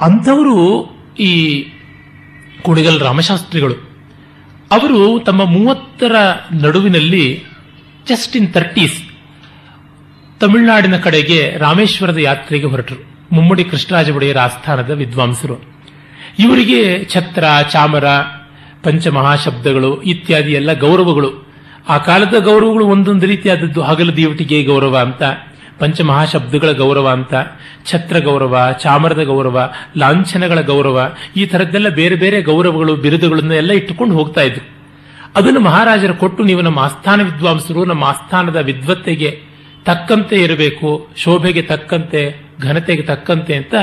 ಅಂಥವರು 0.00 0.90
ಈ 1.20 1.64
ಕುಡಿಗಲ್ 2.62 3.00
ರಾಮಶಾಸ್ತ್ರಿಗಳು. 3.00 3.74
ಅವರು 4.70 5.20
ತಮ್ಮ 5.26 5.44
ಮೂವತ್ತರ 5.44 6.14
ನಡುವಿನಲ್ಲಿ 6.52 7.44
ಜಸ್ಟ್ 8.08 8.36
ಇನ್ 8.36 8.54
ತರ್ಟೀಸ್ 8.54 9.02
ತಮಿಳುನಾಡಿನ 10.40 10.96
ಕಡೆಗೆ 10.96 11.54
ರಾಮೇಶ್ವರದ 11.58 12.18
ಯಾತ್ರೆಗೆ 12.18 12.66
ಹೊರಟರು. 12.66 13.04
ಮುಮ್ಮಡಿ 13.32 13.64
ಕೃಷ್ಣರಾಜ 13.64 14.10
ಒಡೆಯರ 14.10 14.38
ಆಸ್ಥಾನದ 14.38 14.90
ವಿದ್ವಾಂಸರು. 14.90 15.84
ಇವರಿಗೆ 16.38 17.04
ಛತ್ರ, 17.04 17.44
ಚಾಮರ, 17.70 18.04
ಪಂಚಮಹಾಶಬ್ದಗಳು 18.82 20.02
ಇತ್ಯಾದಿ 20.02 20.52
ಎಲ್ಲ 20.52 20.72
ಗೌರವಗಳು. 20.72 21.48
ಆ 21.88 21.98
ಕಾಲದ 21.98 22.34
ಗೌರವಗಳು 22.38 22.86
ಒಂದೊಂದು 22.86 23.26
ರೀತಿಯಾದದ್ದು 23.26 23.82
ಹಗಲು 23.82 24.16
ದೇವಟಿಗೆ 24.16 24.64
ಗೌರವ 24.64 24.98
ಅಂತ 24.98 25.22
ಪಂಚಮಹಾಶಬ್ದಗಳ 25.80 26.72
ಗೌರವ 26.72 27.08
ಅಂತ, 27.08 27.34
ಛತ್ರ 27.86 28.18
ಗೌರವ, 28.18 28.72
ಚಾಮರದ 28.82 29.22
ಗೌರವ, 29.22 29.70
ಲಾಂಛನಗಳ 29.98 30.60
ಗೌರವ, 30.60 31.12
ಈ 31.36 31.44
ಥರದ್ದೆಲ್ಲ 31.44 31.88
ಬೇರೆ 31.88 32.14
ಬೇರೆ 32.14 32.42
ಗೌರವಗಳು, 32.42 32.96
ಬಿರುದುಗಳನ್ನು 32.96 33.54
ಎಲ್ಲ 33.54 33.72
ಇಟ್ಟುಕೊಂಡು 33.72 34.14
ಹೋಗ್ತಾ 34.14 34.40
ಇದ್ರು. 34.40 34.64
ಅದನ್ನು 35.36 35.60
ಮಹಾರಾಜರು 35.60 36.14
ಕೊಟ್ಟು 36.14 36.44
ನೀವು 36.44 36.60
ನಮ್ಮ 36.60 36.78
ಆಸ್ಥಾನ 36.78 37.22
ವಿದ್ವಾಂಸರು, 37.22 37.84
ನಮ್ಮ 37.84 38.04
ಆಸ್ಥಾನದ 38.04 38.56
ವಿದ್ವತ್ತೆಗೆ 38.56 39.30
ತಕ್ಕಂತೆ 39.84 40.36
ಇರಬೇಕು, 40.36 41.08
ಶೋಭೆಗೆ 41.16 41.62
ತಕ್ಕಂತೆ, 41.62 42.48
ಘನತೆಗೆ 42.62 43.02
ತಕ್ಕಂತೆ 43.02 43.54
ಅಂತ 43.54 43.74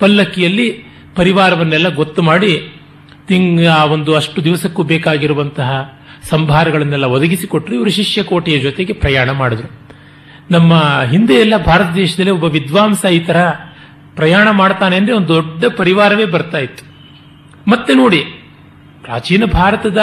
ಪಲ್ಲಕ್ಕಿಯಲ್ಲಿ 0.00 0.70
ಪರಿವಾರವನ್ನೆಲ್ಲ 1.16 1.88
ಗೊತ್ತು 1.94 2.22
ಮಾಡಿ, 2.22 2.52
ತಿಂಗ, 3.28 3.66
ಒಂದು 3.90 4.14
ಅಷ್ಟು 4.14 4.44
ದಿವಸಕ್ಕೂ 4.44 4.82
ಬೇಕಾಗಿರುವಂತಹ 4.82 5.98
ಸಂಭಾರಗಳನ್ನೆಲ್ಲ 6.30 7.04
ಒದಗಿಸಿಕೊಟ್ಟರು 7.04 7.74
ಇವರು 7.74 7.90
ಶಿಷ್ಯ 7.90 8.22
ಕೋಟೆಯ 8.22 8.58
ಜೊತೆಗೆ 8.60 8.92
ಪ್ರಯಾಣ 8.92 9.30
ಮಾಡಿದ್ರು. 9.30 9.87
ನಮ್ಮ 10.50 11.02
ಹಿಂದೆ 11.10 11.34
ಎಲ್ಲ 11.34 11.56
ಭಾರತ 11.56 11.86
ದೇಶದಲ್ಲಿ 11.94 12.30
ಒಬ್ಬ 12.30 12.44
ವಿದ್ವಾಂಸ 12.44 13.04
ಈ 13.04 13.18
ತರ 13.18 13.36
ಪ್ರಯಾಣ 14.16 14.50
ಮಾಡ್ತಾನೆ 14.50 14.96
ಅಂದ್ರೆ 14.96 15.12
ಒಂದು 15.12 15.28
ದೊಡ್ಡ 15.28 15.64
ಪರಿವಾರವೇ 15.64 16.24
ಬರ್ತಾ 16.24 16.58
ಇತ್ತು. 16.58 16.84
ಮತ್ತೆ 17.70 17.94
ನೋಡಿ, 17.94 18.18
ಪ್ರಾಚೀನ 19.02 19.44
ಭಾರತದ 19.44 19.98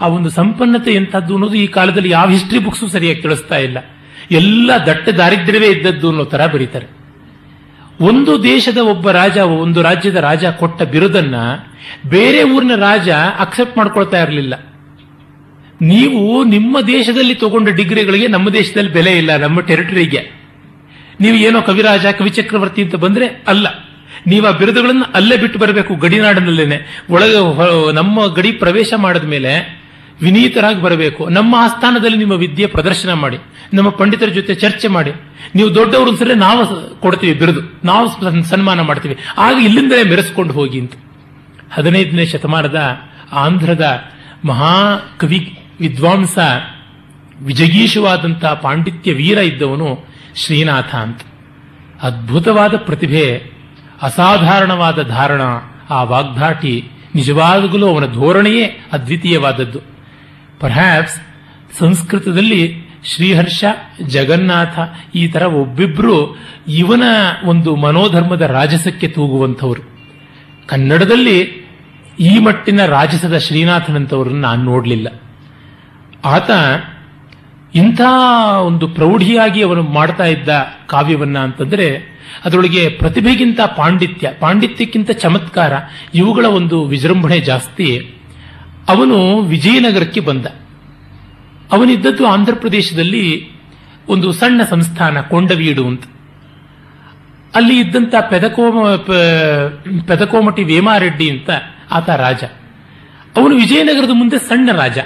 ಆ 0.00 0.06
ಒಂದು 0.06 0.30
ಸಂಪನ್ನತೆ 0.30 0.94
ಎಂಥದ್ದು 0.94 1.34
ಅನ್ನೋದು 1.34 1.54
ಈ 1.54 1.66
ಕಾಲದಲ್ಲಿ 1.66 2.10
ಯಾವ 2.10 2.28
ಹಿಸ್ಟ್ರಿ 2.28 2.58
ಬುಕ್ಸು 2.58 2.88
ಸರಿಯಾಗಿ 2.88 3.22
ತಿಳಿಸ್ತಾ 3.22 3.56
ಇಲ್ಲ. 3.56 3.78
ಎಲ್ಲ 4.30 4.70
ದಟ್ಟ 4.86 5.08
ದಾರಿದ್ರ್ಯವೇ 5.08 5.66
ಇದ್ದದ್ದು 5.66 6.08
ಅನ್ನೋ 6.08 6.24
ತರ 6.24 6.46
ಬರೀತಾರೆ. 6.46 6.86
ಒಂದು 8.00 8.42
ದೇಶದ 8.42 8.78
ಒಬ್ಬ 8.78 9.10
ರಾಜ, 9.10 9.38
ಒಂದು 9.38 9.82
ರಾಜ್ಯದ 9.82 10.16
ರಾಜ 10.16 10.44
ಕೊಟ್ಟ 10.44 10.82
ಬಿರುದನ್ನ 10.82 11.34
ಬೇರೆ 12.08 12.42
ಊರಿನ 12.42 12.74
ರಾಜ 12.74 13.10
ಅಕ್ಸೆಪ್ಟ್ 13.38 13.78
ಮಾಡ್ಕೊಳ್ತಾ 13.78 14.22
ಇರಲಿಲ್ಲ. 14.22 14.73
ನೀವು 15.84 16.44
ನಿಮ್ಮ 16.44 16.80
ದೇಶದಲ್ಲಿ 16.80 17.34
ತಗೊಂಡ 17.34 17.68
ಡಿಗ್ರಿಗಳಿಗೆ 17.68 18.28
ನಮ್ಮ 18.28 18.50
ದೇಶದಲ್ಲಿ 18.50 18.92
ಬೆಲೆ 18.92 19.12
ಇಲ್ಲ, 19.12 19.36
ನಮ್ಮ 19.36 19.60
ಟೆರಿಟರಿಗೆ 19.60 20.44
ನೀವು 21.20 21.36
ಏನೋ 21.36 21.62
ಕವಿರಾಜ, 21.62 22.06
ಕವಿಚಕ್ರವರ್ತಿ 22.06 22.82
ಅಂತ 22.82 22.94
ಬಂದ್ರೆ 22.94 23.44
ಅಲ್ಲ. 23.48 23.66
ನೀವು 24.26 24.46
ಆ 24.46 24.50
ಬಿರುದುಗಳನ್ನು 24.50 25.04
ಅಲ್ಲೇ 25.14 25.36
ಬಿಟ್ಟು 25.36 25.58
ಬರಬೇಕು, 25.58 25.94
ಗಡಿನಾಡಿನಲ್ಲೇನೆ. 25.94 27.04
ಒಳಗೆ 27.10 27.92
ನಮ್ಮ 27.92 28.26
ಗಡಿ 28.26 28.52
ಪ್ರವೇಶ 28.52 28.92
ಮಾಡಿದ 28.96 29.24
ಮೇಲೆ 29.24 29.84
ವಿನೀತರಾಗಿ 30.22 30.82
ಬರಬೇಕು. 30.82 31.28
ನಮ್ಮ 31.28 31.54
ಆಸ್ಥಾನದಲ್ಲಿ 31.58 32.16
ನಿಮ್ಮ 32.16 32.32
ವಿದ್ಯೆ 32.32 32.66
ಪ್ರದರ್ಶನ 32.66 33.12
ಮಾಡಿ, 33.12 33.38
ನಮ್ಮ 33.74 33.88
ಪಂಡಿತರ 33.88 34.26
ಜೊತೆ 34.26 34.54
ಚರ್ಚೆ 34.54 34.88
ಮಾಡಿ. 34.88 35.10
ನೀವು 35.54 35.74
ದೊಡ್ಡವರು 35.74 36.16
ಸರಿ 36.16 36.34
ನಾವು 36.34 36.96
ಕೊಡ್ತೀವಿ 37.00 37.34
ಬಿರುದು. 37.34 37.80
ನಾವು 37.84 38.08
ಸನ್- 38.08 38.44
ಸನ್ಮಾನ 38.44 38.80
ಮಾಡ್ತೀವಿ. 38.80 39.16
ಆಗ 39.38 39.56
ಇಲ್ಲಿಂದಲೇ 39.64 40.02
ಮೆರೆಸ್ಕೊಂಡು 40.02 40.54
ಹೋಗಿ 40.54 40.80
ಅಂತ. 40.80 40.92
ಹದಿನೈದನೇ 41.72 42.26
ಶತಮಾನದ 42.26 42.96
ಆಂಧ್ರದ 43.32 44.04
ಮಹಾಕವಿ 44.44 45.58
ವಿದ್ವಾಂಸ, 45.80 46.38
ವಿಜಗೀಶವಾದಂತಹ 47.42 48.54
ಪಾಂಡಿತ್ಯ 48.54 49.12
ವೀರ 49.12 49.38
ಇದ್ದವನು 49.38 50.06
ಶ್ರೀನಾಥ 50.36 50.94
ಅಂತ. 50.94 51.20
ಅದ್ಭುತವಾದ 52.02 52.76
ಪ್ರತಿಭೆ, 52.76 53.50
ಅಸಾಧಾರಣವಾದ 54.02 55.02
ಧಾರಣ, 55.02 55.40
ಆ 55.90 56.02
ವಾಗ್ದಾಟಿ 56.02 56.88
ನಿಜವಾಗಲೂ 57.14 57.88
ಅವನ 57.88 58.12
ಧೋರಣೆಯೇ 58.12 58.64
ಅದ್ವಿತೀಯವಾದದ್ದು. 58.92 59.78
ಪರ್ಹ್ಯಾಪ್ಸ್ 60.60 61.20
ಸಂಸ್ಕೃತದಲ್ಲಿ 61.78 62.84
ಶ್ರೀಹರ್ಷ, 63.04 63.64
ಜಗನ್ನಾಥ 64.06 64.78
ಈ 65.14 65.28
ತರ 65.28 65.42
ಒಬ್ಬಿಬ್ರು 65.42 66.38
ಇವನ 66.68 67.02
ಒಂದು 67.44 67.76
ಮನೋಧರ್ಮದ 67.76 68.40
ರಾಜಸಕ್ಕೆ 68.40 69.08
ತೂಗುವಂಥವ್ರು. 69.08 69.82
ಕನ್ನಡದಲ್ಲಿ 70.66 71.40
ಈ 72.20 72.38
ಮಟ್ಟಿನ 72.38 72.86
ರಾಜಸದ 72.86 73.38
ಶ್ರೀನಾಥನಂತವರನ್ನು 73.38 74.40
ನಾನು 74.40 74.62
ನೋಡಲಿಲ್ಲ. 74.62 75.08
ಆತ 76.24 76.50
ಇಂಥ 77.74 78.00
ಒಂದು 78.62 78.88
ಪ್ರೌಢಿಯಾಗಿ 78.88 79.62
ಅವನು 79.62 79.82
ಮಾಡ್ತಾ 79.82 80.24
ಇದ್ದ 80.24 80.48
ಕಾವ್ಯವನ್ನ 80.86 81.38
ಅಂತಂದ್ರೆ 81.38 82.14
ಅದರೊಳಗೆ 82.44 82.88
ಪ್ರತಿಭೆಗಿಂತ 82.88 83.60
ಪಾಂಡಿತ್ಯ, 83.60 84.30
ಪಾಂಡಿತ್ಯಕ್ಕಿಂತ 84.40 85.10
ಚಮತ್ಕಾರ, 85.10 85.72
ಇವುಗಳ 86.14 86.46
ಒಂದು 86.46 86.84
ವಿಜೃಂಭಣೆ 86.84 87.40
ಜಾಸ್ತಿ. 87.40 88.14
ಅವನು 88.88 89.40
ವಿಜಯನಗರಕ್ಕೆ 89.40 90.20
ಬಂದ. 90.20 90.46
ಅವನಿದ್ದದ್ದು 91.72 92.26
ಆಂಧ್ರ 92.26 92.54
ಪ್ರದೇಶದಲ್ಲಿ 92.54 93.50
ಒಂದು 94.08 94.32
ಸಣ್ಣ 94.32 94.62
ಸಂಸ್ಥಾನ, 94.62 95.20
ಕೊಂಡವೀಡು 95.20 95.86
ಅಂತ. 95.86 96.02
ಅಲ್ಲಿ 97.54 97.80
ಇದ್ದಂತ 97.80 98.14
ಪೆದಕೋಮ 98.30 98.88
ಪೆದಕೋಮಟಿ 100.06 100.62
ವೇಮಾರೆಡ್ಡಿ 100.62 101.30
ಅಂತ 101.30 101.50
ಆತ 101.90 102.10
ರಾಜ. 102.10 102.44
ಅವನು 103.36 103.54
ವಿಜಯನಗರದ 103.56 104.10
ಮುಂದೆ 104.12 104.38
ಸಣ್ಣ 104.38 104.72
ರಾಜ. 104.72 104.98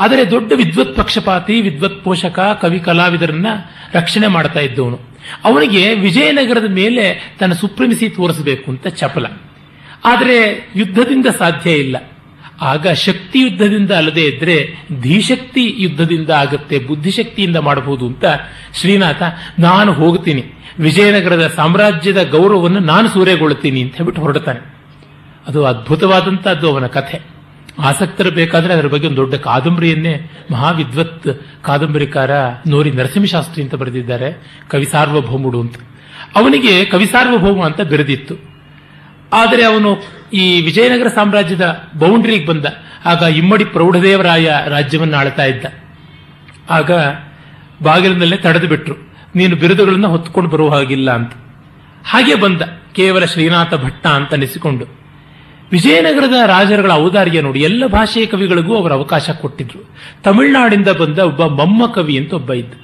ಆದರೆ 0.00 0.30
ದೊಡ್ಡ 0.30 0.52
ವಿದ್ವತ್ 0.56 0.96
ಪಕ್ಷಪಾತಿ, 0.96 1.60
ವಿದ್ವತ್ 1.60 2.04
ಪೋಷಕ, 2.04 2.40
ಕವಿ 2.62 2.80
ಕಲಾವಿದರನ್ನ 2.80 3.46
ರಕ್ಷಣೆ 3.94 4.26
ಮಾಡ್ತಾ 4.26 4.60
ಇದ್ದವನು. 4.60 5.00
ಅವನಿಗೆ 5.44 5.94
ವಿಜಯನಗರದ 5.94 6.70
ಮೇಲೆ 6.70 7.36
ತನ್ನ 7.40 7.52
ಸುಪ್ರೀಮಿಸಿ 7.52 8.08
ತೋರಿಸಬೇಕು 8.08 8.70
ಅಂತ 8.70 8.86
ಚಪಲ. 8.86 9.26
ಆದರೆ 10.04 10.70
ಯುದ್ಧದಿಂದ 10.76 11.26
ಸಾಧ್ಯ 11.26 11.70
ಇಲ್ಲ. 11.70 11.96
ಆಗ 12.60 12.88
ಶಕ್ತಿ 12.88 13.40
ಯುದ್ಧದಿಂದ 13.40 13.90
ಅಲ್ಲದೆ 13.90 14.24
ಇದ್ರೆ 14.26 14.74
ಧೀಶಕ್ತಿ 15.00 15.74
ಯುದ್ಧದಿಂದ 15.78 16.30
ಆಗುತ್ತೆ, 16.30 16.78
ಬುದ್ಧಿಶಕ್ತಿಯಿಂದ 16.78 17.56
ಮಾಡಬಹುದು 17.56 18.06
ಅಂತ 18.06 18.24
ಶ್ರೀನಾಥ, 18.74 19.22
ನಾನು 19.58 19.92
ಹೋಗ್ತೀನಿ. 19.92 20.44
ವಿಜಯನಗರದ 20.78 21.52
ಸಾಮ್ರಾಜ್ಯದ 21.56 22.22
ಗೌರವವನ್ನು 22.22 22.78
ನಾನು 22.78 23.08
ಸೂರೆಗೊಳ್ಳುತ್ತೀನಿ 23.08 23.82
ಅಂತ 23.82 23.96
ಹೇಳ್ಬಿಟ್ಟು 23.96 24.22
ಹೊರಡ್ತಾನೆ. 24.22 24.74
ಅದು 25.46 25.64
ಅದ್ಭುತವಾದಂತಹದ್ದು 25.64 26.72
ಅವನ 26.72 26.86
ಕಥೆ. 26.86 27.35
ಆಸಕ್ತರು 27.78 28.30
ಬೇಕಾದರೆ 28.30 28.74
ಅದರ 28.74 28.86
ಬಗ್ಗೆ 28.86 29.06
ಒಂದು 29.06 29.16
ದೊಡ್ಡ 29.16 29.34
ಕಾದಂಬರಿಯನ್ನೇ 29.34 30.30
ಮಹಾವಿದ್ವತ್ 30.52 31.28
ಕಾದಂಬರಿಕಾರ 31.62 32.30
ನೋರಿ 32.66 32.90
ನರಸಿಂಹಶಾಸ್ತ್ರಿ 32.90 33.62
ಅಂತ 33.62 33.74
ಬರೆದಿದ್ದಾರೆ, 33.74 34.60
ಕವಿ 34.68 34.84
ಸಾರ್ವಭೌಮುಡು 34.84 35.60
ಅಂತ. 35.60 35.76
ಅವನಿಗೆ 36.36 36.84
ಕವಿ 36.84 37.06
ಸಾರ್ವಭೌಮ 37.06 37.64
ಅಂತ 37.64 37.80
ಬೆರೆದಿತ್ತು. 37.80 38.34
ಆದರೆ 39.32 39.64
ಅವನು 39.64 39.98
ಈ 40.32 40.62
ವಿಜಯನಗರ 40.62 41.08
ಸಾಮ್ರಾಜ್ಯದ 41.08 41.90
ಬೌಂಡ್ರಿಗೆ 41.98 42.46
ಬಂದ. 42.46 42.64
ಆಗ 43.04 43.22
ಇಮ್ಮಡಿ 43.22 43.64
ಪ್ರೌಢದೇವರಾಯ 43.64 44.52
ರಾಜ್ಯವನ್ನು 44.66 45.16
ಆಳ್ತಾ 45.16 45.44
ಇದ್ದ. 45.44 45.64
ಆಗ 46.70 46.90
ಬಾಗಿಲಿನಲ್ಲೇ 47.82 48.36
ತಡೆದು 48.36 48.68
ಬಿಟ್ರು. 48.68 48.94
ನೀನು 49.34 49.56
ಬಿರುದುಗಳನ್ನು 49.56 50.08
ಹೊತ್ಕೊಂಡು 50.08 50.50
ಬರುವ 50.50 50.68
ಹಾಗಿಲ್ಲ 50.68 51.10
ಅಂತ. 51.10 51.32
ಹಾಗೆ 52.04 52.34
ಬಂದ. 52.34 52.62
ಕೇವಲ 52.92 53.24
ಶ್ರೀನಾಥ 53.24 53.74
ಭಟ್ಟ 53.74 54.06
ಅಂತ 54.06 54.34
ಅನಿಸಿಕೊಂಡು. 54.34 54.95
ವಿಜಯನಗರದ 55.72 56.36
ರಾಜರುಗಳ 56.46 56.92
ಔದಾರ್ಯ 56.92 57.40
ನೋಡಿ 57.40 57.60
ಎಲ್ಲ 57.60 57.86
ಭಾಷೆಯ 57.86 58.26
ಕವಿಗಳಿಗೂ 58.26 58.76
ಅವರು 58.76 58.94
ಅವಕಾಶ 58.94 59.30
ಕೊಟ್ಟಿದ್ರು. 59.30 59.94
ತಮಿಳುನಾಡಿಂದ 60.22 60.88
ಬಂದ 60.88 61.18
ಒಬ್ಬ 61.18 61.44
ಮಮ್ಮ 61.46 61.86
ಕವಿ 61.86 62.18
ಅಂತ 62.18 62.32
ಒಬ್ಬ 62.32 62.52
ಇದ್ದ. 62.52 62.74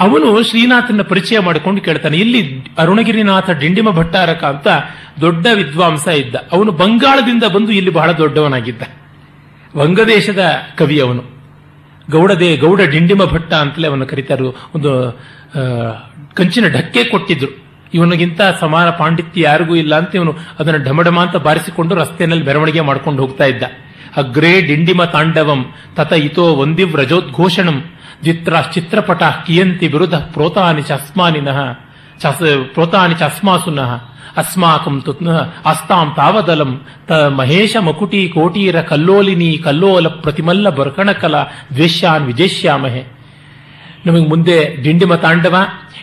ಅವನು 0.00 0.42
ಶ್ರೀನಾಥನ 0.42 1.02
ಪರಿಚಯ 1.02 1.38
ಮಾಡಿಕೊಂಡು 1.38 1.80
ಕೇಳ್ತಾನೆ, 1.80 2.16
ಇಲ್ಲಿ 2.16 2.66
ಅರುಣಗಿರಿನಾಥ 2.78 3.50
ಡಿಂಡಿಮ 3.50 3.90
ಭಟ್ಟಾರಕ 3.90 4.44
ಅಂತ 4.44 4.68
ದೊಡ್ಡ 5.20 5.46
ವಿದ್ವಾಂಸ 5.54 6.08
ಇದ್ದ. 6.08 6.34
ಅವನು 6.52 6.72
ಬಂಗಾಳದಿಂದ 6.72 7.44
ಬಂದು 7.44 7.72
ಇಲ್ಲಿ 7.72 7.90
ಬಹಳ 7.90 8.12
ದೊಡ್ಡವನಾಗಿದ್ದ. 8.12 8.82
ವಂಗದೇಶದ 9.76 10.44
ಕವಿ 10.76 11.00
ಅವನು. 11.00 11.22
ಗೌಡದೇ, 12.10 12.56
ಗೌಡ 12.56 12.80
ಡಿಂಡಿಮ 12.80 13.24
ಭಟ್ಟ 13.24 13.54
ಅಂತಲೇ 13.54 13.88
ಅವನು 13.88 14.06
ಕರೀತಾರು. 14.06 14.70
ಒಂದು 14.74 15.20
ಕಂಚಿನ 16.34 16.68
ಢಕ್ಕೆ 16.68 17.04
ಕೊಟ್ಟಿದ್ರು. 17.04 17.67
ಇವನಿಗಿಂತ 17.96 18.40
ಸಮಾನ 18.60 18.88
ಪಾಂಡಿತ್ಯ 19.00 19.44
ಯಾರಿಗೂ 19.48 19.74
ಇಲ್ಲ 19.82 19.92
ಅಂತ 20.00 20.12
ಇವನು 20.18 20.32
ಅದನ್ನು 20.58 20.80
ಢಮಢಮ 20.86 21.18
ಅಂತ 21.20 21.36
ಬಾರಿಸಿಕೊಂಡು 21.46 21.94
ರಸ್ತೆಯಲ್ಲಿ 21.94 22.46
ಮೆರವಣಿಗೆ 22.48 22.82
ಮಾಡ್ಕೊಂಡು 22.88 23.22
ಹೋಗ್ತಾ 23.22 23.44
ಇದ್ದ. 23.44 23.64
ಅಗ್ರೇ 24.20 24.52
ಡಿಂಡಿಮ 24.68 25.00
ತಾಂಡವಂ 25.14 25.60
ತತ 25.96 26.12
ಇತೋ 26.26 26.44
ಒಂದಿವ್ 26.62 26.92
ರಜೋದ್ಘೋಷಣಂ 27.00 27.78
ಚಿತ್ರ 28.24 28.54
ಚಿತ್ರಪಟ 28.74 29.22
ಕಿಯಂತಿ 29.46 29.86
ವಿರುದ್ಧ 29.86 30.16
ಪ್ರೋತಾನಿ 30.34 30.82
ಚಸ್ಮಾನಿನಃ 30.82 31.58
ಪ್ರೋತಾನಿ 32.74 33.14
ಚಸ್ಮಾಸುನಃ 33.14 33.90
ಅಸ್ಮಾಕಂ 34.40 34.96
ತುತ್ನ 35.00 35.28
ಅಸ್ತಾಂ 35.70 36.08
ತಾವದಲಂ 36.16 36.72
ತ 37.08 37.12
ಮಹೇಶ 37.38 37.76
ಮಕುಟಿ 37.86 38.20
ಕೋಟೀರ 38.34 38.80
ಕಲ್ಲೋಲಿನಿ 38.90 39.50
ಕಲ್ಲೋಲ 39.64 40.08
ಪ್ರತಿಮಲ್ಲ 40.24 40.68
ಬರ್ಕಣಕಲ 40.78 41.34
ದ್ವೇಷ್ಯಾನ್ 41.74 42.26
ವಿಜೇಷ್ಯಾಮಹೆ. 42.26 43.02
ನಮಗೆ 44.06 44.26
ಮುಂದೆ 44.28 44.56
ಡಿಂಡಿಮ 44.82 45.14
ತಾಂಡವ, 45.14 45.54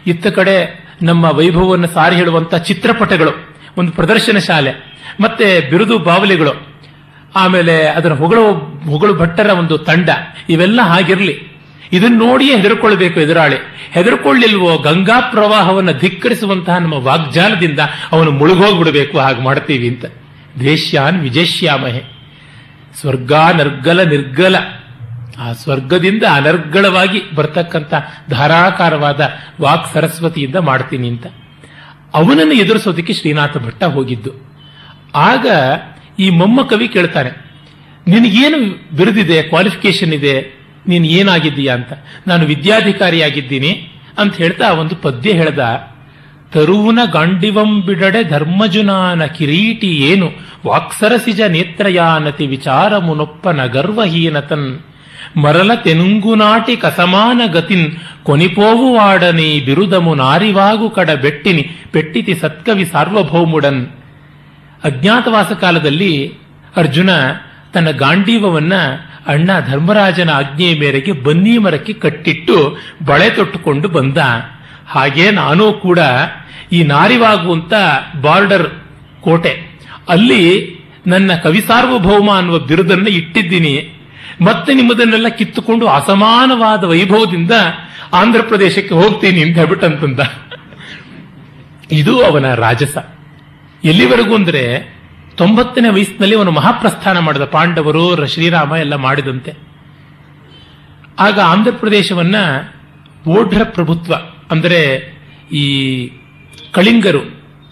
ಇತ್ತ 0.08 0.28
ಕಡೆ 0.28 0.58
ನಮ್ಮ 1.02 1.26
ವೈಭವವನ್ನು 1.26 1.88
ಸಾರಿ 1.88 2.16
ಹೇಳುವಂಥ 2.16 2.56
ಚಿತ್ರಪಟಗಳು, 2.56 3.56
ಒಂದು 3.78 3.92
ಪ್ರದರ್ಶನ 3.92 4.38
ಶಾಲೆ, 4.38 4.72
ಮತ್ತೆ 5.20 5.70
ಬಿರುದು 5.70 6.00
ಬಾವಲಿಗಳು, 6.00 6.68
ಆಮೇಲೆ 7.36 7.88
ಅದರ 7.88 8.14
ಹೊಗಳು 8.14 8.54
ಹೊಗಳು 8.90 9.14
ಭಟ್ಟರ 9.14 9.50
ಒಂದು 9.50 9.78
ತಂಡ, 9.78 10.10
ಇವೆಲ್ಲ 10.50 10.82
ಹಾಗಿರಲಿ. 10.82 11.56
ಇದನ್ನ 11.94 12.18
ನೋಡಿಯೇ 12.18 12.56
ಹೆದರ್ಕೊಳ್ಬೇಕು 12.56 13.20
ಎದುರಾಳಿ. 13.20 13.56
ಹೆದರ್ಕೊಳ್ಳಿಲ್ವೋ 13.92 14.78
ಗಂಗಾ 14.78 15.20
ಪ್ರವಾಹವನ್ನು 15.20 15.94
ಧಿಕ್ಕರಿಸುವಂತಹ 15.94 16.78
ನಮ್ಮ 16.78 16.94
ವಾಗ್ಜಾನದಿಂದ 16.94 17.80
ಅವನು 18.12 18.32
ಮುಳುಗೋಗ್ಬಿಡಬೇಕು, 18.32 19.20
ಹಾಗೆ 19.20 19.42
ಮಾಡ್ತೀವಿ 19.42 19.88
ಅಂತ. 19.88 20.06
ದ್ವೇಷ್ಯಾನ್ 20.60 21.22
ವಿಜೇಶ್ಯಾಮಹೆ 21.22 22.04
ಸ್ವರ್ಗ 23.02 23.34
ನರ್ಗಲ 23.34 24.02
ನಿರ್ಗಲ. 24.10 24.56
ಆ 25.44 25.48
ಸ್ವರ್ಗದಿಂದ 25.62 26.24
ಅನರ್ಗಳವಾಗಿ 26.40 27.20
ಬರ್ತಕ್ಕಂಥ 27.38 27.94
ಧಾರಾಕಾರವಾದ 28.34 29.22
ವಾಕ್ 29.64 29.88
ಸರಸ್ವತಿಯಿಂದ 29.94 30.58
ಮಾಡ್ತೀನಿ 30.70 31.08
ಅಂತ. 31.14 31.26
ಅವನನ್ನು 32.20 32.56
ಎದುರಿಸೋದಕ್ಕೆ 32.64 33.14
ಶ್ರೀನಾಥ 33.20 33.58
ಭಟ್ಟ 33.66 33.84
ಹೋಗಿದ್ದು. 33.96 34.32
ಆಗ 35.30 35.48
ಈ 36.26 36.28
ಮೊಮ್ಮ 36.40 36.60
ಕವಿ 36.72 36.88
ಕೇಳ್ತಾನೆ 36.96 37.32
ನಿನಗೇನು 38.08 38.60
ಬಿರಿದಿದೆ 38.98 39.38
ಕ್ವಾಲಿಫಿಕೇಶನ್ 39.52 40.14
ಇದೆ, 40.20 40.36
ನೀನು 40.90 41.06
ಏನಾಗಿದ್ದೀಯಾ 41.20 41.74
ಅಂತ. 41.80 41.92
ನಾನು 42.30 42.44
ವಿದ್ಯಾಧಿಕಾರಿಯಾಗಿದ್ದೀನಿ 42.52 43.72
ಅಂತ 44.22 44.34
ಹೇಳ್ತಾ 44.44 44.68
ಒಂದು 44.82 44.96
ಪದ್ಯ 45.06 45.30
ಹೇಳ್ದ, 45.40 45.62
ತರುವುನ 46.54 47.00
ಗಾಂಡಿವಂ 47.16 47.72
ಬಿಡಡೆ 47.88 48.22
ಧರ್ಮಜುನಾನ 48.34 49.22
ಕಿರೀಟಿ 49.38 49.92
ಏನು, 50.10 50.28
ವಾಕ್ಸರಸಿಜ 50.70 51.42
ನೇತ್ರಯಾನತಿ 51.56 52.46
ವಿಚಾರ 52.56 52.98
ಮುನೊಪ್ಪನ 53.08 53.62
ಗರ್ವಹೀನತನ್. 53.78 54.70
ಮರಲ 55.38 55.74
ತೆನುಂಗುನಾಟಿ 55.76 56.78
ಕಸಮಾನ 56.78 57.42
ಗತಿನ್ 57.52 57.92
ವಾಡನಿ 58.98 59.60
ಬಿರುದಮು 59.66 60.16
ನಾರಿವಾಗು 60.16 60.90
ಕಡ 60.90 61.10
ಬೆಟ್ಟಿನಿ 61.10 61.70
ಪೆಟ್ಟಿತಿ 61.92 62.36
ಸತ್ಕವಿ 62.36 62.86
ಸಾರ್ವಭೌಮುಡನ್. 62.86 63.88
ಅಜ್ಞಾತವಾಸ 64.84 65.52
ಕಾಲದಲ್ಲಿ 65.52 66.34
ಅರ್ಜುನ 66.76 67.10
ತನ್ನ 67.74 67.90
ಗಾಂಡೀವವನ್ನ 67.90 68.74
ಅಣ್ಣ 69.28 69.50
ಧರ್ಮರಾಜನ 69.68 70.30
ಆಜ್ಞೆಯ 70.30 70.80
ಮೇರೆಗೆ 70.80 71.12
ಬನ್ನಿ 71.12 71.58
ಮರಕ್ಕೆ 71.58 71.94
ಕಟ್ಟಿಟ್ಟು 71.94 72.78
ಬಳೆ 73.06 73.30
ತೊಟ್ಟುಕೊಂಡು 73.30 73.88
ಬಂದ. 73.90 74.18
ಹಾಗೆ 74.88 75.32
ನಾನು 75.32 75.74
ಕೂಡ 75.74 76.00
ಈ 76.72 76.84
ನಾರಿವಾಗು 76.84 77.54
ಅಂತ 77.54 77.74
ಬಾರ್ಡರ್ 78.22 78.70
ಕೋಟೆ. 79.22 79.82
ಅಲ್ಲಿ 80.10 80.76
ನನ್ನ 81.08 81.36
ಕವಿ 81.36 81.62
ಸಾರ್ವಭೌಮ 81.62 82.32
ಅನ್ನುವ 82.38 82.60
ಬಿರುದನ್ನು 82.60 83.10
ಇಟ್ಟಿದ್ದೀನಿ. 83.10 83.95
ಮತ್ತೆ 84.42 84.74
ನಿಮ್ಮದನ್ನೆಲ್ಲ 84.74 85.28
ಕಿತ್ತುಕೊಂಡು 85.28 85.88
ಅಸಮಾನವಾದ 85.88 86.84
ವೈಭವದಿಂದ 86.84 87.52
ಆಂಧ್ರ 88.14 88.42
ಪ್ರದೇಶಕ್ಕೆ 88.42 88.94
ಹೋಗ್ತೀನಿ 88.94 89.42
ಅಂತ 89.42 89.58
ಹೇಳ್ಬಿಟ್ಟಂತಂದ. 89.58 90.20
ಇದು 91.92 92.24
ಅವನ 92.24 92.54
ರಾಜಸ. 92.54 92.98
ಎಲ್ಲಿವರೆಗೂ 93.84 94.36
ಅಂದ್ರೆ 94.36 94.96
ತೊಂಬತ್ತನೇ 95.38 95.90
ವಯಸ್ಸಿನಲ್ಲಿ 95.90 96.36
ಅವನು 96.36 96.52
ಮಹಾಪ್ರಸ್ಥಾನ 96.52 97.20
ಮಾಡಿದ 97.20 97.42
ಪಾಂಡವರು 97.42 98.26
ಶ್ರೀರಾಮ 98.26 98.72
ಎಲ್ಲ 98.72 98.96
ಮಾಡಿದಂತೆ. 98.96 99.54
ಆಗ 101.20 101.40
ಆಂಧ್ರ 101.40 101.72
ಪ್ರದೇಶವನ್ನ 101.72 102.36
ಓಢ್ರ 103.28 103.62
ಪ್ರಭುತ್ವ, 103.64 104.16
ಅಂದರೆ 104.52 105.12
ಈ 105.52 106.08
ಕಳಿಂಗರು, 106.72 107.20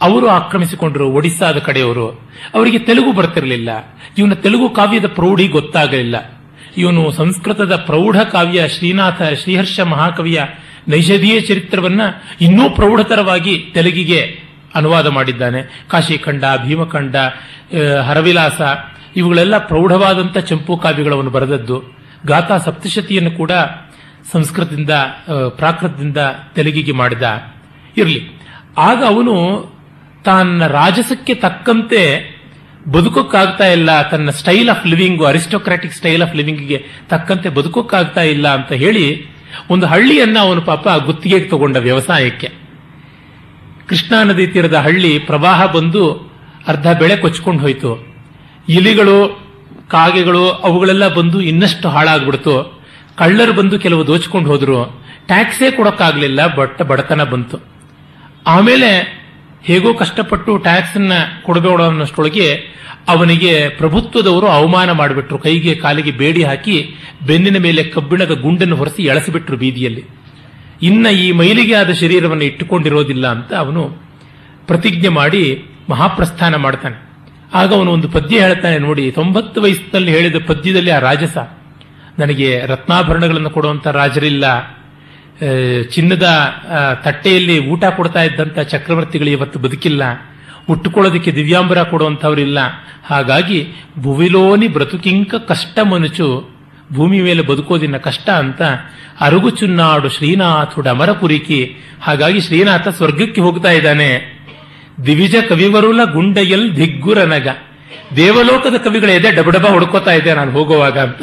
ಅವರು 0.02 0.28
ಆಕ್ರಮಿಸಿಕೊಂಡರು 0.28 1.10
ಒಡಿಸ್ಸಾದ 1.10 1.58
ಕಡೆಯವರು. 1.58 2.10
ಅವರಿಗೆ 2.54 2.80
ತೆಲುಗು 2.80 3.12
ಬರ್ತಿರಲಿಲ್ಲ. 3.12 3.70
ಇವನ 4.18 4.34
ತೆಲುಗು 4.34 4.70
ಕಾವ್ಯದ 4.70 5.06
ಪ್ರೌಢಿ 5.06 5.48
ಗೊತ್ತಾಗಲಿಲ್ಲ. 5.48 6.33
ಇವನು 6.78 7.12
ಸಂಸ್ಕೃತದ 7.12 7.76
ಪ್ರೌಢ 7.76 8.22
ಕಾವ್ಯ 8.22 8.68
ಶ್ರೀನಾಥ 8.68 9.22
ಶ್ರೀಹರ್ಷ 9.22 9.80
ಮಹಾಕವಿಯ 9.80 10.44
ನೈಷಧೀಯ 10.88 11.42
ಚರಿತ್ರವನ್ನ 11.42 12.02
ಇನ್ನೂ 12.42 12.70
ಪ್ರೌಢತರವಾಗಿ 12.70 13.72
ತೆಲುಗಿಗೆ 13.74 14.40
ಅನುವಾದ 14.76 15.08
ಮಾಡಿದ್ದಾನೆ. 15.08 15.86
ಕಾಶಿಖಂಡ, 15.90 16.44
ಭೀಮಖಂಡ 16.66 17.16
ಹರವಿಲಾಸ 18.08 18.62
ಇವುಗಳೆಲ್ಲ 19.16 19.58
ಪ್ರೌಢವಾದಂಥ 19.58 20.38
ಚಂಪು 20.38 20.78
ಕಾವ್ಯಗಳನ್ನು 20.78 21.32
ಬರೆದದ್ದು. 21.32 21.84
ಗಾಥಾ 22.26 22.58
ಸಪ್ತಶತಿಯನ್ನು 22.58 23.32
ಕೂಡ 23.32 23.52
ಸಂಸ್ಕೃತದಿಂದ 24.32 24.90
ಪ್ರಾಕೃತದಿಂದ 25.50 26.18
ತೆಲುಗಿಗೆ 26.56 26.92
ಮಾಡಿದ. 26.92 27.22
ಇರಲಿ. 27.98 28.30
ಆಗ 28.78 29.04
ಅವನು 29.08 29.66
ತನ್ನ 30.26 30.68
ರಾಜಸಕ್ಕೆ 30.68 31.34
ತಕ್ಕಂತೆ 31.34 32.33
ಬದುಕೋಕ್ಕಾಗ್ತಾ 32.92 33.68
ಇಲ್ಲ, 33.68 34.10
ತನ್ನ 34.10 34.30
style 34.30 34.70
of 34.70 34.88
living 34.88 35.24
aristocratic 35.24 35.94
style 35.94 36.22
of 36.22 36.36
ಲಿವಿಂಗ್ಗೆ 36.36 36.86
ತಕ್ಕಂತೆ 37.10 37.50
ಬದುಕೋಕ್ಕಾಗ್ತಾ 37.50 38.22
ಇಲ್ಲ 38.22 38.54
ಅಂತ 38.54 38.72
ಹೇಳಿ 38.72 39.26
ಒಂದು 39.70 39.86
ಹಳ್ಳಿಯನ್ನ 39.88 40.40
ಅವನು 40.40 40.62
ಪಾಪ 40.62 40.88
ಗುತ್ತಿಗೆಗೆ 40.90 41.46
ತಗೊಂಡ 41.46 41.78
ವ್ಯವಸಾಯಕ್ಕೆ. 41.78 42.52
ಕೃಷ್ಣಾ 43.88 44.24
ನದಿ 44.24 44.48
ತೀರದ 44.48 44.74
ಹಳ್ಳಿ 44.74 45.20
ಪ್ರವಾಹ 45.20 45.66
ಬಂದು 45.66 46.34
ಅರ್ಧ 46.68 46.88
ಬೆಳೆ 46.88 47.18
ಕೊಚ್ಕೊಂಡು 47.18 47.62
ಹೋಯ್ತು. 47.62 48.08
ಇಲಿಗಳು, 48.70 49.44
ಕಾಗೆಗಳು 49.90 50.50
ಅವುಗಳೆಲ್ಲ 50.50 51.08
ಬಂದು 51.08 51.42
ಇನ್ನಷ್ಟು 51.42 51.90
ಹಾಳಾಗ್ಬಿಡ್ತು. 51.90 52.84
ಕಳ್ಳರು 53.18 53.54
ಬಂದು 53.54 53.80
ಕೆಲವು 53.80 54.08
ದೋಚ್ಕೊಂಡು 54.08 54.50
ಹೋದ್ರು. 54.50 55.02
ಟ್ಯಾಕ್ಸೇ 55.28 55.72
ಕೊಡೋಕ್ಕಾಗ್ಲಿಲ್ಲ, 55.72 56.56
ಬಟ್ 56.56 56.82
ಬಡತನ 56.82 57.24
ಬಂತು. 57.24 57.58
ಆಮೇಲೆ 58.48 59.23
ಹೇಗೋ 59.64 59.94
ಕಷ್ಟಪಟ್ಟು 59.94 60.58
ಟ್ಯಾಕ್ಸ್ 60.58 60.96
ಅನ್ನ 60.96 61.14
ಕೊಡಬೇಡ 61.44 61.82
ಅನ್ನೋಷ್ಟೊಳಗೆ 61.82 62.48
ಅವನಿಗೆ 63.08 63.70
ಪ್ರಭುತ್ವದವರು 63.70 64.48
ಅವಮಾನ 64.48 64.92
ಮಾಡಿಬಿಟ್ರು. 64.92 65.38
ಕೈಗೆ 65.38 65.76
ಕಾಲಿಗೆ 65.76 66.12
ಬೇಡಿ 66.12 66.44
ಹಾಕಿ 66.44 66.76
ಬೆನ್ನಿನ 67.28 67.58
ಮೇಲೆ 67.58 67.84
ಕಬ್ಬಿಣದ 67.84 68.34
ಗುಂಡನ್ನು 68.42 68.76
ಹೊರಸಿ 68.76 69.04
ಎಳಸಿಬಿಟ್ರು 69.04 69.58
ಬೀದಿಯಲ್ಲಿ. 69.58 70.04
ಇನ್ನ 70.82 71.08
ಈ 71.08 71.32
ಮೈಲಿಗೆ 71.32 71.76
ಆದ 71.76 71.92
ಶರೀರವನ್ನು 71.92 72.44
ಇಟ್ಟುಕೊಂಡಿರೋದಿಲ್ಲ 72.44 73.28
ಅಂತ 73.28 73.54
ಅವನು 73.54 73.84
ಪ್ರತಿಜ್ಞೆ 74.68 75.10
ಮಾಡಿ 75.10 75.44
ಮಹಾಪ್ರಸ್ಥಾನ 75.90 76.56
ಮಾಡ್ತಾನೆ. 76.56 76.98
ಆಗ 77.54 77.74
ಅವನು 77.74 77.92
ಒಂದು 77.92 78.08
ಪದ್ಯ 78.10 78.40
ಹೇಳ್ತಾನೆ 78.40 78.78
ನೋಡಿ, 78.78 79.12
ತೊಂಬತ್ತು 79.12 79.62
ವಯಸ್ಸಿನಲ್ಲಿ 79.62 80.12
ಹೇಳಿದ 80.12 80.36
ಪದ್ಯದಲ್ಲಿ 80.48 80.92
ಆ 80.92 81.00
ರಾಜಸ, 81.00 81.38
ನನಗೆ 82.20 82.66
ರತ್ನಾಭರಣಗಳನ್ನು 82.66 83.50
ಕೊಡುವಂತ 83.50 83.88
ರಾಜರಿಲ್ಲ 83.88 84.46
ಚಿನ್ನದ 85.92 86.28
ತಟ್ಟೆಯಲ್ಲಿ 87.04 87.56
ಊಟ 87.68 87.84
ಕೊಡ್ತಾ 87.86 88.24
ಇದ್ದಂತ 88.24 88.60
ಚಕ್ರವರ್ತಿಗಳು 88.60 89.30
ಇವತ್ತು 89.30 89.60
ಬದುಕಿಲ್ಲ. 89.60 90.04
ಉಟ್ಟುಕೊಳ್ಳೋದಕ್ಕೆ 90.70 91.32
ದಿವ್ಯಾಂಬರ 91.32 91.84
ಕೊಡುವಂಥವ್ರಿಲ್ಲ. 91.84 92.60
ಹಾಗಾಗಿ 93.06 93.60
ಭುವಿಲೋನಿ 94.00 94.68
ಬ್ರತುಕಿಂಕ 94.68 95.36
ಕಷ್ಟ 95.36 95.80
ಮನುಚು, 95.80 96.28
ಭೂಮಿ 96.94 97.22
ಮೇಲೆ 97.22 97.42
ಬದುಕೋದಿನ 97.42 97.98
ಕಷ್ಟ 97.98 98.30
ಅಂತ 98.30 98.62
ಅರುಗು 99.22 99.50
ಚುನ್ನಾಡು 99.50 100.10
ಶ್ರೀನಾಥುಡ 100.10 100.88
ಅಮರಪುರಿಕಿ 100.88 101.60
ಹಾಗಾಗಿ 102.02 102.42
ಶ್ರೀನಾಥ 102.42 102.88
ಸ್ವರ್ಗಕ್ಕೆ 102.88 103.42
ಹೋಗ್ತಾ 103.42 103.72
ಇದ್ದಾನೆ. 103.72 104.10
ದಿವಿಜ 105.06 105.36
ಕವಿವರುಲ 105.50 106.04
ಗುಂಡೆಯಲ್ 106.04 106.76
ದಿಗ್ಗುರನಗ 106.76 107.48
ದೇವಲೋಕದ 108.16 108.76
ಕವಿಗಳ 108.84 109.10
ಎದೆ 109.10 109.32
ಡಬಡಬ 109.32 109.68
ಹೊಡ್ಕೋತಾ 109.68 110.12
ಇದ್ದೆ 110.12 110.34
ನಾನು 110.34 110.52
ಹೋಗುವಾಗ 110.52 111.00
ಅಂತ. 111.00 111.22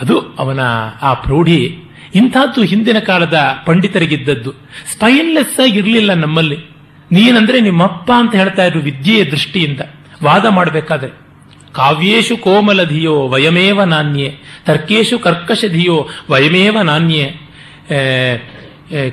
ಅದು 0.00 0.20
ಅವನ 0.38 0.60
ಆ 1.02 1.14
ಪ್ರೌಢಿ. 1.14 1.60
ಇಂಥದ್ದು 2.14 2.62
ಹಿಂದಿನ 2.62 2.98
ಕಾಲದ 2.98 3.38
ಪಂಡಿತರಿಗಿದ್ದದ್ದು. 3.66 4.52
ಸ್ಪೈನ್ಲೆಸ್ 4.92 5.60
ಆಗಿರಲಿಲ್ಲ 5.60 6.14
ನಮ್ಮಲ್ಲಿ. 6.14 6.58
ನೀನಂದ್ರೆ 7.12 7.60
ನಿಮ್ಮಪ್ಪ 7.60 8.12
ಅಂತ 8.16 8.34
ಹೇಳ್ತಾ 8.34 8.64
ಇದ್ರು 8.64 8.80
ವಿದ್ಯೆಯ 8.80 9.24
ದೃಷ್ಟಿಯಿಂದ. 9.24 9.80
ವಾದ 10.24 10.46
ಮಾಡಬೇಕಾದ್ರೆ. 10.46 11.10
ಕಾವ್ಯೇಶು 11.72 12.36
ಕೋಮಲಧಿಯೋ 12.36 13.28
ವಯಮೇವ 13.28 13.82
ನಾಣ್ಯೆ 13.82 14.34
ತರ್ಕೇಶು 14.66 15.18
ಕರ್ಕಶಧಿಯೋ 15.18 16.08
ವಯಮೇವ 16.30 16.80
ನಾಣ್ಯೆ 16.80 17.26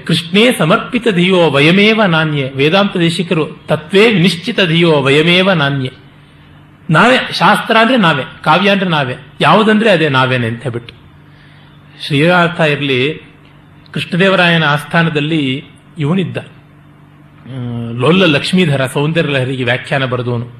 ಕೃಷ್ಣೇ 0.05 0.51
ಸಮರ್ಪಿತ 0.57 1.07
ಧಿಯೋ 1.07 1.51
ವಯಮೇವ 1.51 2.03
ನಾಣ್ಯೆ 2.03 2.49
ವೇದಾಂತ 2.55 2.97
ದೇಶಿಕರು 2.97 3.45
ತತ್ವೇ 3.67 4.11
ನಿಶ್ಚಿತ 4.11 4.59
ಧಿಯೋ 4.59 4.91
ವಯಮೇವ 4.91 5.51
ನಾಣ್ಯೆ 5.51 5.91
ನಾವೇ, 6.89 7.29
ಶಾಸ್ತ್ರ 7.33 7.77
ಅಂದ್ರೆ 7.77 7.97
ನಾವೇ, 7.97 8.23
ಕಾವ್ಯ 8.43 8.69
ಅಂದ್ರೆ 8.69 8.89
ನಾವೇ, 8.89 9.13
ಯಾವುದಂದ್ರೆ 9.41 9.89
ಅದೇ 9.89 10.09
ನಾವೇನೆ 10.09 10.47
ಅಂತ 10.47 10.63
ಹೇಳ್ಬಿಟ್ಟು. 10.63 10.93
ಶ್ರೀರಾರ್ಥ 12.07 12.59
ಇರಲಿ, 12.59 13.29
ಕೃಷ್ಣದೇವರಾಯನ 13.91 14.63
ಆಸ್ಥಾನದಲ್ಲಿ 14.63 15.65
ಇವನಿದ್ದ. 15.97 16.37
ಲೊಲ್ಲ 17.99 18.25
ಲಕ್ಷ್ಮೀಧರ, 18.25 18.85
ಸೌಂದರ್ಯ 18.85 19.29
ಲಹರಿಗೆ 19.29 19.63
ವ್ಯಾಖ್ಯಾನ 19.63 20.05
ಬರೆದವನು. 20.05 20.51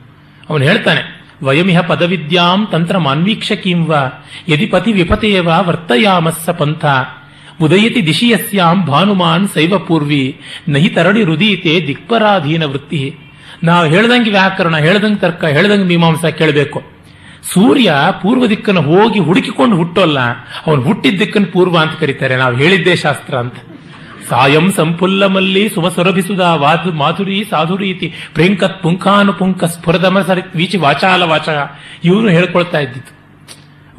ಅವನು 0.49 0.63
ಹೇಳ್ತಾನೆ, 0.63 1.25
ವಯಮಿಹ 1.43 1.81
ಪದವಿದ್ಯಾಂ 1.81 2.67
ತಂತ್ರ 2.71 2.97
ಮಾನ್ವೀಕ್ಷ 2.97 3.51
ಕಿಂವ 3.51 3.95
ಯದಿ 4.49 4.65
ಪತಿ 4.65 5.39
ವರ್ತಯಾಮಸ್ಸ 5.39 6.49
ಪಂಥ, 6.49 6.85
ಉದಯತಿ 7.61 8.05
ದಿಶಿಯಸ್ಯಾಂ 8.05 8.85
ಭಾನುಮಾನ್ 8.85 9.49
ಶೈವ 9.49 9.79
ಪೂರ್ವಿ, 9.79 10.41
ನಹಿ 10.69 10.89
ತರಣಿ 10.89 11.23
ರುದೀತೆ 11.23 11.87
ದಿಕ್ಪರಾಧೀನ 11.87 12.65
ವೃತ್ತಿ. 12.65 13.19
ನಾವು 13.63 13.87
ಹೇಳ್ದಂಗೆ 13.87 14.31
ವ್ಯಾಕರಣ, 14.31 14.77
ಹೇಳ್ದಂಗೆ 14.77 15.15
ತರ್ಕ, 15.15 15.43
ಹೇಳ್ದಂಗೆ 15.43 15.85
ಮೀಮಾಂಸ 15.85 16.25
ಕೇಳಬೇಕು. 16.25 16.83
ಸೂರ್ಯ 17.53 17.93
ಪೂರ್ವ 18.21 18.47
ದಿಕ್ಕನ್ನು 18.47 18.81
ಹೋಗಿ 18.81 19.19
ಹುಡುಕಿಕೊಂಡು 19.19 19.75
ಹುಟ್ಟೋಲ್ಲ, 19.75 20.19
ಅವನು 20.67 20.81
ಹುಟ್ಟಿದ 20.81 21.19
ದಿಕ್ಕನ್ನು 21.19 21.51
ಪೂರ್ವ 21.51 21.77
ಅಂತ 21.77 21.99
ಕರೀತಾರೆ. 21.99 22.35
ನಾವು 22.35 22.55
ಹೇಳಿದ್ದೇ 22.55 22.95
ಶಾಸ್ತ್ರ 22.95 23.37
ಅಂತ. 23.37 23.53
ಸಾಯಂ 24.29 24.71
ಸಂಪುಲ್ಲಮಲ್ಲಿ 24.71 25.69
ಸುಮಸುರಭಿಸುದ 25.69 26.39
ವಾಧು 26.39 26.91
ಮಾಧುರಿ 26.91 27.43
ಸಾಧುರೀತಿ 27.49 28.13
ಪ್ರೇಂಕತ್ 28.33 28.83
ಪುಂಖಾನು 28.83 29.33
ಪುಂಕ 29.33 29.63
ಸ್ಫುರದಮ 29.63 30.19
ಸರಿ 30.19 30.41
ವೀಚಿ 30.55 30.77
ವಾಚಾಲ 30.77 31.23
ವಾಚ 31.23 31.49
ಇವನು 32.03 32.29
ಹೇಳ್ಕೊಳ್ತಾ 32.29 32.79
ಇದ್ದಿತ್ತು 32.79 33.14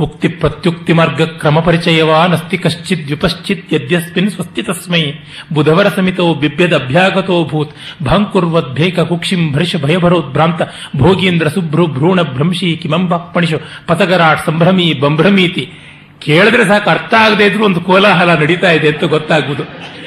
ಉಕ್ತಿ 0.00 0.28
ಪ್ರತ್ಯುಕ್ತಿ 0.28 0.92
ಮಾರ್ಗ 0.92 1.22
ಕ್ರಮ 1.22 1.60
ಪರಿಚಯವಾ 1.60 2.26
ನಸ್ತಿ 2.26 2.58
ಕಶ್ಚಿತ್ 2.58 3.10
ವಿಪಶ್ಚಿತ್ 3.10 3.74
ಯದ್ಯಸ್ಮಿನ್ 3.74 4.30
ಸ್ವಸ್ತಿ 4.30 4.62
ತಸ್ಮೈ 4.62 5.12
ಬುಧವರ 5.52 5.88
ಸಮಿತೋ 5.88 6.34
ಬಿಬ್ಯದ 6.34 6.74
ಅಭ್ಯಾಗತೋ 6.76 7.44
ಭೂತ್ 7.44 7.72
ಭಾಂಕುರ್ವದ್ 8.04 8.74
ಭೇಕ 8.74 9.00
ಕುಕ್ಷಿಂ 9.00 9.52
ಭರಿಷ 9.52 9.76
ಭಯಭರೋದ್ಭ್ರಾಂತ 9.76 10.62
ಭೋಗೀಂದ್ರ 10.96 11.48
ಸುಭ್ರು 11.48 11.86
ಭ್ರೂಣ 11.86 12.22
ಭ್ರಂಶಿ 12.22 12.76
ಕಿಮಂಬ 12.76 13.16
ಪಣಿಷು 13.16 13.60
ಪತಗರಾಟ್ 13.86 14.46
ಸಂಭ್ರಮಿ 14.46 14.92
ಬಂಭ್ರಮೀತಿ 14.92 15.72
ಕೇಳಿದ್ರೆ 16.18 16.64
ಸಾಕು, 16.64 16.90
ಅರ್ಥ 16.90 17.14
ಆಗದೆ 17.14 17.44
ಇದ್ರು 17.44 17.64
ಒಂದು 17.64 17.80
ಕೋಲಾಹಲ 17.80 18.34
ನಡೀತಾ 18.34 18.70
ಇದೆ 18.70 18.88
ಅಂತ 18.88 19.04
ಗೊತ್ತಾಗುವುದು. 19.04 19.64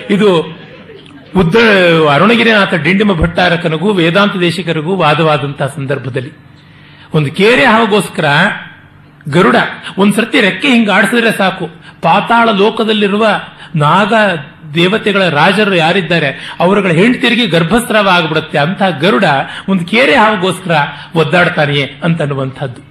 ಇದು 0.10 0.30
ಉದ್ದ, 1.36 1.56
ಅರುಣಗಿರಿನಾಥ 2.14 2.74
ಡಿಂಡಿಮ 2.74 3.14
ಭಟ್ಟಾರಕನಿಗೂ, 3.14 3.94
ವೇದಾಂತ 3.94 4.36
ದೇಶಿಕರಿಗೂ 4.36 4.96
ವಾದವಾದಂತಹ 4.96 5.68
ಸಂದರ್ಭದಲ್ಲಿ. 5.76 6.32
ಒಂದು 7.14 7.32
ಕೇರೆ 7.32 7.66
ಹಾವಗೋಸ್ಕರ 7.66 8.26
ಗರುಡ 9.30 9.58
ಒಂದ್ಸರ್ತಿ 9.98 10.42
ರೆಕ್ಕೆ 10.42 10.68
ಹಿಂಗೆ 10.68 10.92
ಆಡಿಸಿದ್ರೆ 10.92 11.32
ಸಾಕು. 11.32 11.66
ಪಾತಾಳ 12.02 12.50
ಲೋಕದಲ್ಲಿರುವ 12.52 13.28
ನಾಗ 13.76 14.14
ದೇವತೆಗಳ 14.76 15.24
ರಾಜರು 15.30 15.76
ಯಾರಿದ್ದಾರೆ, 15.76 16.56
ಅವರುಗಳ 16.60 16.92
ಹೆಂಡತಿರಿಗೆ 16.92 17.46
ಗರ್ಭಸ್ರಾವ 17.48 18.10
ಆಗ್ಬಿಡುತ್ತೆ 18.10 18.58
ಅಂತ 18.58 18.82
ಗರುಡ 19.02 19.26
ಒಂದು 19.70 19.86
ಕೇರೆ 19.86 20.16
ಹಾವಗೋಸ್ಕರ 20.16 20.76
ಒದ್ದಾಡ್ತಾನೆಯೇ 21.16 21.86
ಅಂತನ್ನುವಂಥದ್ದು. 22.04 22.82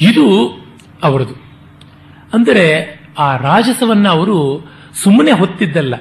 ಇದು 0.00 0.26
ಅವರದು. 1.04 1.34
ಅಂದರೆ 2.34 2.66
ಆ 3.18 3.36
ರಾಜಸವನ್ನ 3.36 4.08
ಅವರು 4.08 4.38
ಸುಮ್ಮನೆ 5.04 5.32
ಹೊತ್ತಿದ್ದಲ್ಲ, 5.32 5.94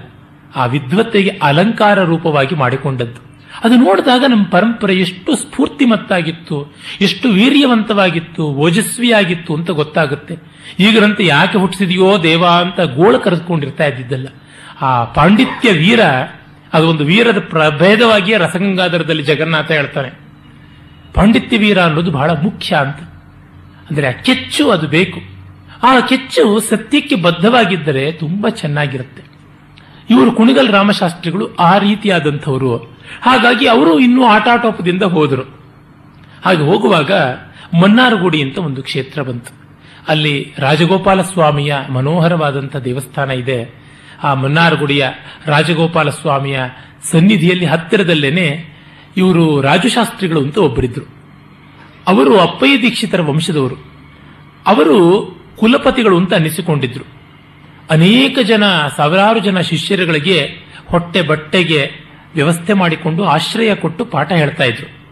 ಆ 0.55 0.65
ವಿದ್ವತ್ತೆಗೆ 0.65 1.29
ಅಲಂಕಾರ 1.43 1.99
ರೂಪವಾಗಿ 2.03 2.55
ಮಾಡಿಕೊಂಡದ್ದು. 2.55 3.32
ಅದು 3.63 3.75
ನೋಡಿದಾಗ 3.75 4.25
ನಮ್ಮ 4.29 4.45
ಪರಂಪರೆ 4.45 4.95
ಎಷ್ಟು 4.95 5.35
ಸ್ಫೂರ್ತಿಮತ್ತಾಗಿತ್ತು, 5.35 6.75
ಎಷ್ಟು 7.01 7.29
ವೀರ್ಯವಂತವಾಗಿತ್ತು, 7.29 8.43
ಓಜಸ್ವಿಯಾಗಿತ್ತು 8.43 9.55
ಅಂತ 9.55 9.71
ಗೊತ್ತಾಗುತ್ತೆ. 9.71 10.35
ಈಗರಂತೆ 10.79 11.25
ಯಾಕೆ 11.25 11.57
ಹುಟ್ಟಿಸಿದೆಯೋ 11.57 12.23
ದೇವ 12.23 12.45
ಅಂತ 12.47 12.79
ಗೋಳ 12.79 13.17
ಕರೆದುಕೊಂಡಿರ್ತಾ 13.17 13.85
ಇದ್ದಿದ್ದಲ್ಲ. 13.85 14.27
ಆ 14.81 15.03
ಪಾಂಡಿತ್ಯ 15.03 15.71
ವೀರ, 15.71 15.99
ಅದು 16.73 16.89
ಒಂದು 16.89 17.05
ವೀರದ 17.05 17.39
ಪ್ರಭೇದವಾಗಿಯೇ 17.39 18.37
ರಸಗಂಗಾಧರದಲ್ಲಿ 18.37 19.23
ಜಗನ್ನಾಥ 19.23 19.71
ಹೇಳ್ತಾನೆ. 19.71 20.09
ಪಾಂಡಿತ್ಯ 21.13 21.57
ವೀರ 21.57 21.81
ಅನ್ನೋದು 21.81 22.11
ಬಹಳ 22.11 22.31
ಮುಖ್ಯ 22.31 22.75
ಅಂತ. 22.75 22.97
ಅಂದರೆ 23.89 24.07
ಆ 24.07 24.11
ಕೆಚ್ಚು 24.11 24.71
ಅದು 24.71 24.87
ಬೇಕು. 24.87 25.19
ಆ 25.83 25.99
ಕೆಚ್ಚು 25.99 26.59
ಸತ್ಯಕ್ಕೆ 26.59 27.15
ಬದ್ಧವಾಗಿದ್ದರೆ 27.15 28.11
ತುಂಬಾ 28.11 28.49
ಚೆನ್ನಾಗಿರುತ್ತೆ. 28.49 29.23
ಇವರು 30.09 30.31
ಕುಣಿಗಲ್ 30.31 30.69
ರಾಮಶಾಸ್ತ್ರಿಗಳು 30.69 31.55
ಆ 31.55 31.77
ರೀತಿಯಾದಂಥವರು. 31.77 32.92
ಹಾಗಾಗಿ 33.21 33.67
ಅವರು 33.67 33.99
ಇನ್ನೂ 33.99 34.25
ಆಟಾಟೋಪದಿಂದ 34.25 35.03
ಹೋದರು. 35.03 35.63
ಹಾಗೆ 36.45 36.61
ಹೋಗುವಾಗ 36.61 37.11
ಮನ್ನಾರಗುಡಿ 37.81 38.41
ಅಂತ 38.41 38.57
ಒಂದು 38.57 38.83
ಕ್ಷೇತ್ರ 38.83 39.21
ಬಂತು. 39.21 39.63
ಅಲ್ಲಿ 40.07 40.53
ರಾಜಗೋಪಾಲ 40.57 41.21
ಸ್ವಾಮಿಯ 41.21 41.75
ಮನೋಹರವಾದಂಥ 41.89 42.75
ದೇವಸ್ಥಾನ 42.75 43.31
ಇದೆ. 43.31 43.83
ಆ 44.23 44.33
ಮನ್ನಾರಗುಡಿಯ 44.33 45.07
ರಾಜಗೋಪಾಲ 45.45 46.09
ಸ್ವಾಮಿಯ 46.09 46.59
ಸನ್ನಿಧಿಯಲ್ಲಿ 47.11 47.65
ಹತ್ತಿರದಲ್ಲೇನೆ 47.65 48.65
ಇವರು 49.17 49.61
ರಾಜಶಾಸ್ತ್ರಿಗಳು 49.61 50.41
ಅಂತ 50.41 50.57
ಒಬ್ಬರಿದ್ರು. 50.57 51.05
ಅವರು 52.07 52.39
ಅಪ್ಪಯ್ಯ 52.39 52.81
ದೀಕ್ಷಿತರ 52.81 53.21
ವಂಶದವರು. 53.21 53.75
ಅವರು 54.67 55.27
ಕುಲಪತಿಗಳು 55.55 56.17
ಅಂತ 56.17 56.33
ಅನ್ನಿಸಿಕೊಂಡಿದ್ರು 56.33 57.05
ಅನೇಕ 57.89 58.39
ಜನ, 58.39 58.63
ಸಾವಿರಾರು 58.97 59.39
ಜನ 59.39 59.59
ಶಿಷ್ಯರುಗಳಿಗೆ 59.59 60.39
ಹೊಟ್ಟೆ 60.85 61.21
ಬಟ್ಟೆಗೆ 61.21 62.02
ವ್ಯವಸ್ಥೆ 62.33 62.73
ಮಾಡಿಕೊಂಡು 62.73 63.23
ಆಶ್ರಯ 63.23 63.75
ಕೊಟ್ಟು 63.75 64.05
ಪಾಠ 64.05 64.31
ಹೇಳ್ತಾ 64.31 64.63
ಇದ್ರು. 64.63 65.03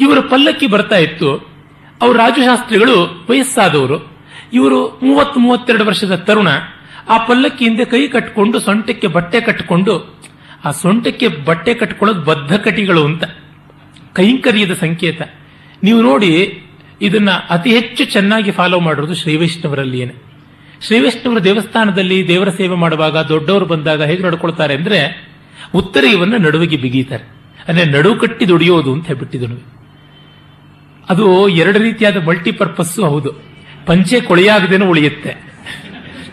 ಇವರ 0.00 0.20
ಪಲ್ಲಕ್ಕಿ 0.20 0.66
ಬರ್ತಾ 0.66 0.96
ಇತ್ತು. 0.96 1.48
ಅವರು 2.02 2.12
ರಾಜಶಾಸ್ತ್ರಿಗಳು 2.12 3.26
ವಯಸ್ಸಾದವರು. 3.30 4.18
ಇವರು 4.52 5.00
ಮೂವತ್ತು 5.02 5.40
ಮೂವತ್ತೆರಡು 5.40 5.84
ವರ್ಷದ 5.84 6.14
ತರುಣ. 6.14 6.48
ಆ 7.08 7.18
ಪಲ್ಲಕ್ಕಿ 7.18 7.64
ಹಿಂದೆ 7.64 7.84
ಕೈ 7.84 8.08
ಕಟ್ಟಿಕೊಂಡು 8.08 8.60
ಸೊಂಟಕ್ಕೆ 8.60 9.06
ಬಟ್ಟೆ 9.06 9.40
ಕಟ್ಟಿಕೊಂಡು 9.40 10.20
ಆ 10.64 10.70
ಸೊಂಟಕ್ಕೆ 10.70 11.28
ಬಟ್ಟೆ 11.28 11.74
ಕಟ್ಕೊಳ್ಳೋದು 11.74 12.22
ಬದ್ಧ 12.22 12.56
ಕಟಿಗಳು 12.56 13.04
ಅಂತ. 13.04 13.24
ಕೈಂಕರ್ಯದ 14.12 14.72
ಸಂಕೇತ. 14.72 15.22
ನೀವು 15.82 16.02
ನೋಡಿ, 16.02 16.62
ಇದನ್ನ 17.02 17.30
ಅತಿ 17.30 17.70
ಹೆಚ್ಚು 17.70 18.04
ಚೆನ್ನಾಗಿ 18.04 18.50
ಫಾಲೋ 18.50 18.80
ಮಾಡಿರೋದು 18.80 19.14
ಶ್ರೀ 19.14 19.36
ವೈಷ್ಣವರ 19.36 19.78
ದೇವಸ್ಥಾನದಲ್ಲಿ 21.44 22.28
ದೇವರ 22.28 22.48
ಸೇವೆ 22.48 22.76
ಮಾಡುವಾಗ 22.76 23.18
ದೊಡ್ಡವರು 23.18 23.66
ಬಂದಾಗ 23.66 24.02
ಹೇಗೆ 24.02 24.22
ನಡ್ಕೊಳ್ತಾರೆ 24.22 24.74
ಅಂದ್ರೆ 24.74 25.27
ಉತ್ತರೀಯವನ್ನ 25.74 26.34
ನಡುವಿಗೆ 26.36 26.76
ಬಿಗೀತಾರೆ. 26.76 27.38
ಅಂದರೆ 27.68 27.84
ನಡು 27.84 28.16
ಕಟ್ಟಿ 28.16 28.48
ದುಡಿಯೋದು 28.48 28.92
ಅಂತ 28.92 29.06
ಹೇಳ್ಬಿಟ್ಟಿದನು. 29.06 29.78
ಅದು 31.08 31.48
ಎರಡು 31.48 31.78
ರೀತಿಯಾದ 31.78 32.16
ಮಲ್ಟಿಪರ್ಪಸ್ಸು 32.16 33.04
ಹೌದು. 33.04 33.32
ಪಂಚೆ 33.86 34.20
ಕೊಳೆಯಾಗದೇನು 34.20 34.88
ಉಳಿಯುತ್ತೆ. 34.88 35.48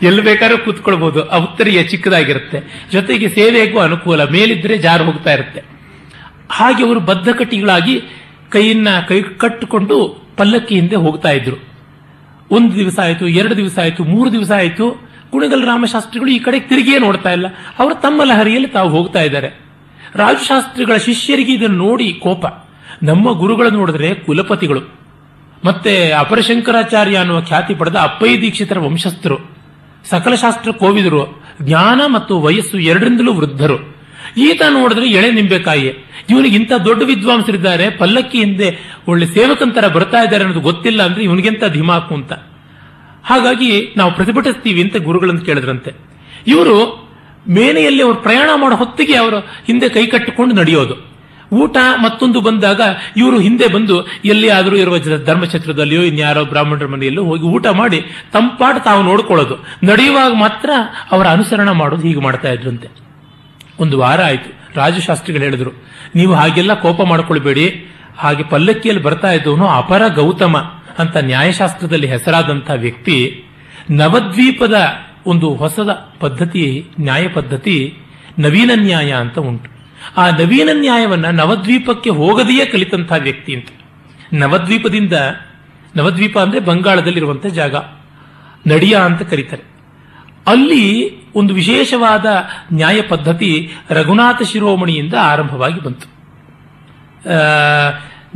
ಎಲ್ಲಿ 0.03 0.21
ಬೇಕಾದ್ರೂ 0.21 0.57
ಕೂತ್ಕೊಳ್ಬಹುದು 0.57 1.29
ಆ 1.29 1.37
ಉತ್ತರಿಯ 1.37 1.83
ಚಿಕ್ಕದಾಗಿರುತ್ತೆ. 1.83 2.87
ಜೊತೆಗೆ 2.91 3.29
ಸೇವೆಗೂ 3.29 3.79
ಅನುಕೂಲ. 3.79 4.23
ಮೇಲಿದ್ರೆ 4.23 4.77
ಜಾರು 4.77 5.03
ಹೋಗ್ತಾ 5.03 5.33
ಇರುತ್ತೆ. 5.33 5.63
ಹಾಗೆ 6.49 6.83
ಅವರು 6.83 6.99
ಬದ್ಧ 6.99 7.29
ಕಟ್ಟಿಗಳಾಗಿ 7.29 8.01
ಕೈಯನ್ನ 8.49 8.87
ಕೈ 9.07 9.21
ಕಟ್ಟಿಕೊಂಡು 9.21 10.25
ಪಲ್ಲಕ್ಕಿ 10.37 10.75
ಹಿಂದೆ 10.75 10.95
ಹೋಗ್ತಾ 10.95 11.29
ಇದ್ರು. 11.29 11.57
ಒಂದು 12.51 12.75
ದಿವಸ 12.75 12.99
ಆಯಿತು, 12.99 13.27
ಎರಡು 13.27 13.57
ದಿವಸ 13.57 13.79
ಆಯಿತು, 13.79 14.03
ಮೂರು 14.03 14.31
ದಿವಸ 14.31 14.51
ಆಯಿತು 14.51 15.04
ಕುಣಿಗಲ್ 15.35 15.65
ರಾಮಶಾಸ್ತ್ರಿಗಳು 15.65 16.29
ಈ 16.31 16.39
ಕಡೆ 16.39 16.59
ತಿರುಗಿಯೇ 16.59 16.99
ನೋಡ್ತಾ 16.99 17.31
ಇಲ್ಲ. 17.31 17.45
ಅವರು 17.79 17.95
ತಮ್ಮ 17.95 18.23
ಲಹರಿಯಲ್ಲಿ 18.23 18.67
ತಾವು 18.67 18.89
ಹೋಗ್ತಾ 18.89 19.21
ಇದ್ದಾರೆ. 19.21 19.47
ರಾಜಶಾಸ್ತ್ರಿಗಳ 20.15 20.95
ಶಿಷ್ಯರಿಗೆ 20.95 21.53
ಇದನ್ನು 21.53 21.77
ನೋಡಿ 21.77 22.13
ಕೋಪ. 22.13 22.45
ನಮ್ಮ 23.03 23.31
ಗುರುಗಳು 23.31 23.69
ನೋಡಿದ್ರೆ 23.69 24.13
ಕುಲಪತಿಗಳು. 24.13 24.81
ಮತ್ತೆ 25.65 26.11
ಅಪರಶಂಕರಾಚಾರ್ಯ 26.11 27.17
ಅನ್ನುವ 27.17 27.41
ಖ್ಯಾತಿ 27.41 27.75
ಪಡೆದ 27.75 27.95
ಅಪ್ಪಯ್ಯ 27.95 28.41
ದೀಕ್ಷಿತರ 28.41 28.79
ವಂಶಸ್ಥರು. 28.79 29.37
ಸಕಲ 30.09 30.35
ಶಾಸ್ತ್ರ 30.35 30.71
ಕೋವಿದರು. 30.71 31.43
ಜ್ಞಾನ 31.61 32.01
ಮತ್ತು 32.13 32.39
ವಯಸ್ಸು 32.41 32.79
ಎರಡರಿಂದಲೂ 32.79 33.33
ವೃದ್ಧರು. 33.33 33.95
ಈತ 34.37 34.61
ನೋಡಿದ್ರೆ 34.69 35.09
ಎಳೆ 35.09 35.31
ನಿಂಬೆಕಾಯಿ. 35.31 35.93
ಇವನಿಗೆ 36.29 36.55
ಇಂಥ 36.55 36.71
ದೊಡ್ಡ 36.85 37.03
ವಿದ್ವಾಂಸರಿದ್ದಾರೆ. 37.03 37.89
ಪಲ್ಲಕ್ಕಿ 37.89 38.37
ಹಿಂದೆ 38.37 38.79
ಒಳ್ಳೆ 39.07 39.25
ಸೇವಕಂತರ 39.25 39.87
ಬರ್ತಾ 39.87 40.17
ಇದ್ದಾರೆ 40.17 40.43
ಅನ್ನೋದು 40.43 40.59
ಗೊತ್ತಿಲ್ಲ 40.59 41.03
ಅಂದ್ರೆ 41.03 41.23
ಇವನಿಗೆಂತ 41.23 41.63
ಧಿಮಾಕು 41.65 42.15
ಅಂತ. 42.15 42.33
ಹಾಗಾಗಿ 43.25 43.71
ನಾವು 43.97 44.11
ಪ್ರತಿಭಟಿಸ್ತೀವಿ 44.15 44.81
ಅಂತ 44.81 44.97
ಗುರುಗಳನ್ನು 44.97 45.41
ಕೇಳಿದ್ರಂತೆ. 45.41 45.91
ಇವರು 46.47 46.75
ಮೇನೆಯಲ್ಲಿ 47.49 48.01
ಅವರು 48.03 48.17
ಪ್ರಯಾಣ 48.17 48.49
ಮಾಡೋ 48.55 48.75
ಹೊತ್ತಿಗೆ 48.75 49.15
ಅವರು 49.15 49.39
ಹಿಂದೆ 49.67 49.89
ಕೈ 49.89 50.05
ಕಟ್ಟಿಕೊಂಡು 50.05 50.55
ನಡೆಯೋದು. 50.55 50.95
ಊಟ 51.53 51.77
ಮತ್ತೊಂದು 52.03 52.39
ಬಂದಾಗ 52.41 52.81
ಇವರು 53.17 53.37
ಹಿಂದೆ 53.39 53.67
ಬಂದು 53.67 53.95
ಎಲ್ಲಿ 54.25 54.49
ಆದರೂ 54.49 54.75
ಇರುವ 54.75 54.95
ಧರ್ಮಕ್ಷೇತ್ರದಲ್ಲಿಯೋ 55.25 56.01
ಇನ್ಯಾರೋ 56.01 56.43
ಬ್ರಾಹ್ಮಣರ 56.45 56.85
ಮನೆಯಲ್ಲೋ 56.85 57.23
ಹೋಗಿ 57.23 57.45
ಊಟ 57.55 57.67
ಮಾಡಿ 57.67 57.99
ತಂಪಾಟ 58.33 58.75
ತಾವು 58.83 59.01
ನೋಡ್ಕೊಳ್ಳೋದು. 59.03 59.55
ನಡೆಯುವಾಗ 59.85 60.33
ಮಾತ್ರ 60.33 60.69
ಅವರ 61.11 61.25
ಅನುಸರಣ 61.27 61.69
ಮಾಡೋದು 61.71 62.07
ಹೀಗೆ 62.07 62.19
ಮಾಡ್ತಾ 62.19 62.51
ಇದ್ರಂತೆ. 62.51 62.87
ಒಂದು 63.79 63.99
ವಾರ 63.99 64.21
ಆಯಿತು. 64.21 64.49
ರಾಜಶಾಸ್ತ್ರಿಗಳು 64.75 65.43
ಹೇಳಿದ್ರು, 65.43 65.71
ನೀವು 66.15 66.33
ಹಾಗೆಲ್ಲ 66.33 66.73
ಕೋಪ 66.73 67.01
ಮಾಡ್ಕೊಳ್ಬೇಡಿ. 67.01 67.67
ಹಾಗೆ 68.17 68.43
ಪಲ್ಲಕ್ಕಿಯಲ್ಲಿ 68.43 69.03
ಬರ್ತಾ 69.03 69.31
ಇದ್ದವನು 69.31 69.67
ಅಪರ 69.67 70.01
ಗೌತಮ. 70.15 70.55
ಅಂತ 70.99 71.17
ನ್ಯಾಯಶಾಸ್ತ್ರದಲ್ಲಿ 71.17 72.07
ಹೆಸರಾದಂಥ 72.07 72.71
ವ್ಯಕ್ತಿ 72.75 73.43
ನವದ್ವೀಪದ 73.91 74.75
ಒಂದು 75.25 75.53
ಹೊಸದ 75.53 75.89
ಪದ್ಧತಿ, 76.19 76.89
ನ್ಯಾಯ 77.01 77.27
ಪದ್ಧತಿ, 77.27 77.97
ನವೀನ 78.39 78.71
ನ್ಯಾಯ 78.75 79.11
ಅಂತ 79.11 79.39
ಉಂಟು. 79.39 79.69
ಆ 80.17 80.29
ನವೀನ 80.29 80.69
ನ್ಯಾಯವನ್ನ 80.73 81.25
ನವದ್ವೀಪಕ್ಕೆ 81.25 82.09
ಹೋಗದೆಯೇ 82.09 82.65
ಕಲಿತಂಥ 82.65 83.13
ವ್ಯಕ್ತಿ 83.19 83.55
ಅಂತ. 83.55 83.67
ನವದ್ವೀಪದಿಂದ, 84.33 85.13
ನವದ್ವೀಪ 85.95 86.39
ಅಂದ್ರೆ 86.39 86.59
ಬಂಗಾಳದಲ್ಲಿರುವಂಥ 86.59 87.45
ಜಾಗ. 87.45 87.75
ನಡಿಯ 88.67 88.95
ಅಂತ 88.95 89.21
ಕರೀತಾರೆ. 89.21 89.63
ಅಲ್ಲಿ 90.47 91.17
ಒಂದು 91.33 91.53
ವಿಶೇಷವಾದ 91.53 92.25
ನ್ಯಾಯ 92.73 93.01
ಪದ್ಧತಿ 93.01 93.71
ರಘುನಾಥ 93.89 94.41
ಶಿರೋಮಣಿಯಿಂದ 94.43 95.13
ಆರಂಭವಾಗಿ 95.21 95.81
ಬಂತು. 95.81 96.15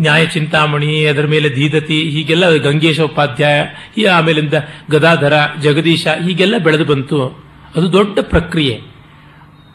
ನ್ಯಾಯ 0.02 0.26
ಚಿಂತಾಮಣಿ, 0.26 1.06
ಅದರ 1.06 1.26
ಮೇಲೆ 1.26 1.50
ಧೀದತಿ 1.50 2.10
ಹೀಗೆಲ್ಲ 2.10 2.50
ಗಂಗೇಶ 2.50 3.00
ಉಪಾಧ್ಯಾಯ, 3.00 3.64
ಈ 3.98 4.04
ಆಮೇಲಿಂದ 4.04 4.54
ಗದಾಧರ, 4.92 5.34
ಜಗದೀಶ, 5.62 6.08
ಹೀಗೆಲ್ಲ 6.08 6.58
ಬೆಳೆದು 6.58 6.86
ಬಂತು. 6.86 7.50
ಅದು 7.76 7.94
ದೊಡ್ಡ 7.94 8.20
ಪ್ರಕ್ರಿಯೆ. 8.22 8.82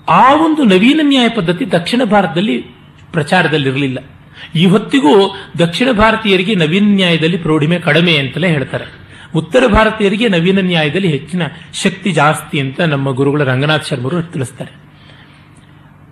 ಆ 0.09 0.35
ಒಂದು 0.35 0.64
ನವೀನ 0.64 1.00
ನ್ಯಾಯ 1.02 1.28
ಪದ್ಧತಿ 1.28 1.73
ದಕ್ಷಿಣ 1.73 2.04
ಭಾರತದಲ್ಲಿ 2.04 2.59
ಪ್ರಚಾರದಲ್ಲಿರಲಿಲ್ಲ. 3.12 3.99
ಈ 4.54 4.66
ಹೊತ್ತಿಗೂ 4.66 5.37
ದಕ್ಷಿಣ 5.59 5.88
ಭಾರತೀಯರಿಗೆ 5.93 6.54
ನವೀನ 6.54 6.85
ನ್ಯಾಯದಲ್ಲಿ 6.87 7.37
ಪ್ರೌಢಿಮೆ 7.37 7.78
ಕಡಿಮೆ 7.78 8.16
ಅಂತಲೇ 8.16 8.49
ಹೇಳ್ತಾರೆ. 8.49 8.85
ಉತ್ತರ 9.35 9.66
ಭಾರತೀಯರಿಗೆ 9.66 10.28
ನವೀನ 10.28 10.59
ನ್ಯಾಯದಲ್ಲಿ 10.61 11.09
ಹೆಚ್ಚಿನ 11.09 11.43
ಶಕ್ತಿ 11.75 12.12
ಜಾಸ್ತಿ 12.12 12.61
ಅಂತ 12.61 12.81
ನಮ್ಮ 12.81 13.11
ಗುರುಗಳ 13.11 13.45
ರಂಗನಾಥ್ 13.45 13.87
ಶರ್ಮರು 13.87 14.23
ತಿಳಿಸ್ತಾರೆ. 14.23 14.85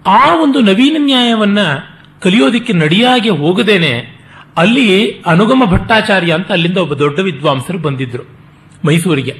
ಆ 0.07 0.43
ಒಂದು 0.43 0.61
ನವೀನ 0.61 0.97
ನ್ಯಾಯವನ್ನ 0.99 1.59
ಕಲಿಯೋದಿಕ್ಕೆ 2.23 2.73
ನಡಿಯಾಗಿ 2.73 3.31
ಹೋಗದೇನೆ, 3.43 3.93
ಅಲ್ಲಿ 4.59 4.87
ಅನುಗಮ 5.27 5.63
ಭಟ್ಟಾಚಾರ್ಯ 5.71 6.33
ಅಂತ 6.33 6.51
ಅಲ್ಲಿಂದ 6.53 6.79
ಒಬ್ಬ 6.85 6.95
ದೊಡ್ಡ 6.95 7.19
ವಿದ್ವಾಂಸರು 7.19 7.79
ಬಂದಿದ್ರು 7.79 8.25
ಮೈಸೂರಿಗೆ. 8.85 9.35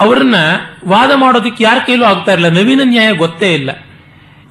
ಅವರನ್ನ 0.00 0.38
ವಾದ 0.86 1.12
ಮಾಡೋದಕ್ಕೆ 1.14 1.62
ಯಾರ 1.64 1.78
ಕೈಲೂ 1.86 2.04
ಆಗ್ತಾ 2.04 2.32
ಇರಲಿಲ್ಲ, 2.32 2.50
ನವೀನ 2.58 2.80
ನ್ಯಾಯ 2.84 3.10
ಗೊತ್ತೇ 3.12 3.48
ಇಲ್ಲ. 3.54 3.70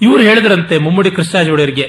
ಇವರು 0.02 0.22
ಹೇಳಿದ್ರಂತೆ 0.22 0.78
ಮುಮ್ಮಡಿ 0.78 1.12
ಕೃಷ್ಣಾಜೋಡಿಯರಿಗೆ 1.12 1.86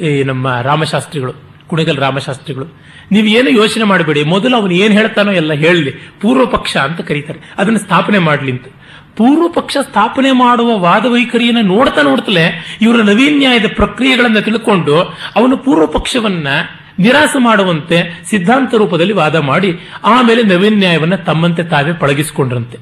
ಈ 0.00 0.10
ನಮ್ಮ 0.22 0.46
ರಾಮಶಾಸ್ತ್ರಿಗಳು, 0.60 1.32
ಕುಣಿಗಲ್ 1.68 1.98
ರಾಮಶಾಸ್ತ್ರಿಗಳು, 1.98 2.66
ನೀವು 3.12 3.26
ಏನು 3.26 3.50
ಯೋಚನೆ 3.50 3.84
ಮಾಡಬೇಡಿ, 3.84 4.22
ಮೊದಲು 4.24 4.54
ಅವನು 4.56 4.74
ಏನು 4.74 4.94
ಹೇಳ್ತಾನೋ 4.94 5.32
ಎಲ್ಲ 5.32 5.52
ಹೇಳಲಿ 5.64 5.92
ಪೂರ್ವ 6.20 6.44
ಪಕ್ಷ 6.46 6.72
ಅಂತ 6.76 7.00
ಕರೀತಾರೆ. 7.00 7.40
ಅದನ್ನು 7.58 7.78
ಸ್ಥಾಪನೆ 7.78 8.18
ಮಾಡಲಿ 8.18 8.52
ಅಂತ. 8.52 8.68
ಪೂರ್ವ 9.16 9.48
ಪಕ್ಷ 9.48 9.76
ಸ್ಥಾಪನೆ 9.82 10.32
ಮಾಡುವ 10.32 10.78
ವಾದ 10.78 11.06
ವೈಖರಿಯನ್ನು 11.06 11.62
ನೋಡ್ತಾ 11.62 12.02
ನೋಡ್ತಲೇ 12.02 12.64
ಇವರ 12.82 13.02
ನವೀನ 13.02 13.38
ನ್ಯಾಯದ 13.38 13.64
ಪ್ರಕ್ರಿಯೆಗಳನ್ನು 13.76 14.40
ತಿಳ್ಕೊಂಡು 14.40 14.96
ಅವನು 15.36 15.56
ಪೂರ್ವ 15.56 15.86
ಪಕ್ಷವನ್ನ 15.86 16.48
ನಿರಾಸ 16.98 17.36
ಮಾಡುವಂತೆ 17.38 18.22
ಸಿದ್ಧಾಂತ 18.30 18.74
ರೂಪದಲ್ಲಿ 18.74 19.12
ವಾದ 19.12 19.36
ಮಾಡಿ 19.36 19.78
ಆಮೇಲೆ 20.04 20.42
ನವೀನ 20.42 20.78
ನ್ಯಾಯವನ್ನು 20.78 21.16
ತಮ್ಮಂತೆ 21.16 21.62
ತಾವೇ 21.62 21.92
ಪಳಗಿಸಿಕೊಂಡ್ರಂತೆ. 21.92 22.78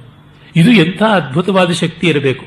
ಇದು 0.56 0.72
ಎಂಥ 0.72 1.02
ಅದ್ಭುತವಾದ 1.02 1.72
ಶಕ್ತಿ 1.72 2.06
ಇರಬೇಕು. 2.06 2.46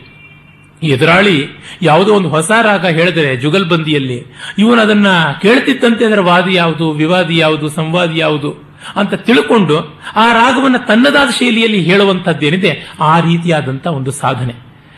ಎದುರಾಳಿ 0.85 1.49
ಯಾವುದೋ 1.81 2.13
ಒಂದು 2.13 2.29
ಹೊಸ 2.29 2.51
ರಾಗ 2.61 2.85
ಹೇಳಿದರೆ 2.85 3.37
ಜುಗಲ್ಬಂದಿಯಲ್ಲಿ 3.37 4.33
ಇವನು 4.57 4.81
ಅದನ್ನ 4.81 5.07
ಕೇಳ್ತಿದ್ದಂತೆ 5.41 6.05
ಅದರ 6.05 6.19
ವಾದಿ 6.19 6.53
ಯಾವುದು, 6.53 6.91
ವಿವಾದಿ 6.91 7.37
ಯಾವುದು, 7.37 7.69
ಸಂವಾದಿ 7.69 8.19
ಯಾವುದು? 8.19 8.62
ಅಂತ 8.95 9.13
ತಿಳ್ಕೊಂಡು 9.13 10.01
ಆ 10.15 10.33
ರಾಗವನ್ನ 10.33 10.77
ತನ್ನದಾದ 10.77 11.29
ಶೈಲಿಯಲ್ಲಿ 11.29 11.81
ಹೇಳುವಂಥದ್ದೇನಿದೆ 11.81 12.93
ಆ 12.99 13.19
ರೀತಿಯಾದಂಥ 13.19 13.87
ಒಂದು 13.87 14.11
ಸಾಧನೆ. 14.11 14.53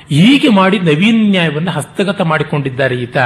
ಹೀಗೆ 0.10 0.50
ಮಾಡಿ 0.50 0.80
ನವೀನ 0.80 1.30
ನ್ಯಾಯವನ್ನು 1.30 1.72
ಹಸ್ತಗತ 1.72 2.22
ಮಾಡಿಕೊಂಡಿದ್ದಾರೆ 2.22 2.96
ಈತ. 2.96 3.18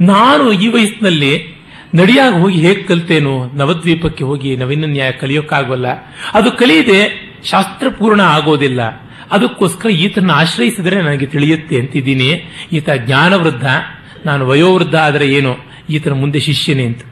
ನಾನು 0.00 0.52
ಈ 0.52 0.68
ವಯಸ್ಸಿನಲ್ಲಿ 0.68 1.60
ನಡಿಯಾಗಿ 1.94 2.34
ಹೋಗಿ 2.34 2.58
ಹೇಗೆ 2.60 2.82
ಕಲ್ತೇನು, 2.82 3.50
ನವದ್ವೀಪಕ್ಕೆ 3.54 4.24
ಹೋಗಿ 4.24 4.56
ನವೀನ 4.56 4.84
ನ್ಯಾಯ 4.86 5.12
ಕಲಿಯೋಕ್ಕಾಗೋಲ್ಲ. 5.12 5.86
ಅದು 6.34 6.52
ಕಲಿಯದೆ 6.52 7.30
ಶಾಸ್ತ್ರಪೂರ್ಣ 7.44 8.20
ಆಗೋದಿಲ್ಲ. 8.20 8.80
ಅದಕ್ಕೋಸ್ಕರ 9.30 9.88
ಈತನ 9.88 10.30
ಆಶ್ರಯಿಸಿದರೆ 10.30 11.02
ನನಗೆ 11.02 11.26
ತಿಳಿಯುತ್ತೆ 11.26 11.80
ಅಂತಿದ್ದೀನಿ. 11.80 12.50
ಈತ 12.72 12.90
ಜ್ಞಾನವೃದ್ಧ, 12.90 13.66
ನಾನು 14.26 14.46
ವಯೋವೃದ್ಧ 14.46 14.94
ಆದರೆ 14.94 15.28
ಏನು? 15.28 15.56
ಈತನ 15.90 16.12
ಮುಂದೆ 16.12 16.40
ಶಿಷ್ಯನೇ 16.40 16.84
ಅಂತ. 16.84 17.02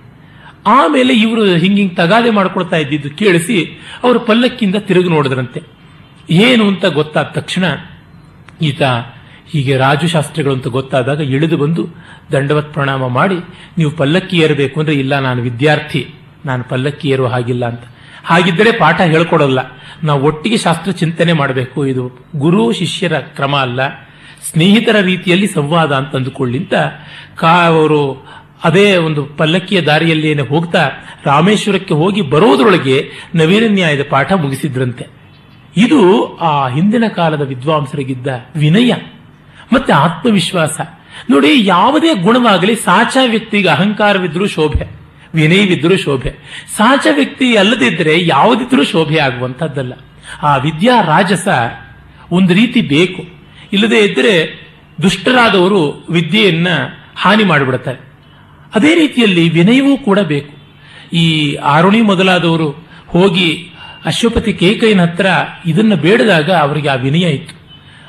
ಆಮೇಲೆ 0.69 1.13
ಇವರು 1.15 1.45
ಹಿಂಗಿಂಗ್ 1.55 1.97
ತಗಾದೆ 1.97 2.31
ಮಾಡ್ಕೊಳ್ತಾ 2.31 2.77
ಇದ್ದಿದ್ದು 2.77 3.11
ಕೇಳಿಸಿ 3.11 3.57
ಅವರು 4.03 4.19
ಪಲ್ಲಕ್ಕಿಂದ 4.21 4.77
ತಿರುಗಿ 4.89 5.09
ನೋಡಿದ್ರಂತೆ. 5.09 5.61
ಏನು 6.31 6.65
ಅಂತ 6.69 6.85
ಗೊತ್ತಾದ 6.85 7.25
ತಕ್ಷಣ 7.25 7.65
ಈತ 8.63 8.83
ಹೀಗೆ 9.51 9.75
ರಾಜಶಾಸ್ತ್ರಿಗಳು 9.77 10.55
ಅಂತ 10.55 10.69
ಗೊತ್ತಾದಾಗ 10.69 11.21
ಇಳಿದು 11.21 11.57
ಬಂದು 11.57 11.83
ದಂಡವತ್ 12.33 12.73
ಪ್ರಣಾಮ 12.73 13.09
ಮಾಡಿ, 13.09 13.39
ನೀವು 13.79 13.91
ಪಲ್ಲಕ್ಕಿ 13.91 14.37
ಏರಬೇಕು 14.37 14.81
ಅಂದ್ರೆ 14.81 14.97
ಇಲ್ಲ, 14.97 15.19
ನಾನು 15.19 15.43
ವಿದ್ಯಾರ್ಥಿ, 15.43 16.03
ನಾನು 16.45 16.65
ಪಲ್ಲಕ್ಕಿ 16.65 17.07
ಏರುವ 17.09 17.27
ಹಾಗಿಲ್ಲ 17.27 17.65
ಅಂತ. 17.67 17.85
ಹಾಗಿದ್ದರೆ 18.25 18.71
ಪಾಠ 18.79 19.01
ಹೇಳ್ಕೊಡಲ್ಲ. 19.01 19.59
ನಾವು 20.05 20.21
ಒಟ್ಟಿಗೆ 20.27 20.57
ಶಾಸ್ತ್ರ 20.57 20.91
ಚಿಂತನೆ 20.93 21.33
ಮಾಡಬೇಕು. 21.33 21.87
ಇದು 21.87 22.05
ಗುರು 22.37 22.73
ಶಿಷ್ಯರ 22.73 23.15
ಕ್ರಮ 23.19 23.57
ಅಲ್ಲ. 23.57 23.81
ಸ್ನೇಹಿತರ 24.51 24.97
ರೀತಿಯಲ್ಲಿ 25.01 25.47
ಸಂವಾದ 25.47 25.93
ಅಂತ 25.93 26.17
ಅಂದುಕೊಳ್ಳಿಂತ 26.17 26.75
ಕಾ 27.35 27.55
ಅವರು 27.67 28.01
ಅದೇ 28.65 28.97
ಒಂದು 28.97 29.25
ಪಲ್ಲಕ್ಕಿಯ 29.25 29.81
ದಾರಿಯಲ್ಲಿ 29.81 30.41
ಹೋಗ್ತಾ 30.41 30.91
ರಾಮೇಶ್ವರಕ್ಕೆ 31.25 31.95
ಹೋಗಿ 31.95 32.21
ಬರೋದ್ರೊಳಗೆ 32.21 33.11
ನವೀನ 33.35 33.63
ನ್ಯಾಯದ 33.67 34.01
ಪಾಠ 34.11 34.33
ಮುಗಿಸಿದ್ರಂತೆ. 34.33 35.07
ಇದು 35.77 36.37
ಆ 36.37 36.69
ಹಿಂದಿನ 36.69 37.05
ಕಾಲದ 37.09 37.41
ವಿದ್ವಾಂಸರಿಗಿದ್ದ 37.41 38.27
ವಿನಯ, 38.57 38.95
ಮತ್ತೆ 39.73 39.93
ಆತ್ಮವಿಶ್ವಾಸ. 39.93 40.81
ನೋಡಿ, 41.31 41.67
ಯಾವುದೇ 41.67 42.15
ಗುಣವಾಗಲಿ 42.15 42.77
ಸಾಚ 42.77 43.17
ವ್ಯಕ್ತಿಗೆ 43.27 43.69
ಅಹಂಕಾರವಿದ್ರೂ 43.69 44.47
ಶೋಭೆ, 44.47 44.87
ವಿನಯವಿದ್ರೂ 45.35 45.97
ಶೋಭೆ. 45.97 46.31
ಸಾಚ 46.77 47.07
ವ್ಯಕ್ತಿ 47.15 47.57
ಅಲ್ಲದಿದ್ದರೆ 47.57 48.27
ಯಾವುದಿದ್ರೂ 48.27 48.85
ಶೋಭೆ 48.85 49.19
ಆಗುವಂಥದ್ದಲ್ಲ. 49.19 49.93
ಆ 50.43 50.57
ವಿದ್ಯಾ 50.57 51.01
ರಾಜಸ 51.01 51.49
ಒಂದು 52.31 52.55
ರೀತಿ 52.55 52.81
ಬೇಕು. 52.81 53.23
ಇಲ್ಲದೆ 53.73 53.99
ಇದ್ದರೆ 53.99 54.69
ದುಷ್ಟರಾದವರು 55.03 56.07
ವಿದ್ಯೆಯನ್ನ 56.11 56.69
ಹಾನಿ 57.17 57.45
ಮಾಡಿಬಿಡುತ್ತಾರೆ 57.45 58.08
ಅದೇ 58.75 58.95
ರೀತಿಯಲ್ಲಿ 58.95 59.49
ವಿನಯವೂ 59.49 59.97
ಕೂಡ 59.97 60.19
ಬೇಕು. 60.19 60.59
ಈ 61.13 61.55
ಆರುಣಿ 61.55 62.01
ಮೊದಲಾದವರು 62.01 62.71
ಹೋಗಿ 63.07 63.71
ಅಶ್ವಪತಿ 64.05 64.53
ಕೇಕಯ್ಯನ 64.53 65.03
ಹತ್ರ 65.03 65.27
ಇದನ್ನು 65.67 65.97
ಬೇಡದಾಗ 65.97 66.51
ಅವರಿಗೆ 66.51 66.89
ಆ 66.89 66.95
ವಿನಯ 66.95 67.31
ಇತ್ತು. 67.31 67.59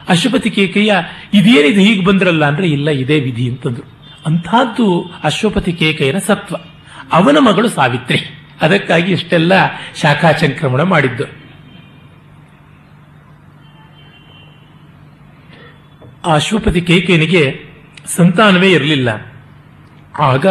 ಅಶ್ವಪತಿ 0.10 0.50
ಕೇಕಯ್ಯ, 0.50 0.96
ಇದೇನಿದು 1.34 1.80
ಹೀಗೆ 1.80 2.06
ಬಂದ್ರಲ್ಲ 2.06 2.46
ಅಂದ್ರೆ 2.46 2.68
ಇಲ್ಲ, 2.68 2.89
ಇದೇ 2.89 3.20
ವಿಧಿ 3.20 3.50
ಅಂತಂದ್ರು. 3.50 4.00
ಅಂಥದ್ದು 4.25 5.12
ಅಶ್ವಪತಿ 5.24 5.74
ಕೇಕಯ್ಯನ 5.74 6.18
ಸತ್ವ. 6.18 6.56
ಅವನ 7.12 7.38
ಮಗಳು 7.39 7.70
ಸಾವಿತ್ರಿ. 7.70 8.20
ಅದಕ್ಕಾಗಿ 8.62 9.12
ಇಷ್ಟೆಲ್ಲ 9.12 9.54
ಶಾಖಾಚಂಕ್ರಮಣ 10.01 10.82
ಮಾಡಿದ್ದು. 10.82 11.24
ಆ 16.25 16.34
ಅಶ್ವಪತಿ 16.34 16.82
ಕೇಕಯ್ಯನಿಗೆ 16.82 17.66
ಸಂತಾನವೇ 18.16 18.72
ಇರಲಿಲ್ಲ. 18.72 19.38
ಆಗ 20.20 20.48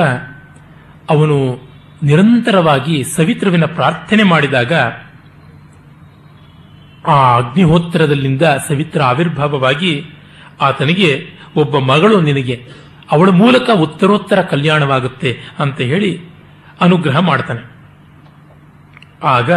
ಅವನು 1.11 1.69
ನಿರಂತರವಾಗಿ 2.03 3.05
ಸವಿತ್ರವಿನ 3.05 3.65
ಪ್ರಾರ್ಥನೆ 3.65 4.23
ಮಾಡಿದಾಗ 4.23 4.73
ಆ 7.07 7.37
ಅಗ್ನಿಹೋತ್ರದಲ್ಲಿಂದ 7.37 8.42
ಸವಿತ್ರ 8.42 9.03
ಆವಿರ್ಭಾವವಾಗಿ 9.03 10.05
ಆತನಿಗೆ, 10.61 11.27
ಒಬ್ಬ 11.57 11.79
ಮಗಳು 11.79 12.21
ನಿನಗೆ, 12.21 12.66
ಅವಳ 13.11 13.29
ಮೂಲಕ 13.29 13.71
ಉತ್ತರೋತ್ತರ 13.71 14.42
ಕಲ್ಯಾಣವಾಗುತ್ತೆ 14.42 15.40
ಅಂತ 15.59 15.81
ಹೇಳಿ 15.81 16.21
ಅನುಗ್ರಹ 16.81 17.19
ಮಾಡ್ತಾನೆ. 17.19 17.79
ಆಗ 19.23 19.53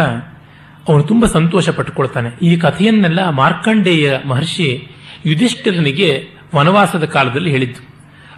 ಅವನು 0.88 1.02
ತುಂಬಾ 1.02 1.28
ಸಂತೋಷ 1.28 1.68
ಪಟ್ಟುಕೊಳ್ತಾನೆ. 1.68 2.28
ಈ 2.42 2.56
ಕಥೆಯನ್ನೆಲ್ಲ 2.56 3.28
ಮಾರ್ಕಂಡೇಯ 3.28 4.18
ಮಹರ್ಷಿ 4.26 4.88
ಯುಧಿಷ್ಠಿರನಿಗೆ 5.26 6.28
ವನವಾಸದ 6.56 7.04
ಕಾಲದಲ್ಲಿ 7.04 7.50
ಹೇಳಿದ್ದು. 7.50 7.88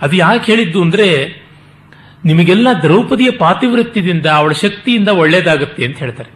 ಅದು 0.02 0.16
ಯಾಕೆ 0.16 0.52
ಹೇಳಿದ್ದು 0.52 0.82
ಅಂದ್ರೆ 0.82 1.43
ನಿಮಗೆಲ್ಲ 2.24 2.68
ದ್ರೌಪದಿಯ 2.82 3.30
ಪಾತಿವೃತ್ಯದಿಂದ 3.30 4.26
ಅವಳ 4.26 4.52
ಶಕ್ತಿಯಿಂದ 4.52 5.08
ಒಳ್ಳೇದಾಗುತ್ತೆ 5.08 5.84
ಅಂತ 5.84 5.98
ಹೇಳ್ತಾರೆ. 5.98 6.30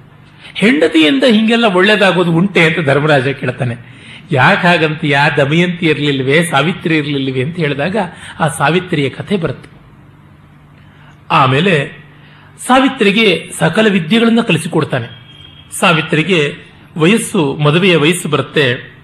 ಹೆಂಡತಿಯಿಂದ 0.54 1.24
ಹಿಂಗೆಲ್ಲ 1.30 1.64
ಒಳ್ಳೇದಾಗೋದು 1.64 2.32
ಉಂಟೆ 2.32 2.64
ಅಂತ 2.64 2.86
ಧರ್ಮರಾಜ 2.86 3.28
ಕೇಳ್ತಾನೆ. 3.28 3.98
ಯಾಕೆ 4.32 5.08
ಯಾ 5.08 5.28
ದಮಯಂತಿ 5.28 5.86
ಇರಲಿಲ್ವೇ, 5.86 6.44
ಸಾವಿತ್ರಿ 6.44 6.96
ಇರಲಿಲ್ವೇ 6.98 7.42
ಅಂತ 7.42 7.56
ಹೇಳಿದಾಗ 7.56 7.96
ಆ 8.40 8.48
ಸಾವಿತ್ರಿಯ 8.48 9.08
ಕಥೆ 9.08 9.36
ಬರುತ್ತೆ. 9.36 9.70
ಆಮೇಲೆ 11.30 12.04
ಸಾವಿತ್ರಿಗೆ 12.66 13.50
ಸಕಲ 13.58 13.88
ವಿದ್ಯೆಗಳನ್ನು 13.88 14.42
ಕಲಿಸಿಕೊಡ್ತಾನೆ. 14.42 15.08
ಸಾವಿತ್ರಿಗೆ 15.80 16.54
ವಯಸ್ಸು, 16.96 17.56
ಮದುವೆಯ 17.56 17.96
ವಯಸ್ಸು 17.96 18.28
ಬರುತ್ತೆ. 18.28 18.98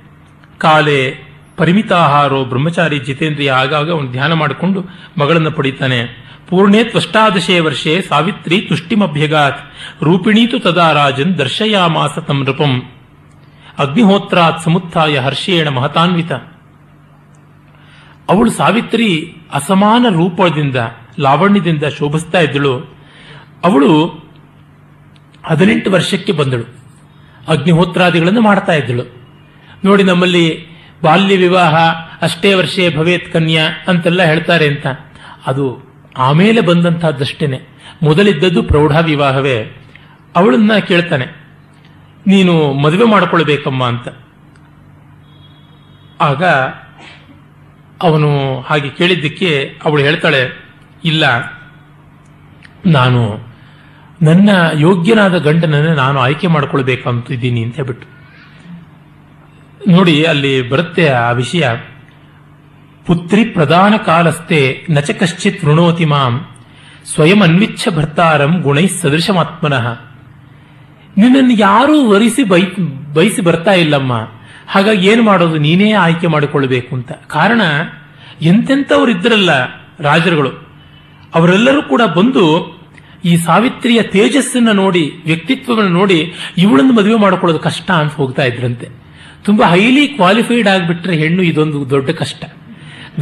ಕಾಲೆ 0.59 1.34
ಪರಿಮಿತಾಹಾರೋ 1.57 2.45
ಬ್ರಹ್ಮಚಾರಿ 2.45 2.99
ಜಿತೇಂದ್ರಿಯ 2.99 3.53
ಆಗಾಗ 3.53 3.91
ಅವನು 3.91 4.11
ಧ್ಯಾನ 4.11 4.33
ಮಾಡಿಕೊಂಡು 4.33 4.85
ಮಗಳನ್ನು 5.19 5.51
ಪಡಿತಾನೆ. 5.51 6.25
ಪೂರ್ಣೇ 6.49 6.85
ತ್ವಷ್ಟಾದಶೇ 6.85 7.61
ವರ್ಷೆ 7.61 8.03
ಸಾವಿತ್ರಿ 8.03 8.61
ತುಷ್ಟಿಮಭ್ಯಗಾತ್, 8.61 9.73
ರೂಪಿಣೀತು 10.03 10.59
ತದಾ 10.59 10.93
ರಾಜನ್ 10.93 11.39
ದರ್ಶಯಾಮಾಸ 11.39 12.19
ತಂ 12.19 12.45
ನೃಪಂ. 12.45 12.83
ಅಗ್ನಿಹೋತ್ರಾತ್ 13.79 14.63
ಸಮುತ್ಥಾಯ 14.63 15.19
ಹರ್ಷೇಣ 15.19 15.69
ಮಹತಾನ್ವಿತ. 15.69 16.33
ಅವಳು 18.29 18.51
ಸಾವಿತ್ರಿ 18.51 19.37
ಅಸಮಾನ 19.53 20.07
ರೂಪದಿಂದ, 20.09 20.77
ಲಾವಣ್ಯದಿಂದ 21.21 21.83
ಶೋಭಿಸ್ತಾ 21.83 22.41
ಇದ್ದಳು. 22.41 22.79
ಅವಳು 23.65 24.07
ಹದಿನೆಂಟು 25.47 25.91
ವರ್ಷಕ್ಕೆ 25.91 26.33
ಬಂದಳು. 26.33 26.65
ಅಗ್ನಿಹೋತ್ರಾದಿಗಳನ್ನು 27.49 28.41
ಮಾಡ್ತಾ 28.41 28.73
ಇದ್ದಳು. 28.73 29.25
ನೋಡಿ 29.85 30.03
ನಮ್ಮಲ್ಲಿ 30.03 30.74
ಬಾಲ್ಯ 31.05 31.37
ವಿವಾಹ 31.37 31.75
ಅಷ್ಟೇ 32.23 32.51
ವರ್ಷೇ 32.55 32.85
ಭವೇತ್ 32.97 33.27
ಕನ್ಯಾ 33.33 33.65
ಅಂತೆಲ್ಲ 33.89 34.23
ಹೇಳ್ತಾರೆ 34.23 34.67
ಅಂತ. 34.69 34.87
ಅದು 35.47 35.67
ಆಮೇಲೆ 36.19 36.61
ಬಂದಂತಹದ್ದಷ್ಟೇನೆ. 36.61 37.59
ಮೊದಲಿದ್ದದ್ದು 38.03 38.63
ಪ್ರೌಢ 38.63 38.95
ವಿವಾಹವೇ. 39.03 39.57
ಅವಳನ್ನ 40.37 40.77
ಕೇಳ್ತಾನೆ, 40.79 41.27
ನೀನು 42.27 42.55
ಮದುವೆ 42.73 43.05
ಮಾಡಿಕೊಳ್ಬೇಕಮ್ಮ 43.05 43.85
ಅಂತ. 43.85 44.09
ಆಗ 46.21 46.43
ಅವನು 48.03 48.31
ಹಾಗೆ 48.61 48.89
ಕೇಳಿದ್ದಕ್ಕೆ 48.91 49.51
ಅವಳು 49.85 50.03
ಹೇಳ್ತಾಳೆ, 50.03 50.43
ಇಲ್ಲ, 51.05 51.25
ನಾನು 52.87 53.23
ನನ್ನ 54.23 54.51
ಯೋಗ್ಯನಾದ 54.79 55.37
ಗಂಡನನ್ನು 55.39 55.95
ನಾನು 55.95 56.19
ಆಯ್ಕೆ 56.21 56.47
ಮಾಡಿಕೊಳ್ಬೇಕಂತ 56.47 57.31
ಇದ್ದೀನಿ 57.31 57.63
ಅಂತ 57.63 57.75
ಹೇಳ್ಬಿಟ್ಟು 57.75 58.07
ನೋಡಿ, 59.89 60.25
ಅಲ್ಲಿ 60.25 60.69
ಬರುತ್ತೆ 60.69 61.09
ಆ 61.09 61.31
ವಿಷಯ. 61.31 61.69
ಪುತ್ರಿ 63.07 63.45
ಪ್ರಧಾನ 63.45 63.97
ಕಾಲಸ್ಥೆ 63.97 64.87
ನಚ 64.91 65.11
ಕಶ್ಚಿತ್ 65.11 65.65
ವೃಣೋತಿ 65.65 66.05
ಮಾಂ, 66.05 66.47
ಸ್ವಯಂ 67.15 67.43
ಅನ್ವಿಚ್ಛ 67.43 67.89
ಭರ್ತಾರಂ 67.89 68.61
ಗುಣೈ 68.61 68.87
ಸದೃಶಮಾತ್ಮನಃ. 68.87 70.01
ನಿನ್ನನ್ನು 71.17 71.55
ಯಾರೂ 71.59 72.11
ವರಿಸಿ 72.11 72.45
ಬೈ 72.45 72.63
ಬಯಸಿ 73.13 73.43
ಬರ್ತಾ 73.43 73.73
ಇಲ್ಲಮ್ಮ. 73.73 74.29
ಹಾಗಾಗಿ 74.69 75.07
ಏನು 75.07 75.23
ಮಾಡೋದು? 75.23 75.59
ನೀನೇ 75.59 75.93
ಆಯ್ಕೆ 75.93 76.27
ಮಾಡಿಕೊಳ್ಬೇಕು 76.27 76.97
ಅಂತ. 76.97 77.13
ಕಾರಣ 77.13 77.61
ಎಂತೆಂಥವ್ರು 78.43 79.13
ಇದ್ರಲ್ಲ 79.13 79.51
ರಾಜರುಗಳು. 80.01 80.51
ಅವರೆಲ್ಲರೂ 81.35 81.83
ಕೂಡ 81.83 82.03
ಬಂದು 82.03 82.75
ಈ 83.25 83.37
ಸಾವಿತ್ರಿಯ 83.37 84.03
ತೇಜಸ್ಸನ್ನ 84.03 84.71
ನೋಡಿ, 84.73 85.13
ವ್ಯಕ್ತಿತ್ವವನ್ನು 85.25 85.91
ನೋಡಿ, 85.91 86.33
ಇವಳನ್ನು 86.59 86.93
ಮದುವೆ 86.93 87.15
ಮಾಡಿಕೊಳ್ಳೋದು 87.15 87.59
ಕಷ್ಟ 87.59 87.91
ಅಂತ 87.91 88.13
ಹೋಗ್ತಾ 88.13 88.43
ಇದ್ರಂತೆ. 88.43 89.04
ತುಂಬಾ 89.45 89.65
ಹೈಲಿ 89.73 90.05
ಕ್ವಾಲಿಫೈಡ್ 90.09 90.69
ಆಗಿಬಿಟ್ರೆ 90.69 91.15
ಹೆಣ್ಣು 91.23 91.43
ಇದೊಂದು 91.43 91.79
ದೊಡ್ಡ 91.91 92.11
ಕಷ್ಟ. 92.21 92.45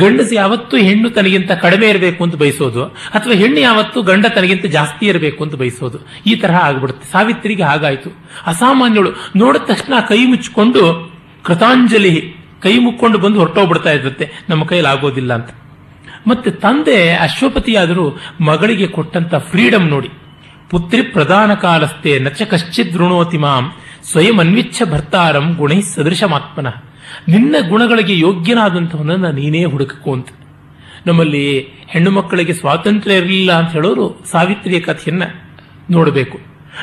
ಗಂಡಸು 0.01 0.35
ಯಾವತ್ತೂ 0.35 0.75
ಹೆಣ್ಣು 0.87 1.09
ತನಗಿಂತ 1.11 1.53
ಕಡಿಮೆ 1.63 1.87
ಇರಬೇಕು 1.89 2.21
ಅಂತ 2.25 2.37
ಬಯಸೋದು, 2.43 2.83
ಅಥವಾ 3.17 3.35
ಹೆಣ್ಣು 3.41 3.61
ಯಾವತ್ತೂ 3.61 3.99
ಗಂಡ 4.03 4.27
ತನಗಿಂತ 4.27 4.67
ಜಾಸ್ತಿ 4.77 5.05
ಇರಬೇಕು 5.07 5.41
ಅಂತ 5.45 5.55
ಬಯಸೋದು, 5.55 5.99
ಈ 6.27 6.35
ತರಹ 6.35 6.59
ಆಗ್ಬಿಡುತ್ತೆ. 6.69 7.05
ಸಾವಿತ್ರಿಗೆ 7.13 7.63
ಹಾಗಾಯ್ತು. 7.63 8.11
ಅಸಾಮಾನ್ಯಳು 8.47 9.11
ನೋಡಿದ 9.37 9.65
ತಕ್ಷಣ 9.71 9.95
ಕೈ 10.09 10.21
ಮುಚ್ಚಿಕೊಂಡು 10.25 10.83
ಕೃತಾಂಜಲಿ 11.45 12.15
ಕೈ 12.63 12.75
ಮುಕ್ಕೊಂಡು 12.79 13.19
ಬಂದು 13.19 13.39
ಹೊರಟೋಗ್ಬಿಡ್ತಾ 13.39 13.91
ಇರುತ್ತೆ 13.91 14.27
ನಮ್ಮ 14.49 14.65
ಕೈಲಿ 14.65 14.89
ಆಗೋದಿಲ್ಲ 14.89 15.33
ಅಂತ. 15.35 15.51
ಮತ್ತೆ 16.27 16.51
ತಂದೆ 16.65 16.97
ಅಶ್ವಪತಿಯಾದರೂ 17.27 18.05
ಮಗಳಿಗೆ 18.41 18.87
ಕೊಟ್ಟಂತ 18.87 19.35
ಫ್ರೀಡಮ್ 19.51 19.87
ನೋಡಿ, 19.89 20.11
ಪುತ್ರಿ 20.71 21.03
ಪ್ರಧಾನ 21.15 21.51
ಕಾಲಸ್ಥೆ, 21.65 22.13
ನಚ 22.19 22.43
ಕಶ್ಚಿತ್ 22.43 22.95
ಋಣೋತಿ 22.97 23.39
ಸ್ವಯಂ 24.05 24.39
ಅನ್ವಿಚ್ಛ 24.39 24.83
ಭರ್ತಾರಂ 24.83 25.55
ಗುಣೈ 25.55 25.81
ಸದೃಶಮಾತ್ಮನ. 25.81 26.67
ನಿನ್ನ 27.29 27.57
ಗುಣಗಳಿಗೆ 27.69 28.19
ಯೋಗ್ಯನಾದಂಥವನನ್ನ 28.19 29.27
ನೀನೇ 29.27 29.65
ಹುಡುಕಕು 29.65 30.13
ಅಂತ. 30.13 30.29
ನಮ್ಮಲ್ಲಿ 31.07 31.67
ಹೆಣ್ಣು 31.89 32.11
ಮಕ್ಕಳಿಗೆ 32.11 32.53
ಸ್ವಾತಂತ್ರ್ಯ 32.53 33.17
ಇರಲಿಲ್ಲ 33.17 33.53
ಅಂತ 33.53 33.71
ಹೇಳೋರು 33.73 34.25
ಸಾವಿತ್ರಿಯ 34.31 34.81
ಕಥೆಯನ್ನ 34.81 35.23
ನೋಡಬೇಕು. 35.91 36.39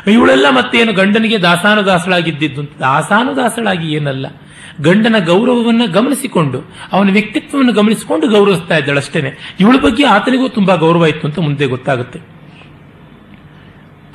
ಇವಳೆಲ್ಲ 0.07 0.45
ಮತ್ತೇನು 0.49 0.93
ಗಂಡನಿಗೆ 0.93 1.41
ದಾಸಾನುದಾಸಳಾಗಿದ್ದಿದ್ದು 1.41 2.61
ಅಂತ. 2.61 2.71
ದಾಸಾನುದಾಸಳಾಗಿ 2.79 3.93
ಏನಲ್ಲ. 3.93 4.25
ಗಂಡನ 4.81 5.15
ಗೌರವವನ್ನ 5.25 5.81
ಗಮನಿಸಿಕೊಂಡು, 5.91 6.71
ಅವನ 6.91 7.11
ವ್ಯಕ್ತಿತ್ವವನ್ನು 7.11 7.73
ಗಮನಿಸಿಕೊಂಡು 7.73 8.27
ಗೌರವಿಸ್ತಾ 8.27 8.77
ಇದ್ದಾಳೆ 8.77 8.99
ಅಷ್ಟೇನೆ. 8.99 9.57
ಇವಳ 9.59 9.75
ಬಗ್ಗೆ 9.81 10.05
ಆತನಿಗೂ 10.05 10.47
ತುಂಬಾ 10.47 10.75
ಗೌರವ 10.75 11.05
ಇತ್ತು 11.05 11.27
ಅಂತ 11.27 11.39
ಮುಂದೆ 11.39 11.65
ಗೊತ್ತಾಗುತ್ತೆ. 11.65 12.19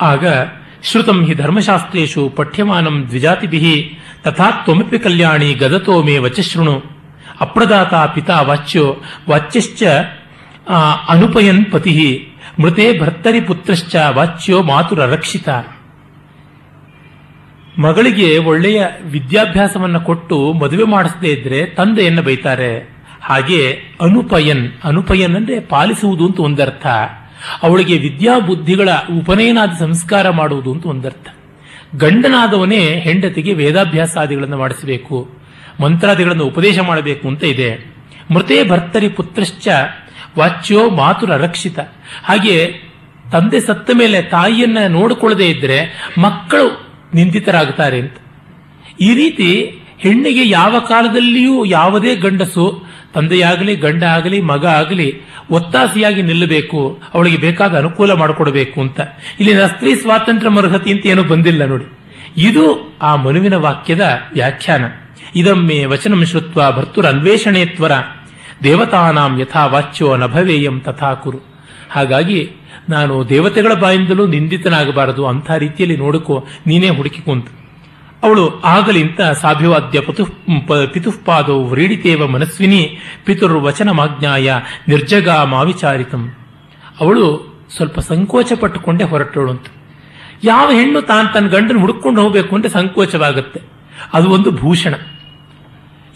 ಆಗ 0.00 0.26
ಶ್ರುತಂ 0.84 1.24
ಹಿ 1.26 1.34
ಧರ್ಮಶಾಸ್ತ್ರು 1.34 2.28
ಪಠ್ಯಮಾನಂ 2.28 3.06
ದ್ವಿಜಾತಿಭಿ 3.08 3.98
ತಥಾ 4.22 4.50
ತ್ವಮಪಿ 4.50 4.98
ಕಲ್ಯಾಣಿ 4.98 5.54
ಗದತೋ 5.54 6.02
ಮೇ 6.02 6.18
ವಚಶೃಣು. 6.18 6.82
ಅಪ್ರದಾತ 7.40 7.94
ಪಿತಾ 7.94 8.40
ವಾಚ್ಯೋ, 8.40 8.96
ವಾಚ್ಯಶ್ಚ 9.28 9.82
ಅನುಪಯನ್ 11.08 11.72
ಪತಿ, 11.72 12.28
ಮೃತೆ 12.60 13.00
ಭರ್ತರಿ 13.00 13.40
ಪುತ್ರಶ್ಚ 13.40 13.96
ವಾಚ್ಯೋ 14.10 14.62
ಮಾತುರ 14.62 15.06
ರಕ್ಷಿತ. 15.06 15.48
ಮಗಳಿಗೆ 17.78 18.38
ಒಳ್ಳೆಯ 18.38 18.86
ವಿದ್ಯಾಭ್ಯಾಸವನ್ನು 19.04 20.00
ಕೊಟ್ಟು 20.00 20.52
ಮದುವೆ 20.52 20.84
ಮಾಡಿಸದೇ 20.84 21.28
ಇದ್ರೆ 21.28 21.66
ತಂದೆಯನ್ನು 21.66 22.22
ಬೈತಾರೆ. 22.22 22.72
ಹಾಗೆ 23.22 23.72
ಅನುಪಯನ್ 24.00 24.68
ಅನುಪಯನ್ 24.84 25.36
ಅಂದ್ರೆ 25.36 25.60
ಪಾಲಿಸುವುದು 25.60 26.26
ಅಂತ 26.26 26.40
ಒಂದರ್ಥ. 26.40 26.86
ಅವಳಿಗೆ 27.62 27.98
ವಿದ್ಯಾ 27.98 28.38
ಬುದ್ಧಿಗಳ 28.38 28.88
ಉಪನಯನಾದ 29.18 29.72
ಸಂಸ್ಕಾರ 29.80 30.30
ಮಾಡುವುದು 30.30 30.72
ಅಂತ 30.72 30.86
ಒಂದರ್ಥ. 30.86 31.26
ಗಂಡನಾದವನೇ 31.96 32.82
ಹೆಂಡತಿಗೆ 33.00 33.52
ವೇದಾಭ್ಯಾಸಾದಿಗಳನ್ನು 33.54 34.58
ಮಾಡಿಸಬೇಕು, 34.58 35.16
ಮಂತ್ರಾದಿಗಳನ್ನು 35.80 36.44
ಉಪದೇಶ 36.44 36.78
ಮಾಡಬೇಕು 36.78 37.28
ಅಂತ 37.28 37.44
ಇದೆ. 37.44 37.70
ಮೃತೇ 38.30 38.58
ಭರ್ತರಿ 38.68 39.08
ಪುತ್ರಶ್ಚ 39.08 39.68
ವಾಚ್ಯೋ 40.38 40.90
ಮಾತುರ 40.90 41.30
ರಕ್ಷಿತ. 41.36 41.78
ಹಾಗೆ 42.24 42.56
ತಂದೆ 43.32 43.60
ಸತ್ತ 43.60 43.90
ಮೇಲೆ 43.94 44.22
ತಾಯಿಯನ್ನ 44.22 44.78
ನೋಡಿಕೊಳ್ಳದೇ 44.88 45.46
ಇದ್ರೆ 45.46 45.78
ಮಕ್ಕಳು 46.18 46.68
ನಿಂದಿತರಾಗ್ತಾರೆ 47.14 47.98
ಅಂತ. 48.00 48.16
ಈ 49.00 49.14
ರೀತಿ 49.14 49.48
ಹೆಣ್ಣಿಗೆ 49.98 50.44
ಯಾವ 50.48 50.74
ಕಾಲದಲ್ಲಿಯೂ 50.88 51.64
ಯಾವುದೇ 51.64 52.12
ಗಂಡಸು 52.16 52.66
ತಂದೆಯಾಗಲಿ 53.14 53.76
ಗಂಡ 53.76 54.02
ಆಗಲಿ 54.02 54.40
ಮಗ 54.40 54.66
ಆಗಲಿ 54.66 55.08
ಒತ್ತಾಸೆಯಾಗಿ 55.50 56.22
ನಿಲ್ಲಬೇಕು, 56.22 57.02
ಅವಳಿಗೆ 57.14 57.36
ಬೇಕಾದ 57.36 57.76
ಅನುಕೂಲ 57.76 58.12
ಮಾಡಿಕೊಡಬೇಕು 58.12 58.80
ಅಂತ. 58.80 59.00
ಇಲ್ಲಿ 59.40 59.54
ಸ್ತ್ರೀ 59.54 59.94
ಸ್ವಾತಂತ್ರ್ಯ 59.94 60.50
ಮರ್ಹತಿ 60.50 60.90
ಅಂತ 60.92 61.06
ಏನೂ 61.06 61.22
ಬಂದಿಲ್ಲ 61.22 61.64
ನೋಡಿ. 61.64 61.86
ಇದು 62.36 62.96
ಆ 63.02 63.16
ಮನುವಿನ 63.16 63.56
ವಾಕ್ಯದ 63.56 64.04
ವ್ಯಾಖ್ಯಾನ. 64.32 64.84
ಇದಮ್ಮೆ 65.36 65.84
ವಚನಂ 65.84 66.24
ಶ್ರುತ್ವ 66.24 66.72
ಭರ್ತುರ 66.72 67.06
ಅನ್ವೇಷಣೆ 67.06 67.64
ತ್ವರ. 67.66 67.92
ದೇವತಾನಾಂ 68.62 69.40
ಯಥಾ 69.40 69.66
ವಾಚ್ಯೋ 69.66 70.16
ನಭವೇಯಂ 70.16 70.80
ತಥಾ 70.80 71.14
ಕುರು. 71.14 71.38
ಹಾಗಾಗಿ 71.90 72.50
ನಾನು 72.88 73.28
ದೇವತೆಗಳ 73.28 73.72
ಬಾಯಿಂದಲೂ 73.74 74.26
ನಿಂದಿತನಾಗಬಾರದು 74.26 75.26
ಅಂಥ 75.26 75.50
ರೀತಿಯಲ್ಲಿ 75.50 75.96
ನೋಡಿಕೋ 75.96 76.46
ನೀನೇ 76.66 76.88
ಹುಡುಕಿಕೊಂತ 76.88 77.46
ಅವಳು 78.24 78.60
ಆಗಲಿಂತ 78.60 79.20
ಸಾಧ್ಯವಾದ್ಯ 79.20 80.00
ಪತು 80.00 80.24
ಪಿತುಃಪಾದೋ 80.92 81.64
ವ್ರೀಡಿತೇವ 81.64 82.26
ಮನಸ್ವಿನಿ 82.26 82.98
ಪಿತುರ್ 83.24 83.52
ವಚನಮಾಜ್ಞಾಯ 83.52 84.52
ನಿರ್ಜಗಾ 84.88 85.44
ಮಾವಿಚಾರಿತಂ 85.44 86.34
ಅವಳು 87.00 87.54
ಸ್ವಲ್ಪ 87.76 88.00
ಸಂಕೋಚ 88.00 88.52
ಪಟ್ಟುಕೊಂಡೇ 88.60 89.04
ಹೊರಟಳು 89.04 89.50
ಅಂತ 89.50 89.66
ಯಾವ 90.44 90.70
ಹೆಣ್ಣು 90.70 91.02
ತಾನು 91.02 91.32
ತನ್ನ 91.32 91.48
ಗಂಡನ 91.48 91.76
ಹುಡುಕೊಂಡು 91.76 92.22
ಹೋಗಬೇಕು 92.22 92.56
ಅಂತ 92.56 92.66
ಸಂಕೋಚವಾಗುತ್ತೆ. 92.66 93.60
ಅದು 94.14 94.30
ಒಂದು 94.30 94.50
ಭೂಷಣ. 94.50 94.94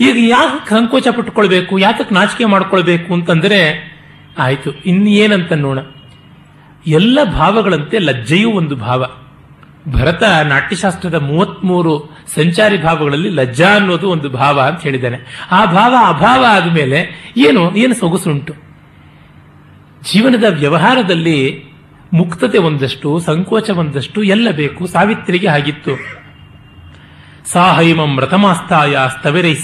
ಈಗ 0.00 0.16
ಯಾಕೆ 0.18 0.70
ಸಂಕೋಚ 0.70 1.08
ಪಟ್ಟುಕೊಳ್ಬೇಕು 1.16 1.78
ಯಾತಕ್ಕೆ 1.78 2.14
ನಾಚಿಕೆ 2.14 2.44
ಮಾಡಿಕೊಳ್ಬೇಕು 2.44 3.14
ಅಂತಂದ್ರೆ, 3.14 3.60
ಆಯಿತು 4.38 4.70
ಇನ್ನೇನಂತ 4.72 5.52
ನೋಣ 5.52 5.78
ಎಲ್ಲ 6.86 7.18
ಭಾವಗಳಂತೆ 7.24 7.98
ಲಜ್ಜೆಯೂ 7.98 8.50
ಒಂದು 8.50 8.76
ಭಾವ. 8.76 9.04
ಭರತ 9.92 10.24
ನಾಟ್ಯಶಾಸ್ತ್ರದ 10.44 11.18
ಮೂವತ್ಮೂರು 11.28 11.94
ಸಂಚಾರಿ 12.34 12.78
ಭಾವಗಳಲ್ಲಿ 12.82 13.30
ಲಜ್ಜಾ 13.30 13.70
ಅನ್ನೋದು 13.74 14.06
ಒಂದು 14.10 14.28
ಭಾವ 14.30 14.56
ಅಂತ 14.60 14.80
ಹೇಳಿದ್ದಾನೆ. 14.82 15.18
ಆ 15.50 15.60
ಭಾವ 15.76 15.94
ಅಭಾವ 16.08 16.40
ಆದಮೇಲೆ 16.48 16.98
ಏನು 17.36 17.62
ಏನು 17.76 17.94
ಸೊಗಸುಂಟು? 17.94 18.54
ಜೀವನದ 20.10 20.46
ವ್ಯವಹಾರದಲ್ಲಿ 20.58 21.38
ಮುಕ್ತತೆ 22.12 22.58
ಒಂದಷ್ಟು, 22.58 23.08
ಸಂಕೋಚ 23.18 23.70
ಒಂದಷ್ಟು 23.70 24.18
ಎಲ್ಲ 24.34 24.48
ಬೇಕು, 24.50 24.82
ಸಾವಿತ್ರಿಗೆ 24.86 25.48
ಆಗಿತ್ತು 25.48 25.94
ಸಾಹೈಮಂ 27.52 28.12
ರಥಮಾಸ್ಥಾಯ 28.20 28.94
ಸ್ತವಿರೈ 29.14 29.54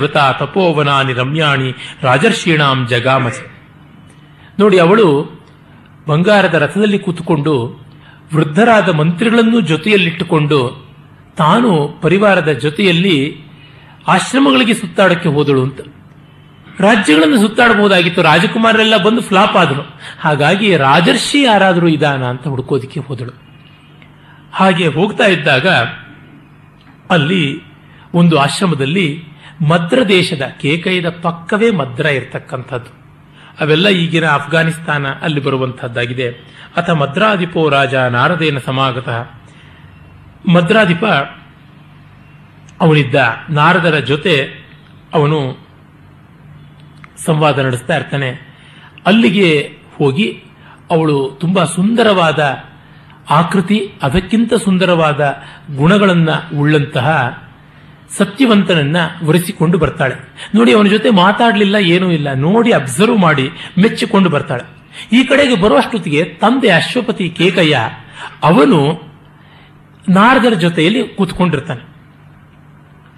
ವೃತ 0.00 0.16
ತಪೋವನಾನಿ 0.38 1.12
ರಮ್ಯಾಣಿ 1.12 1.70
ರಾಜರ್ಷೀಣಾಂ 2.02 2.78
ಜಗಾಮಸಿ 2.86 3.44
ನೋಡಿ, 4.58 4.78
ಅವಳು 4.78 5.08
ಬಂಗಾರದ 6.08 6.54
ರಥದಲ್ಲಿ 6.54 6.98
ಕೂತುಕೊಂಡು 6.98 7.54
ವೃದ್ಧರಾದ 8.34 8.88
ಮಂತ್ರಿಗಳನ್ನು 8.88 9.60
ಜೊತೆಯಲ್ಲಿಟ್ಟುಕೊಂಡು 9.60 10.90
ತಾನು 11.36 11.88
ಪರಿವಾರದ 12.02 12.48
ಜೊತೆಯಲ್ಲಿ 12.48 13.36
ಆಶ್ರಮಗಳಿಗೆ 14.08 14.74
ಸುತ್ತಾಡಕ್ಕೆ 14.74 15.28
ಹೋದಳು 15.28 15.62
ಅಂತ. 15.62 15.80
ರಾಜ್ಯಗಳನ್ನು 16.80 17.38
ಸುತ್ತಾಡಬಹುದಾಗಿತ್ತು. 17.38 18.22
ರಾಜಕುಮಾರರೆಲ್ಲ 18.22 18.96
ಬಂದು 18.96 19.20
ಫ್ಲಾಪ್ 19.20 19.56
ಆದರು. 19.56 20.00
ಹಾಗಾಗಿ 20.20 20.76
ರಾಜರ್ಷಿ 20.76 21.42
ಯಾರಾದರೂ 21.42 21.88
ಇದಾನ 21.88 22.24
ಅಂತ 22.24 22.48
ಹುಡುಕೋದಿಕ್ಕೆ 22.48 23.00
ಹೋದಳು. 23.00 23.42
ಹಾಗೆ 24.52 24.86
ಹೋಗ್ತಾ 24.86 25.24
ಇದ್ದಾಗ 25.24 25.68
ಅಲ್ಲಿ 27.10 27.62
ಒಂದು 28.14 28.38
ಆಶ್ರಮದಲ್ಲಿ 28.38 29.24
ಮದ್ರ 29.68 30.02
ದೇಶದ 30.02 30.42
ಕೇಕೈದ 30.60 31.06
ಪಕ್ಕವೇ 31.22 31.70
ಮದ್ರ 31.70 32.06
ಇರತಕ್ಕಂಥದ್ದು. 32.06 32.99
ಅವೆಲ್ಲ 33.60 33.88
ಈಗಿನ 33.88 34.26
ಅಫ್ಘಾನಿಸ್ತಾನ 34.26 35.06
ಅಲ್ಲಿ 35.08 35.40
ಬರುವಂತಹದ್ದಾಗಿದೆ. 35.40 36.28
ಅಥ 36.76 36.90
ಮದ್ರಾಧಿಪೋ 36.90 37.68
ರಾಜ 37.68 37.94
ನಾರದೇನ 37.94 38.58
ಸಮಾಗತ. 38.58 39.08
ಮದ್ರಾಧಿಪ 40.48 41.04
ಅವನಿದ್ದ 42.80 43.14
ನಾರದರ 43.50 43.98
ಜೊತೆ 43.98 44.64
ಅವನು 45.14 45.66
ಸಂವಾದ 47.26 47.58
ನಡೆಸ್ತಾ 47.58 47.96
ಇರ್ತಾನೆ. 47.96 48.56
ಅಲ್ಲಿಗೆ 49.06 49.72
ಹೋಗಿ 49.98 50.42
ಅವಳು 50.90 51.38
ತುಂಬಾ 51.40 51.64
ಸುಂದರವಾದ 51.64 52.56
ಆಕೃತಿ, 53.30 53.92
ಅದಕ್ಕಿಂತ 54.02 54.54
ಸುಂದರವಾದ 54.54 55.36
ಗುಣಗಳನ್ನು 55.76 56.58
ಉಳ್ಳಂತಹ 56.58 57.08
ಸತ್ಯವಂತನನ್ನ 58.18 58.96
ಒರೆಸಿಕೊಂಡು 59.24 59.78
ಬರ್ತಾಳೆ. 59.78 60.14
ನೋಡಿ, 60.54 60.72
ಅವನ 60.72 60.86
ಜೊತೆ 60.86 61.10
ಮಾತಾಡಲಿಲ್ಲ, 61.10 61.76
ಏನೂ 61.76 62.10
ಇಲ್ಲ. 62.10 62.34
ನೋಡಿ 62.34 62.72
ಅಬ್ಸರ್ವ್ 62.72 63.18
ಮಾಡಿ, 63.18 63.50
ಮೆಚ್ಚಿಕೊಂಡು 63.78 64.30
ಬರ್ತಾಳೆ. 64.30 64.64
ಈ 65.12 65.24
ಕಡೆಗೆ 65.24 65.54
ಬರುವಷ್ಟೊತ್ತಿಗೆ 65.54 66.24
ತಂದೆ 66.24 66.68
ಅಶ್ವಪತಿ 66.68 67.30
ಕೇಕಯ್ಯ, 67.30 67.80
ಅವನು 68.42 69.00
ನಾರದರ 70.08 70.54
ಜೊತೆಯಲ್ಲಿ 70.54 71.08
ಕೂತ್ಕೊಂಡಿರ್ತಾನೆ. 71.08 71.90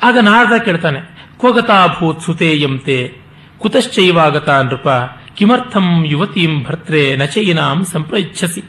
ಆಗ 0.02 0.18
ನಾರದ 0.18 0.62
ಕೇಳ್ತಾನೆ 0.62 1.28
ಕೋಗತಾ 1.38 1.86
ಭೂತ್ 1.86 2.20
ಸುತೇಯಂತೆ 2.20 3.12
ಕುತಶ್ಚೈವಾಗತ 3.58 4.48
ನೃಪ, 4.48 4.88
ಕಿಮರ್ಥಂ 5.34 6.04
ಯುವತೀಂ 6.06 6.62
ಭರ್ತ್ರೆ 6.62 7.16
ನಚೈನಾಂ 7.16 7.84
ಸಂಪ್ರಯಿಚ್ಛಸಿ. 7.84 8.62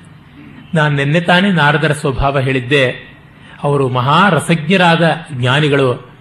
ನಾನು 0.74 0.96
ನಿನ್ನೆ 0.96 1.22
ತಾನೇ 1.22 1.52
ನಾರದರ 1.52 1.92
ಸ್ವಭಾವ 1.92 2.40
ಹೇಳಿದ್ದೆ. 2.40 3.14
ಅವರು 3.64 3.90
ಮಹಾರಸಜ್ಞರಾದ 3.90 5.12
ಜ್ಞಾನಿಗಳು. 5.32 6.12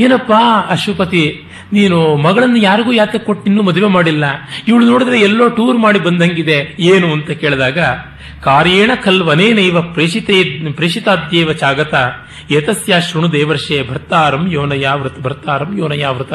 ಏನಪ್ಪಾ 0.00 0.42
ಅಶ್ವಪತಿ 0.68 1.22
ನೀನು 1.72 1.98
ಮಗಳನ್ನು 2.16 2.58
ಯಾರಿಗೂ 2.58 2.92
ಯಾಕೆ 2.92 3.18
ಕೊಟ್ಟು 3.18 3.44
ಇನ್ನೂ 3.46 3.62
ಮದುವೆ 3.62 3.88
ಮಾಡಿಲ್ಲ? 3.88 4.24
ಇವಳು 4.68 4.84
ನೋಡಿದ್ರೆ 4.86 5.18
ಎಲ್ಲೋ 5.20 5.48
ಟೂರ್ 5.48 5.78
ಮಾಡಿ 5.78 5.98
ಬಂದಂಗಿದೆ. 5.98 6.58
ಏನು 6.84 7.08
ಅಂತ 7.12 7.30
ಕೇಳಿದಾಗ, 7.30 7.78
ಕಾರ್ಯೇಣ 8.44 8.90
ಕಲ್ವನೇನೈವ 9.04 9.80
ಪ್ರೇಷಿತೇ, 9.92 10.38
ಪ್ರೇಷಿತಾದ್ಯೇವ 10.72 11.52
ಚಾಗತ, 11.52 11.94
ಯತಸ್ಯ 12.50 13.00
ಶೃಣು 13.00 13.28
ದೇವರ್ಷೆ 13.32 13.78
ಭರ್ತಾರಂ 13.88 14.44
ಯೋನಯಾವೃತ 14.52 15.18
ಭರ್ತಾರಂ 15.18 15.78
ಯೋನಯಾವೃತ. 15.78 16.32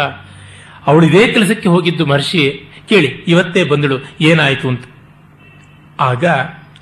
ಅವಳು 0.85 1.05
ಇದೇ 1.05 1.23
ಕೆಲಸಕ್ಕೆ 1.27 1.69
ಹೋಗಿದ್ದು 1.69 2.05
ಮಹರ್ಷಿ, 2.05 2.43
ಕೇಳಿ, 2.89 3.09
ಇವತ್ತೇ 3.27 3.63
ಬಂದಳು, 3.63 3.97
ಏನಾಯ್ತು 4.21 4.67
ಅಂತ. 4.67 4.85
ಆಗ 5.99 6.25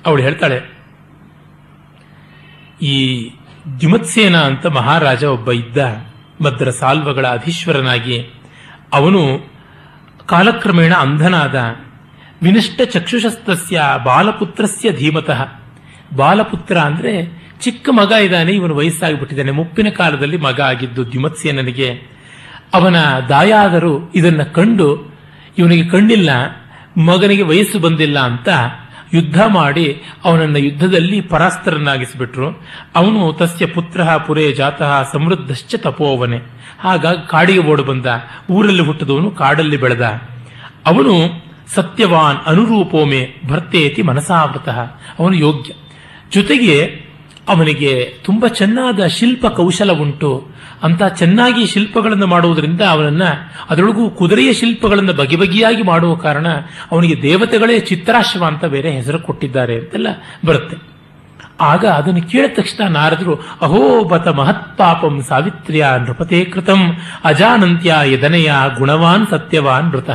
ಅವಳು 0.06 0.22
ಹೇಳ್ತಾಳೆ, 0.22 0.58
ಈ 2.82 2.96
ದ್ಯುಮತ್ಸೇನ 3.80 4.36
ಅಂತ 4.42 4.66
ಮಹಾರಾಜ 4.66 5.22
ಒಬ್ಬ 5.24 5.52
ಇದ್ದ 5.52 5.78
ಭದ್ರ 6.44 6.70
ಸಾಲ್ವಗಳ 6.70 7.26
ಅಧೀಶ್ವರನಾಗಿ. 7.26 8.18
ಅವನು 8.92 9.20
ಕಾಲಕ್ರಮೇಣ 10.26 10.94
ಅಂಧನಾದ. 10.94 11.56
ವಿನಷ್ಟ 12.42 12.80
ಚಕ್ಷುಷಸ್ತಸ್ಯ 12.90 13.82
ಬಾಲಪುತ್ರಸ್ಯ 14.04 14.92
ಧೀಮತಃ. 14.92 15.40
ಬಾಲಪುತ್ರ 16.16 16.78
ಅಂದ್ರೆ 16.78 17.44
ಚಿಕ್ಕ 17.60 17.88
ಮಗ 17.92 18.12
ಇದ್ದಾನೆ, 18.12 18.52
ಇವನು 18.52 18.74
ವಯಸ್ಸಾಗಿಬಿಟ್ಟಿದ್ದಾನೆ. 18.76 19.50
ಮುಪ್ಪಿನ 19.50 19.88
ಕಾಲದಲ್ಲಿ 19.88 20.36
ಮಗ 20.36 20.60
ಆಗಿದ್ದು 20.60 21.12
ದ್ಯುಮತ್ಸೇನನಿಗೆ 21.12 21.88
ಅವನ 22.74 22.96
ದಾಯಾದರು 23.28 24.12
ಇದನ್ನ 24.14 24.42
ಕಂಡು, 24.42 24.88
ಇವನಿಗೆ 25.58 25.88
ಕಣ್ಣಿಲ್ಲ, 25.88 26.30
ಮಗನಿಗೆ 26.96 27.42
ವಯಸ್ಸು 27.42 27.78
ಬಂದಿಲ್ಲ 27.78 28.18
ಅಂತ 28.18 28.48
ಯುದ್ಧ 29.12 29.42
ಮಾಡಿ 29.48 30.02
ಅವನನ್ನು 30.24 30.58
ಯುದ್ಧದಲ್ಲಿ 30.58 31.20
ಪರಾಸ್ತ್ರನಾಗಿಸಿಬಿಟ್ರು 31.20 32.66
ಅವನು 32.96 33.32
ತಸ್ಯ 33.32 33.66
ಪುತ್ರ 33.66 34.04
ಪುರೇ 34.04 34.52
ಜಾತಃ 34.52 35.10
ಸಮೃದ್ಧಶ್ಚ 35.12 35.74
ತಪೋವನೆ. 35.74 36.38
ಆಗ 36.84 37.06
ಕಾಡಿಗೆ 37.06 37.58
ಓಡು 37.58 37.84
ಬಂದ. 37.84 38.06
ಊರಲ್ಲಿ 38.50 38.82
ಹುಟ್ಟಿದವನು 38.82 39.30
ಕಾಡಲ್ಲಿ 39.30 39.76
ಬೆಳೆದ. 39.76 40.02
ಅವನು 40.86 41.44
ಸತ್ಯವಾನ್ 41.74 42.38
ಅನುರೂಪೋಮೆ 42.46 43.34
ಭರ್ತೇತಿ 43.48 44.02
ಮನಸಾವೃತ. 44.02 44.68
ಅವನು 45.18 45.36
ಯೋಗ್ಯ. 45.36 45.72
ಜೊತೆಗೆ 46.32 47.04
ಅವನಿಗೆ 47.48 48.14
ತುಂಬಾ 48.24 48.48
ಚೆನ್ನಾದ 48.48 49.06
ಶಿಲ್ಪ 49.06 49.46
ಕೌಶಲ 49.46 49.92
ಉಂಟು. 49.92 50.53
ಅಂತ 50.82 51.02
ಚೆನ್ನಾಗಿ 51.02 51.66
ಶಿಲ್ಪಗಳನ್ನು 51.66 52.26
ಮಾಡುವುದರಿಂದ 52.26 52.80
ಅವನನ್ನ 52.80 53.22
ಅದರೊಳಗೂ 53.70 54.10
ಕುದುರೆಯ 54.10 54.52
ಶಿಲ್ಪಗಳನ್ನು 54.52 55.12
ಬಗೆ 55.12 55.36
ಬಗೆಯಾಗಿ 55.36 55.82
ಮಾಡುವ 55.82 56.14
ಕಾರಣ 56.14 56.46
ಅವನಿಗೆ 56.92 57.22
ದೇವತೆಗಳೇ 57.22 57.78
ಚಿತ್ರಾಶ್ವ 57.78 58.44
ಅಂತ 58.44 58.64
ಬೇರೆ 58.64 58.90
ಹೆಸರು 58.90 59.18
ಕೊಟ್ಟಿದ್ದಾರೆ 59.18 59.78
ಅಂತೆಲ್ಲ 59.78 60.06
ಬರುತ್ತೆ. 60.46 60.94
ಆಗ 61.60 61.86
ಅದನ್ನು 61.86 62.22
ಕೇಳಿದ 62.22 62.50
ತಕ್ಷಣ 62.54 62.86
ನಾರದರು, 62.86 63.34
ಅಹೋ, 63.62 64.04
ಬತ 64.04 64.28
ಮಹತ್ಪಾಪಂ 64.28 65.22
ಸಾವಿತ್ರ್ಯ 65.22 65.86
ನೃಪತೆ 66.00 66.44
ಕೃತಂ 66.44 66.96
ಅಜಾನಂತ್ಯ 67.24 67.94
ಯದನೆಯ 68.04 68.52
ಗುಣವಾನ್ 68.78 69.26
ಸತ್ಯವಾನ್ 69.26 69.88
ಮೃತ. 69.88 70.10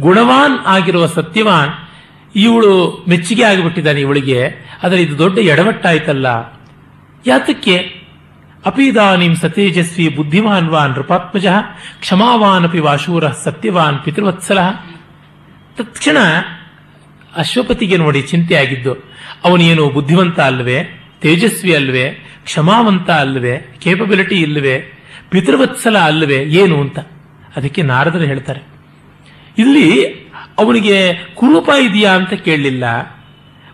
ಗುಣವಾನ್ 0.00 0.66
ಆಗಿರುವ 0.66 1.06
ಸತ್ಯವಾನ್ 1.06 1.70
ಇವಳು 2.36 3.04
ಮೆಚ್ಚುಗೆ 3.08 3.42
ಆಗಿಬಿಟ್ಟಿದ್ದಾನೆ 3.42 4.00
ಇವಳಿಗೆ. 4.00 4.70
ಆದರೆ 4.82 5.02
ಇದು 5.02 5.18
ದೊಡ್ಡ 5.18 5.38
ಎಡವಟ್ಟಾಯ್ತಲ್ಲ. 5.38 6.26
ಯಾತಕ್ಕೆ? 7.26 7.99
ಅಪಿದಾನಿಂ 8.66 9.36
ಸತೇಜಸ್ವಿ 9.36 10.08
ಬುದ್ಧಿಮಾನ್ 10.08 10.68
ವಾ 10.68 10.86
ನೃಪಾತ್ಮಜ 10.86 11.46
ಕ್ಷಮಾವಾನ್ 12.00 12.64
ಅಪಿ 12.64 12.78
ವಾಶೂರ 12.78 13.28
ಸತ್ಯವಾನ್ 13.28 13.98
ಪಿತೃವತ್ಸಲ. 13.98 14.58
ತತ್ಕ್ಷಣ 15.76 16.16
ಅಶ್ವಪತಿಗೆ 17.36 17.96
ನೋಡಿ 17.96 18.22
ಚಿಂತೆ 18.22 18.54
ಆಗಿದ್ದು 18.54 18.94
ಅವನೇನು 19.44 19.90
ಬುದ್ಧಿವಂತ 19.90 20.40
ಅಲ್ವೇ, 20.40 20.84
ತೇಜಸ್ವಿ 21.20 21.74
ಅಲ್ವೇ, 21.74 22.10
ಕ್ಷಮಾವಂತ 22.44 23.10
ಅಲ್ವೇ 23.10 23.76
ಕೇಪಬಿಲಿಟಿ 23.80 24.34
ಇಲ್ಲವೇ 24.34 24.92
ಪಿತೃವತ್ಸಲ 25.30 25.98
ಅಲ್ವೇ, 25.98 26.36
ಏನು 26.36 26.80
ಅಂತ. 26.80 26.98
ಅದಕ್ಕೆ 27.56 27.82
ನಾರದರು 27.82 28.20
ಹೇಳ್ತಾರೆ. 28.20 28.60
ಇಲ್ಲಿ 29.58 30.06
ಅವನಿಗೆ 30.58 31.12
ಕುರೂಪ 31.34 31.68
ಇದೆಯಾ 31.80 32.12
ಅಂತ 32.12 32.32
ಕೇಳಲಿಲ್ಲ. 32.32 32.84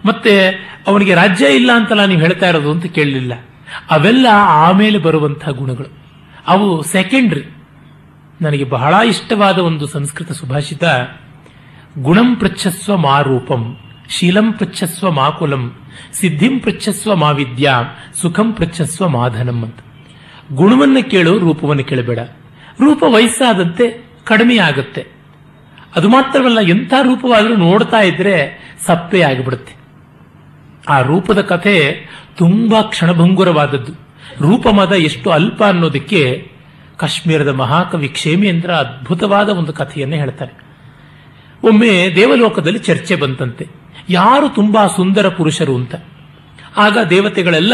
ಮತ್ತೆ 0.05 0.49
ಅವನಿಗೆ 0.87 1.15
ರಾಜ್ಯ 1.15 1.47
ಇಲ್ಲ 1.47 1.73
ಅಂತಲ್ಲ 1.75 2.05
ನೀವು 2.05 2.21
ಹೇಳ್ತಾ 2.21 2.49
ಇರೋದು 2.49 2.71
ಅಂತ 2.71 2.87
ಕೇಳಲಿಲ್ಲ. 2.87 3.46
ಅವೆಲ್ಲ 3.91 4.27
ಆಮೇಲೆ 4.33 4.99
ಬರುವಂತಹ 4.99 5.51
ಗುಣಗಳು. 5.51 5.99
ಅವು 6.47 6.83
ಸೆಕೆಂಡ್ರಿ 6.83 7.45
ನನಗೆ 8.41 8.65
ಬಹಳ 8.65 8.95
ಇಷ್ಟವಾದ 9.07 9.59
ಒಂದು 9.59 9.87
ಸಂಸ್ಕೃತ 9.87 10.33
ಸುಭಾಷಿತ, 10.33 10.85
ಗುಣಂ 11.99 12.37
ಪೃಚ್ಛಸ್ವ 12.37 12.97
ಮಾ 12.97 13.21
ರೂಪಂ, 13.21 13.77
ಶೀಲಂ 14.09 14.53
ಪೃಚ್ಛಸ್ವ 14.53 15.11
ಮಾ 15.11 15.31
ಕುಲಂ, 15.31 15.79
ಸಿದ್ಧಿಂ 16.13 16.61
ಪೃಚ್ಛಸ್ವ 16.61 17.17
ಮಾ 17.17 17.31
ವಿದ್ಯಾ, 17.31 17.83
ಸುಖಂ 18.15 18.53
ಪೃಚ್ಛಸ್ವ 18.53 19.09
ಮಾಧನಂ 19.09 19.63
ಅಂತ. 19.63 19.77
ಗುಣವನ್ನು 20.53 21.11
ಕೇಳು 21.11 21.39
ರೂಪವನ್ನು 21.39 21.85
ಕೇಳಬೇಡ. 21.85 22.19
ರೂಪ 22.81 23.03
ವಯಸ್ಸಾದಂತೆ 23.03 24.07
ಕಡಿಮೆ 24.25 24.57
ಆಗುತ್ತೆ. 24.59 25.07
ಅದು 25.97 26.09
ಮಾತ್ರವಲ್ಲ, 26.09 26.61
ಎಂಥ 26.61 26.93
ರೂಪವಾದರೂ 27.03 27.57
ನೋಡ್ತಾ 27.57 28.01
ಇದ್ರೆ 28.01 28.59
ಸಪ್ಪೆ 28.87 29.21
ಆಗಿಬಿಡುತ್ತೆ. 29.21 29.86
ಆ 30.89 31.01
ರೂಪದ 31.01 31.41
ಕಥೆ 31.41 32.07
ತುಂಬಾ 32.37 32.83
ಕ್ಷಣಭಂಗುರವಾದದ್ದು. 32.83 33.93
ರೂಪಮದ 34.41 34.93
ಎಷ್ಟು 34.93 35.31
ಅಲ್ಪ 35.31 35.65
ಅನ್ನೋದಕ್ಕೆ 35.65 36.53
ಕಾಶ್ಮೀರದ 36.97 37.49
ಮಹಾಕವಿ 37.49 38.09
ಕ್ಷೇಮೇಂದ್ರ 38.09 38.71
ಅದ್ಭುತವಾದ 38.71 39.49
ಒಂದು 39.49 39.73
ಕಥೆಯನ್ನು 39.73 40.17
ಹೇಳ್ತಾರೆ. 40.17 40.67
ಒಮ್ಮೆ 41.65 42.13
ದೇವಲೋಕದಲ್ಲಿ 42.15 42.79
ಚರ್ಚೆ 42.79 43.17
ಬಂತಂತೆ. 43.17 43.67
ಯಾರು 44.09 44.49
ತುಂಬಾ 44.49 44.87
ಸುಂದರ 44.87 45.29
ಪುರುಷರು 45.29 45.75
ಅಂತ. 45.75 45.95
ಆಗ 46.77 46.99
ದೇವತೆಗಳೆಲ್ಲ 47.11 47.73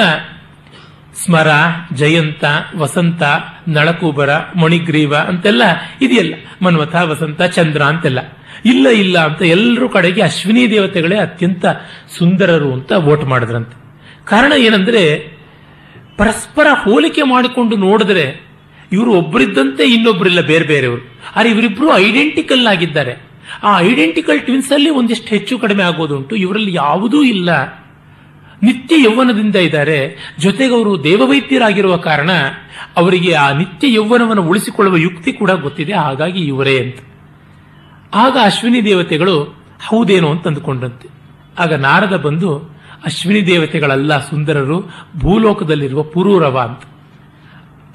ಸ್ಮರ, 1.25 1.47
ಜಯಂತ, 1.93 2.45
ವಸಂತ, 2.77 3.23
ನಳಕೂಬರ, 3.69 4.31
ಮಣಿಗ್ರೀವ 4.37 5.17
ಅಂತೆಲ್ಲ 5.17 5.63
ಇದೆಯಲ್ಲ. 6.03 6.35
ಮನ್ವಥ, 6.63 6.95
ವಸಂತ, 6.95 7.43
ಚಂದ್ರ 7.43 7.83
ಅಂತೆಲ್ಲ. 7.83 8.19
ಇಲ್ಲ 8.65 8.89
ಇಲ್ಲ 8.89 9.19
ಅಂತ 9.19 9.43
ಎಲ್ಲರೂ 9.43 9.89
ಕಡೆಗೆ 9.89 10.23
ಅಶ್ವಿನಿ 10.23 10.71
ದೇವತೆಗಳೇ 10.71 11.17
ಅತ್ಯಂತ 11.17 11.67
ಸುಂದರರು 12.19 12.73
ಅಂತ 12.73 12.93
ವೋಟ್ 12.93 13.25
ಮಾಡಿದ್ರಂತೆ. 13.25 13.83
ಕಾರಣ 14.27 14.53
ಏನಂದ್ರೆ, 14.53 15.33
ಪರಸ್ಪರ 16.19 16.67
ಹೋಲಿಕೆ 16.73 17.23
ಮಾಡಿಕೊಂಡು 17.23 17.77
ನೋಡಿದ್ರೆ, 17.77 18.47
ಇವರು 18.93 19.13
ಒಬ್ಬರಿದ್ದಂತೆ 19.13 19.83
ಇನ್ನೊಬ್ಬರಿಲ್ಲ 19.83 20.41
ಬೇರೆ 20.41 20.65
ಬೇರೆಯವರು. 20.65 21.21
ಆದರೆ 21.37 21.51
ಇವರಿಬ್ರು 21.51 21.97
ಐಡೆಂಟಿಕಲ್ 21.97 22.67
ಆಗಿದ್ದಾರೆ. 22.67 23.33
ಆ 23.63 23.81
ಐಡೆಂಟಿಕಲ್ 23.81 24.41
ಟ್ವಿನ್ಸ್ 24.41 24.73
ಅಲ್ಲಿ 24.73 24.91
ಒಂದಿಷ್ಟು 24.91 25.29
ಹೆಚ್ಚು 25.29 25.59
ಕಡಿಮೆ 25.59 25.83
ಆಗೋದುಂಟು 25.83 26.37
ಇವರಲ್ಲಿ 26.37 26.75
ಯಾವುದೂ 26.75 27.23
ಇಲ್ಲ. 27.23 27.83
ನಿತ್ಯ 28.63 29.03
ಯೌವನದಿಂದ 29.03 29.57
ಇದ್ದಾರೆ. 29.57 30.17
ಜೊತೆಗೆ 30.39 30.75
ಅವರು 30.75 31.05
ದೇವವೈದ್ಯರಾಗಿರುವ 31.05 31.97
ಕಾರಣ, 31.97 32.31
ಅವರಿಗೆ 32.97 33.33
ಆ 33.33 33.53
ನಿತ್ಯ 33.53 33.93
ಯೌವನವನ್ನು 33.93 34.43
ಉಳಿಸಿಕೊಳ್ಳುವ 34.43 34.97
ಯುಕ್ತಿ 34.97 35.33
ಕೂಡ 35.33 35.51
ಗೊತ್ತಿದೆ. 35.51 35.93
ಹಾಗಾಗಿ 35.93 36.41
ಇವರೇ 36.41 36.79
ಅಂತ. 36.79 37.12
ಆಗ 38.15 38.37
ಅಶ್ವಿನಿ 38.45 38.85
ದೇವತೆಗಳು 38.85 39.43
ಹೌದೇನೋ 39.89 40.31
ಅಂತ 40.31 40.47
ಅಂದುಕೊಂಡಂತೆ. 40.47 41.09
ಆಗ 41.59 41.75
ನಾರದ 41.75 42.17
ಬಂದು 42.17 42.59
ಅಶ್ವಿನಿ 43.05 43.47
ದೇವತೆಗಳಲ್ಲ 43.47 44.19
ಸುಂದರರು, 44.19 44.81
ಭೂಲೋಕದಲ್ಲಿರುವ 45.19 46.03
ಪುರೂರವ 46.03 46.59
ಅಂತ. 46.59 46.83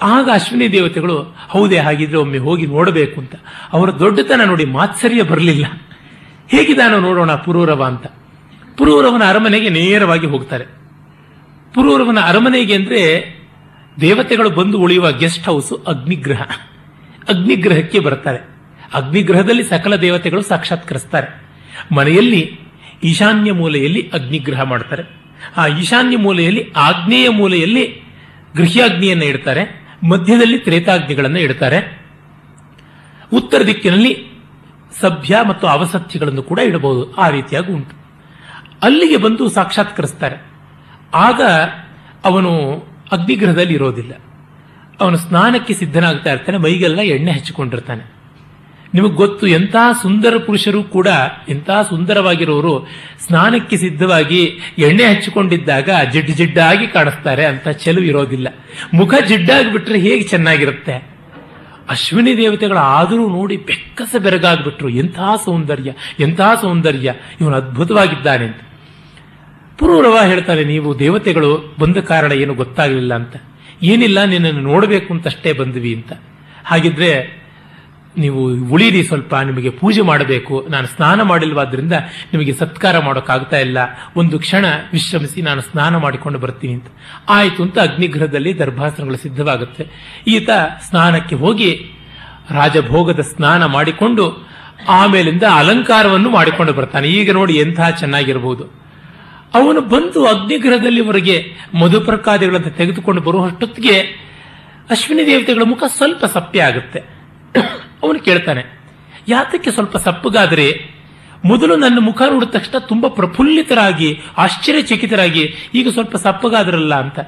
ಆಗ 0.03 0.29
ಅಶ್ವಿನಿ 0.33 0.71
ದೇವತೆಗಳು 0.71 1.35
ಹೌದೇ 1.49 1.77
ಹಾಗಿದ್ರೆ 1.77 2.17
ಒಮ್ಮೆ 2.17 2.37
ಹೋಗಿ 2.37 2.65
ನೋಡಬೇಕು 2.65 3.21
ಅಂತ. 3.21 3.35
ಅವರ 3.73 3.89
ದೊಡ್ಡತನ 3.89 4.41
ನೋಡಿ 4.45 4.65
ಮಾತ್ಸರ್ಯ 4.65 5.23
ಬರಲಿಲ್ಲ. 5.23 5.65
ಹೇಗಿದಾನೋ 6.47 6.99
ನೋಡೋಣ 6.99 7.35
ಪುರೂರವ 7.35 7.83
ಅಂತ. 7.83 8.07
ಪುರೂರವನ 8.77 9.23
ಅರಮನೆಗೆ 9.29 9.69
ನೇರವಾಗಿ 9.69 10.27
ಹೋಗ್ತಾರೆ. 10.27 10.65
ಪುರೂರವನ 11.73 12.17
ಅರಮನೆಗೆ 12.19 12.73
ಅಂದ್ರೆ 12.73 13.33
ದೇವತೆಗಳು 14.01 14.49
ಬಂದು 14.49 14.79
ಉಳಿಯುವ 14.79 15.11
ಗೆಸ್ಟ್ 15.11 15.45
ಹೌಸ್ 15.45 15.85
ಅಗ್ನಿಗ್ರಹ. 15.87 16.41
ಅಗ್ನಿಗ್ರಹಕ್ಕೆ 17.29 17.99
ಬರ್ತಾರೆ. 17.99 18.56
ಅಗ್ನಿಗ್ರಹದಲ್ಲಿ 18.93 19.63
ಸಕಲ 19.63 19.95
ದೇವತೆಗಳು 19.95 20.41
ಸಾಕ್ಷಾತ್ಕರಿಸ್ತಾರೆ. 20.41 21.47
ಮನೆಯಲ್ಲಿ 21.95 22.59
ಈಶಾನ್ಯ 23.03 23.51
ಮೂಲೆಯಲ್ಲಿ 23.51 24.09
ಅಗ್ನಿಗ್ರಹ 24.13 24.61
ಮಾಡ್ತಾರೆ. 24.61 25.03
ಆ 25.57 25.67
ಈಶಾನ್ಯ 25.67 26.17
ಮೂಲೆಯಲ್ಲಿ 26.17 26.73
ಆಗ್ನೇಯ 26.75 27.29
ಮೂಲೆಯಲ್ಲಿ 27.29 28.01
ಗೃಹ್ಯಾಗ್ನಿಯನ್ನು 28.57 29.25
ಇಡ್ತಾರೆ. 29.25 29.87
ಮಧ್ಯದಲ್ಲಿ 30.09 30.59
ತ್ರೇತಾಗ್ನಿಗಳನ್ನು 30.59 31.39
ಇಡ್ತಾರೆ. 31.39 32.01
ಉತ್ತರ 33.33 33.61
ದಿಕ್ಕಿನಲ್ಲಿ 33.61 34.27
ಸಭ್ಯ 34.99 35.37
ಮತ್ತು 35.47 35.67
ಅವಸತ್ಯಗಳನ್ನು 35.67 36.43
ಕೂಡ 36.43 36.59
ಇಡಬಹುದು. 36.59 37.15
ಆ 37.15 37.29
ರೀತಿಯಾಗಿ 37.29 37.71
ಉಂಟು. 37.71 37.95
ಅಲ್ಲಿಗೆ 38.83 39.17
ಬಂದು 39.17 39.49
ಸಾಕ್ಷಾತ್ಕರಿಸ್ತಾರೆ. 39.49 40.45
ಆಗ 41.13 41.41
ಅವನು 42.23 42.51
ಅಗ್ನಿಗ್ರಹದಲ್ಲಿ 43.11 43.73
ಇರೋದಿಲ್ಲ 43.73 44.11
ಅವನು 44.99 45.17
ಸ್ನಾನಕ್ಕೆ 45.17 45.73
ಸಿದ್ಧನಾಗ್ತಾ 45.73 46.33
ಇರ್ತಾನೆ. 46.33 46.57
ಮೈಗೆಲ್ಲ 46.57 46.99
ಎಣ್ಣೆ 46.99 47.31
ಹಚ್ಚಿಕೊಂಡಿರ್ತಾನೆ. 47.31 48.16
ನಿಮಗೆ 48.93 49.13
ಗೊತ್ತು, 49.13 49.47
ಎಂಥ 49.47 49.75
ಸುಂದರ 50.01 50.37
ಪುರುಷರು 50.37 50.83
ಕೂಡ, 50.83 51.07
ಎಂಥ 51.49 51.69
ಸುಂದರವಾಗಿರೋರು 51.89 52.87
ಸ್ನಾನಕ್ಕೆ 53.27 53.77
ಸಿದ್ಧವಾಗಿ 53.77 54.59
ಎಣ್ಣೆ 54.77 55.03
ಹಚ್ಚಿಕೊಂಡಿದ್ದಾಗ 55.03 55.89
ಜಿಡ್ಡು 56.11 56.33
ಜಿಡ್ಡಾಗಿ 56.33 56.87
ಕಾಣಿಸ್ತಾರೆ 56.87 57.45
ಅಂತ 57.45 57.67
ಚೆಲುವು 57.67 58.05
ಇರೋದಿಲ್ಲ. 58.05 58.47
ಮುಖ 58.93 59.13
ಜಿಡ್ಡಾಗಿ 59.27 59.71
ಬಿಟ್ರೆ 59.71 59.99
ಹೇಗೆ 59.99 60.23
ಚೆನ್ನಾಗಿರುತ್ತೆ? 60.23 61.17
ಅಶ್ವಿನಿ 61.89 62.37
ದೇವತೆಗಳು 62.37 62.77
ಆದರೂ 62.77 63.29
ನೋಡಿ 63.29 63.57
ಬೆಕ್ಕಸ 63.57 64.15
ಬೆರಗಾಗ್ಬಿಟ್ರು. 64.23 64.89
ಎಂತಹ 64.89 65.35
ಸೌಂದರ್ಯ 65.45 65.93
ಎಂತಹ 66.19 66.61
ಸೌಂದರ್ಯ. 66.61 67.13
ಇವನು 67.41 67.55
ಅದ್ಭುತವಾಗಿದ್ದಾನೆ 67.55 68.45
ಅಂತ. 68.45 68.57
ಪುರೂರವ 69.77 70.17
ಹೇಳ್ತಾರೆ 70.25 70.63
ನೀವು 70.63 70.99
ದೇವತೆಗಳು 70.99 71.75
ಬಂದ 71.79 71.97
ಕಾರಣ 71.97 72.31
ಏನು 72.31 72.53
ಗೊತ್ತಾಗಲಿಲ್ಲ 72.53 73.13
ಅಂತ. 73.13 73.35
ಏನಿಲ್ಲ, 73.83 74.25
ನಿನ್ನನ್ನು 74.25 74.61
ನೋಡಬೇಕು 74.61 75.13
ಅಂತಷ್ಟೇ 75.13 75.53
ಬಂದ್ವಿ 75.53 75.95
ಅಂತ. 75.95 76.13
ಹಾಗಿದ್ರೆ 76.65 77.46
ನೀವು 78.17 78.71
ಉಳಿರಿ 78.73 79.03
ಸ್ವಲ್ಪ, 79.03 79.35
ನಿಮಗೆ 79.35 79.69
ಪೂಜೆ 79.69 80.01
ಮಾಡಬೇಕು. 80.01 80.67
ನಾನು 80.69 80.87
ಸ್ನಾನ 80.87 81.21
ಮಾಡಿಲ್ವಾದ್ರಿಂದ 81.21 81.91
ನಿಮಗೆ 82.33 82.53
ಸತ್ಕಾರ 82.53 82.99
ಮಾಡೋಕ್ಕಾಗ್ತಾ 82.99 83.57
ಇಲ್ಲ. 83.57 83.77
ಒಂದು 84.15 84.39
ಕ್ಷಣ 84.39 84.65
ವಿಶ್ರಮಿಸಿ 84.91 85.41
ನಾನು 85.41 85.61
ಸ್ನಾನ 85.61 85.95
ಮಾಡಿಕೊಂಡು 85.97 86.39
ಬರ್ತೀನಿ 86.39 86.73
ಅಂತ. 86.73 86.87
ಆಯಿತು 87.29 87.63
ಅಂತ 87.63 87.79
ಅಗ್ನಿಗ್ರಹದಲ್ಲಿ 87.79 88.59
ದರ್ಭಾಸನಗಳು 88.59 89.17
ಸಿದ್ಧವಾಗುತ್ತೆ. 89.17 89.87
ಈತ 90.27 90.49
ಸ್ನಾನಕ್ಕೆ 90.89 91.35
ಹೋಗಿ 91.35 91.95
ರಾಜಭೋಗದ 92.51 93.19
ಸ್ನಾನ 93.19 93.65
ಮಾಡಿಕೊಂಡು 93.65 94.47
ಆಮೇಲಿಂದ 94.87 95.43
ಅಲಂಕಾರವನ್ನು 95.43 96.29
ಮಾಡಿಕೊಂಡು 96.29 96.73
ಬರ್ತಾನೆ. 96.73 97.07
ಈಗ 97.07 97.31
ನೋಡಿ 97.31 97.53
ಎಂಥ 97.53 97.79
ಚೆನ್ನಾಗಿರಬಹುದು 97.99 98.87
ಅವನು 99.53 99.81
ಬಂದು 99.81 100.25
ಅಗ್ನಿಗೃಹದಲ್ಲಿ 100.25 101.01
ಹೊರಗೆ 101.01 101.45
ಮಧುಪ್ರಕಾದಿಗಳನ್ನು 101.81 102.69
ತೆಗೆದುಕೊಂಡು 102.69 103.21
ಬರುವಷ್ಟೊತ್ತಿಗೆ 103.21 103.97
ಅಶ್ವಿನಿ 104.89 105.25
ದೇವತೆಗಳ 105.25 105.61
ಮುಖ 105.65 105.83
ಸ್ವಲ್ಪ 105.87 106.25
ಸಪ್ಪೆ 106.25 106.59
ಆಗುತ್ತೆ. 106.59 107.16
ಅವನು 108.03 108.19
ಕೇಳ್ತಾನೆ, 108.19 108.63
ಯಾತಕ್ಕೆ 109.27 109.71
ಸ್ವಲ್ಪ 109.71 109.97
ಸಪ್ಪಗಾದರೆ? 109.97 110.67
ಮೊದಲು 111.45 111.73
ನನ್ನ 111.75 111.97
ಮುಖ 111.99 112.21
ನೋಡಿದ 112.31 112.49
ತಕ್ಷಣ 112.49 112.77
ತುಂಬಾ 112.77 113.09
ಪ್ರಫುಲ್ಲಿತರಾಗಿ, 113.09 114.09
ಆಶ್ಚರ್ಯಚಕಿತರಾಗಿ, 114.37 115.43
ಈಗ 115.75 115.87
ಸ್ವಲ್ಪ 115.89 116.15
ಸಪ್ಪಗಾದ್ರಲ್ಲ 116.15 116.95
ಅಂತ 116.95 117.19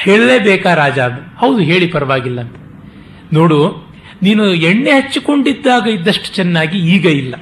ಹೇಳಲೇಬೇಕಾ 0.00 0.74
ರಾಜ? 0.74 0.98
ಹೌದು, 1.38 1.58
ಹೇಳಿ, 1.58 1.86
ಪರವಾಗಿಲ್ಲ 1.86 2.40
ಅಂತ. 2.40 2.56
ನೋಡು, 3.32 3.58
ನೀನು 4.22 4.44
ಎಣ್ಣೆ 4.62 4.90
ಹಚ್ಚಿಕೊಂಡಿದ್ದಾಗ 4.90 5.86
ಇದ್ದಷ್ಟು 5.88 6.28
ಚೆನ್ನಾಗಿ 6.34 6.78
ಈಗ 6.94 7.06
ಇಲ್ಲ. 7.06 7.34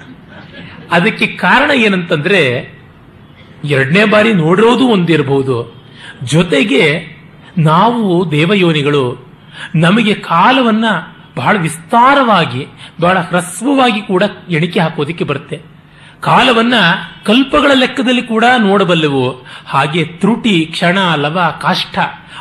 ಅದಕ್ಕೆ 0.91 1.27
ಕಾರಣ 1.27 1.71
ಏನಂತಂದ್ರೆ, 1.71 2.43
ಎರಡನೇ 3.65 4.05
ಬಾರಿ 4.05 4.33
ನೋಡಿರೋದು 4.35 4.85
ಒಂದಿರಬಹುದು 4.89 5.57
ಜೊತೆಗೆ, 6.25 6.85
ನಾವು 7.59 8.31
ದೇವಯೋನಿಗಳು, 8.31 9.05
ನಮಗೆ 9.75 10.15
ಕಾಲವನ್ನ 10.15 10.85
ಬಹಳ 11.41 11.57
ವಿಸ್ತಾರವಾಗಿ, 11.57 12.67
ಬಹಳ 13.01 13.19
ಹ್ರಸ್ವವಾಗಿ 13.19 14.01
ಕೂಡ 14.01 14.23
ಎಣಿಕೆ 14.51 14.81
ಹಾಕೋದಿಕ್ಕೆ 14.81 15.25
ಬರುತ್ತೆ. 15.25 15.59
ಕಾಲವನ್ನ 16.21 16.75
ಕಲ್ಪಗಳ 17.27 17.71
ಲೆಕ್ಕದಲ್ಲಿ 17.75 18.23
ಕೂಡ 18.23 18.45
ನೋಡಬಲ್ಲೆವು. 18.59 19.47
ಹಾಗೆ 19.67 20.05
ತ್ರುಟಿ, 20.05 20.67
ಕ್ಷಣ, 20.71 20.99
ಲವ 21.17 21.39
ಕಾಷ್ಟ 21.63 21.99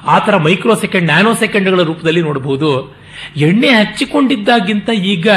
ಆತರ 0.08 0.32
ತರ 0.32 0.38
ಮೈಕ್ರೋ 0.38 0.76
ಸೆಕೆಂಡ್ 0.76 1.06
ನ್ಯಾನೋ 1.06 1.34
ಸೆಕೆಂಡ್ಗಳ 1.34 1.82
ರೂಪದಲ್ಲಿ 1.82 2.22
ನೋಡಬಹುದು. 2.22 3.00
ಎಣ್ಣೆ 3.36 3.70
ಹಚ್ಚಿಕೊಂಡಿದ್ದಾಗಿಂತ 3.70 4.90
ಈಗ 4.90 5.28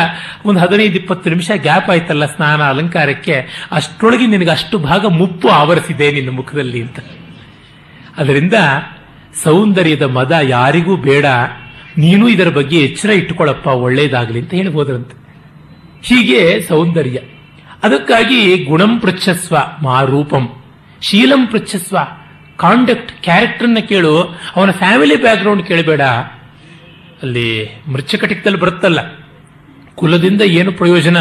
ಒಂದು 0.44 0.60
ಹದಿನೈದು, 0.60 0.94
ಇಪ್ಪತ್ತು 0.94 1.30
ನಿಮಿಷ 1.30 1.50
ಗ್ಯಾಪ್ 1.56 1.90
ಆಯ್ತಲ್ಲ 1.90 2.26
ಸ್ನಾನ, 2.26 2.62
ಅಲಂಕಾರಕ್ಕೆ 2.62 3.66
ಅಷ್ಟೊಳಗೆ 3.72 4.26
ನಿನಗೆ 4.26 4.50
ಅಷ್ಟು 4.50 4.78
ಭಾಗ 4.78 5.06
ಮುಪ್ಪು 5.06 5.48
ಆವರಿಸಿದೆ 5.48 6.12
ನಿನ್ನ 6.12 6.30
ಮುಖದಲ್ಲಿ 6.30 6.82
ಅಂತ. 6.82 6.98
ಅದರಿಂದ 8.16 8.54
ಸೌಂದರ್ಯದ 9.44 10.02
ಮದ 10.02 10.32
ಯಾರಿಗೂ 10.42 10.96
ಬೇಡ. 10.96 11.26
ನೀನು 11.98 12.28
ಇದರ 12.28 12.48
ಬಗ್ಗೆ 12.48 12.78
ಎಚ್ಚರ 12.78 13.10
ಇಟ್ಟುಕೊಳ್ಳಪ್ಪ, 13.10 13.66
ಒಳ್ಳೇದಾಗಲಿ 13.66 14.40
ಅಂತ 14.40 14.54
ಹೇಳ್ಬೋದ್ರಂತೆ 14.54 15.22
ಹೀಗೆ 16.02 16.62
ಸೌಂದರ್ಯ. 16.62 17.18
ಅದಕ್ಕಾಗಿ 17.82 18.64
ಗುಣಂ 18.64 19.00
ಪೃಚ್ಛಸ್ವ 19.00 19.56
ಮಾರೂಪಂ 19.82 20.62
ಶೀಲಂ 21.00 21.46
ಪೃಚ್ಛಸ್ವ. 21.46 21.96
ಕಾಂಡಕ್ಟ್ 22.56 23.22
ಕ್ಯಾರೆಕ್ಟರ್ನ 23.22 23.78
ಕೇಳು. 23.88 24.22
ಅವನ 24.56 24.70
ಫ್ಯಾಮಿಲಿ 24.70 25.20
ಬ್ಯಾಕ್ಗ್ರೌಂಡ್ 25.20 25.66
ಕೇಳಬೇಡ. 25.66 26.02
ಅಲ್ಲಿ 27.22 27.80
ಮೃಚ್ಛಕಟಿಕದಲ್ಲಿ 27.88 28.58
ಬರುತ್ತಲ್ಲ. 28.58 28.98
ಕುಲದಿಂದ 29.94 30.42
ಏನು 30.42 30.72
ಪ್ರಯೋಜನ? 30.72 31.16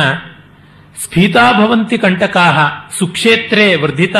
ಸ್ಫೀತಾಭವಂತಿ 1.03 1.97
ಕಂಟಕಾಹ, 1.97 2.60
ಸುಕ್ಷೇತ್ರೇ 2.99 3.75
ವರ್ಧಿತ. 3.75 4.15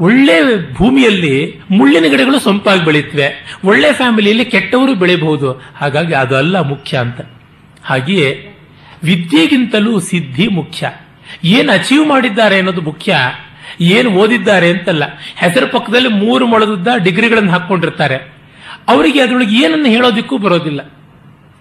ಒಳ್ಳೆ 0.00 0.72
ಭೂಮಿಯಲ್ಲಿ 0.74 1.60
ಮುಳ್ಳಿನ 1.70 2.04
ಗಿಡಗಳು 2.10 2.38
ಸೊಂಪಾಗಿ 2.38 2.84
ಬೆಳೀತವೆ. 2.84 3.58
ಒಳ್ಳೆ 3.64 3.92
ಫ್ಯಾಮಿಲಿಯಲ್ಲಿ 3.92 4.44
ಕೆಟ್ಟವರು 4.44 4.94
ಬೆಳೆಯಬಹುದು 4.94 5.52
ಹಾಗಾಗಿ 5.52 6.14
ಅದಲ್ಲ 6.14 6.60
ಮುಖ್ಯ 6.60 6.98
ಅಂತ. 6.98 7.20
ಹಾಗೆಯೇ 7.84 8.56
ವಿದ್ಯೆಗಿಂತಲೂ 9.04 10.00
ಸಿದ್ಧಿ 10.00 10.48
ಮುಖ್ಯ. 10.48 10.90
ಏನು 11.44 11.72
ಅಚೀವ್ 11.72 12.06
ಮಾಡಿದ್ದಾರೆ 12.06 12.56
ಅನ್ನೋದು 12.56 12.80
ಮುಖ್ಯ. 12.80 13.16
ಏನು 13.80 14.10
ಓದಿದ್ದಾರೆ 14.10 14.70
ಅಂತಲ್ಲ. 14.70 15.02
ಹೆಸರು 15.36 15.66
ಪಕ್ಕದಲ್ಲಿ 15.66 16.08
ಮೂರು 16.08 16.46
ಮೊಳದಿದ್ದ 16.46 16.88
ಡಿಗ್ರಿಗಳನ್ನು 17.04 17.50
ಹಾಕೊಂಡಿರ್ತಾರೆ 17.50 18.16
ಅವರಿಗೆ 18.88 19.20
ಅದರೊಳಗೆ 19.20 19.64
ಏನನ್ನು 19.64 19.86
ಹೇಳೋದಿಕ್ಕೂ 19.86 20.38
ಬರೋದಿಲ್ಲ. 20.38 20.92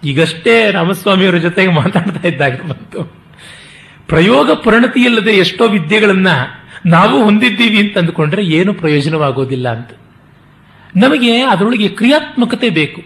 ಈಗಷ್ಟೇ 0.03 0.71
ರಾಮಸ್ವಾಮಿಯವರ 0.71 1.37
ಜೊತೆಗೆ 1.37 1.71
ಮಾತಾಡ್ತಾ 1.71 2.27
ಇದ್ದಾಗ 2.27 2.61
ಬಂತು. 2.61 3.03
ಪ್ರಯೋಗ 4.07 4.51
ಪರಿಣತಿ 4.51 4.99
ಇಲ್ಲದೆ 4.99 5.31
ಎಷ್ಟೋ 5.31 5.67
ವಿದ್ಯೆಗಳನ್ನ 5.67 6.27
ನಾವು 6.85 7.23
ಹೊಂದಿದ್ದೀವಿ 7.23 7.77
ಅಂತ 7.77 7.97
ಅಂದುಕೊಂಡ್ರೆ 7.97 8.43
ಏನು 8.45 8.73
ಪ್ರಯೋಜನವಾಗೋದಿಲ್ಲ 8.73 9.69
ಅಂತ. 9.69 9.89
ನಮಗೆ 10.95 11.41
ಅದರೊಳಗೆ 11.41 11.87
ಕ್ರಿಯಾತ್ಮಕತೆ 11.87 12.69
ಬೇಕು. 12.69 13.01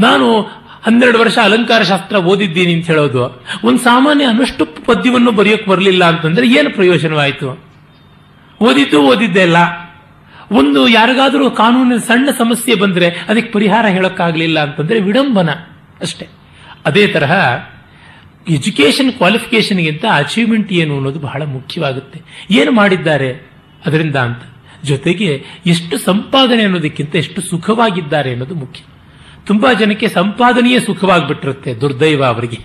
ನಾನು 0.00 0.40
ಹನ್ನೆರಡು 0.82 1.18
ವರ್ಷ 1.18 1.38
ಅಲಂಕಾರ 1.42 1.82
ಶಾಸ್ತ್ರ 1.82 2.16
ಓದಿದ್ದೀನಿ 2.16 2.74
ಅಂತ 2.74 2.86
ಹೇಳೋದು. 2.86 3.44
ಒಂದು 3.64 3.78
ಸಾಮಾನ್ಯ 3.78 4.24
ಅನುಷ್ಟುಪ್ 4.24 4.86
ಪದ್ಯವನ್ನು 4.86 5.32
ಬರೆಯೋಕೆ 5.32 5.70
ಬರಲಿಲ್ಲ 5.70 6.04
ಅಂತಂದ್ರೆ 6.04 6.48
ಏನು 6.48 6.70
ಪ್ರಯೋಜನವಾಯಿತು? 6.70 7.64
ಓದಿದ್ದು 8.60 9.02
ಓದಿದ್ದೆ 9.02 9.42
ಅಲ್ಲ. 9.42 9.56
ಒಂದು 10.52 10.88
ಯಾರಿಗಾದರೂ 10.88 11.50
ಕಾನೂನಿನ 11.50 11.98
ಸಣ್ಣ 11.98 12.28
ಸಮಸ್ಯೆ 12.38 12.74
ಬಂದರೆ 12.74 13.08
ಅದಕ್ಕೆ 13.08 13.52
ಪರಿಹಾರ 13.52 13.86
ಹೇಳೋಕ್ಕಾಗಲಿಲ್ಲ 13.86 14.60
ಅಂತಂದ್ರೆ 14.60 15.00
ವಿಡಂಬನ 15.00 15.50
ಅಷ್ಟೇ. 16.00 16.28
ಅದೇ 16.86 17.06
ತರಹ 17.06 17.32
ಎಜುಕೇಶನ್ 18.50 19.12
ಕ್ವಾಲಿಫಿಕೇಶನ್ಗಿಂತ 19.12 20.04
ಅಚೀವ್ಮೆಂಟ್ 20.12 20.72
ಏನು 20.72 20.96
ಅನ್ನೋದು 20.96 21.18
ಬಹಳ 21.18 21.42
ಮುಖ್ಯವಾಗುತ್ತೆ. 21.42 22.22
ಏನು 22.50 22.72
ಮಾಡಿದ್ದಾರೆ? 22.72 23.50
ಅದರಿಂದ 23.86 24.16
ಅಂತ. 24.16 24.42
ಜೊತೆಗೆ 24.84 25.44
ಎಷ್ಟು 25.66 25.98
ಸಂಪಾದನೆ 25.98 26.62
ಅನ್ನೋದಕ್ಕಿಂತ 26.62 27.16
ಎಷ್ಟು 27.16 27.40
ಸುಖವಾಗಿದ್ದಾರೆ 27.40 28.30
ಅನ್ನೋದು 28.30 28.54
ಮುಖ್ಯ. 28.54 28.84
ತುಂಬಾ 29.46 29.72
ಜನಕ್ಕೆ 29.72 30.08
ಸಂಪಾದನೆಯೇ 30.08 30.80
ಸುಖವಾಗಿಬಿಟ್ಟಿರುತ್ತೆ, 30.80 31.74
ದುರ್ದೈವ 31.74 32.24
ಅವರಿಗೆ. 32.24 32.58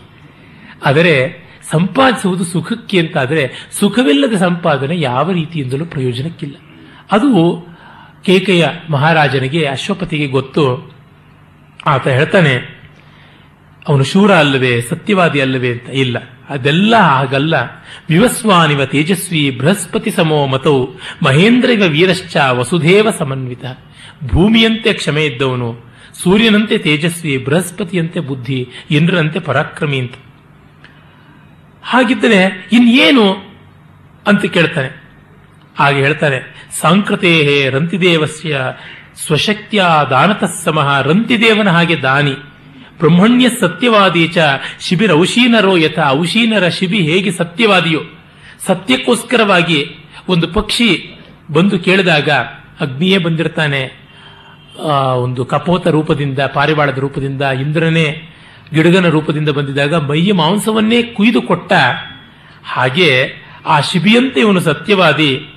ಆದರೆ 0.86 1.46
ಸಂಪಾದಿಸುವುದು 1.72 2.44
ಸುಖಕ್ಕೆ 2.44 3.00
ಅಂತ 3.00 3.18
ಆದರೆ 3.18 3.70
ಸುಖವಿಲ್ಲದ 3.80 4.36
ಸಂಪಾದನೆ 4.36 5.00
ಯಾವ 5.00 5.32
ರೀತಿಯಿಂದಲೂ 5.32 5.86
ಪ್ರಯೋಜನಕ್ಕಿಲ್ಲ. 5.86 6.56
ಅದು 7.12 7.62
ಕೇಕೆಯ 8.26 8.68
ಮಹಾರಾಜನಿಗೆ, 8.90 9.66
ಅಶ್ವಪತಿಗೆ 9.66 10.28
ಗೊತ್ತು. 10.28 10.96
ಆತ 11.86 12.08
ಹೇಳ್ತಾನೆ 12.08 12.75
ಅವನು 13.88 14.04
ಶೂರ 14.04 14.36
ಅಲ್ಲವೇ, 14.36 14.82
ಸತ್ಯವಾದಿ 14.82 15.40
ಅಲ್ಲವೇ 15.40 15.70
ಅಂತ 15.70 15.90
ಇಲ್ಲ. 15.90 16.18
ಅದೆಲ್ಲ 16.50 16.96
ಹಾಗಲ್ಲ. 16.96 17.56
ವಿವಸ್ವಾನಿವ 18.10 18.86
ತೇಜಸ್ವಿ 18.86 19.52
ಬೃಹಸ್ಪತಿ 19.52 20.12
ಸಮೋ 20.12 20.48
ಮತೌ 20.48 20.86
ಮಹೇಂದ್ರಿವ 21.24 21.84
ವೀರಶ್ಚ 21.88 22.38
ವಸುಧೇವ 22.52 23.08
ಸಮನ್ವಿತ. 23.20 23.66
ಭೂಮಿಯಂತೆ 24.26 24.94
ಕ್ಷಮೆ 24.94 25.26
ಇದ್ದವನು, 25.26 25.86
ಸೂರ್ಯನಂತೆ 26.24 26.78
ತೇಜಸ್ವಿ, 26.78 27.38
ಬೃಹಸ್ಪತಿಯಂತೆ 27.38 28.20
ಬುದ್ಧಿ, 28.20 28.68
ಇಂದ್ರನಂತೆ 28.92 29.40
ಪರಾಕ್ರಮಿ 29.40 29.98
ಅಂತ. 29.98 30.14
ಹಾಗಿದ್ದರೆ 31.84 32.70
ಇನ್ನೇನು 32.72 33.34
ಅಂತ 34.28 34.46
ಕೇಳ್ತಾನೆ. 34.46 35.04
ಹಾಗೆ 35.80 35.98
ಹೇಳ್ತಾರೆ 35.98 36.70
ಸಾಂಕೃತೇಹೇ 36.82 37.70
ರಂತಿದೇವಸ್ಯ 37.70 38.62
ಸ್ವಶಕ್ತಿಯ 39.26 39.84
ದಾನತಃ 40.10 40.52
ಸಮಹ 40.64 41.02
ರಂತಿದೇವನ 41.02 41.70
ಹಾಗೆ 41.70 42.02
ದಾನಿ. 42.02 42.34
ಬ್ರಹ್ಮಣ್ಯ 43.00 43.50
ಸತ್ಯವಾದಿ 43.50 44.28
ಚ 44.28 44.38
ಶಿಬಿರ 44.80 45.12
ಔಷೀನರೋ 45.12 45.78
ಯಥ 45.78 46.00
ಔಷೀನರ 46.08 46.68
ಶಿಬಿ 46.68 46.98
ಹೇಗೆ 46.98 47.32
ಸತ್ಯವಾದಿಯೋ? 47.32 48.02
ಸತ್ಯಕ್ಕೋಸ್ಕರವಾಗಿ 48.66 49.86
ಒಂದು 50.30 50.48
ಪಕ್ಷಿ 50.48 51.20
ಬಂದು 51.52 51.80
ಕೇಳಿದಾಗ 51.80 52.30
ಅಗ್ನಿಯೇ 52.80 53.18
ಬಂದಿರ್ತಾನೆ. 53.18 54.06
ಒಂದು 55.16 55.46
ಕಪೋತ 55.46 55.88
ರೂಪದಿಂದ, 55.88 56.40
ಪಾರಿವಾಳದ 56.40 56.98
ರೂಪದಿಂದ, 56.98 57.42
ಇಂದ್ರನೇ 57.42 58.30
ಗಿಡಗನ 58.74 59.08
ರೂಪದಿಂದ 59.08 59.50
ಬಂದಿದಾಗ 59.50 59.96
ಮೈಯ 59.96 60.34
ಮಾಂಸವನ್ನೇ 60.34 61.04
ಕುಯ್ದು 61.04 61.42
ಕೊಟ್ಟ 61.42 61.74
ಹಾಗೆ 62.66 63.34
ಆ 63.66 63.80
ಶಿಬಿಯಂತೆ 63.80 64.40
ಇವನು 64.40 64.60
ಸತ್ಯವಾದಿ. 64.60 65.50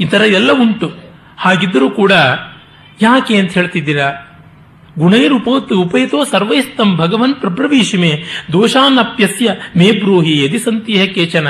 ಈ 0.00 0.04
ಥರ 0.04 0.20
ಎಲ್ಲ 0.20 0.52
ಉಂಟು. 0.52 0.92
ಹಾಗಿದ್ದರೂ 1.38 1.90
ಕೂಡ 1.90 2.12
ಯಾಕೆ 3.02 3.36
ಅಂತ 3.36 3.52
ಹೇಳ್ತಿದ್ದೀರಾ? 3.52 4.27
ಗುಣೈರ್ 4.98 5.34
ಉಪ 5.34 5.48
ಉಪಯತೋ 5.74 6.24
ಸರ್ವೈಸ್ತಂ 6.24 6.96
ಭಗವನ್ 6.96 7.34
ಪ್ರಬ್ರವೀಶಿಮೆ 7.34 8.22
ದೋಷಾನಪ್ಯಸ್ಯ 8.52 9.50
ಮೇ 9.76 9.92
ಬ್ರೂಹಿ 9.92 10.44
ಯದಿ 10.44 10.58
ಸಂತಿಹ 10.58 11.04
ಕೇಚನ. 11.04 11.48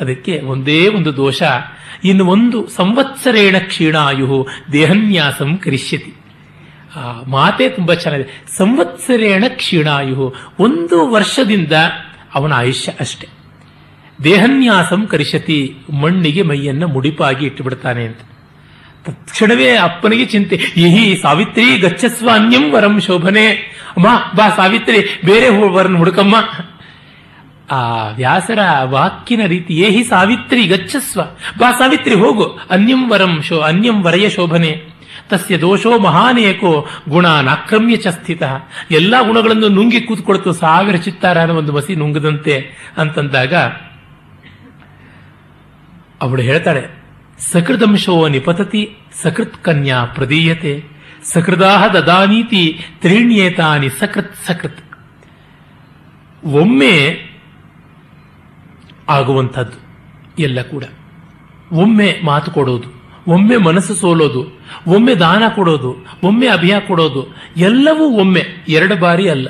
ಅದಕ್ಕೆ 0.00 0.40
ಒಂದೇ 0.40 0.88
ಒಂದು 0.88 1.16
ದೋಷ, 1.16 1.42
ಇನ್ನು 2.04 2.26
ಒಂದು 2.26 2.68
ಸಂವತ್ಸರೇಣ 2.68 3.56
ಕ್ಷೀಣಾಯು 3.58 4.46
ದೇಹನ್ಯಾಸಂ 4.72 5.56
ಕರಿಷ್ಯತಿ. 5.56 6.12
ಆ 6.96 7.22
ಮಾತೆ 7.26 7.68
ತುಂಬಾ 7.68 7.94
ಚೆನ್ನಾಗಿದೆ. 7.94 8.44
ಸಂವತ್ಸರೇಣ 8.56 9.44
ಕ್ಷೀಣಾಯು 9.48 10.34
ಒಂದು 10.58 11.10
ವರ್ಷದಿಂದ 11.10 11.72
ಅವನ 12.34 12.52
ಆಯುಷ್ಯ 12.52 12.92
ಅಷ್ಟೆ. 13.00 13.28
ದೇಹನ್ಯಾಸಂ 14.24 15.06
ಕರಿಷತಿ 15.06 15.58
ಮಣ್ಣಿಗೆ 16.02 16.42
ಮೈಯನ್ನು 16.42 16.88
ಮುಡಿಪಾಗಿ 16.88 17.46
ಇಟ್ಟುಬಿಡ್ತಾನೆ 17.46 18.04
ಅಂತ. 18.04 18.18
ತಕ್ಷಣವೇ 19.12 19.76
ಅಪ್ಪನಿಗೆ 19.76 20.24
ಚಿಂತೆ. 20.24 20.56
ಇಹಿ 20.76 21.16
ಸಾವಿತ್ರಿ 21.22 21.78
ಗಚ್ಚಸ್ವ 21.78 22.30
ಅನ್ಯಂ 22.30 22.72
ವರಂ 22.72 23.00
ಶೋಭನೆ. 23.00 23.46
ಅಮ್ಮ, 23.96 24.06
ಬಾ 24.36 24.48
ಸಾವಿತ್ರಿ, 24.48 25.20
ಬೇರೆ 25.24 25.48
ವರನ್ 25.48 25.96
ಹುಡುಕಮ್ಮ. 25.96 26.34
ಆ 27.70 28.08
ವ್ಯಾಸರ 28.08 28.58
ವಾಕ್ಯನ 28.82 29.40
ರೀತಿ 29.46 29.74
ಏಹಿ 29.74 30.04
ಸಾವಿತ್ರಿ 30.04 30.66
ಗಚ್ಚಸ್ವ. 30.66 31.22
ಬಾ 31.58 31.72
ಸಾವಿತ್ರಿ, 31.72 32.14
ಹೋಗು. 32.14 32.44
ಅನ್ಯಂ 32.70 33.10
ವರಂ 33.10 33.42
ಶೋ, 33.42 33.60
ಅನ್ಯಂ 33.60 34.02
ವರಯ 34.02 34.28
ಶೋಭನೆ. 34.28 34.96
ತಸ್ಯ 35.28 35.58
ದೋಷೋ 35.58 35.98
ಮಹಾನೇಕೋ 35.98 36.86
ಗುಣ 37.08 37.26
ನಾಕ್ರಮ್ಯ 37.26 37.96
ಚ 37.96 38.06
ಸ್ಥಿತ. 38.06 38.42
ಎಲ್ಲಾ 38.90 39.22
ಗುಣಗಳನ್ನು 39.22 39.68
ನುಂಗಿ 39.68 40.00
ಕೂತ್ಕೊಳ್ತು 40.00 40.52
ಸಾವಿರ 40.52 40.96
ಚಿತ್ತಾರ 40.96 41.36
ಒಂದು 41.36 41.72
ಮಸಿ 41.72 41.94
ನುಂಗದಂತೆ 41.94 42.68
ಅಂತಂದಾಗ, 42.96 43.54
ಅವಳು 46.22 46.42
ಹೇಳ್ತಾಳೆ 46.42 46.95
ಸಕೃದಂಶೋ 47.38 48.28
ನಿಪತತಿ 48.28 48.96
ಸಕೃತ್ 49.22 49.56
ಕನ್ಯಾ 49.56 50.04
ಪ್ರದೀಯತೆ 50.04 50.84
ಸಕೃದಾಹ 51.24 51.86
ದದಾನೀತಿ 51.86 52.84
ತ್ರೀಣ್ಯೇತಾನಿ 53.00 53.88
ಸಕೃತ್ 53.88 54.34
ಸಕೃತ್. 54.46 54.80
ಒಮ್ಮೆ 56.44 56.94
ಆಗುವಂಥದ್ದು 59.08 59.78
ಎಲ್ಲ 60.38 60.62
ಕೂಡ. 60.62 60.84
ಒಮ್ಮೆ 61.72 62.20
ಮಾತು 62.24 62.50
ಕೊಡೋದು, 62.50 62.88
ಒಮ್ಮೆ 63.28 63.56
ಮನಸ್ಸು 63.56 63.94
ಸೋಲೋದು, 63.94 64.60
ಒಮ್ಮೆ 64.86 65.14
ದಾನ 65.14 65.42
ಕೊಡೋದು, 65.54 66.06
ಒಮ್ಮೆ 66.22 66.46
ಅಭಯ 66.46 66.80
ಕೊಡೋದು, 66.80 67.36
ಎಲ್ಲವೂ 67.56 68.04
ಒಮ್ಮೆ, 68.04 68.42
ಎರಡು 68.68 68.96
ಬಾರಿ 68.96 69.28
ಅಲ್ಲ. 69.28 69.48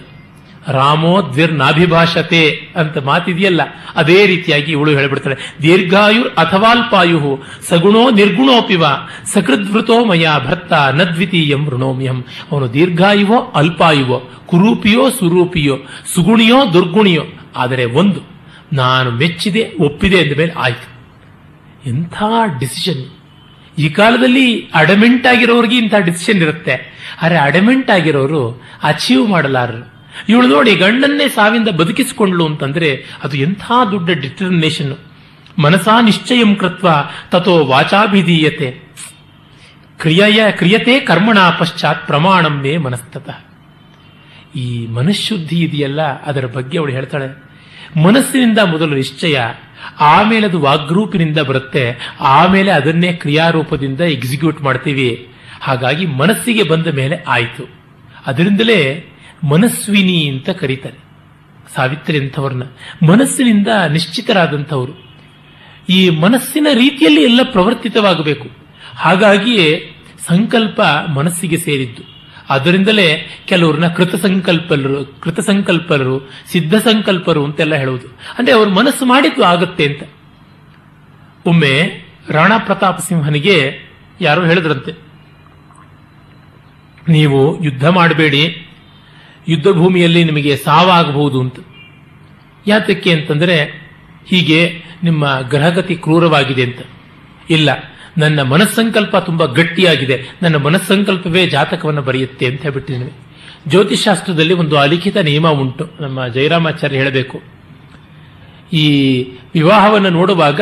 ರಾಮೋ 0.69 1.23
ದ್ವಿರ್ನಾಭಿಭಾಷತೆ 1.33 2.73
ಅಂತ 2.77 2.99
ಮಾತಿದೆಯಲ್ಲ, 2.99 3.61
ಅದೇ 3.95 4.27
ರೀತಿಯಾಗಿ 4.27 4.73
ಇವಳು 4.73 4.91
ಹೇಳ್ಬಿಡ್ತಾಳೆ. 4.91 5.55
ದೀರ್ಘಾಯುರ್ 5.63 6.35
ಅಥವಾಲ್ಪಾಯು 6.35 7.43
ಸಗುಣೋ 7.69 8.11
ನಿರ್ಗುಣೋಪಿವ, 8.11 8.85
ಸಕೃದ್ವೃತೋ 9.25 10.05
ಮಯ 10.05 10.29
ಭರ್ತ 10.47 10.73
ದ್ವಿತೀಯಂ 11.15 11.71
ಋಣೋಮ್ಯಂ 11.71 12.25
ಅವನು 12.53 12.73
ದೀರ್ಘಾಯುವೋ, 12.73 13.53
ಅಲ್ಪಾಯುವೋ, 13.55 14.31
ಕುರೂಪಿಯೋ, 14.47 15.11
ಸುರೂಪಿಯೋ, 15.11 15.79
ಸುಗುಣಿಯೋ, 16.15 16.73
ದುರ್ಗುಣಿಯೋ, 16.73 17.23
ಆದರೆ 17.57 17.85
ಒಂದು, 17.85 18.21
ನಾನು 18.73 19.11
ಮೆಚ್ಚಿದೆ, 19.11 19.73
ಒಪ್ಪಿದೆ 19.81 20.21
ಅಂದ 20.21 20.39
ಮೇಲೆ 20.39 20.53
ಆಯ್ತು. 20.53 20.97
ಎಂಥ 21.89 22.23
ಡಿಸಿಷನ್. 22.59 23.05
ಈ 23.79 23.89
ಕಾಲದಲ್ಲಿ 23.89 24.71
ಅಡಮೆಂಟ್ 24.75 25.27
ಆಗಿರೋರಿಗೆ 25.27 25.77
ಇಂಥ 25.77 25.95
ಡಿಸಿಷನ್ 25.95 26.43
ಇರುತ್ತೆ. 26.43 26.97
ಆದರೆ 27.23 27.39
ಅಡಮೆಂಟ್ 27.39 27.91
ಆಗಿರೋರು 27.91 28.63
ಅಚೀವ್ 28.83 29.29
ಮಾಡಲಾರರು. 29.29 29.96
ಇವಳು 30.29 30.49
ನೋಡಿ 30.49 30.75
ಗಂಡನ್ನೇ 30.75 31.29
ಸಾವಿಂದ 31.29 31.69
ಬದುಕಿಸಿಕೊಂಡ್ಲು 31.69 32.47
ಅಂತಂದ್ರೆ 32.47 32.91
ಅದು 33.23 33.37
ಎಂಥ 33.37 33.65
ದೊಡ್ಡ 33.91 34.11
ಡಿಟರ್ಮಿನೇಷನ್ 34.11 34.95
ಮನಸಾ 35.59 36.01
ನಿಶ್ಚಯಂ 36.01 36.55
ಕೃತ್ವ 36.55 36.89
ತಥೋ 37.31 37.65
ವಾಚಾಭಿಧೀಯತೆ. 37.65 38.69
ಕ್ರಿಯೆಯ 40.01 40.51
ಕ್ರಿಯತೆ 40.51 41.01
ಕರ್ಮಣ 41.01 41.39
ಪಶ್ಚಾತ್ 41.59 42.07
ಪ್ರಮಾಣಂ 42.07 42.63
ಮೇ 42.63 42.77
ಮನಸ್ತತ. 42.77 43.29
ಈ 44.57 44.87
ಮನಃಶುದ್ಧಿ 44.87 45.59
ಇದೆಯಲ್ಲ, 45.61 46.03
ಅದರ 46.23 46.47
ಬಗ್ಗೆ 46.47 46.79
ಅವಳು 46.79 46.93
ಹೇಳ್ತಾಳೆ. 46.93 47.29
ಮನಸ್ಸಿನಿಂದ 48.03 48.59
ಮೊದಲು 48.59 48.95
ನಿಶ್ಚಯ, 48.95 49.41
ಆಮೇಲೆ 50.01 50.47
ಅದು 50.47 50.59
ವಾಗ್ರೂಪಿನಿಂದ 50.61 51.39
ಬರುತ್ತೆ, 51.39 51.85
ಆಮೇಲೆ 52.21 52.71
ಅದನ್ನೇ 52.71 53.13
ಕ್ರಿಯಾರೂಪದಿಂದ 53.13 54.01
ಎಕ್ಸಿಕ್ಯೂಟ್ 54.01 54.63
ಮಾಡ್ತೀವಿ. 54.63 55.29
ಹಾಗಾಗಿ 55.61 56.07
ಮನಸ್ಸಿಗೆ 56.07 56.63
ಬಂದ 56.63 56.87
ಮೇಲೆ 56.87 57.17
ಆಯಿತು. 57.29 57.65
ಅದರಿಂದಲೇ 58.27 58.81
ಮನಸ್ವಿನಿ 59.45 60.29
ಅಂತ 60.29 60.51
ಕರೀತಾರೆ. 60.51 61.07
ಸಾವಿತ್ರಿ 61.75 62.19
ಅಂಥವ್ರನ್ನ. 62.19 62.63
ಮನಸ್ಸಿನಿಂದ 63.11 63.69
ನಿಶ್ಚಿತರಾದಂಥವರು. 63.93 65.07
ಈ 65.89 66.11
ಮನಸ್ಸಿನ 66.11 66.67
ರೀತಿಯಲ್ಲಿ 66.75 67.23
ಎಲ್ಲ 67.23 67.41
ಪ್ರವರ್ತಿತವಾಗಬೇಕು. 67.43 68.49
ಹಾಗಾಗಿಯೇ 68.97 69.97
ಸಂಕಲ್ಪ 70.27 70.83
ಮನಸ್ಸಿಗೆ 71.15 71.57
ಸೇರಿದ್ದು. 71.57 72.03
ಅದರಿಂದಲೇ 72.51 73.41
ಕೆಲವ್ರನ್ನ 73.47 73.89
ಕೃತ 73.89 74.15
ಸಂಕಲ್ಪರು 74.15 75.21
ಕೃತ 75.21 75.41
ಸಂಕಲ್ಪರು 75.41 76.31
ಸಿದ್ಧ 76.47 76.75
ಸಂಕಲ್ಪರು 76.75 77.45
ಅಂತೆಲ್ಲ 77.45 77.75
ಹೇಳುವುದು. 77.75 78.07
ಅಂದ್ರೆ 78.39 78.57
ಅವ್ರ 78.57 78.69
ಮನಸ್ಸು 78.69 79.07
ಮಾಡಿದ್ದು 79.07 79.45
ಆಗುತ್ತೆ 79.45 79.87
ಅಂತ. 79.87 80.03
ಒಮ್ಮೆ 81.47 82.05
ರಾಣಾ 82.31 82.59
ಪ್ರತಾಪ 82.59 82.99
ಸಿಂಹನಿಗೆ 82.99 83.73
ಯಾರೋ 84.21 84.45
ಹೇಳಿದ್ರಂತೆ. 84.45 84.93
ನೀವು 87.09 87.65
ಯುದ್ಧ 87.65 87.87
ಮಾಡಬೇಡಿ 87.87 88.66
ಯುದ್ಧ 89.49 89.69
ಭೂಮಿಯಲ್ಲಿ 89.69 90.25
ನಿಮಗೆ 90.25 90.57
ಸಾವಾಗಬಹುದು 90.57 91.41
ಅಂತ. 91.41 91.57
ಯಾತಕ್ಕೆ 92.67 93.13
ಅಂತಂದ್ರೆ 93.13 93.57
ಹೀಗೆ 94.27 94.83
ನಿಮ್ಮ 95.03 95.41
ಗ್ರಹಗತಿ 95.41 95.95
ಕ್ರೂರವಾಗಿದೆ 95.95 96.63
ಅಂತ. 96.63 96.79
ಇಲ್ಲ, 97.51 97.71
ನನ್ನ 98.19 98.43
ಮನಸ್ಸಂಕಲ್ಪ 98.43 99.17
ತುಂಬಾ 99.17 99.47
ಗಟ್ಟಿಯಾಗಿದೆ. 99.47 100.23
ನನ್ನ 100.43 100.57
ಮನಸ್ಸಂಕಲ್ಪವೇ 100.57 101.47
ಜಾತಕವನ್ನು 101.47 102.03
ಬರೆಯುತ್ತೆ 102.03 102.47
ಅಂತ 102.47 102.63
ಹೇಳ್ಬಿಟ್ಟಿದ್ದೀನಿ. 102.63 103.11
ಜ್ಯೋತಿಷಾಸ್ತ್ರದಲ್ಲಿ 103.69 104.55
ಒಂದು 104.55 104.79
ಅಲಿಖಿತ 104.79 105.17
ನಿಯಮ 105.17 105.49
ಉಂಟು, 105.49 105.91
ನಮ್ಮ 106.01 106.29
ಜಯರಾಮಾಚಾರ್ಯ 106.29 106.97
ಹೇಳಬೇಕು. 106.97 107.43
ಈ 108.73 108.87
ವಿವಾಹವನ್ನು 109.55 110.11
ನೋಡುವಾಗ 110.11 110.61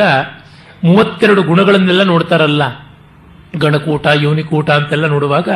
ಮೂವತ್ತೆರಡು 0.83 1.43
ಗುಣಗಳನ್ನೆಲ್ಲ 1.43 2.03
ನೋಡ್ತಾರಲ್ಲ. 2.03 2.63
ಗಣಕೂಟ, 3.57 4.07
ಯೋನಿಕೂಟ 4.21 4.69
ಅಂತೆಲ್ಲ 4.69 5.05
ನೋಡುವಾಗ 5.05 5.49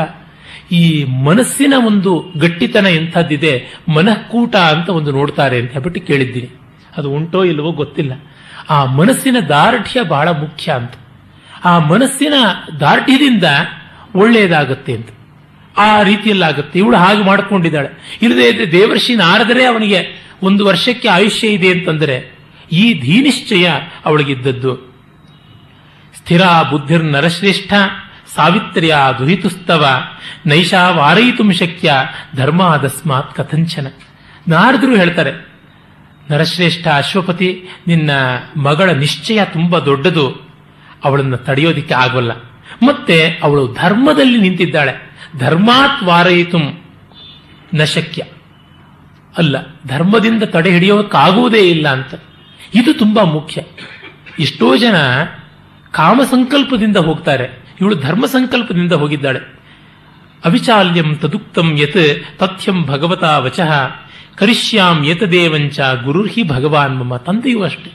ಈ 0.72 1.04
ಮನಸ್ಸಿನ 1.04 1.74
ಒಂದು 1.88 2.32
ಗಟ್ಟಿತನ 2.38 2.86
ಎಂಥದ್ದಿದೆ, 2.86 3.76
ಮನಃಕೂಟ 3.96 4.56
ಅಂತ 4.56 4.90
ಒಂದು 4.90 5.12
ನೋಡ್ತಾರೆ 5.12 5.60
ಅಂತ 5.60 5.72
ಹೇಳ್ಬಿಟ್ಟು 5.72 6.02
ಕೇಳಿದ್ದೀನಿ. 6.02 6.50
ಅದು 6.98 7.12
ಉಂಟೋ 7.12 7.44
ಇಲ್ಲವೋ 7.44 7.72
ಗೊತ್ತಿಲ್ಲ. 7.72 8.12
ಆ 8.70 8.86
ಮನಸ್ಸಿನ 8.86 9.36
ದಾರ್ಢ್ಯ 9.50 10.04
ಬಹಳ 10.04 10.30
ಮುಖ್ಯ 10.30 10.72
ಅಂತ. 10.72 10.92
ಆ 11.66 11.80
ಮನಸ್ಸಿನ 11.80 12.34
ದಾರ್ಢ್ಯದಿಂದ 12.80 13.44
ಒಳ್ಳೆಯದಾಗುತ್ತೆ 14.16 14.94
ಅಂತ. 14.94 15.10
ಆ 15.78 16.02
ರೀತಿಯಲ್ಲಾಗುತ್ತೆ. 16.02 16.80
ಇವಳು 16.80 16.98
ಹಾಗೆ 16.98 17.24
ಮಾಡ್ಕೊಂಡಿದ್ದಾಳೆ. 17.24 18.20
ಇಲ್ಲದೆ 18.22 18.48
ಇದ್ರೆ 18.48 18.72
ದೇವರ್ಷಿ 18.72 19.16
ನಾರದರೆ 19.16 19.66
ಅವನಿಗೆ 19.66 20.30
ಒಂದು 20.44 20.66
ವರ್ಷಕ್ಕೆ 20.66 21.08
ಆಯುಷ್ಯ 21.08 21.48
ಇದೆ 21.48 21.70
ಅಂತಂದ್ರೆ 21.70 22.40
ಈ 22.72 22.94
ಧೀನಿಶ್ಚಯ 22.94 23.70
ಅವಳಿಗಿದ್ದದ್ದು. 24.06 24.90
ಸ್ಥಿರ 26.18 26.42
ಬುದ್ಧಿರ್ 26.72 27.04
ನರಶ್ರೇಷ್ಠ 27.04 27.74
ಸಾವಿತ್ರ್ಯ 28.36 28.96
ದುಹಿತುಸ್ತವ 29.20 29.88
ನೈಶಾ 30.46 30.90
ವಾರಯಿತು 30.90 31.52
ಶಕ್ಯ 31.52 31.94
ಧರ್ಮ 32.36 32.58
ಧರ್ಮಾದಸ್ಮಾತ್ 32.58 33.36
ಕಥಂಚನ. 33.36 33.88
ನಾರದರು 34.48 34.96
ಹೇಳ್ತಾರೆ, 34.96 35.32
ನರಶ್ರೇಷ್ಠ 36.32 36.88
ಅಶ್ವಪತಿ 36.88 37.64
ನಿನ್ನ 37.88 38.12
ಮಗಳ 38.58 38.90
ನಿಶ್ಚಯ 38.90 39.46
ತುಂಬಾ 39.46 39.80
ದೊಡ್ಡದು, 39.80 40.50
ಅವಳನ್ನು 41.04 41.38
ತಡೆಯೋದಿಕ್ಕೆ 41.38 41.94
ಆಗೋಲ್ಲ. 41.94 42.32
ಮತ್ತೆ 42.84 43.40
ಅವಳು 43.44 43.74
ಧರ್ಮದಲ್ಲಿ 43.74 44.38
ನಿಂತಿದ್ದಾಳೆ, 44.38 45.12
ಧರ್ಮಾತ್ 45.38 46.04
ವಾರಯಿತು 46.04 46.58
ನ 47.74 47.84
ಶಕ್ಯ. 47.84 48.24
ಅಲ್ಲ, 49.38 49.58
ಧರ್ಮದಿಂದ 49.88 50.44
ತಡೆ 50.44 50.72
ಹಿಡಿಯೋಕ್ಕಾಗುವುದೇ 50.72 51.70
ಇಲ್ಲ 51.70 51.90
ಅಂತ. 51.90 52.14
ಇದು 52.76 52.94
ತುಂಬಾ 52.94 53.24
ಮುಖ್ಯ. 53.24 53.62
ಎಷ್ಟೋ 54.40 54.78
ಜನ 54.78 54.96
ಕಾಮ 55.92 56.22
ಸಂಕಲ್ಪದಿಂದ 56.32 56.98
ಹೋಗ್ತಾರೆ 56.98 57.59
ಇವಳು 57.82 57.96
ಧರ್ಮ 57.96 58.26
ಸಂಕಲ್ಪದಿಂದ 58.26 58.92
ಹೋಗಿದ್ದಾಳೆ. 58.92 59.60
ಅವಿಚಾಲ್ಯಂ 60.46 61.16
ತದುಕ್ತಂ 61.16 61.78
ಯತ್ 61.80 62.40
ತಥ್ಯಂ 62.40 62.86
ಭಗವತಾ 62.86 63.40
ವಚಃ, 63.40 63.72
ಕರಿಷ್ಯಾಂ 64.36 65.06
ಯತದೇವಂಚ 65.06 65.80
ಗುರುರ್ಹಿ 66.04 66.44
ಭಗವಾನ್ 66.44 67.00
ಮಮ್ಮ 67.00 67.18
ತಂದೆಯೂ 67.18 67.64
ಅಷ್ಟೆ. 67.64 67.92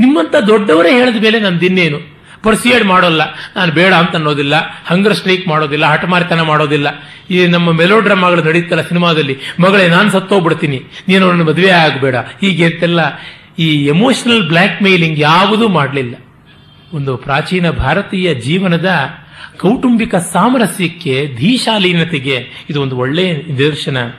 ನಿಮ್ಮಂತ 0.00 0.34
ದೊಡ್ಡವರೇ 0.46 0.92
ಹೇಳಿದ 0.92 1.22
ಮೇಲೆ 1.22 1.40
ನಂದಿನ್ನೇನು 1.40 2.14
ಪರ್ಸಿಯೇಡ್ 2.42 2.84
ಮಾಡೋಲ್ಲ. 2.84 3.22
ನಾನು 3.56 3.72
ಬೇಡ 3.72 3.92
ಅಂತ 3.92 4.14
ಅನ್ನೋದಿಲ್ಲ. 4.14 4.54
ಹಂಗರ್ 4.86 5.14
ಸ್ಟ್ರೈಕ್ 5.14 5.48
ಮಾಡೋದಿಲ್ಲ. 5.48 5.86
ಹಠಮಾರಿತನ 5.86 6.40
ಮಾಡೋದಿಲ್ಲ. 6.40 6.86
ಈ 7.30 7.46
ನಮ್ಮ 7.46 7.72
ಮೆಲೋ 7.72 8.00
ಡ್ರಾಮಾಗಳು 8.00 8.44
ನಡೀತಲ್ಲ 8.44 8.82
ಸಿನಿಮಾದಲ್ಲಿ, 8.82 9.38
ಮಗಳೇ, 9.60 9.88
ನಾನು 9.88 10.10
ಸತ್ತೋಗ್ಬಿಡ್ತೀನಿ. 10.10 10.82
ನೀನು 11.08 11.30
ನನ್ನ 11.30 11.42
ಮದುವೆ 11.42 11.70
ಆಗಬೇಡ. 11.70 12.16
ಹೀಗೆ 12.16 12.64
ಅಂತೆಲ್ಲ 12.64 13.00
ಈ 13.58 13.86
ಎಮೋಷನಲ್ 13.86 14.48
ಬ್ಲ್ಯಾಕ್ 14.48 14.82
ಮೇಲಿಂಗ್ 14.82 15.18
ಯಾವುದೂ 15.18 15.68
ಮಾಡಲಿಲ್ಲ. 15.68 16.14
ಒಂದು 16.94 17.16
ಪ್ರಾಚೀನ 17.16 17.70
ಭಾರತೀಯ 17.70 18.34
ಜೀವನದ 18.34 18.90
ಕೌಟುಂಬಿಕ 19.58 20.14
ಸಾಮರಸ್ಯಕ್ಕೆ 20.14 21.34
ಧೀಶಾಲೀನತೆಗೆ 21.36 22.46
ಇದು 22.70 22.82
ಒಂದು 22.82 22.96
ಒಳ್ಳೆಯ 22.96 23.32
ನಿದರ್ಶನ. 23.32 24.10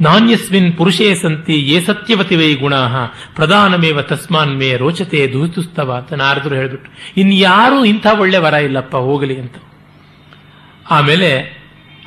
ನಾಣ್ಯಸ್ಮಿನ್ 0.00 0.76
ಪುರುಷೇ 0.76 1.14
ಸಂತಿ 1.14 1.54
ಯೇ 1.54 1.80
ಸತ್ಯವತಿ 1.80 2.36
ವೈ 2.36 2.54
ಗುಣ, 2.54 2.74
ಪ್ರಧಾನಮೇವ 3.34 4.02
ತಸ್ಮಾನ್ 4.02 4.58
ಮೇ 4.58 4.76
ರೋಚತೆ 4.76 5.30
ದುಹಿತುಸ್ತವ 5.32 5.92
ಅಂತ 5.92 6.12
ನಾರದರು 6.12 6.54
ಹೇಳ್ಬಿಟ್ಟು 6.54 6.90
ಇನ್ಯಾರೂ 7.16 7.84
ಇಂಥ 7.84 8.06
ಒಳ್ಳೆ 8.18 8.38
ವರ 8.38 8.52
ಇಲ್ಲಪ್ಪ, 8.52 8.96
ಹೋಗಲಿ 8.96 9.40
ಅಂತ. 9.40 9.54
ಆಮೇಲೆ, 10.90 11.38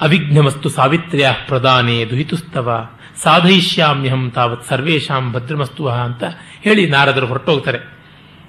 ಅವಿಘ್ನಮಸ್ತು 0.02 0.70
ಸಾವಿತ್ರ್ಯ 0.70 1.36
ಪ್ರಧಾನೆ 1.48 2.06
ದುಹಿತುಸ್ತವ, 2.06 2.88
ಸಾಧಯಿಷ್ಯಾಮ್ಯಹಂ 3.24 4.32
ತಾವತ್ 4.36 4.68
ಸರ್ವೇಶಾಂ 4.68 5.32
ಭದ್ರಮಸ್ತುವ 5.32 5.92
ಅಂತ 5.92 6.24
ಹೇಳಿ 6.64 6.90
ನಾರದರು 6.90 7.28
ಹೊರಟೋಗ್ತಾರೆ. 7.28 7.97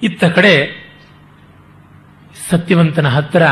ಇತ್ತ 0.03 0.23
ಕಡೆ 0.37 0.53
ಸತ್ಯವಂತನ 2.49 3.07
ಹತ್ತಿರ 3.07 3.43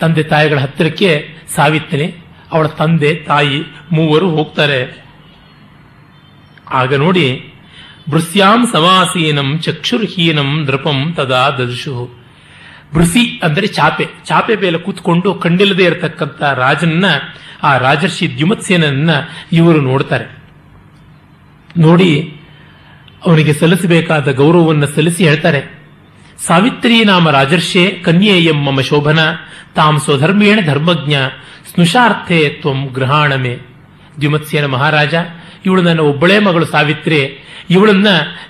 ತಂದೆ 0.00 0.22
ತಾಯಿಗಳ 0.22 0.58
ಹತ್ತಿರಕ್ಕೆ 0.58 1.10
ಸಾವಿತ್ರಿ 1.56 2.06
ಅವಳ 2.52 2.66
ತಂದೆ, 2.66 3.10
ತಾಯಿ 3.28 3.58
ಮೂವರು 3.92 4.26
ಹೋಗ್ತಾರೆ. 4.36 4.80
ಆಗ 6.80 6.94
ನೋಡಿ 7.04 7.26
ಭೃಸ್ಯಾಂ 8.10 8.60
ಸಮಾಸೀನಂ 8.72 9.48
ಚಕ್ಷುರ್ಹೀನಂ 9.58 10.50
ನೃಪಂ 10.66 10.98
ತದಾ 11.16 11.42
ದರ್ಶು 11.60 11.94
ಬೃಸಿ 12.94 13.22
ಅಂದರೆ 13.46 13.66
ಚಾಪೆ. 13.66 14.06
ಚಾಪೆ 14.24 14.54
ಮೇಲೆ 14.56 14.78
ಕೂತ್ಕೊಂಡು 14.78 15.28
ಕಂಡಿಲ್ಲದೆ 15.34 15.84
ಇರತಕ್ಕಂಥ 15.84 16.42
ರಾಜನನ್ನ, 16.42 17.06
ಆ 17.62 17.70
ರಾಜರ್ಷಿ 17.76 18.26
ದ್ಯುಮತ್ಸೇನನ್ನ 18.36 19.10
ಇವರು 19.52 19.80
ನೋಡ್ತಾರೆ. 19.80 20.26
ನೋಡಿ 21.78 22.10
ಅವನಿಗೆ 23.26 23.52
ಸಲ್ಲಿಸಬೇಕಾದ 23.52 24.32
ಗೌರವವನ್ನು 24.32 24.86
ಸಲ್ಲಿಸಿ 24.86 25.28
ಹೇಳ್ತಾರೆ. 25.28 25.84
ಸಾವಿತ್ರಿ 26.46 27.04
ನಾಮ 27.04 27.30
ರಾಜರ್ಷೆ 27.30 27.90
ಕನ್ಯೇಯಂ 27.90 28.64
ಮಮ 28.64 28.80
ಶೋಭನ, 28.80 29.18
ತಾಂ 29.74 30.00
ಸ್ವಧರ್ಮೇಣ 30.00 30.58
ಧರ್ಮಜ್ಞ, 30.66 31.14
ಸ್ನುಷಾರ್ಥೆ 31.74 32.48
ತ್ವಂ 32.48 32.86
ಗೃಹಾಣಮೆ. 32.86 33.58
ದ್ಯುಮತ್ಸೇನ 34.20 34.66
ಮಹಾರಾಜ, 34.66 35.14
ಇವಳು 35.66 35.82
ನನ್ನ 35.82 36.00
ಒಬ್ಬಳೇ 36.00 36.38
ಮಗಳು 36.38 36.66
ಸಾವಿತ್ರಿ, 36.66 37.44
ಇವಳನ್ನ 37.70 38.06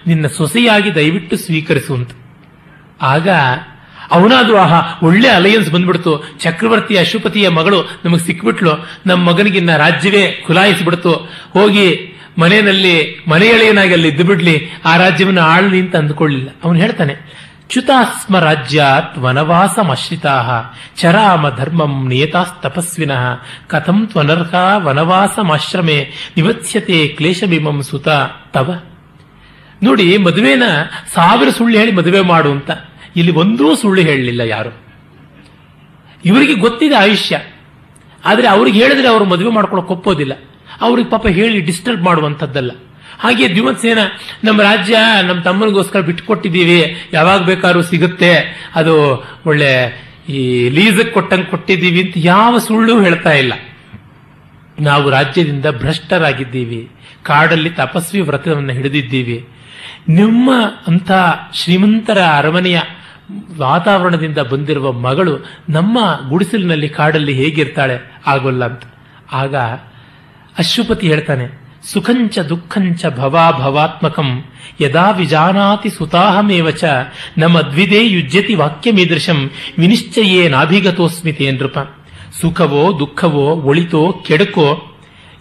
ನಿನ್ನ 0.07 0.27
ಸೊಸೆಯಾಗಿ 0.27 0.95
ದಯವಿಟ್ಟು 0.95 1.37
ಸ್ವೀಕರಿಸುವಂತ 1.37 2.11
ಆಗ 3.03 3.29
ಅವನಾದ್ರೂ 4.11 4.57
ಆಹಾ, 4.57 4.99
ಒಳ್ಳೆ 5.03 5.29
ಅಲಯನ್ಸ್ 5.29 5.71
ಬಂದ್ಬಿಡ್ತು. 5.71 6.25
ಚಕ್ರವರ್ತಿ 6.41 6.97
ಅಶುಪತಿಯ 6.97 7.49
ಮಗಳು 7.49 8.01
ನಮಗೆ 8.05 8.27
ಸಿಕ್ಬಿಟ್ಲು. 8.27 8.87
ನಮ್ಮ 9.07 9.31
ಮಗನಿಗಿನ್ನ 9.31 9.77
ರಾಜ್ಯವೇ 9.77 10.45
ಖುಲಾಯಿಸಿಬಿಡ್ತು. 10.47 11.13
ಹೋಗಿ 11.53 12.14
ಮನೆಯಲ್ಲಿ 12.39 13.25
ಮನೆಯಳೆಯನಾಗಿ 13.29 13.93
ಅಲ್ಲಿ 13.93 14.09
ಇದ್ದು 14.09 14.25
ಬಿಡ್ಲಿ, 14.25 14.69
ಆ 14.85 14.97
ರಾಜ್ಯವನ್ನು 14.97 15.41
ಆಳ್ಲಿ 15.41 15.81
ಅಂತ 15.81 15.97
ಅಂದ್ಕೊಳ್ಳಿಲ್ಲ. 15.97 16.49
ಅವನು 16.65 16.79
ಹೇಳ್ತಾನೆ, 16.79 17.45
ಚ್ಯುತಾಸ್ಮ 17.69 18.39
ರಾಜ್ಯಾತ್ 18.39 19.19
ವನವಾಸಮಶ್ರಿತಾ 19.19 20.63
ಚರಾಮ 20.97 21.57
ಧರ್ಮಂ 21.57 22.09
ನಿಯತಾಸ್ತಪಸ್ವಿನಃ 22.09 23.25
ಕಥಂ 23.67 24.07
ತ್ವನರ್ಹ 24.07 24.55
ವನವಾಸಮಾಶ್ರಮೆ 24.77 26.11
ನಿವತ್ಸ್ಯತೆ 26.37 27.09
ಕ್ಲೇಶಭೀಮಂ 27.09 27.83
ಸುತ 27.83 28.09
ತವ. 28.53 28.83
ನೋಡಿ, 29.83 30.17
ಮದುವೆನ 30.17 30.63
ಸಾವಿರ 31.15 31.49
ಸುಳ್ಳು 31.51 31.79
ಹೇಳಿ 31.79 31.93
ಮದುವೆ 31.93 32.21
ಮಾಡು 32.21 32.51
ಅಂತ. 32.51 32.71
ಇಲ್ಲಿ 33.17 33.33
ಒಂದೂ 33.33 33.75
ಸುಳ್ಳು 33.75 34.03
ಹೇಳಲಿಲ್ಲ 34.03 34.41
ಯಾರು. 34.41 34.85
ಇವರಿಗೆ 36.25 36.55
ಗೊತ್ತಿದೆ 36.55 36.95
ಆಯುಷ್ಯ. 36.95 37.41
ಆದರೆ 38.25 38.49
ಅವ್ರಿಗೆ 38.49 38.83
ಹೇಳಿದ್ರೆ 38.83 39.09
ಅವರು 39.09 39.25
ಮದುವೆ 39.25 39.51
ಮಾಡ್ಕೊಳಕ್ 39.51 39.91
ಒಪ್ಪೋದಿಲ್ಲ. 39.91 40.33
ಅವ್ರಿಗೆ 40.81 41.11
ಪಾಪ 41.11 41.27
ಹೇಳಿ 41.27 41.61
ಡಿಸ್ಟರ್ಬ್ 41.61 42.03
ಮಾಡುವಂಥದ್ದಲ್ಲ. 42.03 42.71
ಹಾಗೆ 43.21 43.53
ದ್ಯುಮತ್ಸೇನ 43.53 43.99
ನಮ್ಮ 44.45 44.63
ರಾಜ್ಯ 44.63 44.97
ನಮ್ಮ 45.23 45.43
ತಮ್ಮನಿಗೋಸ್ಕರ 45.43 46.01
ಬಿಟ್ಟುಕೊಟ್ಟಿದ್ದೀವಿ. 46.01 46.97
ಯಾವಾಗ 47.13 47.45
ಬೇಕಾದ್ರೂ 47.45 47.83
ಸಿಗುತ್ತೆ. 47.83 48.61
ಅದು 48.75 49.25
ಒಳ್ಳೆ 49.47 50.05
ಈ 50.29 50.69
ಲೀಸ್ 50.69 51.11
ಕೊಟ್ಟಂಗೆ 51.11 51.45
ಕೊಟ್ಟಿದ್ದೀವಿ 51.45 52.03
ಅಂತ 52.03 52.15
ಯಾವ 52.17 52.59
ಸುಳ್ಳು 52.59 53.03
ಹೇಳ್ತಾ 53.03 53.33
ಇಲ್ಲ. 53.33 53.53
ನಾವು 54.81 55.11
ರಾಜ್ಯದಿಂದ 55.11 55.67
ಭ್ರಷ್ಟರಾಗಿದ್ದೀವಿ. 55.67 56.91
ಕಾಡಲ್ಲಿ 57.23 57.71
ತಪಸ್ವಿ 57.71 58.21
ವ್ರತವನ್ನು 58.21 58.73
ಹಿಡಿದಿದ್ದೀವಿ. 58.73 59.49
ನಿಮ್ಮ 60.09 60.51
ಅಂಥ 60.87 61.11
ಶ್ರೀಮಂತರ 61.55 62.19
ಅರಮನೆಯ 62.19 62.81
ವಾತಾವರಣದಿಂದ 63.59 64.39
ಬಂದಿರುವ 64.39 64.93
ಮಗಳು 64.93 65.39
ನಮ್ಮ 65.69 65.99
ಗುಡಿಸಲಿನಲ್ಲಿ 66.29 66.89
ಕಾಡಲ್ಲಿ 66.89 67.33
ಹೇಗಿರ್ತಾಳೆ? 67.33 68.21
ಆಗೋಲ್ಲ 68.27 68.65
ಅಂತ. 68.65 68.83
ಆಗ 69.33 69.55
ಅಶ್ವಪತಿ 70.59 71.07
ಹೇಳ್ತಾನೆ, 71.09 71.47
ಸುಖಂಚ 71.91 72.39
ದುಃಖಂಚ 72.51 73.05
ಭವಾ 73.17 73.45
ಭವಾತ್ಮಕಂ, 73.51 74.29
ಯದಾ 74.81 75.07
ವಿಜಾನಾತಿ 75.11 75.91
ನಮ್ಮ 77.39 77.57
ದ್ವಿದೇ 77.61 78.01
ಯುಜ್ಯತಿ 78.07 78.55
ವಾಕ್ಯಮೀದೃಶಂ, 78.55 79.41
ವಿನಿಶ್ಚಯೇ 79.79 80.43
ನಾಭಿಗತೋಸ್ಮಿತೆ 80.49 81.49
ನೃಪ 81.51 81.79
ಸುಖವೋ 82.41 82.85
ದುಃಖವೋ 83.01 83.47
ಒಳಿತೋ 83.69 84.03
ಕೆಡಕೋ, 84.27 84.69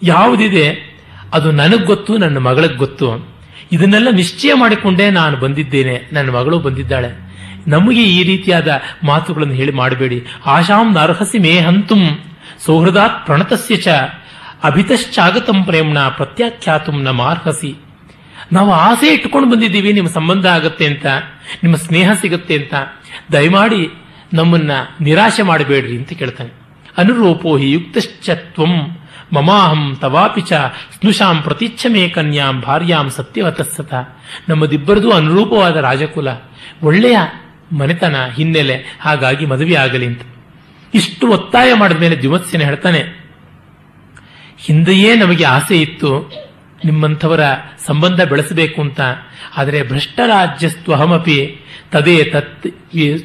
ಯಾವುದಿದೆ, 0.02 0.66
ಅದು 1.32 1.48
ನನಗೆ 1.52 1.84
ಗೊತ್ತು, 1.84 2.12
ನನ್ನ 2.18 2.38
ಮಗಳಿಗೆ 2.38 2.74
ಗೊತ್ತು. 2.74 3.08
ಇದನ್ನೆಲ್ಲ 3.72 4.08
ನಿಶ್ಚಯ 4.10 4.52
ಮಾಡಿಕೊಂಡೇ 4.54 5.06
ನಾನು 5.10 5.36
ಬಂದಿದ್ದೇನೆ, 5.36 5.94
ನನ್ನ 6.12 6.28
ಮಗಳು 6.30 6.58
ಬಂದಿದ್ದಾಳೆ. 6.58 7.10
ನಮಗೆ 7.66 8.02
ಈ 8.16 8.20
ರೀತಿಯಾದ 8.22 8.68
ಮಾತುಗಳನ್ನು 9.04 9.54
ಹೇಳಿ 9.54 9.72
ಮಾಡಬೇಡಿ. 9.72 10.18
ಆಶಾಂ 10.46 10.86
ನರ್ಹಸಿ 10.94 11.38
ಮೇ 11.38 11.54
ಹಂತುಂ, 11.60 12.02
ಸೌಹೃದಾತ್ 12.66 13.18
ಪ್ರಣತಸ್ಯ 13.26 13.76
ಚ 13.76 13.88
ಅಭಿತಶ್ಚಾಗತಂ 14.64 15.64
ಪ್ರೇಮ್ನ 15.64 15.98
ಪ್ರತ್ಯಾಖ್ಯಾತುಂ 15.98 17.02
ನಮ್ಮ 17.02 17.28
ಅರ್ಹಸಿ 17.28 17.76
ನಾವು 18.52 18.72
ಆಸೆ 18.72 19.06
ಇಟ್ಕೊಂಡು 19.06 19.50
ಬಂದಿದ್ದೀವಿ, 19.50 19.92
ನಿಮ್ಮ 19.92 20.08
ಸಂಬಂಧ 20.08 20.46
ಆಗತ್ತೆ 20.46 20.86
ಅಂತ, 20.86 21.06
ನಿಮ್ಮ 21.62 21.76
ಸ್ನೇಹ 21.76 22.10
ಸಿಗುತ್ತೆ 22.12 22.54
ಅಂತ. 22.54 22.74
ದಯಮಾಡಿ 23.32 23.88
ನಮ್ಮನ್ನ 24.32 24.70
ನಿರಾಶೆ 25.00 25.42
ಮಾಡಬೇಡ್ರಿ 25.42 25.96
ಅಂತ 25.96 26.12
ಕೇಳ್ತಾನೆ. 26.12 26.50
ಅನುರೂಪೋ 26.98 27.56
ಹಿ 27.56 27.70
ಯುಕ್ತಶ್ಚ 27.70 28.30
ತ್ವಂ 28.30 28.96
ಮಮಾಹಂ 29.32 29.96
ತವಾಪಿ 30.00 30.40
ಚ 30.40 30.52
ಸ್ನುಷಾಂ 30.98 31.42
ಪ್ರತಿಚ್ಛಮೇ 31.42 32.08
ಕನ್ಯಾಂ 32.08 32.60
ಭಾರ್ಯಾಂ 32.60 33.10
ಸತ್ಯವತಸ್ಸತ. 33.10 33.94
ನಮ್ಮದಿಬ್ಬರದು 34.48 35.10
ಅನುರೂಪವಾದ 35.10 35.76
ರಾಜಕುಲ. 35.76 36.28
ಒಳ್ಳೆಯ 36.82 37.18
ಮನೆತನ, 37.72 38.16
ಹಿನ್ನೆಲೆ, 38.36 38.98
ಹಾಗಾಗಿ 39.00 39.46
ಮದುವೆ 39.46 39.74
ಆಗಲಿ 39.74 40.06
ಅಂತ. 40.06 40.22
ಇಷ್ಟು 40.94 41.26
ಒತ್ತಾಯ 41.26 41.74
ಮಾಡಿದ 41.74 41.96
ಮೇಲೆ 41.96 42.16
ಹೇಳ್ತಾನೆ 42.64 43.23
ಹಿಂದೆಯೇ 44.66 45.10
ನಮಗೆ 45.22 45.44
ಆಸೆ 45.56 45.76
ಇತ್ತು 45.86 46.10
ನಿಮ್ಮಂಥವರ 46.84 47.42
ಸಂಬಂಧ 47.86 48.20
ಬೆಳೆಸಬೇಕು 48.30 48.78
ಅಂತ. 48.86 49.00
ಆದರೆ 49.56 49.78
ಭ್ರಷ್ಟರಾಜ್ಯಸ್ತು 49.90 50.90
ಅಹಮಪಿ 50.92 51.38
ತದೇ 51.92 52.16
ತತ್ 52.32 52.66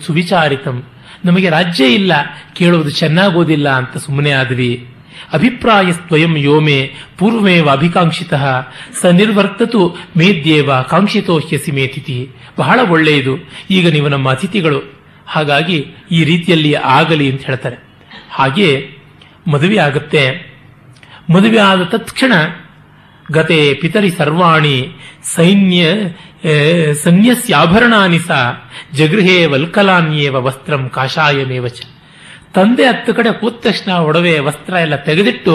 ಸುವಿಚಾರಿತಂ. 0.06 0.78
ನಮಗೆ 1.26 1.48
ರಾಜ್ಯ 1.50 1.86
ಇಲ್ಲ, 2.00 2.14
ಕೇಳುವುದು 2.58 2.92
ಚೆನ್ನಾಗೋದಿಲ್ಲ 3.00 3.68
ಅಂತ 3.80 3.98
ಸುಮ್ಮನೆ 3.98 4.32
ಆದ್ವಿ. 4.32 4.72
ಅಭಿಪ್ರಾಯ 5.34 5.88
ಸ್ವಯಂ 5.92 6.34
ಯೋಮೆ 6.38 6.78
ಪೂರ್ವಮೇವ 7.18 7.68
ಅಭಿಕಾಂಕ್ಷಿತ 7.70 8.34
ಸ 9.00 9.12
ನಿರ್ವರ್ತತು 9.20 9.82
ಮೇದ್ಯೇವ 10.18 10.70
ಕಾಂಕ್ಷಿತೋ 10.92 11.36
ಹ್ಯಸಿ 11.48 11.72
ಮೇತಿಥಿ 11.72 12.18
ಬಹಳ 12.58 12.80
ಒಳ್ಳೆಯದು, 12.94 13.34
ಈಗ 13.72 13.86
ನೀವು 13.96 14.08
ನಮ್ಮ 14.08 14.30
ಅತಿಥಿಗಳು. 14.36 14.80
ಹಾಗಾಗಿ 15.28 15.80
ಈ 16.12 16.22
ರೀತಿಯಲ್ಲಿ 16.24 16.72
ಆಗಲಿ 16.98 17.28
ಅಂತ 17.32 17.44
ಹೇಳ್ತಾರೆ. 17.46 17.78
ಹಾಗೆ 18.38 18.70
ಮದುವೆ 19.48 19.78
ಆಗುತ್ತೆ. 19.88 20.24
ಮದುವೆ 21.34 21.60
ಆದ 21.60 21.84
ತತ್ಕ್ಷಣ 21.84 22.34
ಗತೆ 23.32 23.74
ಪಿತರಿ 23.74 24.10
ಸರ್ವಾಣಿ 24.10 24.78
ಸೈನ್ಯ 25.36 25.82
ಸನ್ಯಸ್ಯಾಭರಣಾನಿ 26.94 28.20
ಸ, 28.20 28.32
ಜಗೃಹೇ 28.94 29.46
ವಲ್ಕಲಾನ್ಯೇವ 29.46 30.36
ವಸ್ತ್ರಂ 30.46 30.90
ಕಾಷಾಯಮೇವ 30.90 31.68
ಚ. 31.68 31.80
ತಂದೆ 32.54 32.86
ಹತ್ತು 32.88 33.14
ಕಡೆ 33.14 33.32
ಕೂತ 33.40 33.56
ತಕ್ಷಣ 33.64 33.92
ಒಡವೆ 33.92 34.40
ವಸ್ತ್ರ 34.40 34.74
ಎಲ್ಲ 34.74 34.96
ತೆಗೆದಿಟ್ಟು 34.96 35.54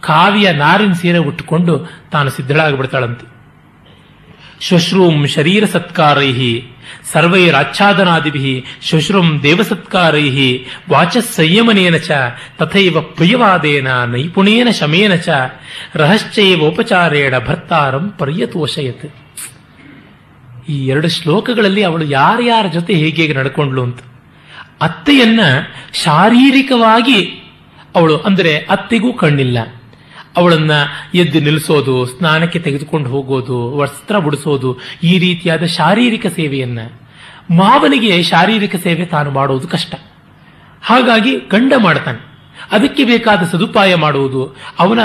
ಕಾವಿಯ 0.00 0.52
ನಾರಿನ 0.52 0.92
ಸೀರೆ 0.92 1.18
ಉಟ್ಟುಕೊಂಡು 1.18 1.74
ತಾನು 2.12 2.30
ಸಿದ್ಧಳಾಗಿಬಿಡ್ತಾಳಂತೆ. 2.30 3.35
ಶ್ವಶ್ರೂಂ 4.60 5.26
ಶರೀರ 5.26 5.64
ಸತ್ಕಾರೈ 5.64 6.62
ಸರ್ವೈರಾಚ್ಛಾದನಾದಿಭಿ 7.12 8.64
ಶುಶ್ರೂಂ 8.82 9.40
ದೇವಸತ್ಕಾರೈ 9.42 10.58
ವಾಚಸ್ 10.90 11.30
ಸಂಯಮನೇನ 11.30 11.96
ಚ, 11.96 12.10
ತಥೈವ 12.58 13.00
ಪ್ರಿಯವಾದೇನ 13.00 13.88
ನೈಪುಣೇನ 14.04 14.68
ಶಮೇನ 14.70 15.14
ಚ 15.14 15.28
ರಹಶ್ಚೈವೋಪಚಾರೇಣ 15.94 17.38
ಭರ್ತಾರಂ 17.38 18.14
ಪರ್ಯತೋಷಯತ್. 18.18 19.06
ಈ 20.68 20.86
ಎರಡು 20.86 21.08
ಶ್ಲೋಕಗಳಲ್ಲಿ 21.08 21.82
ಅವಳು 21.82 22.04
ಯಾರ್ಯಾರ 22.04 22.66
ಜೊತೆ 22.66 22.94
ಹೇಗೆ 22.94 23.22
ಹೇಗೆ 23.22 23.34
ನಡ್ಕೊಂಡ್ಲು 23.34 23.82
ಅಂತ. 23.82 23.98
ಅತ್ತೆಯನ್ನ 24.80 25.40
ಶಾರೀರಿಕವಾಗಿ 25.92 27.18
ಅವಳು 27.94 28.16
ಅಂದರೆ 28.18 28.58
ಅತ್ತೆಗೂ 28.58 29.12
ಕಣ್ಣಿಲ್ಲ. 29.12 29.58
ಅವಳನ್ನ 30.36 30.70
ಎದ್ದು 31.14 31.40
ನಿಲ್ಲಿಸೋದು, 31.40 32.06
ಸ್ನಾನಕ್ಕೆ 32.06 32.58
ತೆಗೆದುಕೊಂಡು 32.58 33.10
ಹೋಗೋದು, 33.10 33.76
ವಸ್ತ್ರ 33.76 34.18
ಬಿಡಿಸೋದು 34.18 34.78
ಈ 35.02 35.18
ರೀತಿಯಾದ 35.18 35.64
ಶಾರೀರಿಕ 35.64 36.26
ಸೇವೆಯನ್ನ 36.26 36.78
ಮಾವನಿಗೆ 37.50 38.22
ಶಾರೀರಿಕ 38.22 38.76
ಸೇವೆ 38.76 39.04
ತಾನು 39.04 39.30
ಮಾಡುವುದು 39.30 39.68
ಕಷ್ಟ. 39.68 39.94
ಹಾಗಾಗಿ 40.82 41.36
ಗಂಡ 41.36 41.72
ಮಾಡ್ತಾನೆ. 41.76 42.18
ಅದಕ್ಕೆ 42.72 43.04
ಬೇಕಾದ 43.04 43.42
ಸದುಪಾಯ 43.42 43.94
ಮಾಡುವುದು, 43.94 44.56
ಅವನ 44.78 44.98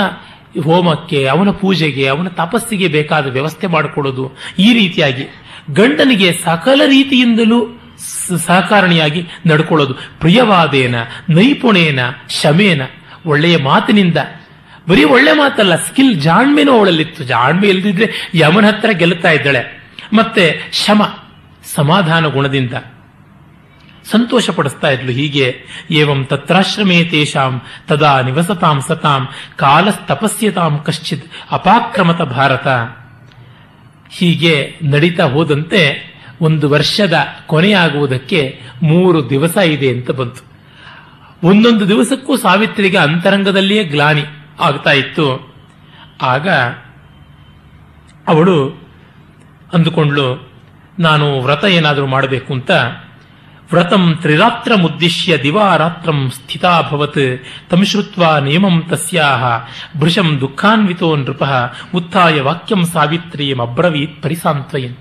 ಹೋಮಕ್ಕೆ, 0.64 1.26
ಅವನ 1.26 1.50
ಪೂಜೆಗೆ, 1.50 2.06
ಅವನ 2.06 2.28
ತಪಸ್ಸಿಗೆ 2.28 2.88
ಬೇಕಾದ 2.88 3.26
ವ್ಯವಸ್ಥೆ 3.26 3.66
ಮಾಡಿಕೊಡೋದು 3.66 4.32
ಈ 4.58 4.72
ರೀತಿಯಾಗಿ 4.72 5.24
ಗಂಡನಿಗೆ 5.70 6.32
ಸಕಲ 6.32 6.80
ರೀತಿಯಿಂದಲೂ 6.86 7.78
ಸಹಕಾರಣಿಯಾಗಿ 8.36 9.26
ನಡ್ಕೊಳ್ಳೋದು. 9.46 9.94
ಪ್ರಿಯವಾದೇನ 9.94 10.94
ನೈಪುಣೇನ 11.30 11.98
ಶಮೇನ 12.28 12.82
ಒಳ್ಳೆಯ 13.26 13.56
ಮಾತಿನಿಂದ 13.56 14.16
ಬರೀ 14.88 15.04
ಒಳ್ಳೆ 15.04 15.32
ಮಾತಲ್ಲ 15.32 15.76
ಸ್ಕಿಲ್ 15.76 16.20
ಜಾಣ್ಮೆನೂ 16.20 16.72
ಅವಳಲ್ಲಿತ್ತು. 16.72 17.24
ಜಾಣ್ಮೆ 17.24 17.68
ಇಲ್ದಿದ್ರೆ 17.68 18.30
ಯಮನ 18.34 18.66
ಹತ್ರ 18.66 18.90
ಗೆಲ್ತಾ 18.90 19.30
ಇದ್ದಾಳೆ. 19.30 19.82
ಮತ್ತೆ 20.12 20.60
ಶಮ, 20.72 21.18
ಸಮಾಧಾನ 21.74 22.26
ಗುಣದಿಂದ 22.26 22.72
ಸಂತೋಷ 24.10 24.50
ಪಡಿಸ್ತಾ 24.50 24.90
ಇದ್ಲು. 24.90 25.12
ಹೀಗೆ, 25.12 25.64
ಏವಂ 25.90 26.24
ತತ್ರಾಶ್ರಮೇ 26.24 27.04
ತೇಷಾಂ, 27.04 27.62
ತದಾ 27.88 28.20
ನಿವಸತಾಂ 28.20 28.82
ಸತಾಂ 28.88 29.28
ಕಾಲಸ್ತಪಸ್ಯತಾಂ 29.56 30.78
ಕಶ್ಚಿತ್ 30.78 31.32
ಅಪಾಕ್ರಮತ 31.50 32.22
ಭಾರತ. 32.22 32.68
ಹೀಗೆ 34.10 34.74
ನಡೀತಾ 34.82 35.24
ಹೋದಂತೆ 35.24 36.12
ಒಂದು 36.40 36.68
ವರ್ಷದ 36.68 37.14
ಕೊನೆಯಾಗುವುದಕ್ಕೆ 37.46 38.60
ಮೂರು 38.82 39.30
ದಿವಸ 39.30 39.56
ಇದೆ 39.56 39.88
ಅಂತ 39.88 40.10
ಬಂತು. 40.10 40.52
ಒಂದೊಂದು 41.48 41.88
ದಿವಸಕ್ಕೂ 41.88 42.36
ಸಾವಿತ್ರಿಗೆ 42.36 42.96
ಅಂತರಂಗದಲ್ಲಿಯೇ 42.96 43.84
ಗ್ಲಾನಿ. 43.84 44.24
ಆಗ್ತಾ 44.60 44.90
ಇತ್ತು. 44.90 45.54
ಆಗ 46.22 46.48
ಅವಳು 48.28 48.88
ಅಂದುಕೊಂಡ್ಲು 49.74 50.52
ನಾನು 50.98 51.40
ವ್ರತ 51.40 51.64
ಏನಾದರೂ 51.64 52.06
ಮಾಡಬೇಕು 52.06 52.52
ಅಂತ. 52.52 52.70
ವ್ರತಂ 53.72 54.18
ತ್ರಿರಾತ್ರ 54.20 54.74
ಮುದ್ದಿಶ್ಯ 54.74 55.42
ದಿವಾರಾತ್ರಂ 55.42 56.30
ಸ್ಥಿತಾಭವತ್ 56.30 57.44
ತಂ 57.70 57.84
ನಿಯಮಂ 58.40 58.82
ತಸ್ಯಾಹ. 58.82 59.44
ಭೃಶಂ 60.00 60.38
ದುಃಖಾನ್ವಿತೋ 60.40 61.16
ನೃಪ. 61.16 61.42
ಉತ್ಥಾಯ 61.94 62.40
ವಾಕ್ಯಂ 62.40 62.84
ಸಾವಿತ್ರಿಯಂ 62.84 63.58
ಅಬ್ರವೀತ್ 63.58 64.22
ಪರಿಸಾಂತ್ವಯನ್. 64.22 64.94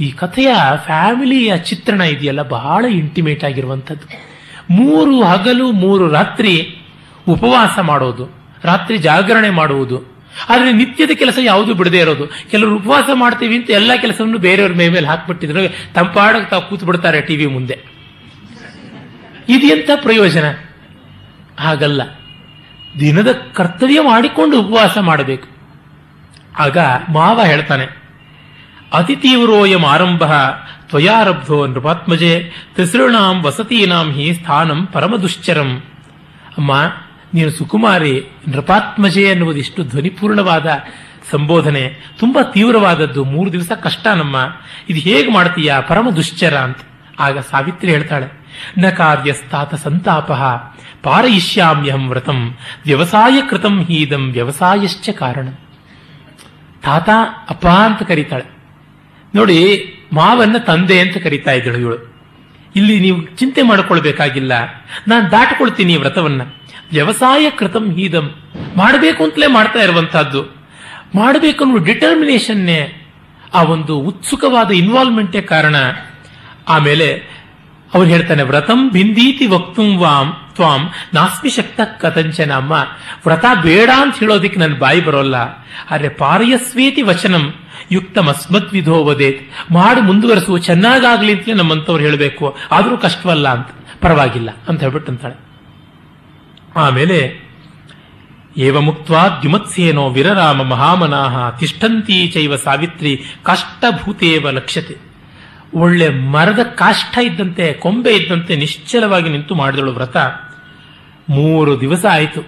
ಈ 0.00 0.10
ಕಥೆಯ 0.10 0.54
ಫ್ಯಾಮಿಲಿಯ 0.76 1.56
ಚಿತ್ರಣ 1.56 2.00
ಇದೆಯಲ್ಲ, 2.00 2.42
ಬಹಳ 2.42 2.84
ಇಂಟಿಮೇಟ್ 2.84 3.44
ಆಗಿರುವಂಥದ್ದು. 3.44 4.34
ಮೂರು 4.70 5.22
ಹಗಲು, 5.22 5.72
ಮೂರು 5.72 6.08
ರಾತ್ರಿ 6.08 6.78
ಉಪವಾಸ 7.28 7.78
ಮಾಡೋದು. 7.78 8.43
ರಾತ್ರಿ 8.64 8.98
ಜಾಗರಣೆ 8.98 9.50
ಮಾಡುವುದು. 9.50 10.14
ಆದರೆ 10.48 10.72
ನಿತ್ಯದ 10.72 11.10
ಕೆಲಸ 11.14 11.38
ಯಾವುದು 11.42 11.74
ಬಿಡದೇ 11.74 11.98
ಇರೋದು. 11.98 12.26
ಕೆಲವರು 12.26 12.76
ಉಪವಾಸ 12.76 13.10
ಮಾಡ್ತೀವಿ 13.14 13.56
ಅಂತ 13.56 13.70
ಎಲ್ಲ 13.70 13.90
ಕೆಲಸವನ್ನು 13.96 14.38
ಬೇರೆಯವ್ರ 14.38 14.74
ಮೇ 14.74 14.88
ಮೇಲೆ 14.88 15.06
ಹಾಕ್ಬಿಟ್ಟಿದ್ರು. 15.06 15.94
ತಂಪಾಡಕ್ಕೆ 15.94 16.50
ತಾವು 16.50 16.62
ಕೂತು 16.62 16.86
ಬಿಡ್ತಾರೆ 16.86 17.20
ಟಿವಿ 17.20 17.46
ಮುಂದೆ. 17.46 17.78
ಇದೆಂಥ 19.48 19.90
ಪ್ರಯೋಜನ? 20.02 20.44
ಹಾಗಲ್ಲ. 21.60 22.02
ದಿನದ 23.00 23.32
ಕರ್ತವ್ಯ 23.32 24.00
ಮಾಡಿಕೊಂಡು 24.00 24.62
ಉಪವಾಸ 24.62 24.98
ಮಾಡಬೇಕು. 24.98 25.48
ಆಗ 26.58 26.78
ಮಾವ 27.08 27.42
ಹೇಳ್ತಾನೆ 27.44 28.04
ಅತಿ 28.92 29.16
ತೀವ್ರೋಯಂ 29.16 29.84
ಆರಂಭ 29.84 30.22
ತ್ವಯಾರಬ್ಧೋ 30.88 31.66
ನೃಪಾತ್ಮಜೆ 31.66 32.50
ತಿಸೃಣಾಂ 32.76 33.42
ವಸತೀನಾಂ 33.42 34.12
ಹಿ 34.12 34.34
ಸ್ಥಾನಂ 34.34 34.86
ಪರಮದುಶ್ಚರಂ. 34.86 35.82
ಅಮ್ಮ 36.58 36.72
ನೀನು 37.34 37.50
ಸುಕುಮಾರಿ 37.50 38.22
ನೃಪಾತ್ಮಜೆ 38.48 39.22
ಎನ್ನುವುದು 39.22 39.58
ಇಷ್ಟು 39.58 39.84
ಧ್ವನಿಪೂರ್ಣವಾದ 39.84 40.70
ಸಂಬೋಧನೆ, 41.30 41.94
ತುಂಬಾ 42.18 42.42
ತೀವ್ರವಾದದ್ದು, 42.42 43.24
ಮೂರು 43.24 43.52
ದಿವಸ 43.52 43.72
ಕಷ್ಟ 43.82 44.06
ನಮ್ಮ, 44.06 44.36
ಇದು 44.88 45.00
ಹೇಗೆ 45.00 45.32
ಮಾಡ್ತೀಯ, 45.32 45.74
ಪರಮ 45.88 46.10
ದುಶ್ಚರ 46.10 46.56
ಅಂತ. 46.56 46.78
ಆಗ 47.18 47.38
ಸಾವಿತ್ರಿ 47.38 47.90
ಹೇಳ್ತಾಳೆ, 47.90 48.26
ನ 48.78 48.90
ಕಾರ್ಯಸ್ತಾತ 48.90 49.74
ಸಂತಾಪ, 49.74 50.32
ಪಾರಯಿಷ್ಯಾಮ್ಯಹಂ 51.02 52.08
ವ್ರತಂ, 52.08 52.56
ವ್ಯವಸಾಯ 52.84 53.42
ಕೃತಂ 53.50 53.84
ಹೀದಂ, 53.84 54.32
ವ್ಯವಸಾಯಶ್ಚ 54.32 55.10
ಕಾರಣ. 55.10 55.48
ತಾತ 56.82 57.08
ಅಪ್ಪ 57.50 57.66
ಅಂತ 57.66 58.02
ಕರೀತಾಳೆ. 58.02 58.44
ನೋಡಿ, 59.34 59.84
ಮಾವನ್ನ 60.12 60.56
ತಂದೆ 60.58 61.00
ಅಂತ 61.00 61.16
ಕರಿತಾ 61.16 61.52
ಇದ್ದಳು 61.52 61.78
ಇವಳು. 61.78 62.14
ಇಲ್ಲಿ 62.76 63.00
ನೀವು 63.00 63.36
ಚಿಂತೆ 63.36 63.62
ಮಾಡಿಕೊಳ್ಬೇಕಾಗಿಲ್ಲ. 63.62 64.52
ನಾನು 65.08 65.30
ದಾಟಿಕೊಳ್ತೀನಿ 65.30 65.96
ವ್ರತವನ್ನ. 65.96 66.42
ವ್ಯವಸಾಯ 66.92 67.50
ಕೃತಂ 67.50 67.96
ಹೀದಂ. 67.96 68.34
ಮಾಡಬೇಕು 68.76 69.24
ಅಂತಲೇ 69.24 69.46
ಮಾಡ್ತಾ 69.46 69.78
ಇರುವಂತಹದ್ದು. 69.78 70.42
ಮಾಡಬೇಕು 71.14 71.64
ಅನ್ನೋ 71.64 71.78
ಡಿಟರ್ಮಿನೇಷನ್ನೇ 71.78 73.10
ಆ 73.54 73.62
ಒಂದು 73.62 73.98
ಉತ್ಸುಕವಾದ 73.98 74.70
ಇನ್ವಾಲ್ವ್ಮೆಂಟೇ 74.70 75.40
ಕಾರಣ. 75.40 75.76
ಆಮೇಲೆ 76.68 77.34
ಅವ್ರು 77.94 78.10
ಹೇಳ್ತಾನೆ, 78.10 78.42
ವ್ರತಂ 78.42 78.90
ಬಿಂದೀತಿ 78.90 79.46
ವಕ್ತುಂ 79.46 79.96
ವಾಂ, 79.96 80.32
ತ್ವಾಂ 80.54 80.90
ನಾಸ್ಮಿ 81.14 81.50
ಶಕ್ತ 81.50 81.80
ಕಥಂಚನ. 82.00 82.52
ಅಮ್ಮ, 82.52 82.72
ವ್ರತ 83.26 83.44
ಬೇಡ 83.62 83.90
ಅಂತ 83.96 84.18
ಹೇಳೋದಿಕ್ಕೆ 84.18 84.60
ನನ್ನ 84.60 84.78
ಬಾಯಿ 84.78 85.04
ಬರೋಲ್ಲ. 85.04 85.34
ಆದರೆ 85.90 86.08
ಪಾರಯಸ್ವೇತಿ 86.08 87.02
ವಚನಂ 87.02 87.54
ಯುಕ್ತ 87.92 88.18
ಅಸ್ಮತ್ 88.18 88.72
ವಿಧೋ 88.72 89.04
ವದೇತ್ 89.04 89.72
ಮಾಡಿ 89.72 90.00
ಮುಂದುವರೆಸುವ 90.00 90.58
ಚೆನ್ನಾಗಾಗ್ಲಿ 90.58 91.32
ಅಂತಲೇ 91.32 91.54
ನಮ್ಮಂತವ್ರು 91.54 92.04
ಹೇಳಬೇಕು. 92.04 92.56
ಆದರೂ 92.72 92.96
ಕಷ್ಟವಲ್ಲ 92.96 93.48
ಅಂತ. 93.48 93.68
ಪರವಾಗಿಲ್ಲ. 94.00 94.50
ಅಂತ 94.68 94.80
ಹೇಳ್ಬಿಟ್ಟು 94.80 95.12
ಅಂತಾಳೆ. 95.12 95.43
ಆಮೇಲೆ 96.76 97.44
ಏವ 98.56 98.80
ಮುಕ್ತ 98.80 99.10
ದ್ಯುಮತ್ಸೇನೋ 99.10 100.08
ವಿರರಾಮ 100.08 100.62
ಮಹಾಮನಾಹ 100.62 101.50
ತಿಷ್ಠಂತಿ 101.50 102.28
ಚೈವ 102.28 102.56
ಸಾವಿತ್ರಿ 102.56 103.24
ಕಾಷ್ಟಭೂತೇವ 103.42 104.50
ಲಕ್ಷ್ಯತೆ. 104.50 104.96
ಒಳ್ಳೆ 105.74 106.08
ಮರದ 106.08 106.58
ಕಾಷ್ಟ 106.58 107.18
ಇದ್ದಂತೆ, 107.18 107.72
ಕೊಂಬೆ 107.72 108.12
ಇದ್ದಂತೆ 108.12 108.56
ನಿಶ್ಚಲವಾಗಿ 108.56 109.28
ನಿಂತು 109.28 109.54
ಮಾಡಿದಳು 109.54 109.92
ವ್ರತ. 109.92 110.16
ಮೂರು 111.28 111.80
ದಿವಸ 111.80 112.04
ಆಯಿತು. 112.10 112.40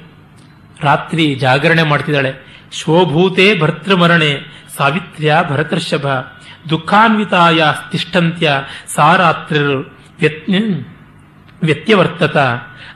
ರಾತ್ರಿ 0.83 1.35
ಜಾಗರಣೆ 1.35 1.83
ಮಾಡ್ತಿದ್ದಾಳೆ. 1.83 2.47
ಶೋಭೂತೆ 2.73 3.61
ಭರ್ತೃಮರಣೆ, 3.61 4.65
ಸಾವಿತ್ರ್ಯ 4.77 5.37
ಭರತರ್ಷಭ 5.51 6.07
ದುಃಖಾನ್ವಿತಾಯ 6.71 7.65
ತಿಷ್ಠಂತ್ಯ 7.93 8.53
ಸಾರಾತ್ರಿ 8.95 10.96
ವ್ಯತ್ಯವರ್ತತ. 11.67 12.37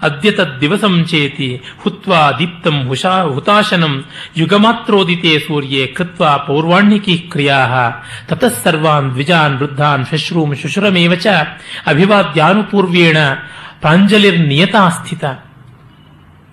ಅದ್ಯತ 0.03 0.41
ದಿವಸಂ 0.41 1.05
ಚೇತಿ 1.05 1.63
ಹುತ್ವಾ 1.79 2.33
ದೀಪ್ತಂ 2.33 2.89
ಹುಷಾ 2.89 3.23
ಹುತಾಶನಂ. 3.23 4.05
ಯುಗಮಾತ್ರೋದಿತೆ 4.37 5.39
ಸೂರ್ಯೆ 5.39 5.87
ಕೃತ್ವಾ 5.87 6.37
ಪೌರ್ವಾಣ್ಯಿಕಿ 6.37 7.19
ಕ್ರಿಯಾ. 7.19 7.91
ತತಃ 8.29 8.53
ಸರ್ವಾನ್ 8.65 9.11
ದ್ವಿಜಾನ್ 9.11 9.59
ವೃದ್ಧಾನ್ 9.59 10.07
ಶಶ್ರೂಂ 10.07 10.55
ಶುಶ್ರಮೇವ 10.55 11.15
ಚ. 11.15 11.27
ಅಭಿವಾದ್ಯಾನುಪೂರ್ವೇಣ 11.87 13.17
ಪ್ರಾಂಜಲಿರ್ನಿಯತಾ 13.81 14.89
ಸ್ಥಿತ. 14.89 15.25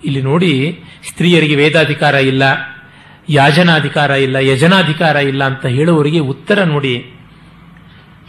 ಇಲ್ಲಿ 0.04 0.22
ನೋಡಿ 0.22 0.82
ಸ್ತ್ರೀಯರಿಗೆ 1.08 1.56
ವೇದಾಧಿಕಾರ 1.56 2.14
ಇಲ್ಲ, 2.14 2.42
ಯಾಜನಾಧಿಕಾರ 3.28 4.10
ಇಲ್ಲ, 4.10 4.36
ಯಜನಾಧಿಕಾರ 4.36 5.16
ಇಲ್ಲ 5.16 5.44
ಅಂತ 5.44 5.66
ಹೇಳುವವರಿಗೆ 5.66 6.18
ಉತ್ತರ 6.18 6.62
ನೋಡಿ. 6.62 6.96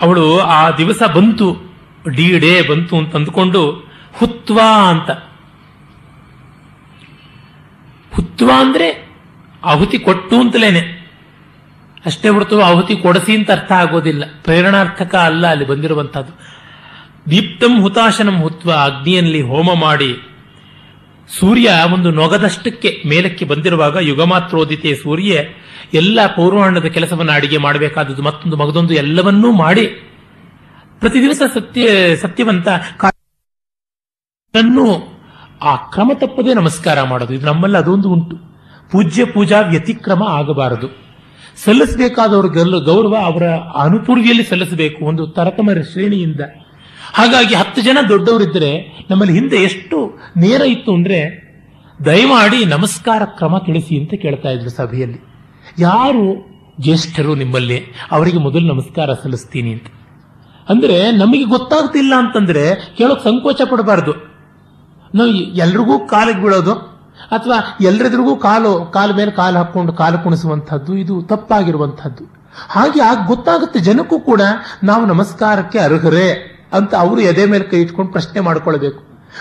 ಅವಳು 0.01 0.39
ಆ 0.39 0.71
ದಿವಸ 0.71 1.03
ಬಂತು. 1.15 1.68
ಡಿ 2.07 2.39
ಡೇ 2.39 2.61
ಬಂತು 2.61 2.97
ಅಂತ 2.97 3.15
ಅಂದುಕೊಂಡು, 3.15 3.91
ಹುತ್ವಾ 4.13 4.89
ಅಂತ. 4.89 5.11
ಹುತ್ವಾ 8.15 8.61
ಅಂದ್ರೆ 8.61 9.09
ಆಹುತಿ 9.63 9.99
ಕೊಟ್ಟು 9.99 10.39
ಅಂತಲೇನೆ. 10.39 10.99
ಅಷ್ಟೇ 12.05 12.29
ಹೊರತು 12.29 12.61
ಆಹುತಿ 12.61 12.95
ಕೊಡಸಿ 12.95 13.35
ಅಂತ 13.35 13.51
ಅರ್ಥ 13.51 13.71
ಆಗೋದಿಲ್ಲ. 13.71 14.23
ಪ್ರೇರಣಾರ್ಥಕ 14.43 15.15
ಅಲ್ಲ 15.15 15.47
ಅಲ್ಲಿ 15.47 15.67
ಬಂದಿರುವಂತಹದ್ದು 15.67 16.59
ದೀಪ್ತಂ 17.31 17.81
ಹುತಾಶನಂ 17.81 18.41
ಹುತ್ವ, 18.41 18.71
ಅಗ್ನಿಯಲ್ಲಿ 18.71 19.41
ಹೋಮ 19.41 19.73
ಮಾಡಿ, 19.73 20.15
ಸೂರ್ಯ 21.39 21.69
ಒಂದು 21.93 22.11
ನೊಗದಷ್ಟಕ್ಕೆ 22.11 23.03
ಮೇಲಕ್ಕೆ 23.05 23.45
ಬಂದಿರುವಾಗ 23.45 23.97
ಯುಗಮಾತ್ರೋದಿತೆ 24.01 24.95
ಸೂರ್ಯ 24.95 25.39
ಎಲ್ಲ 25.93 26.25
ಪೌರ್ವಾಣದ 26.35 26.85
ಕೆಲಸವನ್ನು 26.85 27.31
ಅಡಿಗೆ 27.31 27.57
ಮಾಡಬೇಕಾದದ್ದು 27.57 28.21
ಮತ್ತೊಂದು 28.21 28.57
ಮಗದೊಂದು 28.57 28.93
ಎಲ್ಲವನ್ನೂ 28.93 29.51
ಮಾಡಿ 29.51 30.08
ಪ್ರತಿ 30.99 31.21
ದಿವಸ 31.21 31.41
ಸತ್ಯ, 31.53 32.15
ಸತ್ಯವಂತ 32.15 32.67
ತನ್ನು 34.53 34.85
ಆ 35.61 35.75
ಕ್ರಮ 35.75 36.11
ತಪ್ಪದೆ 36.13 36.53
ನಮಸ್ಕಾರ 36.53 37.01
ಮಾಡೋದು. 37.01 37.33
ಇದು 37.33 37.45
ನಮ್ಮಲ್ಲಿ 37.45 37.77
ಅದೊಂದು 37.77 38.09
ಉಂಟು. 38.09 38.37
ಪೂಜ್ಯ 38.91 39.25
ಪೂಜಾ 39.25 39.59
ವ್ಯತಿಕ್ರಮ 39.59 40.23
ಆಗಬಾರದು. 40.23 40.87
ಸಲ್ಲಿಸಬೇಕಾದವ್ರ 41.63 42.45
ಗೌರವ 42.85 43.15
ಅವರ 43.25 43.43
ಅನುಪೂರ್ವಿಯಲ್ಲಿ 43.55 44.43
ಸಲ್ಲಿಸಬೇಕು 44.43 45.05
ಒಂದು 45.05 45.27
ತರತಮ 45.27 45.69
ಶ್ರೇಣಿಯಿಂದ. 45.91 46.39
ಹಾಗಾಗಿ 47.13 47.55
ಹತ್ತು 47.55 47.81
ಜನ 47.81 47.97
ದೊಡ್ಡವರಿದ್ದರೆ 48.09 49.05
ನಮ್ಮಲ್ಲಿ 49.09 49.35
ಹಿಂದೆ 49.35 49.55
ಎಷ್ಟು 49.55 50.19
ನೇರ 50.37 50.61
ಇತ್ತು 50.61 50.93
ಅಂದ್ರೆ 50.93 51.49
ದಯಮಾಡಿ 52.05 52.65
ನಮಸ್ಕಾರ 52.65 53.21
ಕ್ರಮ 53.25 53.57
ತಿಳಿಸಿ 53.57 53.99
ಅಂತ 53.99 54.13
ಕೇಳ್ತಾ 54.21 54.49
ಇದ್ರು 54.49 54.69
ಸಭೆಯಲ್ಲಿ. 54.69 55.17
ಯಾರು 55.79 56.45
ಜ್ಯೇಷ್ಠರು 56.81 57.35
ನಿಮ್ಮಲ್ಲಿ? 57.35 57.83
ಅವರಿಗೆ 58.11 58.37
ಮೊದಲು 58.37 58.73
ನಮಸ್ಕಾರ 58.73 59.13
ಸಲ್ಲಿಸ್ತೀನಿ 59.13 59.73
ಅಂತ. 59.73 59.85
ಅಂದ್ರೆ 60.69 60.97
ನಮಗೆ 61.11 61.45
ಗೊತ್ತಾಗ್ತಿಲ್ಲ 61.53 62.13
ಅಂತಂದ್ರೆ 62.17 62.63
ಕೇಳೋಕೆ 62.97 63.23
ಸಂಕೋಚ 63.23 63.61
ಪಡಬಾರ್ದು. 63.71 64.13
ನಾವು 65.15 65.31
ಎಲ್ರಿಗೂ 65.63 65.95
ಕಾಲಿಗೆ 66.13 66.41
ಬೀಳೋದು 66.43 66.73
ಅಥವಾ 67.35 67.57
ಎಲ್ಲರೆದುರಿಗೂ 67.81 68.33
ಕಾಲು 68.47 68.71
ಕಾಲು 68.95 69.13
ಮೇಲೆ 69.13 69.31
ಕಾಲು 69.31 69.57
ಹಾಕೊಂಡು 69.57 69.93
ಕಾಲು 69.93 70.17
ಕುಣಿಸುವಂಥದ್ದು, 70.23 70.91
ಇದು 70.95 71.15
ತಪ್ಪಾಗಿರುವಂಥದ್ದು. 71.21 72.23
ಹಾಗೆ 72.69 73.01
ಆಗ 73.01 73.17
ಗೊತ್ತಾಗುತ್ತೆ 73.27 73.79
ಜನಕ್ಕೂ 73.79 74.19
ಕೂಡ 74.19 74.41
ನಾವು 74.83 75.03
ನಮಸ್ಕಾರಕ್ಕೆ 75.05 75.79
ಅರ್ಹರೇ 75.79 76.27
ಅಂತ 76.73 76.91
ಅವರು 76.95 77.19
ಎದೆ 77.21 77.45
ಮೇಲೆ 77.45 77.65
ಕೈ 77.71 77.79
ಇಟ್ಕೊಂಡು 77.81 78.11
ಪ್ರಶ್ನೆ 78.11 78.39
ಮಾಡ್ಕೊಳ್ಬೇಕು. 78.39 78.99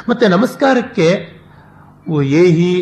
ಮತ್ತೆ 0.09 0.29
ನಮಸ್ಕಾರಕ್ಕೆ 0.29 1.09
ಏಹಿ 2.43 2.73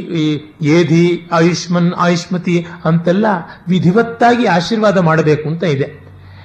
ಏಧಿ, 0.77 1.07
ಆಯುಷ್ಮನ್, 1.33 1.93
ಆಯುಷ್ಮತಿ 1.99 2.57
ಅಂತೆಲ್ಲ 2.85 3.27
ವಿಧಿವತ್ತಾಗಿ 3.69 4.45
ಆಶೀರ್ವಾದ 4.47 4.99
ಮಾಡಬೇಕು 4.99 5.49
ಅಂತ 5.49 5.65
ಇದೆ. 5.77 5.89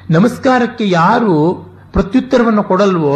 ನಮಸ್ಕಾರಕ್ಕೆ 0.09 0.85
ಯಾರು 0.89 1.35
ಪ್ರತ್ಯುತ್ತರವನ್ನು 1.93 2.63
ಕೊಡಲ್ವೋ, 2.63 3.15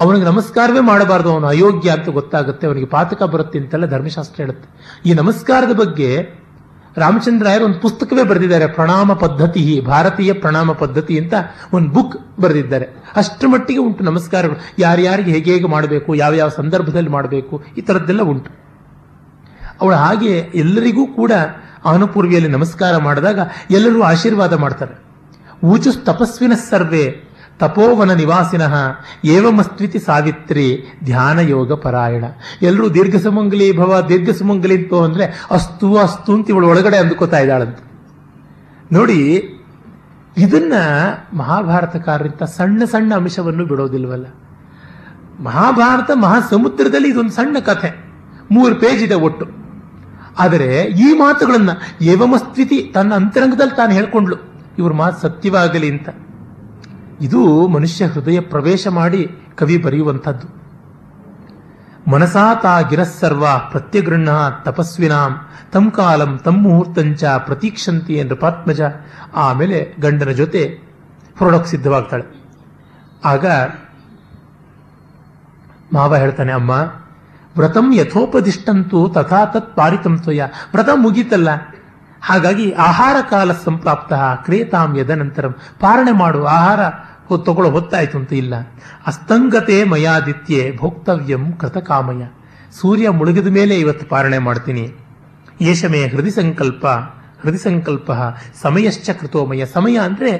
ಅವನಿಗೆ 0.00 0.24
ನಮಸ್ಕಾರವೇ 0.24 0.80
ಮಾಡಬಾರದು, 0.80 1.32
ಅವನು 1.32 1.46
ಅಯೋಗ್ಯ 1.46 1.90
ಅಂತ 1.90 2.08
ಗೊತ್ತಾಗುತ್ತೆ, 2.08 2.66
ಅವನಿಗೆ 2.66 2.86
ಪಾತಕ 2.86 3.22
ಬರುತ್ತೆ 3.22 3.58
ಅಂತೆಲ್ಲ 3.58 3.86
ಧರ್ಮಶಾಸ್ತ್ರ 3.86 4.42
ಹೇಳುತ್ತೆ. 4.42 4.68
ಈ 5.08 5.14
ನಮಸ್ಕಾರದ 5.14 5.74
ಬಗ್ಗೆ 5.76 6.10
ರಾಮಚಂದ್ರಾಯರು 6.96 7.64
ಒಂದು 7.64 7.80
ಪುಸ್ತಕವೇ 7.80 8.22
ಬರೆದಿದ್ದಾರೆ, 8.22 8.66
ಪ್ರಣಾಮ 8.66 9.12
ಪದ್ಧತಿ, 9.12 9.80
ಭಾರತೀಯ 9.80 10.32
ಪ್ರಣಾಮ 10.32 10.72
ಪದ್ಧತಿ 10.72 11.18
ಅಂತ 11.18 11.34
ಒಂದು 11.72 11.88
ಬುಕ್ 11.90 12.40
ಬರೆದಿದ್ದಾರೆ. 12.40 12.86
ಅಷ್ಟರ 13.16 13.46
ಮಟ್ಟಿಗೆ 13.46 13.78
ಉಂಟು 13.78 14.04
ನಮಸ್ಕಾರಗಳು. 14.04 14.56
ಯಾರ್ಯಾರಿಗೆ 14.78 15.30
ಹೇಗೆ 15.30 15.52
ಹೇಗೆ 15.52 15.66
ಮಾಡಬೇಕು, 15.66 16.14
ಯಾವ 16.14 16.34
ಯಾವ 16.34 16.48
ಸಂದರ್ಭದಲ್ಲಿ 16.48 17.10
ಮಾಡಬೇಕು, 17.10 17.62
ಈ 17.78 17.80
ಥರದ್ದೆಲ್ಲ 17.80 18.22
ಉಂಟು. 18.22 18.50
ಅವಳು 19.80 19.96
ಹಾಗೆ 19.96 20.32
ಎಲ್ಲರಿಗೂ 20.54 21.06
ಕೂಡ 21.06 21.32
ಅನುಪೂರ್ವಿಯಲ್ಲಿ 21.84 22.48
ನಮಸ್ಕಾರ 22.48 22.96
ಮಾಡಿದಾಗ 22.96 23.38
ಎಲ್ಲರೂ 23.70 24.02
ಆಶೀರ್ವಾದ 24.02 24.52
ಮಾಡ್ತಾರೆ. 24.52 24.94
ಊಚು 25.64 26.04
ತಪಸ್ವಿನ 26.04 26.52
ಸರ್ವೇ 26.70 27.04
ತಪೋವನ 27.58 28.12
ನಿವಾಸಿನಃ 28.12 28.74
ಏವಮಸ್ತ್ವಿತಿ 29.24 29.98
ಸಾವಿತ್ರಿ 29.98 30.84
ಧ್ಯಾನ 31.04 31.38
ಯೋಗ 31.38 31.72
ಪರಾಯಣ. 31.72 32.24
ಎಲ್ಲರೂ 32.62 32.94
ದೀರ್ಘ 32.94 33.16
ಸುಮಂಗಲಿ 33.16 33.76
ಭವ 33.76 34.06
ದೀರ್ಘ 34.08 34.30
ಸುಮಂಗಲಿ 34.30 34.82
ಅಂತ 34.82 34.94
ಅಂದ್ರೆ 34.94 35.46
ಅಸ್ತು 35.50 35.96
ಅಸ್ತು 35.96 36.34
ಅಂತ 36.34 36.50
ಇವಳು 36.50 36.68
ಒಳಗಡೆ 36.68 36.96
ಅಂದುಕೋತಾ 36.96 37.38
ಇದ್ದಾಳಂತ. 37.38 37.78
ನೋಡಿ, 38.92 39.18
ಇದನ್ನ 40.36 40.72
ಮಹಾಭಾರತಕಾರರಿಂದ 41.32 42.44
ಸಣ್ಣ 42.44 42.84
ಸಣ್ಣ 42.84 43.14
ಅಂಶವನ್ನು 43.14 43.64
ಬಿಡೋದಿಲ್ವಲ್ಲ. 43.64 44.26
ಮಹಾಭಾರತ 45.40 46.10
ಮಹಾಸಮುದ್ರದಲ್ಲಿ 46.14 47.08
ಇದೊಂದು 47.08 47.30
ಸಣ್ಣ 47.30 47.58
ಕಥೆ. 47.58 48.12
ಮೂರು 48.50 48.74
ಪೇಜ್ 48.74 49.02
ಇದೆ 49.02 49.14
ಒಟ್ಟು. 49.14 49.46
ಆದರೆ 50.38 50.82
ಈ 50.82 51.18
ಮಾತುಗಳನ್ನ 51.18 51.70
ಏವಮಸ್ತ್ವಿತಿ 52.00 52.90
ತನ್ನ 52.94 53.14
ಅಂತರಂಗದಲ್ಲಿ 53.14 53.76
ತಾನು 53.76 53.92
ಹೇಳ್ಕೊಂಡ್ಲು 53.92 54.36
ಇವ್ರ 54.78 54.92
ಮಾತು 54.92 55.20
ಸತ್ಯವಾಗಲಿ 55.20 55.90
ಅಂತ. 55.90 56.08
ಇದು 57.20 57.66
ಮನುಷ್ಯ 57.66 58.06
ಹೃದಯ 58.06 58.40
ಪ್ರವೇಶ 58.40 58.86
ಮಾಡಿ 58.86 59.30
ಕವಿ 59.54 59.76
ಬರೆಯುವಂಥದ್ದು. 59.76 60.56
ಮನಸಾ 62.10 62.54
ತಾ 62.54 62.80
ಗಿರಸ್ಸರ್ವ 62.80 63.46
ಪ್ರತ್ಯಗೃಹ 63.70 64.48
ತಪಸ್ವಿನಾಂ, 64.48 65.32
ತಂ 65.72 65.90
ಕಾಲಂ 65.90 66.38
ತಂ 66.38 66.62
ಮುಹೂರ್ತಂಚ 66.62 67.24
ಪ್ರತೀಕ್ಷಂತಿ 67.24 68.22
ನೃಪಾತ್ಮಜ 68.22 68.80
ಆಮೇಲೆ 69.34 69.94
ಗಂಡನ 70.00 70.30
ಜೊತೆ 70.30 70.80
ಹೊರಡೋಕೆ 71.38 71.66
ಸಿದ್ಧವಾಗ್ತಾಳೆ. 71.66 72.44
ಆಗ 73.24 73.46
ಮಾವ 75.92 76.16
ಹೇಳ್ತಾನೆ, 76.16 76.52
ಅಮ್ಮ, 76.52 76.70
ವ್ರತಂ 77.58 77.94
ಯಥೋಪದಿಷ್ಟಂತೂ 77.94 79.08
ತಥಾ 79.08 79.44
ತತ್ 79.44 79.76
ಪಾರಿತಂ 79.76 80.18
ತ್ವಯ 80.18 80.42
ವ್ರತ 80.42 80.88
ಮುಗೀತಲ್ಲ. 80.94 81.48
ಹಾಗಾಗಿ 82.22 82.70
ಆಹಾರ 82.70 83.16
ಕಾಲ 83.30 83.52
ಸಂಪ್ರಾಪ್ತ 83.52 84.12
ಕ್ರೇತಾಂ 84.44 84.98
ಯದನಂತರಂ. 84.98 85.54
ಪಾರಣೆ 85.80 86.12
ಮಾಡು 86.12 86.44
ಆಹಾರ 86.44 86.80
ತಗೊಳ್ಳೋ 87.36 87.70
ಹೊತ್ತಾಯ್ತು 87.70 88.18
ಅಂತ 88.18 88.32
ಇಲ್ಲ. 88.32 88.54
ಅಸ್ತಂಗತೆ 89.06 89.84
ಮಯಾದಿತ್ಯೆ 89.84 90.76
ಭೋಕ್ತವ್ಯಂ 90.76 91.52
ಕೃತಕಾಮಯ. 91.52 92.22
ಸೂರ್ಯ 92.80 93.10
ಮುಳುಗಿದ 93.10 93.46
ಮೇಲೆ 93.46 93.74
ಇವತ್ತು 93.80 94.06
ಪಾರಣೆ 94.06 94.38
ಮಾಡ್ತೀನಿ. 94.38 94.92
ಏಷಮೇ 95.60 96.06
ಹೃದಯ 96.06 96.30
ಸಂಕಲ್ಪ 96.30 96.86
ಹೃದಯ 97.42 97.56
ಸಂಕಲ್ಪ 97.56 98.10
ಸಮಯಶ್ಚ 98.62 99.10
ಕೃತೋಮಯ. 99.10 99.64
ಸಮಯ 99.66 99.96
ಅಂದ್ರೆ 99.98 100.32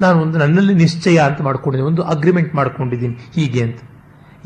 ನಾನು 0.00 0.22
ಒಂದು 0.22 0.38
ನನ್ನಲ್ಲಿ 0.38 0.74
ನಿಶ್ಚಯ 0.74 1.18
ಅಂತ 1.18 1.40
ಮಾಡ್ಕೊಂಡಿದ್ದೀನಿ, 1.40 1.90
ಒಂದು 1.90 2.02
ಅಗ್ರಿಮೆಂಟ್ 2.02 2.54
ಮಾಡ್ಕೊಂಡಿದ್ದೀನಿ. 2.54 3.16
ಹೀಗೆ 3.34 3.62
ಅಂತ. 3.62 3.80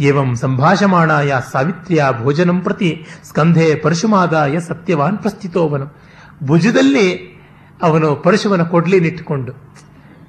ಏವಂ 0.00 0.34
ಸಂಭಾಷಮಾಣಾಯ 0.34 1.32
ಸಾವಿತ್ರಿಯ 1.52 2.04
ಭೋಜನಂ 2.22 2.60
ಪ್ರತಿ 2.60 3.06
ಸ್ಕಂಧೆ 3.28 3.74
ಪರಶುಮಾದಾಯ 3.74 4.60
ಸತ್ಯವಾನ್ 4.60 5.18
ಪ್ರಸ್ಥಿತೋವನು. 5.18 5.86
ಭುಜದಲ್ಲಿ 6.46 7.06
ಅವನು 7.82 8.16
ಪರಶುವನ 8.16 8.62
ಕೊಡ್ಲಿನಿಟ್ಟುಕೊಂಡು 8.62 9.52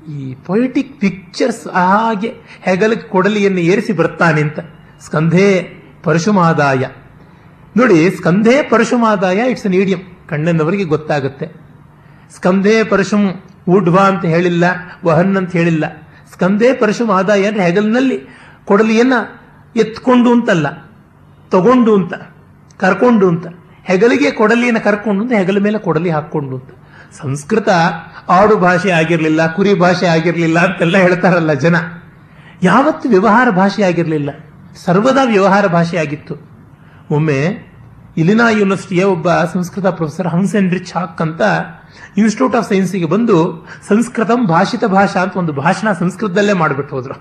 ಈ 0.09 0.35
ಪೊಯಿಟಿಕ್ 0.45 0.99
ಪಿಕ್ಚರ್ಸ್ 0.99 1.67
ಹಾಗೆ 1.67 2.29
ಹೆಗಲಕ್ಕೆ 2.61 3.07
ಕೊಡಲಿಯನ್ನು 3.07 3.59
ಏರಿಸಿ 3.59 3.93
ಬರ್ತಾನೆ 3.93 4.41
ಅಂತ 4.41 4.59
ಸ್ಕಂಧೇ 5.05 5.47
ಪರಶುಮಾದಾಯ. 6.03 6.83
ನೋಡಿ, 7.77 8.11
ಸ್ಕಂಧೇ 8.11 8.63
ಪರಶುಮಾದಾಯ 8.63 9.49
ಇಟ್ಸ್ 9.51 9.65
ಅನ್ 9.65 9.73
ಈಡಿಯಂ 9.73 9.99
ಕಣ್ಣನವರಿಗೆ 10.29 10.83
ಗೊತ್ತಾಗುತ್ತೆ. 10.83 11.47
ಸ್ಕಂಧೇ 12.35 12.83
ಪರಶುಮ್ 12.83 13.27
ಊಢ್ವಾ 13.69 14.03
ಅಂತ 14.03 14.25
ಹೇಳಿಲ್ಲ, 14.25 14.63
ವಹನ್ 15.05 15.37
ಅಂತ 15.37 15.51
ಹೇಳಿಲ್ಲ. 15.51 15.85
ಸ್ಕಂಧೇ 16.33 16.73
ಪರಶುಮ್ 16.73 17.11
ಆದಾಯ 17.11 17.45
ಅಂದ್ರೆ 17.45 17.63
ಹೆಗಲಿನಲ್ಲಿ 17.63 18.17
ಕೊಡಲಿಯನ್ನ 18.65 19.13
ಎತ್ಕೊಂಡು 19.75 20.31
ಅಂತಲ್ಲ, 20.31 20.67
ತಗೊಂಡು 21.51 21.95
ಅಂತ, 21.95 22.13
ಕರ್ಕೊಂಡು 22.77 23.27
ಅಂತ. 23.29 23.47
ಹೆಗಲಿಗೆ 23.83 24.31
ಕೊಡಲಿಯನ್ನು 24.31 24.81
ಕರ್ಕೊಂಡು 24.81 25.21
ಅಂತ 25.23 25.31
ಹೆಗಲ 25.31 25.59
ಮೇಲೆ 25.59 25.77
ಕೊಡಲಿ 25.77 26.09
ಹಾಕೊಂಡು 26.09 26.55
ಅಂತ. 26.55 26.69
ಸಂಸ್ಕೃತ 27.21 27.69
ಆಡು 28.29 28.57
ಭಾಷೆ 28.57 28.91
ಆಗಿರಲಿಲ್ಲ, 28.91 29.53
ಕುರಿ 29.53 29.73
ಭಾಷೆ 29.73 30.07
ಆಗಿರಲಿಲ್ಲ 30.07 30.59
ಅಂತೆಲ್ಲ 30.59 30.97
ಹೇಳ್ತಾರಲ್ಲ 30.97 31.53
ಜನ. 31.53 31.75
ಯಾವತ್ತು 32.63 33.09
ವ್ಯವಹಾರ 33.09 33.49
ಭಾಷೆ 33.49 33.83
ಆಗಿರಲಿಲ್ಲ. 33.83 34.29
ಸರ್ವದಾ 34.85 35.23
ವ್ಯವಹಾರ 35.23 35.67
ಭಾಷೆ 35.67 35.97
ಆಗಿತ್ತು. 35.97 36.35
ಒಮ್ಮೆ 37.11 37.71
ಇಲಿನಾ 38.17 38.49
ಯೂನಿವರ್ಸಿಟಿಯ 38.49 39.03
ಒಬ್ಬ 39.03 39.33
ಸಂಸ್ಕೃತ 39.33 39.85
ಪ್ರೊಫೆಸರ್ 39.85 40.71
ರಿಚ್ 40.71 40.93
ಹಾಕ್ 40.93 41.21
ಅಂತ 41.21 41.41
ಇನ್ಸ್ಟಿಟ್ಯೂಟ್ 42.17 42.55
ಆಫ್ 42.55 42.69
ಸೈನ್ಸ್ಗೆ 42.69 43.05
ಬಂದು 43.05 43.67
ಸಂಸ್ಕೃತಂ 43.87 44.45
ಭಾಷಿತ 44.45 44.85
ಭಾಷಾ 44.85 45.21
ಅಂತ 45.21 45.37
ಒಂದು 45.37 45.53
ಭಾಷಣ 45.53 45.91
ಸಂಸ್ಕೃತದಲ್ಲೇ 45.91 46.53
ಮಾಡಿಬಿಟ್ಟು 46.53 46.95
ಹೋದ್ರು. 46.95 47.13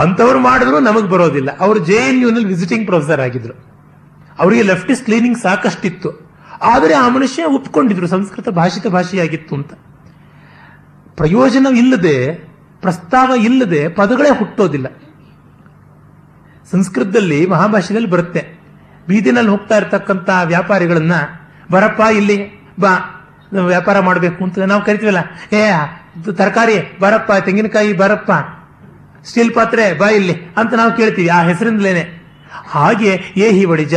ಅಂಥವ್ರು 0.00 0.38
ಮಾಡಿದ್ರು 0.38 0.80
ನಮಗೆ 0.80 1.08
ಬರೋದಿಲ್ಲ. 1.08 1.58
ಅವರು 1.58 1.78
ಜೆ 1.78 1.92
ಎನ್ 1.92 2.22
ಯುನಲ್ಲಿ 2.22 2.44
ವಿಸಿಟಿಂಗ್ 2.44 2.86
ಪ್ರೊಫೆಸರ್ 2.86 3.20
ಆಗಿದ್ರು. 3.20 3.54
ಅವರಿಗೆ 4.38 4.62
ಲೆಫ್ಟಿಸ್ಟ್ 4.62 5.04
ಕ್ಲೀನಿಂಗ್ 5.04 5.38
ಸಾಕಷ್ಟಿತ್ತು. 5.38 6.29
ಆದರೆ 6.62 6.94
ಆ 6.94 7.08
ಮನುಷ್ಯ 7.08 7.44
ಒಪ್ಕೊಂಡಿದ್ರು, 7.44 8.06
ಸಂಸ್ಕೃತ 8.06 8.48
ಭಾಷಿತ 8.48 8.86
ಭಾಷೆಯಾಗಿತ್ತು 8.86 9.54
ಅಂತ. 9.54 9.72
ಪ್ರಯೋಜನ 11.16 11.66
ಇಲ್ಲದೆ, 11.76 12.34
ಪ್ರಸ್ತಾವ 12.80 13.34
ಇಲ್ಲದೆ 13.34 13.88
ಪದಗಳೇ 13.88 14.28
ಹುಟ್ಟೋದಿಲ್ಲ. 14.28 14.86
ಸಂಸ್ಕೃತದಲ್ಲಿ 16.70 17.46
ಮಹಾಭಾಷೆಯಲ್ಲಿ 17.46 18.10
ಬರುತ್ತೆ. 18.10 18.60
ಬೀದಿನಲ್ಲಿ 19.08 19.50
ಹೋಗ್ತಾ 19.50 19.76
ಇರ್ತಕ್ಕಂಥ 19.76 20.30
ವ್ಯಾಪಾರಿಗಳನ್ನ, 20.44 21.12
ಬರಪ್ಪ, 21.70 22.00
ಇಲ್ಲಿ 22.16 22.66
ಬಾ, 22.80 23.16
ವ್ಯಾಪಾರ 23.66 24.00
ಮಾಡಬೇಕು 24.00 24.44
ಅಂತ 24.44 24.58
ನಾವು 24.58 24.84
ಕರಿತೀವಲ್ಲ. 24.84 25.18
ಏ, 25.56 25.70
ತರಕಾರಿ, 26.32 26.98
ಬರಪ್ಪ, 27.00 27.32
ತೆಂಗಿನಕಾಯಿ 27.44 27.92
ಬರಪ್ಪ, 27.92 28.30
ಸ್ಟೀಲ್ 29.24 29.54
ಪಾತ್ರೆ 29.54 29.98
ಬಾ 29.98 30.08
ಇಲ್ಲಿ 30.08 30.34
ಅಂತ 30.56 30.74
ನಾವು 30.74 30.92
ಕೇಳ್ತೀವಿ. 30.92 31.28
ಆ 31.28 31.42
ಹೆಸರಿಂದಲೇನೆ 31.42 32.19
ಹಾಗೆ 32.52 33.20
ಏಹಿ 33.36 33.64
ವಣಿಜ 33.64 33.94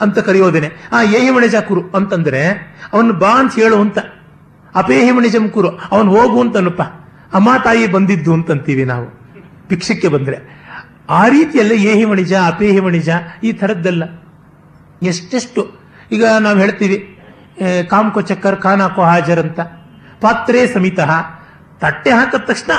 ಅಂತ 0.00 0.18
ಕರೆಯೋದೇನೆ. 0.18 0.70
ಆ 0.92 1.02
ಏಹಿ 1.02 1.30
ವಣಿಜ 1.30 1.54
ಕುರು 1.54 1.90
ಅಂತಂದ್ರೆ, 1.90 2.48
ಅವನು 2.92 3.12
ಬಾ 3.12 3.38
ಅಂತ 3.38 3.54
ಹೇಳು 3.54 3.80
ಅಂತ. 3.80 3.98
ಅಪೇಹಿ 4.74 5.10
ವಣಿಜಂ 5.10 5.48
ಕುರು, 5.48 5.68
ಅವನು 5.68 6.10
ಹೋಗು 6.10 6.40
ಅಂತನಪ್ಪ 6.40 6.82
ಅಮ್ಮ 7.34 7.48
ತಾಯಿ 7.64 7.86
ಬಂದಿದ್ದು 7.86 8.32
ಅಂತಂತೀವಿ 8.32 8.84
ನಾವು. 8.84 9.06
ಭಿಕ್ಷಕ್ಕೆ 9.68 10.08
ಬಂದ್ರೆ. 10.08 10.36
ಆ 11.10 11.28
ರೀತಿಯಲ್ಲಿ 11.28 11.84
ಏಹಿ 11.84 12.04
ವಣಿಜ 12.04 12.34
ಅಪೇಹಿ 12.34 12.78
ವಣಿಜ 12.78 13.08
ಈ 13.44 13.52
ಥರದ್ದಲ್ಲ. 13.52 14.04
ಎಷ್ಟೆಷ್ಟು. 15.02 15.80
ಈಗ 16.12 16.24
ನಾವು 16.40 16.58
ಹೇಳ್ತೀವಿ 16.58 17.18
ಕಾಮ್ಕೋ 17.90 18.20
ಚಕ್ಕರ್ 18.20 18.56
ಖಾನಾಕೋ 18.56 19.02
ಹಾಜರ್ 19.02 19.40
ಅಂತ. 19.40 19.60
ಪಾತ್ರೆ 20.20 20.66
ಸಮಿತ. 20.66 21.00
ತಟ್ಟೆ 21.80 22.10
ಹಾಕಿದ 22.10 22.40
ತಕ್ಷಣ 22.40 22.72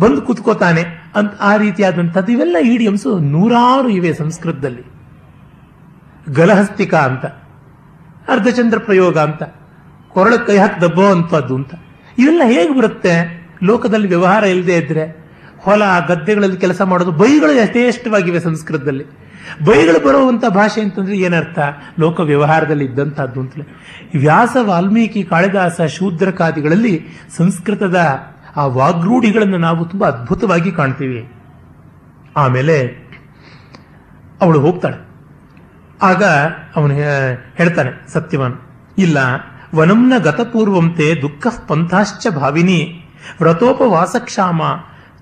ಬಂದು 0.00 0.22
ಕುತ್ಕೋತಾನೆ 0.22 1.12
ಅಂತ 1.16 1.32
ಆ 1.40 1.56
ರೀತಿಯಾದಂಥದ್ದು. 1.56 2.32
ಇವೆಲ್ಲ 2.32 2.56
ಇಡಿಯಮ್ಸ್ 2.62 3.22
ನೂರಾರು 3.22 3.88
ಇವೆ 3.88 4.14
ಸಂಸ್ಕೃತದಲ್ಲಿ. 4.14 4.82
ಗಲಹಸ್ತಿಕ 6.32 6.94
ಅಂತ, 6.94 7.24
ಅರ್ಧಚಂದ್ರ 8.30 8.78
ಪ್ರಯೋಗ 8.78 9.18
ಅಂತ, 9.18 9.42
ಕೊರಳ 10.08 10.36
ಕೈ 10.36 10.56
ಹಾಕಿ 10.56 10.80
ದಬ್ಬೋ 10.80 11.04
ಅಂತದ್ದು 11.04 11.54
ಅಂತ. 11.54 11.74
ಇವೆಲ್ಲ 12.18 12.42
ಹೇಗೆ 12.46 12.78
ಬರುತ್ತೆ? 12.78 13.46
ಲೋಕದಲ್ಲಿ 13.62 14.08
ವ್ಯವಹಾರ 14.08 14.44
ಇಲ್ಲದೆ 14.44 14.76
ಇದ್ರೆ, 14.76 15.26
ಹೊಲ, 15.58 15.82
ಗದ್ದೆಗಳಲ್ಲಿ 16.08 16.56
ಕೆಲಸ 16.56 16.82
ಮಾಡೋದು 16.82 17.12
ಬೈಗಳು 17.12 17.52
ಯಥೇಷ್ಟವಾಗಿವೆ 17.52 18.40
ಸಂಸ್ಕೃತದಲ್ಲಿ. 18.40 19.04
ಬೈಗಳು 19.64 20.06
ಬರುವಂತ 20.06 20.44
ಭಾಷೆ 20.46 20.80
ಅಂತಂದ್ರೆ 20.80 21.18
ಏನರ್ಥ? 21.18 21.58
ಲೋಕ 22.00 22.20
ವ್ಯವಹಾರದಲ್ಲಿ 22.20 22.84
ಇದ್ದಂಥದ್ದು 22.84 23.40
ಅಂತಲೇ. 23.40 23.76
ವ್ಯಾಸ 24.18 24.56
ವಾಲ್ಮೀಕಿ 24.60 25.22
ಕಾಳಿದಾಸ 25.22 25.80
ಶೂದ್ರಕಾದಿಗಳಲ್ಲಿ 25.80 27.06
ಸಂಸ್ಕೃತದ 27.36 27.96
ಆ 28.56 28.64
ವಾಗ್ರೂಢಿಗಳನ್ನು 28.76 29.58
ನಾವು 29.58 29.82
ತುಂಬಾ 29.84 30.06
ಅದ್ಭುತವಾಗಿ 30.08 30.70
ಕಾಣ್ತೀವಿ. 30.72 31.20
ಆಮೇಲೆ 32.36 32.76
ಅವಳು 34.40 34.58
ಹೋಗ್ತಾಳೆ. 34.60 34.98
ಆಗ 36.02 36.22
ಅವನು 36.76 36.94
ಹೇಳ್ತಾನೆ 37.58 37.90
ಸತ್ಯವಾನ್, 38.12 38.56
ಇಲ್ಲ 38.98 39.18
ವನಂನ 39.74 40.14
ಗತಪೂರ್ವಂತೆ 40.18 41.06
ದುಃಖ 41.22 41.46
ಪಂಥಾಶ್ಚ 41.68 42.26
ಭಾವಿನಿ, 42.36 42.80
ವ್ರತೋಪವಾಸಕ್ಷಾಮ 43.40 44.60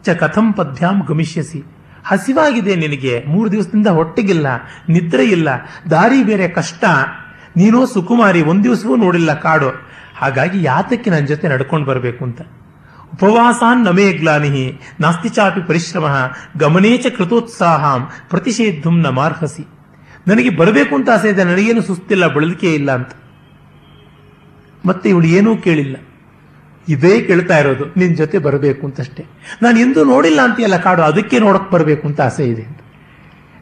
ಚ 0.02 0.16
ಕಥಂ 0.20 0.46
ಪದ್ಯಾಂ 0.52 0.96
ಗಮಿಷ್ಯಸಿ. 1.08 1.60
ಹಸಿವಾಗಿದೆ 2.06 2.72
ನಿನಗೆ, 2.76 3.14
ಮೂರು 3.26 3.48
ದಿವಸದಿಂದ 3.52 3.88
ಹೊಟ್ಟೆಗಿಲ್ಲ, 3.98 4.46
ನಿದ್ರೆ 4.88 5.24
ಇಲ್ಲ, 5.26 5.48
ದಾರಿ 5.90 6.20
ಬೇರೆ 6.24 6.48
ಕಷ್ಟ, 6.48 6.84
ನೀನೋ 7.56 7.80
ಸುಕುಮಾರಿ, 7.86 8.42
ಒಂದು 8.42 8.64
ದಿವಸವೂ 8.64 8.96
ನೋಡಿಲ್ಲ 8.96 9.30
ಕಾಡು. 9.40 9.70
ಹಾಗಾಗಿ 10.16 10.58
ಯಾತಕ್ಕೆ 10.62 11.08
ನನ್ನ 11.10 11.26
ಜೊತೆ 11.26 11.48
ನಡ್ಕೊಂಡು 11.48 11.86
ಬರಬೇಕು 11.86 12.22
ಅಂತ. 12.24 12.42
ಉಪವಾಸಾನ್ 13.12 13.84
ನಮೇ 13.84 14.12
ಗ್ಲಾನಿ 14.12 14.80
ನಾಸ್ತಿ 15.00 15.28
ಚಾಪಿ 15.28 15.60
ಪರಿಶ್ರಮ 15.60 16.04
ಗಮನೇಚ 16.56 17.06
ಕೃತೋತ್ಸಾಹಂ 17.06 18.08
ಪ್ರತಿಷೇಧುಂ 18.30 19.00
ನ 19.00 19.06
ಮಾರ್ಹಸಿ. 19.06 19.68
ನನಗೆ 20.28 20.50
ಬರಬೇಕು 20.50 20.94
ಅಂತ 20.94 21.10
ಆಸೆ 21.10 21.28
ಇದೆ, 21.28 21.44
ನನಗೇನು 21.44 21.82
ಸುಸ್ತಿಲ್ಲ, 21.82 22.34
ಬಳಲಿಕೆ 22.34 22.74
ಇಲ್ಲ 22.74 22.94
ಅಂತ. 22.94 23.08
ಮತ್ತೆ 24.86 25.08
ಇವಳು 25.08 25.26
ಏನೂ 25.26 25.56
ಕೇಳಿಲ್ಲ. 25.56 25.96
ಇದೇ 26.88 27.20
ಕೇಳ್ತಾ 27.20 27.58
ಇರೋದು, 27.58 27.84
ನಿನ್ 27.96 28.16
ಜೊತೆ 28.16 28.38
ಬರಬೇಕು 28.38 28.86
ಅಂತಷ್ಟೇ. 28.86 29.24
ನಾನು 29.62 29.80
ಎಂದೂ 29.80 30.04
ನೋಡಿಲ್ಲ 30.04 30.40
ಅಂತೀಯಲ್ಲ 30.42 30.76
ಕಾಡು, 30.76 31.02
ಅದಕ್ಕೆ 31.02 31.38
ನೋಡಕ್ 31.38 31.70
ಬರಬೇಕು 31.70 32.08
ಅಂತ 32.08 32.20
ಆಸೆ 32.20 32.48
ಇದೆ 32.48 32.62
ಅಂತ. 32.62 32.78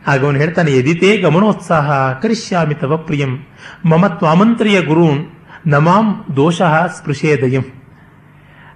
ಆಗ 0.06 0.24
ಅವನು 0.24 0.38
ಹೇಳ್ತಾನೆ, 0.38 0.70
ಎದಿತೇ 0.70 1.16
ಗಮನೋತ್ಸಾಹ 1.16 2.12
ಕರಿಷ್ಯಾಮಿ 2.12 2.74
ತವ 2.74 2.96
ಪ್ರಿಯಂ, 2.96 3.46
ಮಮ 3.84 4.06
ತ್ವಾಮಂತ್ರಿಯ 4.06 4.80
ಗುರೂನ್ 4.82 5.26
ನಮಾಂ 5.66 6.24
ದೋಷ 6.36 6.62
ಸ್ಪೃಶೇದಯಂ. 6.96 7.81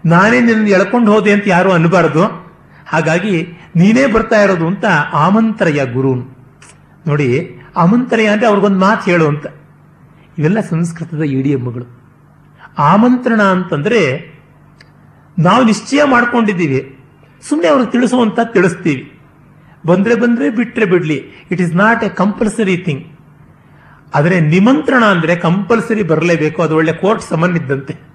ನಾನೇ 0.06 0.40
ನಿನ್ನ 0.40 0.68
ಎಳ್ಕೊಂಡು 0.68 1.12
ಹೋದೆ 1.12 1.32
ಅಂತ 1.32 1.44
ಯಾರು 1.46 1.72
ಅನ್ನಬಾರದು 1.72 2.24
ಹಾಗಾಗಿ 2.88 3.48
ನೀನೇ 3.76 4.06
ಬರ್ತಾ 4.06 4.42
ಇರೋದು 4.42 4.66
ಅಂತ 4.66 4.84
ಆಮಂತ್ರಯ 5.12 5.92
ಗುರು. 5.92 6.14
ನೋಡಿ, 7.06 7.58
ಆಮಂತ್ರಯ 7.76 8.26
ಅಂದ್ರೆ 8.26 8.46
ಅವ್ರಿಗೊಂದು 8.46 8.78
ಮಾತು 8.78 9.10
ಹೇಳು 9.10 9.28
ಅಂತ. 9.28 9.46
ಇವೆಲ್ಲ 10.38 10.60
ಸಂಸ್ಕೃತದ 10.60 11.22
ಇಡಿಯಮ್ಮಗಳು 11.22 11.86
ಆಮಂತ್ರಣ 12.78 13.42
ಅಂತಂದ್ರೆ 13.42 14.00
ನಾವು 15.38 15.64
ನಿಶ್ಚಯ 15.64 16.04
ಮಾಡ್ಕೊಂಡಿದ್ದೀವಿ. 16.04 16.98
ಸುಮ್ಮನೆ 17.48 17.68
ಅವ್ರಿಗೆ 17.68 17.90
ತಿಳಿಸುವಂತ 17.90 18.40
ತಿಳಿಸ್ತೀವಿ. 18.52 19.12
ಬಂದ್ರೆ 19.86 20.14
ಬಂದ್ರೆ 20.14 20.50
ಬಿಟ್ರೆ 20.50 20.84
ಬಿಡ್ಲಿ. 20.84 21.46
It 21.50 21.60
is 21.60 21.74
not 21.74 22.04
a 22.04 22.08
compulsory 22.08 22.76
thing 22.76 23.04
ಆದರೆ 24.14 24.40
ನಿಮಂತ್ರಣ 24.40 25.04
ಅಂದ್ರೆ 25.04 25.36
ಕಂಪಲ್ಸರಿ 25.36 26.02
ಬರಲೇಬೇಕು. 26.02 26.62
ಅದು 26.62 26.76
ಒಳ್ಳೆ 26.76 26.92
ಕೋರ್ಟ್ 26.92 27.22
ಸಮನ್ 27.22 27.56
ಇದ್ದಂತೆ 27.56 28.05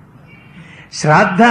ಶ್ರಾದ್ದ 0.99 1.41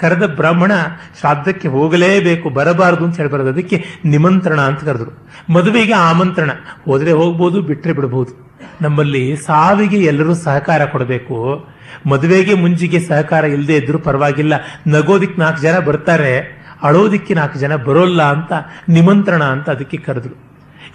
ಕರೆದ 0.00 0.26
ಬ್ರಾಹ್ಮಣ 0.26 0.72
ಶ್ರಾದ್ದಕ್ಕೆ 1.20 1.68
ಹೋಗಲೇಬೇಕು, 1.68 2.50
ಬರಬಾರದು 2.50 3.04
ಅಂತ 3.04 3.16
ಹೇಳ್ಬಾರದು 3.16 3.48
ಅದಕ್ಕೆ 3.48 3.84
ನಿಮಂತ್ರಣ 4.04 4.60
ಅಂತ 4.60 4.84
ಕರೆದ್ರು. 4.84 5.28
ಮದುವೆಗೆ 5.52 5.92
ಆಮಂತ್ರಣ, 5.92 6.50
ಹೋದರೆ 6.84 7.12
ಹೋಗ್ಬೋದು 7.12 7.62
ಬಿಟ್ಟರೆ 7.62 7.92
ಬಿಡಬಹುದು 7.92 8.48
ನಮ್ಮಲ್ಲಿ 8.80 9.36
ಸಾವಿಗೆ 9.36 9.96
ಎಲ್ಲರೂ 9.96 10.34
ಸಹಕಾರ 10.34 10.84
ಕೊಡಬೇಕು. 10.84 11.68
ಮದುವೆಗೆ 12.06 12.54
ಮುಂಜಿಗೆ 12.54 13.00
ಸಹಕಾರ 13.00 13.44
ಇಲ್ಲದೆ 13.44 13.76
ಇದ್ರೂ 13.76 13.98
ಪರವಾಗಿಲ್ಲ. 13.98 14.54
ನಗೋದಿಕ್ 14.86 15.38
ನಾಲ್ಕು 15.38 15.62
ಜನ 15.62 15.78
ಬರ್ತಾರೆ, 15.78 16.58
ಅಳೋದಿಕ್ಕೆ 16.82 17.34
ನಾಲ್ಕು 17.34 17.58
ಜನ 17.58 17.76
ಬರೋಲ್ಲ 17.76 18.22
ಅಂತ 18.22 18.52
ನಿಮಂತ್ರಣ 18.88 19.44
ಅಂತ 19.44 19.70
ಅದಕ್ಕೆ 19.70 19.96
ಕರೆದ್ರು. 19.96 20.34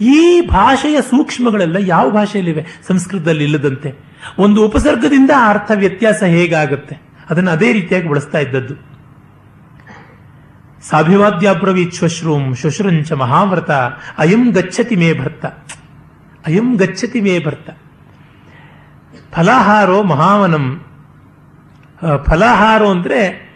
ಈ 0.01 0.41
ಭಾಷೆಯ 0.41 1.01
ಸೂಕ್ಷ್ಮಗಳೆಲ್ಲ 1.01 1.75
ಯಾವ 1.79 2.09
ಭಾಷೆಯಲ್ಲಿವೆ? 2.09 2.65
ಸಂಸ್ಕೃತದಲ್ಲಿ 2.87 3.43
ಇಲ್ಲದಂತೆ. 3.43 3.95
ಒಂದು 4.39 4.65
ಉಪಸರ್ಗದಿಂದ 4.65 5.31
ಅರ್ಥ 5.45 5.71
ವ್ಯತ್ಯಾಸ 5.75 6.23
ಹೇಗಾಗುತ್ತೆ? 6.23 7.12
ಅದನ್ನು 7.29 7.51
ಅದೇ 7.51 7.73
ರೀತಿಯಾಗಿ 7.73 8.09
ಬಳಸ್ತಾ 8.09 8.37
ಇದ್ದದ್ದು. 8.37 8.93
ಸಾಭಿವಾದ್ಯಾಬ್ರವೀತ್ 10.89 11.95
ಶ್ವಶ್ರೂಂ 11.95 12.55
ಶ್ವಶ್ರಂಚ 12.55 13.11
ಮಹಾವ್ರತ, 13.11 13.71
ಅಯಂ 14.17 14.49
ಗಚ್ಚತಿ 14.49 14.95
ಮೇ 14.95 15.13
ಭರ್ತ. 15.13 15.45
ಅಯಂ 16.47 16.75
ಗಚ್ಚತಿ 16.75 17.21
ಮೇ 17.21 17.39
ಭರ್ತ. 17.39 17.69
ಫಲಾಹಾರೋ 19.31 20.03
ಮಹಾವನಂ. 20.03 20.85
ಫಲಾಹಾರೋ 22.23 22.91
ಅಂದ್ರೆ, 22.91 23.53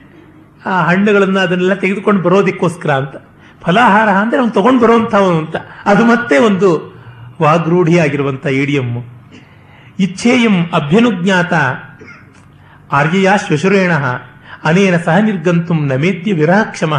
ಆ 0.65 0.83
ಹಣ್ಣುಗಳನ್ನ 0.83 1.39
ಅದನ್ನೆಲ್ಲ 1.39 1.73
ತೆಗೆದುಕೊಂಡು 1.73 2.21
ಬರೋದಿಕ್ಕೋಸ್ಕರ 2.21 2.91
ಅಂತ. 2.91 3.15
ಫಲಾಹಾರ 3.61 4.09
ಅಂದ್ರೆ 4.09 4.37
ಅವ್ನು 4.41 4.53
ತಗೊಂಡು 4.53 4.81
ಬರುವಂಥವನು 4.81 5.37
ಅಂತ. 5.37 5.55
ಅದು 5.85 6.05
ಮತ್ತೆ 6.05 6.37
ಒಂದು 6.37 6.97
ವಾಗ್ರೂಢಿಯಾಗಿರುವಂತ 7.41 8.45
ಇಡಿಯಮ್ಮು. 8.45 9.03
ಇಚ್ಛೇಯಂ 9.99 10.69
ಅಭ್ಯನುಜ್ಞಾತ. 10.69 11.53
ಆರ್ಯಯಾ 12.91 13.37
ಶ್ವಶುರೇಣ 13.37 13.91
ಅನೇನ 14.63 14.97
ಸಹ 14.97 15.17
ನಿರ್ಗಂತು 15.17 15.73
ನಮೇದ್ಯ 15.73 16.33
ವಿರಹಕ್ಷಮ. 16.33 16.93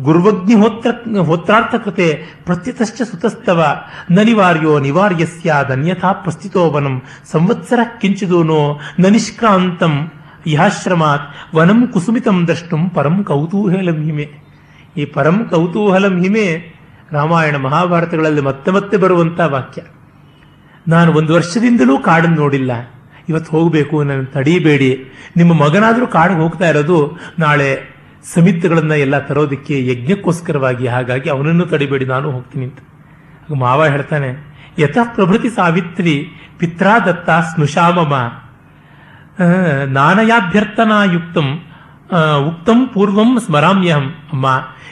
ಗುರ್ವಗ್ನಿಹೋತ್ರ 0.00 1.18
ಹೋತ್ರಾರ್ಥ 1.18 1.74
ಕೃತೆ 1.74 2.22
ಪ್ರಸ್ಥಿತಶ್ಚ 2.44 3.02
ಸುತಸ್ತವ. 3.02 3.64
ನ 4.10 4.20
ನಿವಾರ್ಯೋ 4.20 4.82
ಸ್ಯಾದನ್ಯಥಾ 5.24 6.12
ಪ್ರಸ್ಥಿತೋ 6.12 6.70
ವನಂ 6.70 7.02
ಸಂವತ್ಸರ 7.32 7.78
ಕಿಂಚಿದೂನೋ 8.00 8.80
ನ 9.00 9.06
ನಿಷ್ಕ್ರಾಂತಂ 9.06 10.10
ಇಹಾಶ್ರಮಾತ್ 10.46 11.54
ವನಂ 11.54 11.86
ಕುಸುಮಿತಂ 11.86 12.46
ದ್ರಷ್ಟುಂ 12.46 12.88
ಪರಂ 12.88 13.24
ಕೌತೂಹಲಂ 13.24 14.04
ಹಿಮೆ. 14.04 14.30
ಈ 14.96 15.04
ಪರಂ 15.04 15.46
ಕೌತೂಹಲಂ 15.50 16.22
ಹಿಮೆ 16.22 16.74
ರಾಮಾಯಣ 17.12 17.56
ಮಹಾಭಾರತಗಳಲ್ಲಿ 17.56 18.40
ಮತ್ತೆ 18.40 18.70
ಮತ್ತೆ 18.70 18.96
ಬರುವಂತಹ 18.96 19.46
ವಾಕ್ಯ. 19.46 19.82
ನಾನು 20.88 21.12
ಒಂದು 21.12 21.34
ವರ್ಷದಿಂದಲೂ 21.34 21.98
ಕಾಡನ್ನು 21.98 22.36
ನೋಡಿಲ್ಲ. 22.36 22.70
ಇವತ್ತು 23.30 23.50
ಹೋಗಬೇಕು 23.50 24.02
ನನ್ನ 24.02 24.24
ತಡೀಬೇಡಿ. 24.32 24.90
ನಿಮ್ಮ 25.36 25.52
ಮಗನಾದರೂ 25.54 26.06
ಕಾಡಿಗೆ 26.06 26.40
ಹೋಗ್ತಾ 26.40 26.68
ಇರೋದು 26.68 26.98
ನಾಳೆ 27.38 27.68
ಸಮಿತಿಗಳನ್ನ 28.24 28.92
ಎಲ್ಲ 28.96 29.18
ತರೋದಕ್ಕೆ 29.20 29.86
ಯಜ್ಞಕ್ಕೋಸ್ಕರವಾಗಿ 29.86 30.86
ಹಾಗಾಗಿ 30.86 31.30
ಅವನನ್ನು 31.30 31.66
ತಡಿಬೇಡಿ 31.66 32.04
ನಾನು 32.04 32.30
ಹೋಗ್ತೀನಿ 32.30 32.64
ಅಂತ. 32.64 32.80
ಮಾವ 33.54 33.86
ಹೇಳ್ತಾನೆ 33.86 34.28
ಯಥ 34.78 34.98
ಪ್ರಭೃತಿ 35.14 35.50
ಸಾವಿತ್ರಿ 35.50 36.14
ಪಿತ್ರಾ 36.58 36.98
ದತ್ತ 36.98 37.30
ಸ್ನುಷಾಮಮ 37.48 38.14
ಆ, 39.38 39.46
ನಾನಯಾಭ್ಯರ್ಥನಾಯುಕ್ತಂ 39.96 41.48
ಆ, 42.10 42.20
ಉಕ್ತಂ 42.40 42.86
ಪೂರ್ವಂ 42.94 43.38
ಸ್ಮರಾಮ್ಯಹಂ 43.40 44.06
ಅಮ್ಮ. 44.32 44.46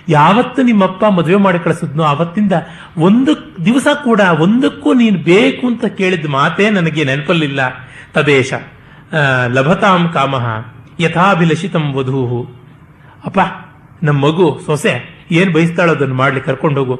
ಯಾವತ್ತು 0.08 0.60
ನಿಮ್ಮಪ್ಪ 0.62 1.04
ಮದುವೆ 1.04 1.36
ಮಾಡಿ 1.36 1.58
ಕಳಿಸಿದ್ನೋ 1.58 2.04
ಅವತ್ತಿಂದ 2.04 2.54
ಒಂದು 2.98 3.32
ದಿವಸ 3.64 3.86
ಕೂಡ 4.04 4.20
ಒಂದಕ್ಕೂ 4.38 4.92
ನೀನು 4.94 5.18
ಬೇಕು 5.22 5.64
ಅಂತ 5.66 5.84
ಕೇಳಿದ 5.84 6.26
ಮಾತೇ 6.30 6.70
ನನಗೆ 6.70 7.04
ನೆನಪಲ್ಲಿಲ್ಲ. 7.04 7.60
ತದೇಶ 8.14 8.52
ಲಭತಾಂ 9.48 10.02
ಕಾಮಃ, 10.14 10.46
ಯಥಾಭಿಲಷಿತಂ 11.00 11.86
ವಧೂಹು. 11.92 12.40
ಅಪ್ಪ 13.24 13.38
ನಮ್ಮ 14.02 14.20
ಮಗು 14.26 14.48
ಸೊಸೆ 14.66 14.92
ಏನು 15.30 15.50
ಬಯಸ್ತಾಳೋ 15.52 15.92
ಅದನ್ನು 15.92 16.14
ಮಾಡ್ಲಿ 16.14 16.40
ಹೋಗು. 16.74 16.98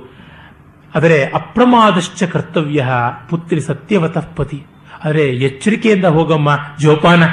ಆದರೆ 0.95 1.19
ಅಪ್ರಮಾದಶ್ಚ 1.35 2.23
ಕರ್ತವ್ಯ 2.25 2.87
ಪುತ್ರಿ 3.31 3.61
ಸತ್ಯವತಃ 3.61 4.27
ಪತಿ. 4.37 4.61
ಆದರೆ 5.05 5.25
ಎಚ್ಚರಿಕೆಯಿಂದ 5.49 6.05
ಹೋಗಮ್ಮ, 6.05 6.51
ಜೋಪಾನ. 6.81 7.25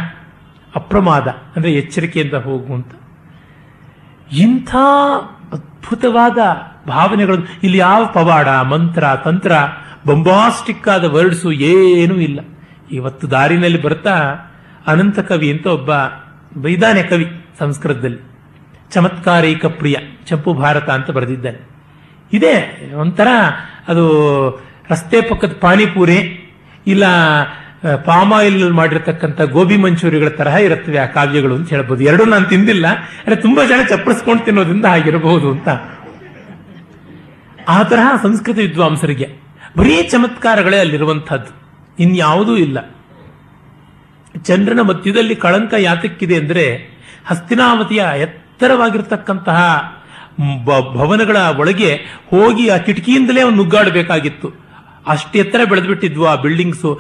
ಅಪ್ರಮಾದ 0.75 1.27
ಅಂದ್ರೆ 1.55 1.71
ಎಚ್ಚರಿಕೆಯಿಂದ 1.73 2.37
ಹೋಗು 2.47 2.71
ಅಂತ. 2.73 2.91
ಇಂಥ 4.31 4.71
ಅದ್ಭುತವಾದ 5.85 6.37
ಭಾವನೆಗಳು. 6.87 7.37
ಇಲ್ಲಿ 7.63 7.77
ಯಾವ 7.77 8.05
ಪವಾಡ, 8.05 8.47
ಮಂತ್ರ, 8.47 9.03
ತಂತ್ರ 9.23 9.51
ಬೊಂಬಾಸ್ಟಿಕ್ 10.05 10.87
ಆದ 10.87 11.03
ವರ್ಡ್ಸು 11.03 11.51
ಏನೂ 11.51 12.15
ಇಲ್ಲ. 12.15 12.39
ಇವತ್ತು 12.91 13.31
ದಾರಿನಲ್ಲಿ 13.31 13.81
ಬರ್ತಾ 13.81 14.35
ಅನಂತ 14.87 15.19
ಕವಿ 15.19 15.51
ಅಂತ 15.51 15.67
ಒಬ್ಬ 15.67 15.91
ಬೈದಾನೆ 16.61 17.03
ಕವಿ 17.03 17.45
ಸಂಸ್ಕೃತದಲ್ಲಿ. 17.59 18.17
ಚಮತ್ಕಾರಿಕ 18.91 19.65
ಪ್ರಿಯ, 19.65 19.95
ಚಂಪು 20.25 20.53
ಭಾರತ 20.53 20.89
ಅಂತ 20.89 21.11
ಬರೆದಿದ್ದಾನೆ. 21.11 21.69
ಇದೆ 22.33 22.55
ಒಂಥರ 22.95 23.27
ಅದು 23.87 24.05
ರಸ್ತೆ 24.89 25.21
ಪಕ್ಕದ 25.21 25.57
ಪಾನಿಪುರಿ, 25.61 26.51
ಇಲ್ಲ 26.87 27.03
ಪಾಮ್ 28.05 28.33
ಆಯಿಲ್ 28.33 28.73
ಮಾಡಿರ್ತಕ್ಕಂಥ 28.73 29.41
ಗೋಬಿ 29.41 29.77
ಮಂಚೂರಿಗಳ 29.77 30.27
ತರಹ 30.27 30.55
ಇರುತ್ತವೆ 30.55 30.97
ಆ 30.97 31.05
ಕಾವ್ಯಗಳು 31.05 31.55
ಅಂತ 31.55 31.69
ಹೇಳ್ಬೋದು. 31.69 32.03
ಎರಡೂ 32.03 32.25
ನಾನು 32.25 32.45
ತಿಂದಿಲ್ಲ 32.45 32.87
ಅಂದ್ರೆ 32.87 33.35
ತುಂಬಾ 33.35 33.65
ಜನ 33.65 33.79
ಚಪ್ಪಡಿಸ್ಕೊಂಡು 33.89 34.45
ತಿನ್ನೋದ್ರಿಂದ 34.45 34.85
ಆಗಿರಬಹುದು 34.85 35.51
ಅಂತ. 35.51 35.69
ಆ 37.67 37.83
ತರಹ 37.83 38.15
ಸಂಸ್ಕೃತ 38.23 38.57
ವಿದ್ವಾಂಸರಿಗೆ 38.57 39.29
ಬರೀ 39.77 40.03
ಚಮತ್ಕಾರಗಳೇ 40.03 40.79
ಅಲ್ಲಿರುವಂತಹದ್ದು 40.79 41.51
ಇನ್ಯಾವುದೂ 41.99 42.57
ಇಲ್ಲ. 42.57 42.95
ಚಂದ್ರನ 44.43 44.81
ಮಧ್ಯದಲ್ಲಿ 44.81 45.35
ಕಳಂಕ 45.35 45.73
ಯಾತಕ್ಕಿದೆ 45.77 46.35
ಅಂದ್ರೆ 46.35 46.95
ಹಸ್ತಿನಾವತಿಯ 47.25 48.05
ಎತ್ತರವಾಗಿರ್ತಕ್ಕಂತಹ 48.17 49.59
ಭವನಗಳ 50.95 51.37
ಒಳಗೆ 51.57 51.95
ಹೋಗಿ 52.29 52.69
ಆ 52.69 52.77
ಕಿಟಕಿಯಿಂದಲೇ 52.77 53.41
ಅವನು 53.41 53.55
ನುಗ್ಗಾಡಬೇಕಾಗಿತ್ತು. 53.55 54.64
ಅಷ್ಟು 55.13 55.35
ಎತ್ತರ 55.43 55.61
ಬೆಳೆದ್ಬಿಟ್ಟಿದ್ವು 55.71 56.25
ಆ 56.31 56.35
ಬಿಲ್ಡಿಂಗ್ಸು 56.43 56.91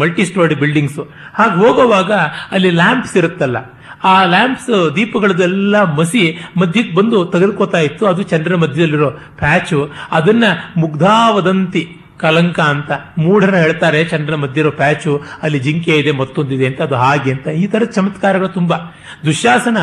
ಮಲ್ಟಿ 0.00 0.24
ಸ್ಟೋರ್ಡ್ 0.30 0.54
ಬಿಲ್ಡಿಂಗ್ಸು 0.62 1.02
ಹಾಗೆ 1.38 1.56
ಹೋಗುವಾಗ 1.62 2.12
ಅಲ್ಲಿ 2.54 2.70
ಲ್ಯಾಂಪ್ಸ್ 2.80 3.14
ಇರುತ್ತಲ್ಲ, 3.16 3.58
ಆ 4.04 4.14
ಲ್ಯಾಂಪ್ಸ್ 4.32 4.72
ದೀಪಗಳದೆಲ್ಲ 4.96 5.76
ಮಸಿ 5.98 6.24
ಮಧ್ಯಕ್ಕೆ 6.60 6.92
ಬಂದು 6.98 7.18
ತೆಗೆದುಕೋತಾ 7.32 7.80
ಇತ್ತು. 7.86 8.04
ಅದು 8.06 8.22
ಚಂದ್ರನ 8.32 8.58
ಮಧ್ಯದಲ್ಲಿರೋ 8.64 9.10
ಪ್ಯಾಚು 9.40 9.78
ಅದನ್ನ 10.12 10.44
ಮುಗ್ಧಾವದಂತಿ, 10.76 11.82
ಕಲಂಕ 12.22 12.58
ಅಂತ 12.74 12.90
ಮೂಢರ 13.18 13.54
ಹೇಳ್ತಾರೆ 13.56 13.98
ಚಂದ್ರನ 14.04 14.38
ಮಧ್ಯರೋ 14.44 14.70
ಪ್ಯಾಚು 14.80 15.12
ಅಲ್ಲಿ 15.42 15.58
ಜಿಂಕೆ 15.66 15.96
ಇದೆ, 15.96 16.12
ಮತ್ತೊಂದಿದೆ 16.20 16.66
ಅಂತ, 16.66 16.80
ಅದು 16.80 16.96
ಹಾಗೆ 16.96 17.30
ಅಂತ. 17.34 17.48
ಈ 17.62 17.66
ತರ 17.66 17.82
ಚಮತ್ಕಾರಗಳು 17.96 18.50
ತುಂಬಾ. 18.56 18.78
ದುಶ್ಯಾಸನ 19.26 19.78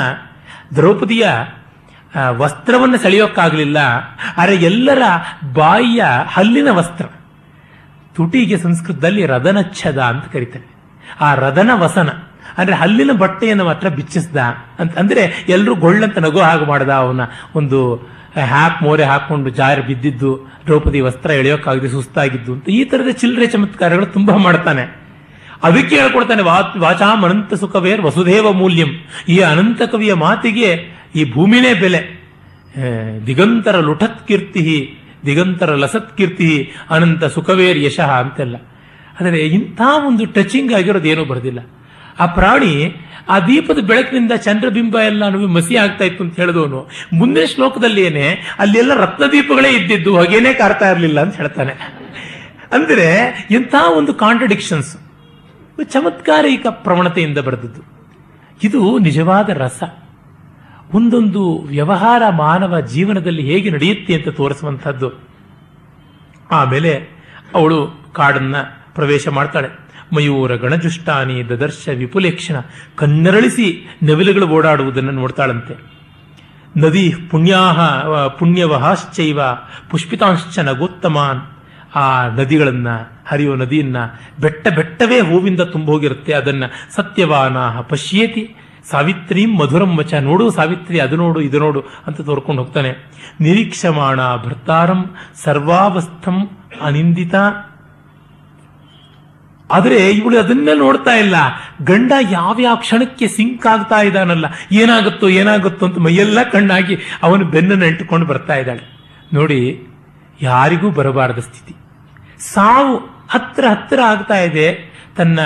ದ್ರೌಪದಿಯ 0.75 1.25
ವಸ್ತ್ರವನ್ನು 2.37 2.97
ಸೆಳೆಯೋಕ್ಕಾಗಲಿಲ್ಲ. 2.97 3.79
ಆದರೆ 4.37 4.55
ಎಲ್ಲರ 4.69 5.03
ಬಾಯಿಯ 5.53 6.03
ಹಲ್ಲಿನ 6.35 6.69
ವಸ್ತ್ರ. 6.71 7.05
ತುಟಿಗೆ 8.15 8.57
ಸಂಸ್ಕೃತದಲ್ಲಿ 8.57 9.23
ರದನಚ್ಛದ 9.25 9.99
ಅಂತ 10.01 10.25
ಕರೀತಾರೆ 10.33 10.67
ಆ 11.21 11.29
ರದನ 11.35 11.71
ವಸನ, 11.73 12.09
ಅಂದ್ರೆ 12.57 12.75
ಹಲ್ಲಿನ 12.75 13.11
ಬಟ್ಟೆಯನ್ನು 13.17 13.63
ಮಾತ್ರ 13.65 13.87
ಬಿಚ್ಚಿಸ್ದ 13.89 14.37
ಅಂತ. 14.79 14.91
ಅಂದ್ರೆ 14.97 15.23
ಎಲ್ಲರೂ 15.49 15.73
ಗೊಳ್ಳಂತ 15.75 16.17
ನಗು 16.17 16.39
ಹಾಗೆ 16.39 16.65
ಮಾಡ್ದ 16.65 16.89
ಅವನ 16.89 17.21
ಒಂದು 17.55 17.79
ಹ್ಯಾಪ್, 18.45 18.79
ಮೋರೆ 18.83 19.03
ಹಾಕೊಂಡು 19.03 19.49
ಜಾರಿ 19.49 19.81
ಬಿದ್ದಿದ್ದು, 19.81 20.31
ದ್ರೌಪದಿ 20.65 20.99
ವಸ್ತ್ರ 20.99 21.29
ಎಳೆಯೋಕ್ಕಾಗದೆ 21.31 21.89
ಸುಸ್ತಾಗಿದ್ದು 21.89 22.51
ಅಂತ. 22.53 22.65
ಈ 22.69 22.79
ತರದ 22.83 23.11
ಚಿಲ್ಲರೆ 23.13 23.47
ಚಮತ್ಕಾರಗಳು 23.47 24.07
ತುಂಬಾ 24.07 24.35
ಮಾಡ್ತಾನೆ. 24.37 24.83
ಅದಕ್ಕೆ 25.63 25.95
ಹೇಳ್ಕೊಡ್ತಾನೆ 25.95 26.43
ವಾಚಾ 26.79 27.07
ಅನಂತ 27.13 27.53
ಸುಖವೇರ್ 27.53 28.01
ವಸುದೇವ 28.01 28.51
ಮೂಲ್ಯಂ. 28.53 28.91
ಈ 29.29 29.37
ಅನಂತ 29.41 29.81
ಕವಿಯ 29.91 30.13
ಮಾತಿಗೆ 30.13 30.69
ಈ 31.15 31.31
ಭೂಮಿನೇ 31.31 31.73
ಬೆಲೆ. 31.73 32.01
ದಿಗಂತರ 33.27 33.75
ಲುಠತ್ 33.79 34.27
ಕೀರ್ತಿ 34.27 34.63
ದಿಗಂತರ 35.25 35.75
ಲಸತ್ 35.75 36.17
ಕೀರ್ತಿ 36.17 36.71
ಅನಂತ 36.89 37.25
ಸುಖವೇರ್ 37.25 37.77
ಯಶಃ 37.77 38.11
ಅಂತೆಲ್ಲ. 38.11 38.55
ಆದರೆ 39.21 39.39
ಇಂಥ 39.39 39.81
ಒಂದು 40.07 40.25
ಟಚಿಂಗ್ 40.25 40.73
ಆಗಿರೋದು 40.73 41.07
ಏನೂ 41.07 41.25
ಬರೆದಿಲ್ಲ. 41.25 41.59
ಆ 42.19 42.25
ಪ್ರಾಣಿ 42.25 42.95
ಆ 43.29 43.39
ದೀಪದ 43.39 43.79
ಬೆಳಕಿನಿಂದ 43.79 44.31
ಚಂದ್ರಬಿಂಬ 44.31 44.99
ಎಲ್ಲ 44.99 45.29
ನಮಗೆ 45.29 45.45
ಮಸಿ 45.45 45.75
ಆಗ್ತಾ 45.75 46.05
ಇತ್ತು 46.05 46.23
ಅಂತ 46.23 46.35
ಹೇಳಿದವನು. 46.35 46.89
ಮುಂದಿನ 47.13 47.45
ಶ್ಲೋಕದಲ್ಲಿ 47.45 48.01
ಏನೇ, 48.01 48.41
ಅಲ್ಲೆಲ್ಲ 48.59 48.95
ರತ್ನದೀಪಗಳೇ 48.95 49.69
ಇದ್ದಿದ್ದು 49.69 50.17
ಹಾಗೇನೇ 50.17 50.53
ಕಾರ್ತಾ 50.53 50.91
ಇರಲಿಲ್ಲ 50.91 51.21
ಅಂತ 51.21 51.35
ಹೇಳ್ತಾನೆ. 51.35 51.71
ಅಂದರೆ 52.73 53.07
ಇಂಥ 53.51 53.75
ಒಂದು 53.97 54.13
ಕಾಂಟ್ರಡಿಕ್ಷನ್ಸ್ 54.13 54.97
ಚಮತ್ಕಾರಿಕ 55.91 56.67
ಪ್ರವಣತೆಯಿಂದ 56.69 57.37
ಬರೆದದ್ದು. 57.37 57.81
ಇದು 58.63 58.99
ನಿಜವಾದ 58.99 59.49
ರಸ. 59.49 59.83
ಒಂದೊಂದು 60.93 61.59
ವ್ಯವಹಾರ 61.61 62.23
ಮಾನವ 62.29 62.79
ಜೀವನದಲ್ಲಿ 62.79 63.41
ಹೇಗೆ 63.41 63.69
ನಡೆಯುತ್ತೆ 63.69 64.13
ಅಂತ 64.13 64.29
ತೋರಿಸುವಂಥದ್ದು. 64.29 65.11
ಆಮೇಲೆ 66.51 67.07
ಅವಳು 67.55 67.87
ಕಾಡನ್ನ 68.13 68.55
ಪ್ರವೇಶ 68.95 69.27
ಮಾಡ್ತಾಳೆ. 69.27 69.67
ಮಯೂರ 70.15 70.55
ಗಣಜುಷ್ಟಾನಿ 70.55 71.49
ದದರ್ಶ 71.49 71.89
ವಿಪುಲೇಕ್ಷಣ 71.89 72.55
ಕನ್ನರಳಿಸಿ 72.95 73.97
ನವಿಲುಗಳು 74.03 74.47
ಓಡಾಡುವುದನ್ನು 74.47 75.11
ನೋಡ್ತಾಳಂತೆ. 75.11 75.95
ನದಿ 76.77 77.13
ಪುಣ್ಯಾಹ 77.31 77.81
ಪುಣ್ಯವಹಾಶ್ಚೈವ 78.27 79.39
ಪುಷ್ಪಿತಾಂಶ್ಚ 79.89 80.59
ನಗೋತ್ತಮಾನ್. 80.59 81.41
ಆ 81.95 82.27
ನದಿಗಳನ್ನ 82.27 82.87
ಹರಿಯುವ 83.27 83.55
ನದಿಯನ್ನ 83.55 83.97
ಬೆಟ್ಟ 84.41 84.67
ಬೆಟ್ಟವೇ 84.67 85.19
ಹೂವಿಂದ 85.19 85.61
ತುಂಬೋಗಿರುತ್ತೆ. 85.61 86.33
ಅದನ್ನ 86.33 86.63
ಸತ್ಯವಾನ 86.95 87.57
ಪಶ್ಯೇತಿ. 87.81 88.55
ಸಾವಿತ್ರಿ 88.91 89.45
ಮಧುರಂ 89.45 89.97
ವಚ. 89.97 90.13
ನೋಡು 90.13 90.51
ಸಾವಿತ್ರಿ, 90.51 90.99
ಅದು 90.99 91.15
ನೋಡು, 91.15 91.41
ಇದು 91.41 91.59
ನೋಡು 91.59 91.81
ಅಂತ 92.07 92.21
ತೋರ್ಕೊಂಡು 92.21 92.61
ಹೋಗ್ತಾನೆ. 92.61 92.91
ನಿರೀಕ್ಷಮಾಣ 93.41 94.19
ಭರ್ತಾರಂ 94.35 95.15
ಸರ್ವಾವಸ್ಥಂ 95.43 96.49
ಅನಿಂದಿತ. 96.81 97.35
ಆದರೆ 99.71 100.09
ಇವಳು 100.09 100.39
ಅದನ್ನೇ 100.39 100.73
ನೋಡ್ತಾ 100.75 101.11
ಇಲ್ಲ. 101.11 101.35
ಗಂಡ 101.81 102.11
ಯಾವ್ಯಾವ 102.31 102.75
ಕ್ಷಣಕ್ಕೆ 102.75 103.27
ಸಿಂಕ್ 103.27 103.65
ಆಗ್ತಾ 103.65 104.01
ಇದ್ದಾನಲ್ಲ. 104.01 104.45
ಏನಾಗುತ್ತೋ 104.71 105.27
ಏನಾಗುತ್ತೋ 105.29 105.85
ಅಂತ 105.85 105.97
ಮೈಯೆಲ್ಲ 105.97 106.43
ಕಣ್ಣಾಗಿ 106.43 106.97
ಅವನು 107.23 107.45
ಬೆನ್ನನ್ನು 107.45 107.85
ಎಂಟುಕೊಂಡು 107.85 108.25
ಬರ್ತಾ 108.25 108.55
ಇದ್ದಾಳೆ. 108.55 108.83
ನೋಡಿ, 109.33 109.87
ಯಾರಿಗೂ 110.41 110.89
ಬರಬಾರದ 110.89 111.39
ಸ್ಥಿತಿ. 111.39 111.75
ಸಾವು 112.39 112.97
ಹತ್ರ 113.29 113.65
ಹತ್ರ 113.67 113.99
ಆಗ್ತಾ 114.05 114.37
ಇದೆ. 114.37 114.95
ತನ್ನ 115.17 115.39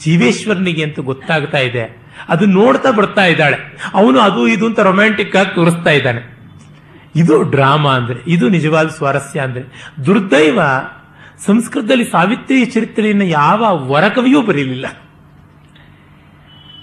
ಜೀವೇಶ್ವರನಿಗೆ 0.00 0.82
ಅಂತ 0.84 0.98
ಗೊತ್ತಾಗ್ತಾ 1.00 1.58
ಇದೆ. 1.58 2.07
ಅದು 2.28 2.46
ನೋಡ್ತಾ 2.46 2.90
ಬರ್ತಾ 2.90 3.24
ಇದ್ದಾಳೆ. 3.24 3.56
ಅವನು 3.94 4.18
ಅದು 4.18 4.48
ಇದು 4.48 4.66
ಅಂತ 4.66 4.80
ರೊಮ್ಯಾಂಟಿಕ್ 4.80 5.36
ಆಗಿ 5.36 5.54
ತೋರಿಸ್ತಾ 5.54 5.90
ಇದ್ದಾನೆ. 5.90 6.38
ಇದು 7.16 7.42
ಡ್ರಾಮಾ 7.42 7.94
ಅಂದ್ರೆ, 7.94 8.20
ಇದು 8.26 8.48
ನಿಜವಾದ 8.48 8.88
ಸ್ವಾರಸ್ಯ 8.88 9.40
ಅಂದ್ರೆ. 9.40 9.92
ದುರ್ದೈವ 10.06 10.60
ಸಂಸ್ಕೃತದಲ್ಲಿ 11.46 12.04
ಸಾವಿತ್ರಿ 12.04 12.64
ಚರಿತ್ರೆಯನ್ನು 12.64 13.24
ಯಾವ 13.24 13.88
ವರಕವಿಯೂ 13.88 14.42
ಬರೀಲಿಲ್ಲ. 14.42 14.86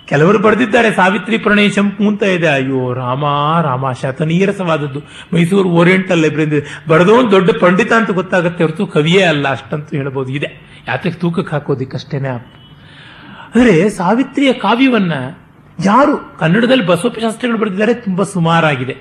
ಕೆಲವರು 0.07 0.39
ಬರೆದಿದ್ದಾರೆ, 0.39 0.91
ಸಾವಿತ್ರಿ 0.91 1.38
ಪ್ರಣಯ 1.38 1.69
ಶಂಪು 1.69 2.07
ಅಂತ 2.07 2.23
ಇದೆ. 2.23 2.47
ಅಯ್ಯೋ, 2.47 2.93
ರಾಮ 2.93 3.23
ರಾಮ 3.61 3.91
ಶತನೀರಸವಾದದ್ದು 3.91 4.99
ಮೈಸೂರು 5.33 5.69
ಓರಿಯೆಂಟಲ್ 5.69 6.19
ಲೈಬ್ರರಿ 6.19 6.67
ಬರೆದೋನ್ 6.88 7.31
ದೊಡ್ಡ 7.31 7.49
ಪಂಡಿತ 7.59 7.93
ಅಂತ 7.93 8.11
ಗೊತ್ತಾಗುತ್ತೆ 8.11 8.63
ಹೊರತು 8.63 8.88
ಕವಿಯೇ 8.88 9.23
ಅಲ್ಲ, 9.23 9.47
ಅಷ್ಟಂತೂ 9.47 9.97
ಹೇಳ್ಬೋದು. 9.97 10.31
ಇದೆ. 10.31 10.81
ಯಾತಕ್ಕೆ 10.88 11.19
ತೂಕಕ್ಕೆ 11.19 11.51
ಹಾಕೋದಿಕ್ಕಷ್ಟೇನೆ. 11.51 12.64
ಆದರೆ 13.56 13.89
ಸಾವಿತ್ರಿಯ 13.89 14.53
ಕಾವ್ಯವನ್ನ 14.53 15.14
ಯಾರು 15.86 16.38
ಕನ್ನಡದಲ್ಲಿ 16.39 16.86
ಬಸವಶಾಸ್ತ್ರಿಗಳು 16.86 17.58
ಬರೆದಿದ್ದಾರೆ 17.58 17.93
ತುಂಬಾ 17.93 18.24
ಸುಮಾರಾಗಿದೆ. 18.24 18.95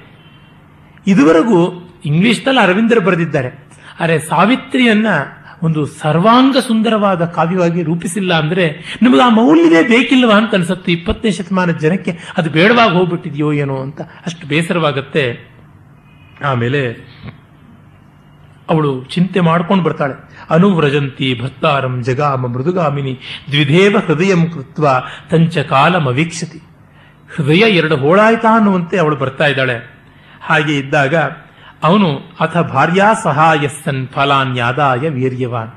ಇದುವರೆಗೂ 1.06 1.90
ಇಂಗ್ಲಿಷ್ನಲ್ಲಿ 2.04 2.60
ಅರವಿಂದರು 2.60 3.00
ಬರೆದಿದ್ದಾರೆ. 3.00 3.48
ಅರೆ, 4.00 4.18
ಸಾವಿತ್ರಿಯನ್ನ 4.18 5.06
ಒಂದು 5.62 5.86
ಸರ್ವಾಂಗ 5.86 6.56
ಸುಂದರವಾದ 6.56 7.24
ಕಾವ್ಯವಾಗಿ 7.24 7.82
ರೂಪಿಸಿಲ್ಲ 7.82 8.34
ಅಂದ್ರೆ 8.34 8.98
ನಿಮಗೆ 9.02 9.20
ಆ 9.20 9.28
ಮೌಲ್ಯವೇ 9.28 9.88
ಬೇಕಿಲ್ಲವಾ 9.88 10.34
ಅಂತ 10.34 10.54
ಅನ್ಸುತ್ತೆ. 10.54 10.92
ಇಪ್ಪತ್ತನೇ 10.92 11.30
ಶತಮಾನದ 11.30 11.76
ಜನಕ್ಕೆ 11.76 12.18
ಅದು 12.36 12.50
ಬೇಡವಾಗಿ 12.50 12.92
ಹೋಗ್ಬಿಟ್ಟಿದೆಯೋ 12.92 13.52
ಏನೋ 13.52 13.76
ಅಂತ. 13.76 14.00
ಅಷ್ಟು 14.00 14.46
ಬೇಸರವಾಗತ್ತೆ. 14.46 15.54
ಆಮೇಲೆ 16.44 16.92
ಅವಳು 18.70 19.04
ಚಿಂತೆ 19.04 19.40
ಮಾಡ್ಕೊಂಡು 19.40 19.84
ಬರ್ತಾಳೆ. 19.84 20.14
ಅನುವ್ರಜಂತಿ 20.50 21.40
ಭರ್ತಾರಂ 21.42 22.02
ಜಗಾಮ 22.02 22.46
ಮೃದುಗಾಮಿನಿ 22.46 23.20
ದ್ವಿಧೇವ 23.50 23.96
ಹೃದಯಂ 24.06 24.46
ಕೃತ್ವ 24.46 24.86
ತಂಚ 25.30 25.58
ಕಾಲಮ 25.58 26.06
ವೀಕ್ಷತಿ. 26.06 26.60
ಹೃದಯ 27.36 27.62
ಎರಡು 27.70 27.96
ಹೋಳಾಯ್ತಾ 27.96 28.56
ಅನ್ನುವಂತೆ 28.56 28.98
ಅವಳು 28.98 29.16
ಬರ್ತಾ 29.16 29.46
ಇದ್ದಾಳೆ. 29.46 29.76
ಹಾಗೆ 30.42 30.78
ಇದ್ದಾಗ 30.78 31.14
ಅವನು 31.82 32.08
ಅಥ 32.40 32.56
ಭಾರ್ಯಾ 32.56 33.14
ಫಲಾನ್ 33.14 34.08
ಫಲಾನ್ಯಾದಾಯ 34.08 35.08
ವೀರ್ಯವಾನ್. 35.08 35.72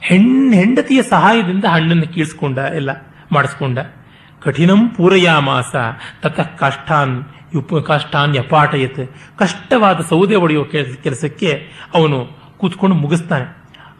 ಹೆಣ್ಣು 0.00 0.52
ಹೆಂಡತಿಯ 0.52 1.02
ಸಹಾಯದಿಂದ 1.02 1.64
ಹಣ್ಣನ್ನು 1.64 2.12
ಕೀಳ್ಸ್ಕೊಂಡ, 2.14 2.58
ಎಲ್ಲ 2.58 2.90
ಮಾಡಿಸ್ಕೊಂಡ. 3.32 3.78
ಕಠಿಣಂ 4.42 4.88
ಪೂರಯಾಮಾಸ 4.88 5.74
ತತಃ 6.22 6.42
ಕಾಷ್ಠಾನ್ 6.42 7.24
ಉಪ 7.56 7.74
ಕಷ್ಟಾನ್ 7.88 8.36
ಯಪಾಟಯತ್ 8.36 9.02
ಕಷ್ಟವಾದ 9.38 10.00
ಸೌದೆ 10.08 10.36
ಒಡೆಯುವ 10.36 10.64
ಕೆಲಸಕ್ಕೆ 11.02 11.50
ಅವನು 11.94 12.18
ಕೂತ್ಕೊಂಡು 12.58 12.96
ಮುಗಿಸ್ತಾನೆ. 12.96 13.46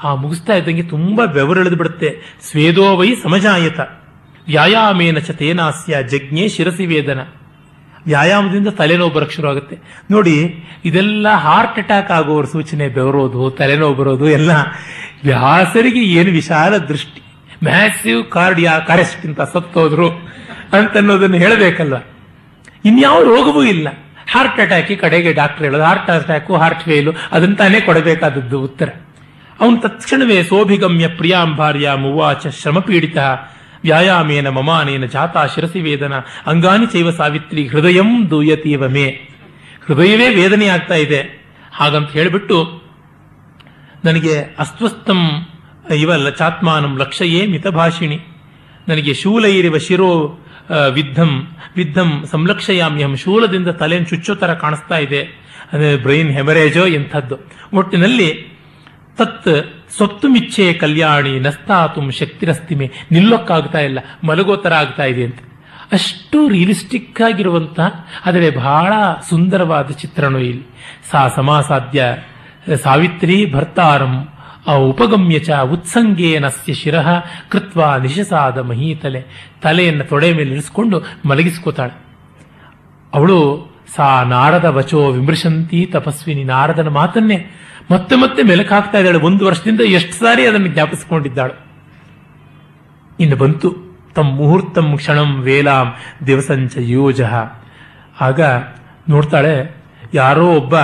ಆ 0.05 0.15
ಮುಗಿಸ್ತಾ 0.15 0.55
ಇದ್ದಂಗೆ 0.55 0.83
ತುಂಬಾ 0.83 1.25
ಬೆವರು 1.27 1.77
ಬಿಡುತ್ತೆ. 1.77 2.11
ಸ್ವೇದೋವೈ 2.51 3.11
ಸಮಜಾಯತ. 3.23 3.81
ವ್ಯಾಯಾಮೇನ 4.47 5.19
ಚ 5.19 5.31
ತೇನಾಸ್ಯ 5.31 5.97
ಜಜ್ಞೆ 6.03 6.45
ಶಿರಸಿ 6.49 6.87
ವೇದನ. 6.87 7.21
ವ್ಯಾಯಾಮದಿಂದ 8.07 8.69
ತಲೆನೋವು 8.69 9.13
ಬರಕ್ಕೆ 9.15 9.35
ಶುರು 9.35 9.49
ಆಗುತ್ತೆ 9.49 9.77
ನೋಡಿ, 10.11 10.37
ಇದೆಲ್ಲ 10.85 11.29
ಹಾರ್ಟ್ 11.35 11.77
ಅಟ್ಯಾಕ್ 11.79 12.11
ಆಗುವವರ 12.11 12.45
ಸೂಚನೆ 12.45 12.89
ಬೆವರೋದು, 12.89 13.51
ತಲೆನೋವು 13.51 13.95
ಬರೋದು, 13.95 14.29
ಎಲ್ಲ 14.29 14.51
ವ್ಯಾಸರಿಗೆ 15.25 16.03
ಏನು 16.03 16.31
ವಿಶಾಲ 16.31 16.77
ದೃಷ್ಟಿ. 16.77 17.23
ಮ್ಯಾಸಿವ್ 17.65 18.23
ಕಾರ್ಡಿಯಾ 18.31 18.79
ಕರೆಸ್ಟ್ 18.79 19.27
ಅಂತ 19.27 19.41
ಸತ್ತೋದ್ರು 19.53 20.09
ಅಂತನ್ನೋದನ್ನು 20.73 21.39
ಇನ್ಯಾವ 22.85 23.23
ರೋಗವೂ 23.23 23.63
ಇಲ್ಲ. 23.63 23.89
ಹಾರ್ಟ್ 24.31 24.61
ಅಟ್ಯಾಕ್ 24.61 25.01
ಕಡೆಗೆ 25.01 25.33
ಡಾಕ್ಟರ್ 25.33 25.65
ಹೇಳೋದು 25.65 25.83
ಹಾರ್ಟ್ 25.83 26.11
ಅಟ್ಯಾಕು 26.11 26.57
ಹಾರ್ಟ್ 26.57 26.83
ಫೇಲು 26.83 27.13
ಅದನ್ನ 27.33 27.55
ತಾನೇ 27.55 27.81
ಕೊಡಬೇಕಾದದ್ದು 27.81 28.61
ಉತ್ತರ. 28.61 28.89
ಅವನು 29.61 29.81
ತತ್ಕ್ಷಣವೇ 29.81 30.43
ಸೋಭಿಗಮ್ಯ 30.43 31.09
ಪ್ರಿಯಾಂ 31.09 31.57
ಭಾರ್ಯ 31.57 31.93
ಮುವಾಚ 31.95 32.47
ಶ್ರಮಪೀಡಿತ 32.47 33.17
ವ್ಯಾಯಾಮೇನ 33.85 34.49
ಮಮಾನೇನ 34.49 35.05
ಜಾತಾ 35.05 35.47
ಶಿರಸಿ 35.47 35.81
ವೇದನ, 35.81 36.13
ಅಂಗಾನಿ 36.47 36.87
ಚೈವ 36.87 37.11
ಸಾವಿತ್ರಿ 37.11 37.67
ಹೃದಯಂ 37.67 38.31
ದೂಯತೀವ 38.31 38.89
ಮೇ. 38.89 39.07
ಹೃದಯವೇ 39.87 40.35
ವೇದನೆ 40.35 40.67
ಆಗ್ತಾ 40.67 40.95
ಇದೆ. 40.95 41.45
ಹಾಗಂತ 41.75 42.11
ಹೇಳಿಬಿಟ್ಟು, 42.11 42.83
ನನಗೆ 44.05 44.39
ಅಸ್ವಸ್ಥಂ, 44.59 45.47
ಇವಲ್ಲ 45.97 46.31
ಚಾತ್ಮಾನಂ 46.31 46.99
ಲಕ್ಷಯೇ 46.99 47.47
ಮಿತಭಾಷಿಣಿ. 47.47 48.19
ನನಗೆ 48.89 49.15
ಶೂಲೈರಿವ 49.15 49.79
ಶಿರೋ 49.79 50.39
ವಿದ್ಧಂ 50.97 51.31
ವಿದ್ಧಂ 51.77 52.11
ಸಂಲಕ್ಷಯಾಮ್ಯಂ 52.33 53.13
ಶೂಲದಿಂದ 53.23 53.71
ತಲೆಯನ್ನು 53.81 54.09
ಚುಚ್ಚೋ 54.11 54.35
ಥರ 54.43 54.51
ಕಾಣಿಸ್ತಾ 54.63 54.97
ಇದೆ. 55.07 55.21
ಅಂದರೆ 55.73 55.91
ಬ್ರೈನ್ 56.05 56.31
ಹೆಮರೇಜೋ 56.37 56.85
ಎಂಥದ್ದು. 56.99 57.37
ಒಟ್ಟಿನಲ್ಲಿ 57.79 58.31
ತತ್ 59.19 59.49
ಸೊತ್ತು 59.97 60.27
ಮಿಚ್ಚೆ 60.35 60.67
ಕಲ್ಯಾಣಿ 60.83 61.33
ನಸ್ತಾತುಂ 61.47 62.07
ಶಕ್ತಿರಸ್ತಿಮೆ. 62.19 62.87
ನಿಲ್ಲೋಕ್ಕಾಗ್ತಾ 63.15 63.81
ಇಲ್ಲ 63.89 63.99
ಮಲಗೋ 64.29 64.55
ಥರ 64.65 64.75
ಆಗ್ತಾ 64.83 65.07
ಇದೆ 65.13 65.25
ಅಂತ. 65.29 65.41
ಅಷ್ಟು 65.97 66.39
ರಿಯಲಿಸ್ಟಿಕ್ 66.49 67.21
ಆಗಿರುವಂತಹ, 67.27 67.89
ಆದರೆ 68.27 68.47
ಬಹಳ 68.51 68.93
ಸುಂದರವಾದ 69.31 69.89
ಚಿತ್ರಣ 70.03 70.35
ಇಲ್ಲಿ. 70.51 70.67
ಸಾ 71.11 71.23
ಸಮಾಸಾಧ್ಯ, 71.39 72.03
ಸಾವಿತ್ರಿ 72.85 73.37
ಭರ್ತಾರಂ 73.55 74.15
ಉಪಗಮ್ಯ 74.71 75.39
ಚ 75.39 75.51
ಉತ್ಸಂಗೇನಸ್ಯ 75.51 76.73
ಶಿರಃ 76.73 77.09
ಕೃತ್ವ 77.49 77.97
ನಿಶಸಾದ 77.97 78.59
ಮಹೀತಲೆ. 78.59 79.25
ತಲೆಯನ್ನು 79.63 80.05
ತೊಡೆ 80.05 80.33
ಮೇಲೆ 80.33 80.51
ಇರಿಸಿಕೊಂಡು 80.51 81.03
ಮಲಗಿಸ್ಕೋತಾಳೆ. 81.29 81.95
ಅವಳು, 83.15 83.39
ಸಾ 83.97 84.23
ನಾರದ 84.23 84.65
ವಚೋ 84.65 85.11
ವಿಮೃಶಂತಿ 85.11 85.91
ತಪಸ್ವಿನಿ 85.93 86.45
ನಾರದನ 86.45 86.89
ಮಾತನ್ನೇ 86.89 87.39
ಮತ್ತೆ 87.91 88.17
ಮತ್ತೆ 88.17 88.43
ಮೆಲಕಾಗ್ತಾ 88.43 88.99
ಇದ್ದಾಳೆ. 88.99 89.19
ಒಂದು 89.19 89.47
ವರ್ಷದಿಂದ 89.47 89.81
ಎಷ್ಟು 89.81 90.15
ಸಾರಿ 90.15 90.47
ಅದನ್ನು 90.47 90.67
ಜ್ಞಾಪಿಸಿಕೊಂಡಿದ್ದಾಳು. 90.67 91.55
ಇನ್ನು 93.21 93.37
ಬಂತು. 93.37 93.69
ತಮ್ಮ 94.15 94.31
ಮುಹೂರ್ತಂ 94.31 94.97
ಕ್ಷಣಂ 94.97 95.31
ವೇಲಾಂ 95.41 95.95
ದಿವಸಂಚ 96.27 96.73
ಯೋಜ. 96.79 97.21
ಆಗ 98.21 98.41
ನೋಡ್ತಾಳೆ, 99.09 99.55
ಯಾರೋ 100.15 100.47
ಒಬ್ಬ 100.57 100.75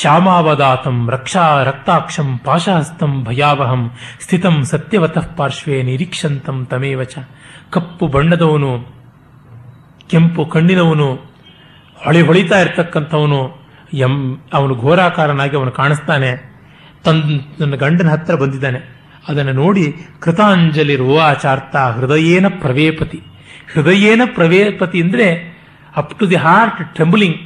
ಶ್ಯಾಮಾವದಾತಂ 0.00 1.10
ರಕ್ಷಾ 1.10 1.62
ರಕ್ತಾಕ್ಷಂ 1.62 2.38
ಪಾಶಹಸ್ತಂ 2.44 3.24
ಭಯಾವಹಂ 3.24 3.90
ಸ್ಥಿತಂ 4.20 4.64
ಸತ್ಯವತಃ 4.64 5.34
ಪಾರ್ಶ್ವೇ 5.36 5.82
ನಿರೀಕ್ಷಂತಂ 5.82 6.66
ತಮೇವಚ 6.70 7.18
ಕಪ್ಪು 7.70 8.06
ಬಣ್ಣದವನು, 8.06 8.86
ಕೆಂಪು 10.10 10.46
ಕಣ್ಣಿನವನು, 10.46 11.14
ಹೊಳಿ 12.04 12.22
ಹೊಳಿತಾ 12.22 12.60
ಇರತಕ್ಕಂಥವನು, 12.60 13.66
ಎಂ, 13.92 14.40
ಅವನು 14.52 14.74
ಘೋರಾಕಾರನಾಗಿ 14.74 15.56
ಅವನು 15.56 15.70
ಕಾಣಿಸ್ತಾನೆ. 15.70 16.52
ತನ್ 17.04 17.40
ನನ್ನ 17.60 17.74
ಗಂಡನ 17.74 18.08
ಹತ್ರ 18.08 18.34
ಬಂದಿದ್ದಾನೆ. 18.34 18.98
ಅದನ್ನು 19.28 19.52
ನೋಡಿ 19.52 19.96
ಕೃತಾಂಜಲಿ 20.20 20.96
ರುವಾಚಾರ್ಥ 20.96 21.76
ಹೃದಯೇನ 21.76 22.46
ಪ್ರವೇಪತಿ. 22.48 23.20
ಹೃದಯೇನ 23.74 24.22
ಪ್ರವೇಪತಿ 24.24 25.02
ಅಂದ್ರೆ 25.02 25.58
up 25.96 26.18
to 26.18 26.30
the 26.30 26.36
heart 26.36 26.94
trembling 26.94 27.36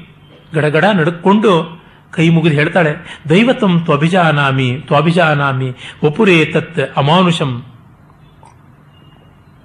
ಗಡಗಡ 0.55 0.85
ನಡುಕೊಂಡು 0.85 1.76
ಕೈ 2.17 2.27
ಮುಗಿದು 2.35 2.57
ಹೇಳ್ತಾಳೆ, 2.61 2.93
ದೈವತಂ 3.31 3.73
ತ್ವಭಿಜಾನಾಮಿ 3.87 4.69
ತ್ವಭಿಜಾನಾಮಿ 4.89 5.69
ವಪುರೇ 6.05 6.37
ತತ್ 6.55 6.81
ಅಮಾನುಷಂ 7.03 7.53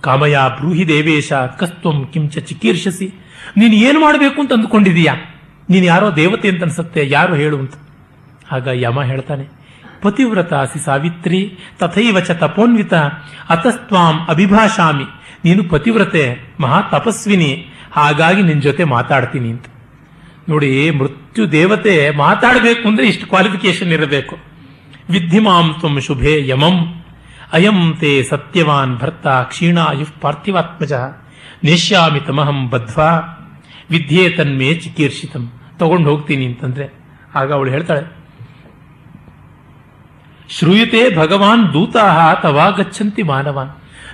ಕಾಮಯ 0.06 0.36
ಬ್ರೂಹಿ 0.58 0.84
ದೇವೇಶ, 0.92 1.32
ಕಸ್ತ್ವಂ 1.60 1.98
ಕಿಂಚ 2.14 2.34
ಚಿಕೀರ್ಷಸಿ. 2.50 3.08
ನೀನು 3.60 3.76
ಏನು 3.88 4.00
ಮಾಡಬೇಕು 4.04 4.38
ಅಂತ 4.42 4.52
ಅಂದುಕೊಂಡಿದೀಯಾ? 4.58 5.14
ನೀನು 5.72 5.86
ಯಾರೋ 5.86 6.08
ದೇವತೆ 6.20 6.48
ಅಂತ 6.52 6.64
ಅನ್ಸುತ್ತೆ, 6.68 7.02
ಯಾರು 7.16 7.34
ಹೇಳು 7.42 7.58
ಅಂತ. 7.64 7.74
ಆಗ 8.56 8.68
ಯಮ 8.84 9.02
ಹೇಳ್ತಾನೆ 9.12 9.46
ಪತಿವ್ರತ 10.04 10.52
ಅಸಿ 10.66 10.80
ಸಾವಿತ್ರಿ, 10.86 11.42
ತಥೈವ 11.80 12.20
ಚ 12.28 12.32
ತಪೋನ್ವಿತ 12.44 12.94
ಅತಸ್ತ್ವಾಂ 13.56 14.16
ಅಭಿಭಾಷಾಮಿ. 14.34 15.08
ನೀನು 15.46 15.62
ಪತಿವ್ರತೆ, 15.74 16.24
ಮಹಾ 16.60 16.80
ತಪಸ್ವಿನಿ, 16.94 17.52
ಹಾಗಾಗಿ 17.98 18.42
ನಿನ್ 18.50 18.62
ಜೊತೆ 18.62 18.84
ಮಾತಾಡ್ತೀನಿ 18.96 19.50
ಅಂತ. 19.56 19.66
ನೋಡಿ, 20.52 20.92
ಮೃತ್ಯು 20.92 21.52
ದೇವತೆ 21.52 21.96
ಮಾತಾಡಬೇಕು 22.18 22.88
ಅಂದ್ರೆ 22.88 23.08
ಇಷ್ಟು 23.08 23.26
ಕ್ವಾಲಿಫಿಕೇಶನ್ 23.28 23.92
ಇರಬೇಕು. 23.92 24.36
ವಿದ್ಧಿಮಾಂ 25.10 25.68
ತ್ವಂ 25.80 26.00
ಶುಭೆ 26.00 26.34
ಯಮಂ. 26.48 26.78
ಅಯಂ 27.54 27.80
ತೇ 28.00 28.24
ಸತ್ಯವಾನ್ 28.24 28.94
ಭರ್ತ 28.98 29.28
ಕ್ಷೀಣಾಯು 29.28 30.06
ಪಾರ್ಥಿವಾತ್ಮಜ. 30.22 30.94
ನೇಷ್ಯಾಮಿ 31.64 32.20
ತಮಹಂ 32.20 32.70
ಬದ್ವಾ 32.70 33.10
ವಿದ್ಯೆ 33.90 34.30
ತನ್ಮೇ 34.30 34.74
ಚಿಕೀರ್ಷಿತಂ. 34.74 35.44
ತಗೊಂಡು 35.80 36.10
ಹೋಗ್ತೀನಿ 36.10 36.46
ಅಂತಂದ್ರೆ. 36.46 36.86
ಆಗ 37.36 37.54
ಅವಳು 37.54 37.72
ಹೇಳ್ತಾಳೆ, 37.72 38.04
ಶ್ರೂಯತೆ 40.50 41.02
ಭಗವಾನ್ 41.18 41.74
ದೂತಾಹ 41.74 42.34
ತವಾ 42.34 42.70
ಗಚ್ಚಂತಿ 42.70 43.24
ಮಾನವಾನ್. 43.24 43.72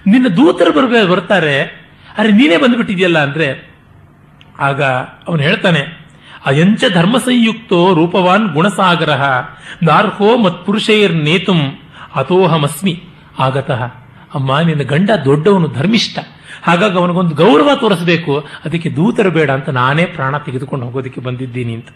ನಿನ್ನ 0.08 0.28
ದೂತರು 0.28 0.72
ಬರ್ಬೇ 0.72 1.02
ಬರ್ತಾರೆ. 1.08 1.56
ಅರೆ 2.18 2.32
ನೀನೇ 2.32 2.58
ಬಂದ್ಬಿಟ್ಟಿದ್ಯಲ್ಲ 2.58 3.20
ಅಂದ್ರೆ. 3.20 3.48
ಆಗ 4.60 4.84
ಅವನು 5.28 5.42
ಹೇಳ್ತಾನೆ 5.42 6.07
ಅಯಂಚ 6.46 6.84
ಧರ್ಮ 6.94 7.18
ಸಂಯುಕ್ತೋ 7.18 7.94
ರೂಪವಾನ್ 7.94 8.54
ಗುಣಸಾಗರ, 8.54 9.10
ನಾರ್ಹೋ 9.84 10.38
ಮತ್ಪುರುಷೈರ್ 10.38 11.16
ನೇತುಂ 11.16 11.80
ಅತೋಹಮಸ್ಮಿ 12.16 13.04
ಆಗತಃ, 13.40 13.84
ಅಮ್ಮ, 14.34 14.60
ನಿನ್ನ 14.60 14.82
ಗಂಡ 14.82 15.10
ದೊಡ್ಡವನು 15.26 15.68
ಧರ್ಮಿಷ್ಠ. 15.68 16.20
ಹಾಗಾಗಿ 16.64 16.98
ಅವನಿಗೊಂದು 16.98 17.36
ಗೌರವ 17.36 17.70
ತೋರಿಸಬೇಕು. 17.76 18.48
ಅದಕ್ಕೆ 18.66 18.90
ದೂತರು 18.90 19.32
ಬೇಡ 19.32 19.52
ಅಂತ 19.52 19.70
ನಾನೇ 19.70 20.06
ಪ್ರಾಣ 20.06 20.38
ತೆಗೆದುಕೊಂಡು 20.38 20.86
ಹೋಗೋದಕ್ಕೆ 20.86 21.22
ಬಂದಿದ್ದೀನಿ 21.22 21.74
ಅಂತ. 21.74 21.88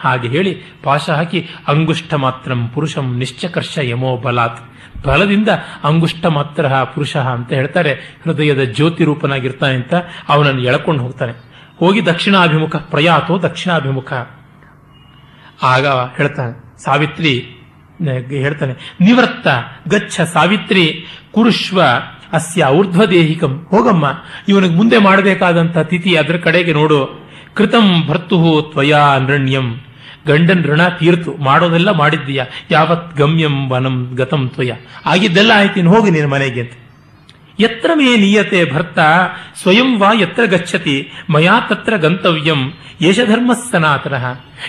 ಹಾಗೆ 0.00 0.28
ಹೇಳಿ 0.28 0.62
ಪಾಶ 0.82 1.10
ಹಾಕಿ 1.10 1.48
ಅಂಗುಷ್ಟ 1.68 2.14
ಮಾತ್ರಂ 2.14 2.68
ಪುರುಷಂ 2.68 3.18
ನಿಶ್ಚಕರ್ಷ 3.18 3.78
ಯಮೋ 3.82 4.16
ಬಲಾತ್. 4.16 4.60
ಬಲದಿಂದ 5.06 5.48
ಅಂಗುಷ್ಟ 5.84 6.26
ಮಾತ್ರ 6.26 6.68
ಪುರುಷ 6.68 7.16
ಅಂತ 7.16 7.52
ಹೇಳ್ತಾರೆ. 7.52 7.92
ಹೃದಯದ 7.92 8.62
ಜ್ಯೋತಿ 8.64 9.04
ರೂಪನಾಗಿರ್ತಾನೆ 9.04 9.74
ಅಂತ 9.74 9.94
ಅವನನ್ನು 10.28 10.62
ಎಳ್ಕೊಂಡು 10.62 11.02
ಹೋಗ್ತಾನೆ. 11.02 11.49
ಹೋಗಿ 11.80 12.00
ದಕ್ಷಿಣಾಭಿಮುಖ, 12.06 12.76
ಪ್ರಯಾತೋ 12.92 13.34
ದಕ್ಷಿಣಾಭಿಮುಖ. 13.42 14.10
ಆಗ 15.62 15.86
ಹೇಳ್ತಾನೆ, 16.16 16.52
ಸಾವಿತ್ರಿ 16.84 17.32
ಹೇಳ್ತಾನೆ, 18.44 18.74
ನಿವೃತ್ತ 19.00 19.48
ಗಚ್ಚ 19.88 20.20
ಸಾವಿತ್ರಿ, 20.32 20.84
ಕುರುಶ್ವ, 21.32 21.80
ಅಸ್ಯ 22.32 22.66
ಊರ್ಧ್ವದೇಹಿಕಂ, 22.78 23.52
ಹೋಗಮ್ಮ, 23.70 24.06
ಇವನಿಗೆ 24.48 24.74
ಮುಂದೆ 24.74 24.98
ಮಾಡಬೇಕಾದಂತ 24.98 25.78
ತಿಥಿ 25.90 26.12
ಅದರ 26.16 26.36
ಕಡೆಗೆ 26.36 26.72
ನೋಡು. 26.72 27.00
ಕೃತಂ 27.54 27.86
ಭರ್ತು 28.08 28.38
ತ್ವಯಾ 28.72 29.02
ನೃಣ್ಯಂ 29.18 29.66
ಗಂಡನ್ 30.26 30.64
ಋಣ 30.64 30.82
ತೀರ್ತು, 30.98 31.32
ಮಾಡೋದೆಲ್ಲ 31.44 31.90
ಮಾಡಿದ್ದೀಯ, 31.90 32.40
ಯಾವತ್ 32.70 33.08
ಗಮ್ಯಂ 33.16 33.56
ವನಂ 33.70 33.96
ಗತಂ 34.14 34.42
ತ್ವಯ. 34.48 34.72
ಆಗಿದ್ದೆಲ್ಲ 35.06 35.52
ಆಯ್ತು 35.56 35.78
ಇನ್ನು 35.80 35.92
ಹೋಗಿ 35.94 36.10
ನಿನ್ನ 36.10 36.28
ಮನೆಗೆ 36.32 36.60
ಅಂತ. 36.60 36.74
ಎತ್ರ 37.60 37.90
ಮೇ 37.94 38.16
ನೀಯತೆ 38.16 38.72
ಭರ್ತ, 38.72 38.98
ಸ್ವಯಂ 39.62 39.98
ವಾ 39.98 40.12
ಎತ್ರ 40.12 40.44
ಗಚ್ಚತಿ, 40.44 41.10
ಮಯಾ 41.30 41.60
ತತ್ರ 41.60 41.96
ಗಂತವ್ಯಂ 41.96 42.72
ಯಶಧರ್ಮ 43.02 43.50
ಸನಾತನ. 43.72 44.14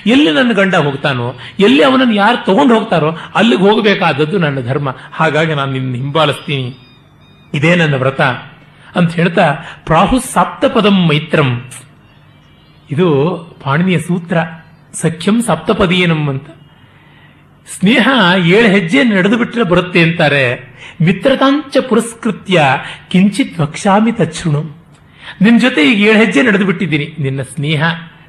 ಎಲ್ಲಿ 0.06 0.32
ನನ್ನ 0.32 0.52
ಗಂಡ 0.52 0.76
ಹೋಗ್ತಾನೋ, 0.76 1.40
ಎಲ್ಲಿ 1.60 1.84
ಅವನನ್ನು 1.84 2.14
ಯಾರು 2.14 2.46
ತಗೊಂಡು 2.46 2.76
ಹೋಗ್ತಾರೋ, 2.76 3.18
ಅಲ್ಲಿಗೆ 3.36 3.62
ಹೋಗಬೇಕಾದದ್ದು 3.62 4.38
ನನ್ನ 4.38 4.60
ಧರ್ಮ. 4.60 4.96
ಹಾಗಾಗಿ 5.12 5.54
ನಾನು 5.54 5.72
ನಿನ್ನ 5.72 5.96
ಹಿಂಬಾಲಿಸ್ತೀನಿ. 5.96 6.78
ಇದೇ 7.54 7.76
ನನ್ನ 7.76 7.96
ವ್ರತ. 7.96 8.22
ಅಂತ 8.96 9.16
ಹೇಳ್ತಾ, 9.16 9.54
ಪ್ರಾಹು 9.86 10.20
ಸಾಪ್ತಪದಂ 10.20 11.08
ಮೈತ್ರಂ. 11.08 11.70
ಇದು 12.92 13.38
ಪಾಣಿನಿಯ 13.64 14.00
ಸೂತ್ರ. 14.00 14.38
ಸಖ್ಯಂ 14.94 15.42
ಸಪ್ತಪದಿಯೇನಂ 15.42 16.30
ಅಂತ. 16.30 16.50
ಸ್ನೇಹ 17.80 18.10
ಏಳು 18.38 18.68
ಹೆಜ್ಜೆ 18.68 19.04
ನಡೆದು 19.04 19.38
ಬಿಟ್ಟರೆ 19.38 19.64
ಬರುತ್ತೆ 19.64 20.02
ಅಂತಾರೆ. 20.02 20.71
ಮಿತ್ರತಾಂಚ 21.02 21.78
ಪುರಸ್ಕೃತ್ಯ 21.78 22.62
ಕಿಂಚಿತ್ 23.12 23.60
ವಕ್ಷಾಮಿ 23.60 24.12
ತಕ್ಷಣು 24.12 24.62
ನಿನ್ನ 25.42 25.60
ಜೊತೆ 25.60 25.92
ಈಗ 25.92 26.00
ಏಳು 26.00 26.20
ಹೆಜ್ಜೆ 26.20 26.42
ನಡೆದು 26.42 26.66
ಬಿಟ್ಟಿದ್ದೀನಿ 26.66 27.16
ನಿನ್ನ 27.20 27.42
ಸ್ನೇಹ 27.42 27.84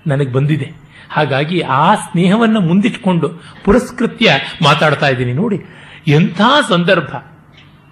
ನನಗೆ 0.07 0.33
ಬಂದಿದೆ. 0.33 0.73
ಹಾಗಾಗಿ 1.11 1.61
ಆ 1.61 1.95
ಸ್ನೇಹವನ್ನು 1.95 2.61
ಮುಂದಿಟ್ಕೊಂಡು 2.61 3.29
ಪುರಸ್ಕೃತ್ಯ 3.65 4.31
ಮಾತಾಡ್ತಾ 4.63 5.09
ಇದ್ದೀನಿ. 5.09 5.33
ನೋಡಿ, 5.33 5.59
ಎಂಥ 6.07 6.41
ಸಂದರ್ಭ. 6.69 7.15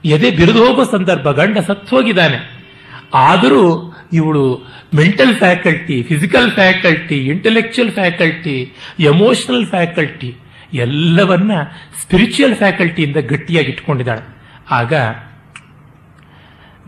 ಎದೆ 0.04 0.30
ಬಿರಿದು 0.30 0.66
ಹೋಗೋ 0.66 0.84
ಸಂದರ್ಭ. 0.84 1.30
ಗಂಡ 1.30 1.58
ಸತ್ತೋಗಿದ್ದಾನೆ. 1.58 2.60
ಆದರೂ 3.14 3.94
ಇವಳು 4.12 4.72
mental 4.94 5.34
faculty, 5.34 6.02
physical 6.02 6.50
faculty, 6.50 7.26
intellectual 7.26 7.92
faculty, 7.92 8.74
emotional 9.00 9.66
faculty, 9.66 10.36
ಎಲ್ಲವನ್ನ 10.74 11.52
ಸ್ಪಿರಿಚುಯಲ್ 12.02 12.54
ಫ್ಯಾಕಲ್ಟಿಯಿಂದ 12.54 13.16
ಗಟ್ಟಿಯಾಗಿ 13.16 13.68
ಇಟ್ಕೊಂಡಿದ್ದಾಳೆ. 13.68 14.39
ಆಗ, 14.70 14.94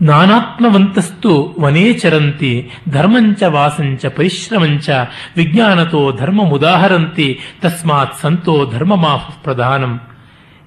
ನಾನಾತ್ಮವಂತಸ್ತು 0.01 1.55
ವನೇ 1.59 1.93
ಚರಂತಿ, 1.93 2.71
ಧರ್ಮಂಚ 2.89 3.43
ವಾಸಂಚ 3.43 4.05
ಪರಿಶ್ರಮಂಚ, 4.05 4.89
ವಿಜ್ಞಾನತೋ 5.37 6.11
ಧರ್ಮ 6.11 6.45
ಮುದಾಹರಂತಿ 6.45 7.39
ತಸ್ಮಾತ್ 7.61 8.19
ಸಂತೋ 8.21 8.71
ಧರ್ಮಮಾಹು 8.71 9.43
ಪ್ರಧಾನಂ. 9.43 10.01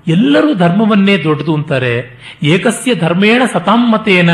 ಎಲ್ಲರೂ 0.06 0.54
ಧರ್ಮವನ್ನೇ 0.54 1.16
ದೊಡ್ಡದು 1.16 1.54
ಅಂತಾರೆ. 1.54 2.20
ಏಕಸ್ಯ 2.42 2.94
ಧರ್ಮೇಣ 2.94 3.42
ಸತಾಮ್ಮತೇನ, 3.52 4.30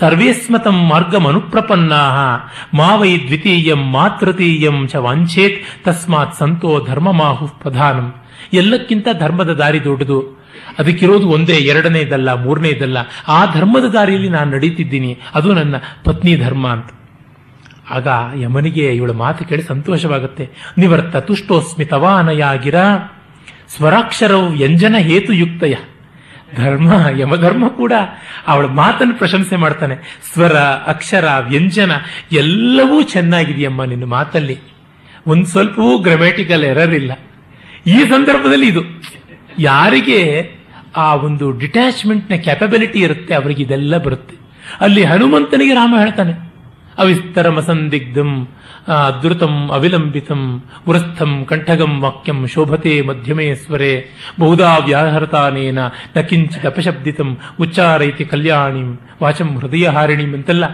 ಸರ್ವೇಸ್ಮತಂ 0.00 0.86
ಮಾರ್ಗಂ 0.86 1.26
ಅನುಪ್ರಪನ್ನಾ 1.26 2.36
ಮಾ 2.74 2.94
ವೈ 2.94 3.18
ದ್ವಿತೀಯಂ 3.18 3.92
ಮಾ 3.92 4.08
ತೃತೀಯಂ 4.08 4.88
ಚ 4.88 4.96
ವಾಂಛೇತ್, 4.96 5.84
ತಸ್ಮಾತ್ 5.84 6.34
ಸಂತೋ 6.34 6.86
ಧರ್ಮಮಾಹು 6.86 7.48
ಪ್ರಧಾನಂ. 7.48 8.14
ಎಲ್ಲಕ್ಕಿಂತ 8.52 9.08
ಧರ್ಮದ 9.18 9.52
ದಾರಿ 9.52 9.84
ದೊಡ್ಡದು. 9.84 10.39
ಅದಕ್ಕಿರೋದು 10.78 11.28
ಒಂದೇ, 11.28 11.52
ಎರಡನೇದಲ್ಲ, 11.52 12.32
ಮೂರನೇದಲ್ಲ. 12.32 12.98
ಆ 13.28 13.52
ಧರ್ಮದ 13.52 13.84
ದಾರಿಯಲ್ಲಿ 13.84 14.28
ನಾನು 14.28 14.50
ನಡೀತಿದ್ದೀನಿ. 14.50 15.18
ಅದು 15.34 15.54
ನನ್ನ 15.54 15.74
ಪತ್ನಿ 16.04 16.36
ಧರ್ಮ 16.36 16.68
ಅಂತ. 16.68 16.86
ಆಗ 17.90 18.08
ಯಮನಿಗೆ 18.40 18.94
ಇವಳ 18.96 19.10
ಮಾತು 19.10 19.44
ಕೇಳಿ 19.44 19.62
ಸಂತೋಷವಾಗುತ್ತೆ. 19.62 20.50
ನಿವರ್ತ 20.78 21.16
ತುಷ್ಟೋಸ್ಮಿ 21.16 21.84
ತವಾನಯಾಗಿರ 21.84 22.74
ಸ್ವರಾಕ್ಷರವು 23.76 24.48
ವ್ಯಂಜನ 24.48 24.96
ಹೇತುಯುಕ್ತಯ. 24.98 25.74
ಧರ್ಮ, 26.56 26.92
ಯಮಧರ್ಮ 27.18 27.68
ಕೂಡ 27.68 27.92
ಅವಳ 28.46 28.66
ಮಾತನ್ನು 28.66 29.14
ಪ್ರಶಂಸೆ 29.14 29.56
ಮಾಡ್ತಾನೆ. 29.56 30.22
ಸ್ವರ, 30.32 30.52
ಅಕ್ಷರ, 30.86 31.28
ವ್ಯಂಜನ 31.38 31.92
ಎಲ್ಲವೂ 32.32 33.02
ಚೆನ್ನಾಗಿದೆಯಮ್ಮ 33.02 33.84
ನಿನ್ನ 33.84 34.04
ಮಾತಲ್ಲಿ. 34.04 34.58
ಒಂದು 35.26 35.46
ಸ್ವಲ್ಪವೂ 35.46 35.98
ಗ್ರಾಮ್ಯಾಟಿಕಲ್ 35.98 36.64
ಎರರ್ 36.64 36.94
ಇಲ್ಲ. 36.94 37.12
ಈ 37.86 37.98
ಸಂದರ್ಭದಲ್ಲಿ 38.08 38.68
ಇದು. 38.68 38.80
ಯಾರಿಗೆ 39.58 40.50
ಆ 40.96 41.14
ಒಂದು 41.14 41.58
ಡಿಟ್ಯಾಚ್ಮೆಂಟ್ನ 41.58 42.36
ಕ್ಯಾಪಬಿಲಿಟಿ 42.36 42.98
ಇರುತ್ತೆ, 42.98 43.34
ಅವರಿಗೆ 43.34 43.62
ಇದೆಲ್ಲ 43.62 43.98
ಬರುತ್ತೆ. 43.98 44.36
ಅಲ್ಲಿ 44.80 45.04
ಹನುಮಂತನಿಗೆ 45.04 45.74
ರಾಮ 45.74 45.94
ಹೇಳ್ತಾನೆ, 45.98 46.50
ಅವಿಸ್ತರಮ 46.98 47.60
ಸಂದಿಗ್ಧಂ 47.60 48.48
ಅದೃತಂ 48.88 49.68
ಅವಿಲಂಬಿತಂ 49.68 50.62
ಉರಸ್ಥಂ 50.88 51.44
ಕಂಠಗಂ 51.44 52.00
ವಾಕ್ಯಂ 52.00 52.46
ಶೋಭತೆ 52.46 53.02
ಮಧ್ಯಮೇಶ್ವರೇ 53.02 54.06
ಬಹುಧಾ 54.40 54.76
ವ್ಯಾಹರತಾನೇನ 54.76 55.78
ನ 56.16 56.20
ಕಿಂಚಿತ್ 56.20 56.66
ಅಪಶಬ್ದಿತಂ, 56.66 57.38
ಉಚ್ಚಾರೈತಿ 57.60 58.24
ಕಲ್ಯಾಣಿಂ, 58.24 58.98
ವಾಚಂ 59.22 59.58
ಹೃದಯ 59.58 59.88
ಹಾರಿಣಿಂ 59.88 60.34
ಅಂತೆಲ್ಲ. 60.34 60.64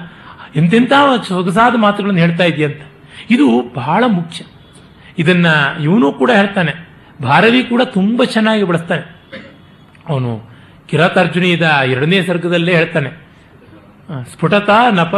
ಎಂತೆಂಥ 0.57 0.93
ಸೊಗಸಾದ 1.29 1.75
ಮಾತುಗಳನ್ನು 1.77 2.21
ಹೇಳ್ತಾ 2.21 2.45
ಇದೆಯಂತ. 2.45 2.83
ಇದು 3.31 3.73
ಬಹಳ 3.75 4.05
ಮುಖ್ಯ. 4.07 4.45
ಇದನ್ನ 5.19 5.47
ಇವನು 5.83 6.13
ಕೂಡ 6.13 6.31
ಹೇಳ್ತಾನೆ 6.35 6.86
ಭಾರವಿ 7.23 7.63
ಕೂಡ 7.63 7.83
ತುಂಬ 7.83 8.25
ಚೆನ್ನಾಗಿ 8.25 8.63
ಬಳಸ್ತಾನೆ. 8.63 9.17
ಅವನು 10.09 10.51
ಕಿರಾತಾರ್ಜುನಿಯದ 10.87 11.63
ಎರಡನೇ 11.63 12.23
ಸರ್ಗದಲ್ಲೇ 12.23 12.77
ಹೇಳ್ತಾನೆ. 12.77 13.11
ಸ್ಫುಟತ 14.33 14.71
ನಪ 14.93 15.15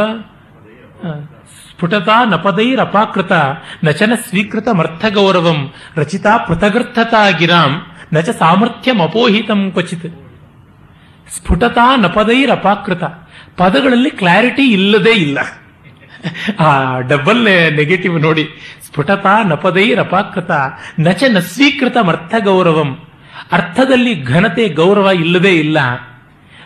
ಸ್ಫುಟತಾ 1.46 2.24
ನಪದೈರಪಾಕೃತ 2.24 3.32
ನಚನ 3.84 4.12
ಸ್ವೀಕೃತ 4.28 4.68
ಮರ್ಥ 4.68 5.04
ಗೌರವಂ 5.14 5.72
ರಚಿತಾ 5.96 6.36
ಪೃಥಗರ್ಥತಾ 6.36 7.30
ಗಿರಾಂ 7.30 7.82
ನಚ 8.12 8.28
ಸಾಮರ್ಥ್ಯಂ 8.28 9.02
ಅಪೋಹಿತಂ 9.02 9.70
ಕ್ವಚಿತ್. 9.70 10.06
ಸ್ಫುಟತಾ 11.36 11.96
ನಪದೈರಪಾಕೃತ 11.96 13.04
ಪದಗಳಲ್ಲಿ 13.56 14.10
ಕ್ಲಾರಿಟಿ 14.10 14.72
ಇಲ್ಲದೇ 14.72 15.10
ಇಲ್ಲ. 15.10 15.38
ಆ, 16.60 17.00
ಡಬಲ್ 17.00 17.44
ನೆಗೆಟಿವ್ 17.76 18.20
ನೋಡಿ. 18.20 18.48
ಸ್ಫುಟತಾ 18.88 19.42
ನಪದೈರಪಾಕೃತ, 19.42 20.50
ನಚ 21.00 21.24
ನ 21.24 21.38
ಸ್ವೀಕೃತ 21.38 21.96
ಅರ್ಥ 22.08 22.34
ಗೌರವಂ 22.44 22.98
ಅರ್ಥದಲ್ಲಿ 23.52 24.22
ಘನತೆ 24.22 24.68
ಗೌರವ 24.68 25.08
ಇಲ್ಲದೇ 25.14 25.52
ಇಲ್ಲ. 25.54 25.78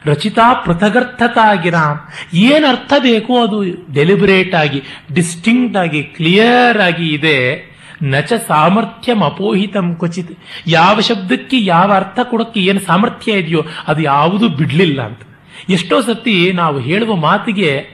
ರಚಿತಾ 0.05 0.55
ಪೃಥಗರ್ಥತಾಗಿರಾಮ್ 0.55 1.99
ಏನ್ 2.35 2.65
ಅರ್ಥ 2.65 2.93
ಬೇಕೋ 2.99 3.43
ಅದು 3.47 3.59
ಡೆಲಿಬರೇಟ್ 3.95 4.55
ಆಗಿ 4.55 4.83
ಡಿಸ್ಟಿಂಕ್ಟ್ 5.15 5.77
ಆಗಿ 5.77 6.03
ಕ್ಲಿಯರ್ 6.03 6.79
ಆಗಿ 6.79 7.09
ಇದೆ. 7.09 7.73
ನಚ 8.03 8.33
ಸಾಮರ್ಥ್ಯಂ 8.33 9.21
ಅಪೋಹಿತಂ 9.25 9.95
ಕ್ವಚಿತ್. 9.95 10.39
ಯಾವ 10.67 11.01
ಶಬ್ದಕ್ಕೆ 11.01 11.65
ಯಾವ 11.65 11.93
ಅರ್ಥ 11.93 12.19
ಕೊಡಕ್ಕೆ 12.23 12.61
ಏನು 12.61 12.81
ಸಾಮರ್ಥ್ಯ 12.81 13.33
ಇದೆಯೋ 13.33 13.65
ಅದು 13.87 14.03
ಯಾವುದು 14.03 14.49
ಬಿಡ್ಲಿಲ್ಲ 14.49 15.03
ಅಂತ. 15.03 15.21
ಎಷ್ಟೋ 15.69 16.01
ಸತಿ 16.01 16.53
ನಾವು 16.53 16.79
ಹೇಳುವ 16.79 17.17
ಮಾತಿಗೆ 17.17 17.87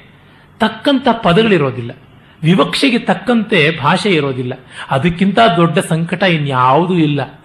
ತಕ್ಕಂತ 0.60 1.08
ಪದಗಳಿರೋದಿಲ್ಲ. 1.22 1.90
ವಿವಕ್ಷೆಗೆ 2.42 2.98
ತಕ್ಕಂತೆ 2.98 3.78
ಭಾಷೆ 3.82 4.10
ಇರೋದಿಲ್ಲ. 4.10 4.52
ಅದಕ್ಕಿಂತ 4.90 5.38
ದೊಡ್ಡ 5.56 5.78
ಸಂಕಟ 5.78 6.22
ಇನ್ಯಾವುದೂ 6.22 6.94
ಇಲ್ಲ. 6.94 7.42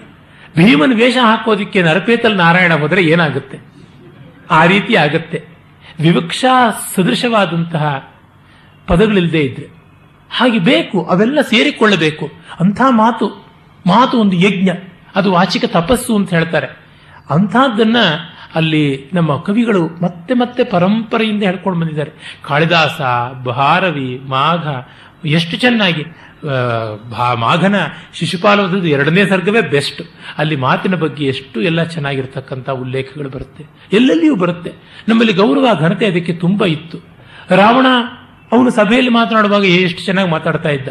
ಭೀಮನ್ 0.57 0.93
ವೇಷ 0.93 1.17
ಹಾಕೋದಿಕ್ಕೆ 1.21 1.81
ನರಪೇತಲ್ 1.81 2.37
ನಾರಾಯಣ 2.37 2.73
ಹೋದರೆ 2.73 3.03
ಏನಾಗುತ್ತೆ? 3.03 3.59
ಆ 4.51 4.65
ರೀತಿ 4.65 4.95
ಆಗತ್ತೆ. 4.95 5.43
ವಿವಕ್ಷಾ 5.99 6.71
ಸದೃಶವಾದಂತಹ 6.95 8.13
ಪದಗಳಿಲ್ಲದೆ 8.87 9.39
ಇದ್ರೆ. 9.39 9.67
ಹಾಗೆ 10.31 10.59
ಬೇಕು, 10.59 11.05
ಅವೆಲ್ಲ 11.05 11.41
ಸೇರಿಕೊಳ್ಳಬೇಕು. 11.41 12.31
ಅಂಥ 12.59 12.81
ಮಾತು 12.89 13.47
ಮಾತು 13.87 14.17
ಒಂದು 14.17 14.35
ಯಜ್ಞ. 14.35 14.69
ಅದು 15.15 15.31
ವಾಚಿಕ 15.31 15.65
ತಪಸ್ಸು 15.65 16.15
ಅಂತ 16.15 16.33
ಹೇಳ್ತಾರೆ. 16.33 16.67
ಅಂಥದ್ದನ್ನ 17.29 17.97
ಅಲ್ಲಿ 18.56 19.10
ನಮ್ಮ 19.14 19.38
ಕವಿಗಳು 19.38 19.84
ಮತ್ತೆ 20.04 20.34
ಮತ್ತೆ 20.34 20.64
ಪರಂಪರೆಯಿಂದ 20.64 21.43
ಹೇಳ್ಕೊಂಡು 21.43 21.80
ಬಂದಿದ್ದಾರೆ. 21.80 22.12
ಕಾಳಿದಾಸ 22.43 23.01
ಭಾರವಿ 23.45 24.22
ಮಾಘ, 24.26 24.68
ಎಷ್ಟು 25.26 25.58
ಚೆನ್ನಾಗಿ 25.58 26.06
ಮಾಘನ 27.39 27.76
ಶಿಶುಪಾಲವದ್ದು 28.14 28.88
ಎರಡನೇ 28.88 29.26
ಸರ್ಗವೇ 29.26 29.62
ಬೆಸ್ಟ್. 29.62 30.01
ಅಲ್ಲಿ 30.38 30.56
ಮಾತಿನ 30.56 30.96
ಬಗ್ಗೆ 30.96 31.25
ಎಷ್ಟು 31.25 31.62
ಎಲ್ಲ 31.62 31.84
ಚೆನ್ನಾಗಿರ್ತಕ್ಕಂಥ 31.84 32.70
ಉಲ್ಲೇಖಗಳು 32.70 33.30
ಬರುತ್ತೆ. 33.30 33.66
ಎಲ್ಲೆಲ್ಲಿಯೂ 33.93 34.36
ಬರುತ್ತೆ. 34.36 34.74
ನಮ್ಮಲ್ಲಿ 35.08 35.34
ಗೌರವ, 35.34 35.67
ಘನತೆ 35.80 36.05
ಅದಕ್ಕೆ 36.05 36.34
ತುಂಬ 36.34 36.66
ಇತ್ತು. 36.66 36.97
ರಾವಣ, 37.50 37.88
ಅವನು 38.51 38.70
ಸಭೆಯಲ್ಲಿ 38.71 39.12
ಮಾತನಾಡುವಾಗ 39.12 39.66
ಎಷ್ಟು 39.66 40.01
ಚೆನ್ನಾಗಿ 40.01 40.32
ಮಾತಾಡ್ತಾ 40.32 40.70
ಇದ್ದ. 40.70 40.89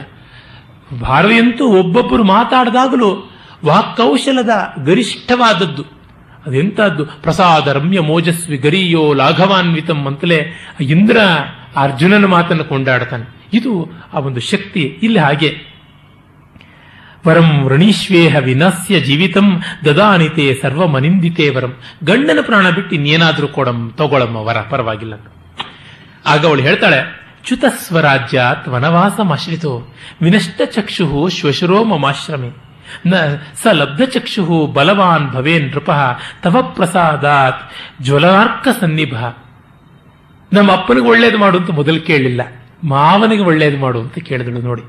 ಭಾರವಿಯಂತೂ 1.01 1.64
ಒಬ್ಬೊಬ್ಬರು 1.66 2.24
ಮಾತಾಡಿದಾಗಲೂ 2.24 3.30
ವಾಕ್ಕೌಶಲದ 3.64 4.51
ಗರಿಷ್ಠವಾದದ್ದು. 4.84 6.01
ಅದೆಂತದ್ದು? 6.47 7.06
ಪ್ರಸಾದ, 7.06 7.69
ರಮ್ಯ, 7.69 8.01
ಮೋಜಸ್ವಿ, 8.01 8.56
ಗರಿಯೋ, 8.56 9.14
ಲಾಘವಾನ್ವಿತಂ 9.14 10.06
ಅಂತಲೇ 10.06 10.47
ಇಂದ್ರ 10.81 11.19
ಅರ್ಜುನನ 11.77 12.24
ಮಾತನ್ನು 12.24 12.64
ಕೊಂಡಾಡ್ತಾನೆ. 12.64 13.47
ಇದು 13.55 13.90
ಆ 14.12 14.19
ಒಂದು 14.19 14.40
ಶಕ್ತಿ. 14.40 14.98
ಇಲ್ಲಿ 15.02 15.19
ಹಾಗೆ. 15.19 15.73
ವರಂ 17.27 17.64
ವೃಣೀಶ್ವೇಹ 17.64 18.36
ವಿನಸ್ಯ 18.36 19.01
ಜೀವಿತಂ 19.01 19.62
ದದಾನಿತೆ 19.85 20.55
ಸರ್ವಮನಿಂದಿತೆ 20.62 21.48
ವರಂ. 21.48 21.77
ಗಂಡನ 22.05 22.39
ಪ್ರಾಣ 22.43 22.70
ಬಿಟ್ಟು 22.70 22.94
ಇನ್ನೇನಾದ್ರೂ 22.94 23.48
ಕೊಡಂ 23.48 23.93
ತಗೊಳಮ್ಮ 23.98 24.36
ವರ 24.36 24.56
ಪರವಾಗಿಲ್ಲ 24.56 25.14
ಆಗ 26.27 26.47
ಅವಳು 26.47 26.62
ಹೇಳ್ತಾಳೆ 26.62 27.23
ಚ್ಯುತ 27.44 27.64
ಸ್ವರಾಜ್ಯಾತ್ 27.86 28.69
ವನವಾಸಮಾಶ್ರಿತೋ 28.69 29.94
ವಿನಷ್ಟ 30.23 30.60
ಚಕ್ಷು 30.64 31.28
ಶ್ವಶುರೋ 31.28 31.85
ಮಮಾಶ್ರಮೆ 31.85 32.61
ನ 33.06 33.14
ಸ 33.62 33.66
ಲಬ್ಧ 33.73 34.02
ಚಕ್ಷು 34.02 34.66
ಬಲವಾನ್ 34.66 35.32
ಭವೇನ್ 35.32 35.70
ನೃಪ 35.70 35.90
ತವ 36.43 36.62
ಪ್ರಸಾದಾತ್ 36.62 37.73
ಜ್ವಲಾರ್ಕ 38.02 38.69
ಸನ್ನಿಭ. 38.81 39.14
ನಮ್ಮ 40.52 40.73
ಅಪ್ಪನಿಗೆ 40.73 41.06
ಒಳ್ಳೇದು 41.06 41.39
ಮಾಡು 41.39 41.59
ಅಂತ 41.59 41.70
ಮೊದಲು 41.70 42.01
ಕೇಳಲಿಲ್ಲ 42.01 42.40
ಮಾವನಿಗೆ 42.85 43.43
ಒಳ್ಳೇದು 43.43 43.78
ಮಾಡು 43.78 44.01
ಅಂತ 44.01 44.19
ಕೇಳಿದಳು 44.19 44.60
ನೋಡಿ. 44.60 44.82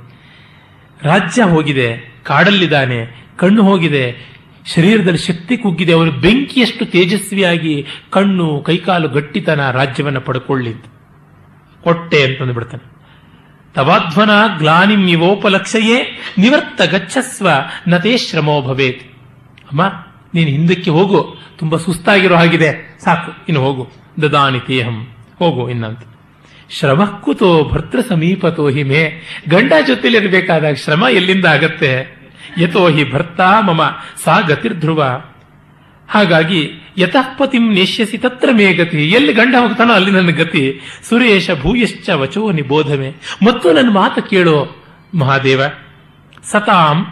ರಾಜ್ಯ 1.04 1.44
ಹೋಗಿದೆ, 1.44 2.20
ಕಾಡಲ್ಲಿದ್ದಾನೆ, 2.24 3.30
ಕಣ್ಣು 3.38 3.64
ಹೋಗಿದೆ, 3.64 4.34
ಶರೀರದಲ್ಲಿ 4.76 5.18
ಶಕ್ತಿ 5.18 5.58
ಕುಗ್ಗಿದೆ, 5.58 5.94
ಅವನು 5.94 6.12
ಬೆಂಕಿಯಷ್ಟು 6.12 6.86
ತೇಜಸ್ವಿಯಾಗಿ 6.86 7.88
ಕಣ್ಣು, 8.10 8.64
ಕೈಕಾಲು 8.66 9.10
ಗಟ್ಟಿತನ 9.10 9.72
ರಾಜ್ಯವನ್ನು 9.72 10.22
ಪಡ್ಕೊಳ್ಳಿ 10.22 10.74
ಕೊಟ್ಟೆ 11.84 12.24
ಅಂತಂದು 12.24 12.54
ಬಿಡ್ತಾನೆ 12.54 12.93
ತವಾಧ್ವನ 13.76 14.30
ಗ್ಲಾನಿಂ 14.58 15.10
ಇವೋಪಲಕ್ಷಯೇ 15.10 16.20
ನಿವರ್ತ 16.38 16.82
ಗಚ್ಚಸ್ವ 16.82 17.50
ನತೇ 17.88 18.18
ಶ್ರಮೋ 18.18 18.62
ಭವೇತ್. 18.62 19.04
ಅಮ್ಮ, 19.66 19.82
ನೀನು 20.34 20.50
ಹಿಂದಕ್ಕೆ 20.50 20.92
ಹೋಗು. 20.92 21.36
ತುಂಬಾ 21.58 21.78
ಸುಸ್ತಾಗಿರೋ 21.78 22.36
ಹಾಗಿದೆ. 22.36 22.98
ಸಾಕು, 23.04 23.46
ಇನ್ನು 23.50 23.64
ಹೋಗು. 23.64 23.92
ದದಾನಿ 24.22 24.60
ತೇಹಂ. 24.60 25.08
ಹೋಗು 25.40 25.70
ಇನ್ನಂತ. 25.70 26.00
ಶ್ರಮ 26.70 27.06
ಕುತೋ 27.06 27.64
ಭರ್ತೃ 27.64 28.02
ಸಮೀಪತೋ 28.02 28.70
ಹಿಮೆ 28.70 29.14
ಗಂಡ 29.50 29.74
ಜೊತೆಲಿರಬೇಕಾದಾಗ 29.88 30.74
ಶ್ರಮ 30.74 31.06
ಎಲ್ಲಿಂದ 31.12 31.46
ಆಗತ್ತೆ? 31.46 32.22
ಯಥೋ 32.58 32.90
ಹಿ 32.90 33.12
ಭರ್ತಾ 33.12 33.62
ಮಮ, 33.62 33.82
ಸಾ 34.24 34.40
ಗತಿರ್ಧ್ರುವ. 34.40 35.04
ಹಾಗಾಗಿ 36.08 36.72
ಯತಃಪತಿಂ 36.98 37.74
ನೇಷ್ಯಸಿ 37.74 38.18
ತತ್ರ 38.18 38.50
ಮೇ 38.52 38.74
ಗತಿ. 38.74 39.10
ಎಲ್ಲಿ 39.10 39.34
ಗಂಡ 39.34 39.56
ಹೋಗ್ತಾನೋ 39.60 39.94
ಅಲ್ಲಿ 39.94 40.12
ನನ್ನ 40.12 40.30
ಗತಿ. 40.30 40.82
ಸುರೇಶ 41.10 41.50
ಭೂಯಶ್ಚ 41.62 42.10
ವಚೋ 42.10 42.52
ನಿಬೋಧಮೆ. 42.52 43.14
ಮತ್ತು 43.46 43.74
ನನ್ನ 43.74 43.90
ಮಾತು 43.90 44.22
ಕೇಳೋ, 44.22 44.84
ಮಹಾದೇವ. 45.16 45.62
ಸತಾಂ 46.52 47.06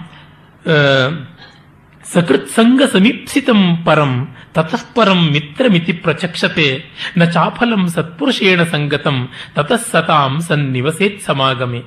ಸಕೃತ್ಸಂಗ 2.14 2.82
ಸಕೃತ್ 2.82 2.94
ಸಮೀಪ್ಸಿತಂ 2.94 3.84
ಪರಂ, 3.86 4.36
ತತಃ 4.54 4.94
ಪರಂ 4.96 5.32
ಮಿತ್ರಮಿತಿ 5.32 5.94
ಪ್ರಚಕ್ಷತೆ. 5.94 6.84
ನ 7.18 7.24
ಚಾಫಲಂ 7.24 7.88
ಸತ್ಪುರುಷೇಣ 7.88 8.64
ಸಂಗತಂ, 8.64 9.30
ತತಃ 9.56 9.80
ಸತಾಂ 9.92 10.42
ಸನ್ನಿವಸೇತ್ 10.42 11.24
ಸಮಾಗಮೆ. 11.24 11.82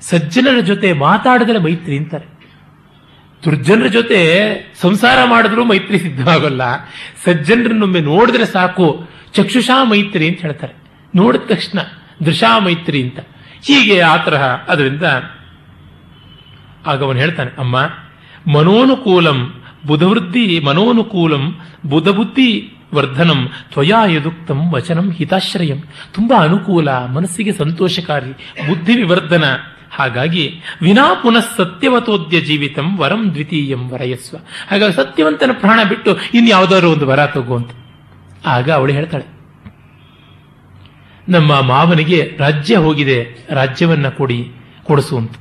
ಸಜ್ಜನರ 0.00 0.60
ಜೊತೆ 0.60 0.92
ಮಾತಾಡಿದರೆ 0.92 1.58
ಮೈತ್ರಿ 1.58 1.98
ಅಂತಾರೆ. 1.98 2.31
ದುರ್ಜನರ 3.44 3.86
ಜೊತೆ 3.86 4.18
ಸಂಸಾರ 4.80 5.18
ಮಾಡಿದ್ರೂ 5.24 5.64
ಮೈತ್ರಿ 5.64 5.98
ಸಿದ್ಧವಾಗಲ್ಲ. 5.98 6.62
ಸಜ್ಜನರನ್ನೊಮ್ಮೆ 7.24 8.00
ನೋಡಿದ್ರೆ 8.00 8.46
ಸಾಕು, 8.46 9.08
ಚಕ್ಷುಷಾ 9.32 9.84
ಮೈತ್ರಿ 9.84 10.28
ಅಂತ 10.28 10.40
ಹೇಳ್ತಾರೆ. 10.40 10.74
ನೋಡಿದ 11.14 11.40
ತಕ್ಷಣ 11.46 11.78
ದೃಶಾ 12.26 12.58
ಮೈತ್ರಿ 12.58 13.02
ಅಂತ. 13.02 13.18
ಹೀಗೆ 13.64 14.00
ಆ 14.00 14.16
ಅದರಿಂದ 14.68 15.02
ಆಗ 16.86 17.02
ಅವನು 17.02 17.18
ಹೇಳ್ತಾನೆ, 17.18 17.50
ಅಮ್ಮ, 17.58 17.76
ಮನೋನುಕೂಲಂ 18.52 19.62
ಬುಧವೃದ್ಧಿ, 19.86 20.60
ಮನೋನುಕೂಲಂ 20.60 21.60
ಬುಧಬುದ್ಧಿ 21.86 22.76
ವರ್ಧನಂ 22.94 23.48
ತ್ವಯಾ 23.72 24.04
ಯದುಕ್ತಂ 24.04 24.72
ವಚನಂ 24.72 25.12
ಹಿತಾಶ್ರಯಂ. 25.12 25.76
ತುಂಬಾ 26.14 26.36
ಅನುಕೂಲ, 26.36 26.90
ಮನಸ್ಸಿಗೆ 26.90 27.52
ಸಂತೋಷಕಾರಿ, 27.52 28.32
ಬುದ್ಧಿ 28.68 28.96
ವಿವರ್ಧನ. 28.96 29.44
ಹಾಗಾಗಿ 29.92 30.44
ವಿನಾ 30.82 31.06
ಪುನಃ 31.14 31.44
ಸತ್ಯವತೋದ್ಯ 31.56 32.40
ಜೀವಿತಂ 32.40 32.88
ವರಂ 32.98 33.22
ದ್ವಿತೀಯಂ 33.32 33.82
ವರಯಸ್ವ. 33.90 34.36
ಹಾಗಾಗಿ 34.70 34.92
ಸತ್ಯವಂತನ 34.92 35.50
ಪ್ರಾಣ 35.52 35.80
ಬಿಟ್ಟು 35.88 36.10
ಇನ್ಯಾವುದಾದ್ರು 36.34 36.90
ಒಂದು 36.90 37.06
ವರ 37.06 37.26
ತಗೋ 37.26 37.56
ಅಂತ. 37.56 37.70
ಆಗ 38.46 38.70
ಅವಳು 38.70 38.92
ಹೇಳ್ತಾಳೆ, 38.92 39.26
ನಮ್ಮ 41.28 41.60
ಮಾವನಿಗೆ 41.60 42.18
ರಾಜ್ಯ 42.38 42.76
ಹೋಗಿದೆ, 42.76 43.18
ರಾಜ್ಯವನ್ನ 43.50 44.08
ಕೊಡಿ, 44.08 44.40
ಕೊಡಿಸು 44.84 45.16
ಅಂತ. 45.16 45.34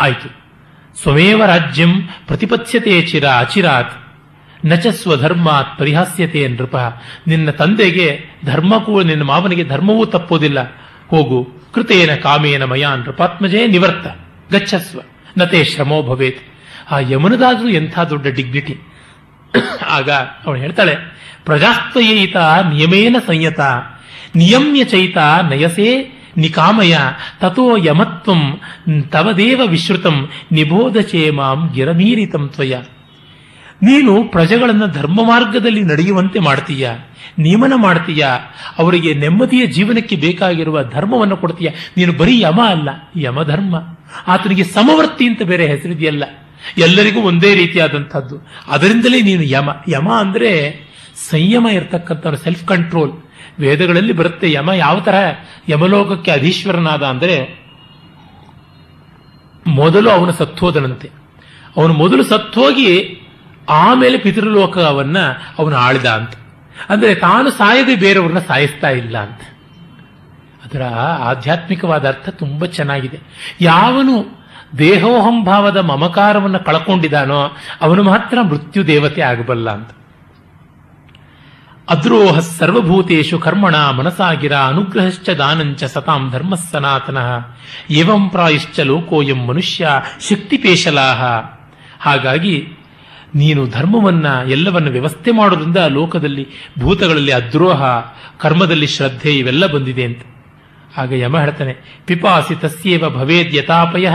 ಆಯ್ತು. 0.00 0.28
ಸ್ವಮೇವ 1.02 1.44
ರಾಜ್ಯಂ 1.44 1.92
ಪ್ರತಿಪತ್ಸ್ಯತೆ 2.26 2.94
ಚಿರ 3.02 3.24
ಅಚಿರಾತ್ 3.24 3.94
ನಚ 4.64 4.86
ಸ್ವಧರ್ಮಾತ್ 4.86 5.78
ಪರಿಹಾಸ್ಯತೆ 5.78 6.40
ನೃಪ. 6.48 6.76
ನಿನ್ನ 7.26 7.50
ತಂದೆಗೆ 7.50 8.06
ಧರ್ಮಕ್ಕೂ 8.44 9.02
ನಿನ್ನ 9.02 9.22
ಮಾವನಿಗೆ 9.22 9.64
ಧರ್ಮವೂ 9.64 10.04
ತಪ್ಪೋದಿಲ್ಲ. 10.04 10.58
ಹೋಗು, 11.10 11.38
ಕೃತೇನ 11.74 12.12
ಕಾಮೇನ 12.24 12.64
ಮಯಾ 12.64 12.90
ನೃಪಾತ್ಮಜೇ 12.96 13.60
ನಿವರ್ತ, 13.66 14.06
ಗಚ್ಚಸ್ವ, 14.52 14.98
ನತೇ 15.38 15.60
ಶ್ರಮೋ 15.64 15.98
ಭವೇತ್. 16.02 16.42
ಆ 16.90 16.98
ಯಮನದಾದ್ರೂ 17.10 17.68
ಎಂಥ 17.68 17.98
ದೊಡ್ಡ 18.10 18.26
ಡಿಗ್ನಿಟಿ 18.36 18.74
ಆಗ 19.88 20.10
ಅವಳು 20.44 20.58
ಹೇಳ್ತಾಳೆ, 20.58 20.94
ಪ್ರಜಾಸ್ತ್ವಯೈತ 21.44 22.36
ನಿಯಮೇನ 22.70 23.16
ಸಂಯತ, 23.26 23.60
ನಿಯಮ್ಯ 24.36 24.82
ಚೈತ 24.84 25.18
ನಯಸೇ 25.50 25.90
ನಿಕಾಮಯ 26.36 26.96
ತಥೋ 27.40 27.66
ಯಮತ್ವಂ 27.84 28.42
ತವದೇವ 29.08 29.60
ವಿಶ್ರುತಂ 29.66 30.16
ನಿಬೋಧ 30.52 30.96
ಚೇಮಾಂ 31.10 31.60
ಗಿರಮೀರಿತಂ 31.74 32.44
ತ್ವಯ. 32.48 32.74
ನೀನು 33.82 34.12
ಪ್ರಜೆಗಳನ್ನು 34.24 34.86
ಧರ್ಮ 34.92 35.18
ಮಾರ್ಗದಲ್ಲಿ 35.24 35.82
ನಡೆಯುವಂತೆ 35.82 36.38
ಮಾಡ್ತೀಯ, 36.38 36.90
ನಿಯಮನ 37.38 37.72
ಮಾಡ್ತೀಯ, 37.76 38.26
ಅವರಿಗೆ 38.78 39.14
ನೆಮ್ಮದಿಯ 39.14 39.66
ಜೀವನಕ್ಕೆ 39.66 40.16
ಬೇಕಾಗಿರುವ 40.16 40.82
ಧರ್ಮವನ್ನು 40.84 41.36
ಕೊಡ್ತೀಯ. 41.36 41.68
ನೀನು 41.96 42.12
ಬರೀ 42.12 42.40
ಯಮ 42.40 42.60
ಅಲ್ಲ, 42.64 42.88
ಯಮಧರ್ಮ. 43.16 43.76
ಆತನಿಗೆ 44.26 44.64
ಸಮವರ್ತಿ 44.64 45.26
ಅಂತ 45.26 45.42
ಬೇರೆ 45.42 45.66
ಹೆಸರಿದೆಯಲ್ಲ. 45.66 46.24
ಎಲ್ಲರಿಗೂ 46.78 47.20
ಒಂದೇ 47.20 47.54
ರೀತಿಯಾದಂಥದ್ದು. 47.54 48.36
ಅದರಿಂದಲೇ 48.68 49.20
ನೀನು 49.20 49.42
ಯಮ. 49.42 49.68
ಯಮ 49.88 50.08
ಅಂದ್ರೆ 50.12 50.50
ಸಂಯಮ 51.30 51.66
ಇರತಕ್ಕಂಥ 51.68 52.26
ಸೆಲ್ಫ್ 52.42 52.64
ಕಂಟ್ರೋಲ್ 52.64 53.12
ವೇದಗಳಲ್ಲಿ 53.58 54.12
ಬರುತ್ತೆ, 54.12 54.52
ಯಮ 54.52 54.70
ಯಾವ 54.72 55.00
ತರ? 55.00 55.14
ಯಮಲೋಕಕ್ಕೆ 55.68 56.30
ಅಧೀಶ್ವರನಾದ 56.30 57.02
ಅಂದರೆ 57.02 57.36
ಮೊದಲು 59.66 60.10
ಅವನು 60.10 60.32
ಸತ್ತೋದನಂತೆ 60.32 61.08
ಅವನು 61.76 61.94
ಮೊದಲು 61.94 62.22
ಸತ್ತೋಗಿ 62.24 62.90
ಆಮೇಲೆ 63.68 64.18
ಪಿತೃಲೋಕವನ್ನ 64.18 65.18
ಅವನು 65.58 65.76
ಆಳಿದ 65.76 66.06
ಅಂತ. 66.06 66.30
ಅಂದ್ರೆ 66.88 67.14
ತಾನು 67.14 67.50
ಸಾಯದೆ 67.50 67.96
ಬೇರೆಯವ್ರನ್ನ 67.96 68.38
ಸಾಯಿಸ್ತಾ 68.38 68.90
ಇಲ್ಲ 68.90 69.18
ಅಂತ. 69.18 69.40
ಅದರ 70.64 70.82
ಆಧ್ಯಾತ್ಮಿಕವಾದ 71.18 72.08
ಅರ್ಥ 72.08 72.28
ತುಂಬಾ 72.28 72.66
ಚೆನ್ನಾಗಿದೆ. 72.66 73.20
ಯಾವನು 73.60 74.38
ದೇಹೋಹಂಭಾವದ 74.78 75.76
ಮಮಕಾರವನ್ನು 75.76 76.58
ಕಳ್ಕೊಂಡಿದ್ದಾನೋ 76.58 77.56
ಅವನು 77.80 78.02
ಮಾತ್ರ 78.02 78.40
ಮೃತ್ಯು 78.40 78.86
ದೇವತೆ 78.86 79.22
ಆಗಬಲ್ಲ 79.22 79.70
ಅಂತ. 79.70 79.90
ಅದ್ರೋಹ 81.88 82.38
ಸರ್ವಭೂತೇಶು 82.38 83.38
ಕರ್ಮಣ 83.38 83.90
ಮನಸಾಗಿರ 83.90 84.52
ಅನುಗ್ರಹಶ್ಚ 84.52 85.30
ದಾನಂಚ 85.30 85.84
ಸತಾಂ 85.84 86.30
ಧರ್ಮ 86.30 86.54
ಸನಾತನ. 86.54 87.18
ಏವಂ 87.90 88.28
ಪ್ರಾಯಶ್ಚ 88.28 88.80
ಲೋಕೋಯಂ 88.80 89.46
ಮನುಷ್ಯ 89.46 89.88
ಶಕ್ತಿಪೇಶಲಾಹ. 90.20 91.22
ಹಾಗಾಗಿ 92.00 92.77
ನೀನು 93.38 93.68
ಧರ್ಮವನ್ನ 93.68 94.26
ಎಲ್ಲವನ್ನ 94.48 94.88
ವ್ಯವಸ್ಥೆ 94.88 95.30
ಮಾಡೋದ್ರಿಂದ 95.30 95.76
ಲೋಕದಲ್ಲಿ 95.76 96.48
ಭೂತಗಳಲ್ಲಿ 96.78 97.32
ಅದ್ರೋಹ, 97.32 97.82
ಕರ್ಮದಲ್ಲಿ 98.38 98.86
ಶ್ರದ್ಧೆ 98.86 99.38
ಇವೆಲ್ಲ 99.38 99.66
ಬಂದಿದೆ 99.66 100.04
ಅಂತ. 100.04 100.22
ಆಗ 100.98 101.12
ಯಮ 101.12 101.38
ಹೇಳ್ತಾನೆ, 101.38 102.02
ಪಿಪಾಸಿ 102.06 102.54
ತಸ್ಯೇವ 102.54 103.10
ಭವೇದ್ 103.10 103.54
ಯಥಾಪಯ, 103.54 104.08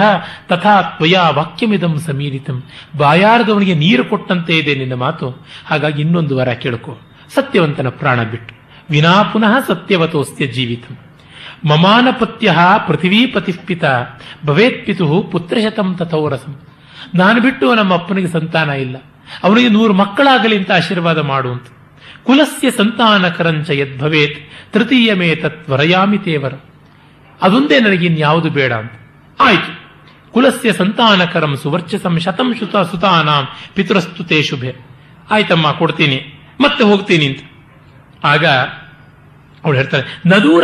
ತಥಾ 0.48 0.82
ತ್ವಯಾ 0.82 1.30
ವಾಕ್ಯಮಿದಂ 1.30 2.00
ಸಮೀರಿತಂ. 2.00 2.64
ಬಾಯಾರದವನಿಗೆ 2.98 3.74
ನೀರು 3.74 4.06
ಕೊಟ್ಟಂತೆ 4.06 4.58
ಇದೆ 4.58 4.76
ನಿನ್ನ 4.76 4.94
ಮಾತು. 4.94 5.48
ಹಾಗಾಗಿ 5.66 6.02
ಇನ್ನೊಂದು 6.02 6.38
ವರ 6.38 6.54
ಕೇಳ್ಕೊ. 6.54 6.98
ಸತ್ಯವಂತನ 7.36 7.90
ಪ್ರಾಣ 7.90 8.24
ಬಿಟ್ಟು. 8.24 8.56
ವಿನಾ 8.90 9.24
ಪುನಃ 9.24 9.68
ಸತ್ಯವತೋಸ್ತ್ಯ 9.68 10.48
ಜೀವಿತಂ. 10.48 10.98
ಮಮಾನಪತ್ಯ 11.70 12.56
ಪೃಥಿವೀಪತಿ 12.88 13.52
ಪಿತ. 13.52 13.84
ಭವೇತ್ 14.46 14.86
ಪಿತು 14.86 15.24
ಪುತ್ರಶತಂ 15.32 15.96
ತಥೋರಸಂ. 15.96 16.62
ನಾನು 17.16 17.42
ಬಿಟ್ಟು 17.42 17.76
ನಮ್ಮ 17.76 17.94
ಅಪ್ಪನಿಗೆ 17.94 18.28
ಸಂತಾನ 18.28 18.70
ಇಲ್ಲ. 18.70 18.96
ಅವನಿಗೆ 19.44 19.70
ನೂರು 19.70 19.94
ಮಕ್ಕಳಾಗಲಿ 19.94 20.58
ಅಂತ 20.58 20.72
ಆಶೀರ್ವಾದ 20.72 21.18
ಮಾಡು 21.18 21.52
ಅಂತ. 21.52 21.68
ಕುಲಸ್ಯ 22.24 22.72
ಸಂತಾನಕರಂಚ 22.72 23.70
ಯದ್ಭವೇತ್ 23.70 24.52
ತೃತೀಯಮೇ 24.74 25.36
ತತ್ವರಯಾಮಿ 25.36 26.18
ತೇವರ 26.18 26.54
ಅದೊಂದೇ 27.42 27.80
ನನಗೆ 27.80 28.06
ಇನ್ಯಾವುದು 28.06 28.50
ಬೇಡ 28.50 28.74
ಅಂತ. 28.74 28.92
ಆಯ್ತು. 29.40 29.84
ಕುಲಸ್ಯ 30.32 30.74
ಸಂತಾನಕರಂ 30.74 31.58
ಸುವರ್ಚಸಂ 31.58 32.20
ಶತಂ 32.20 32.54
ಶುತ 32.54 32.76
ಸುತಾನಾಂ 32.76 33.48
ಪಿತೃಸ್ತುತೆ 33.76 34.44
ಶುಭೆ. 34.44 34.76
ಆಯ್ತಮ್ಮ, 35.32 35.72
ಕೊಡ್ತೀನಿ. 35.72 36.48
ಮತ್ತೆ 36.62 36.84
ಹೋಗ್ತೀನಿ 36.84 37.26
ಅಂತ. 37.26 37.40
ಆಗ 38.24 38.46
ಅವಳು 39.64 39.76
ಹೇಳ್ತಾಳೆ, 39.78 40.06
ನದೂರ 40.26 40.64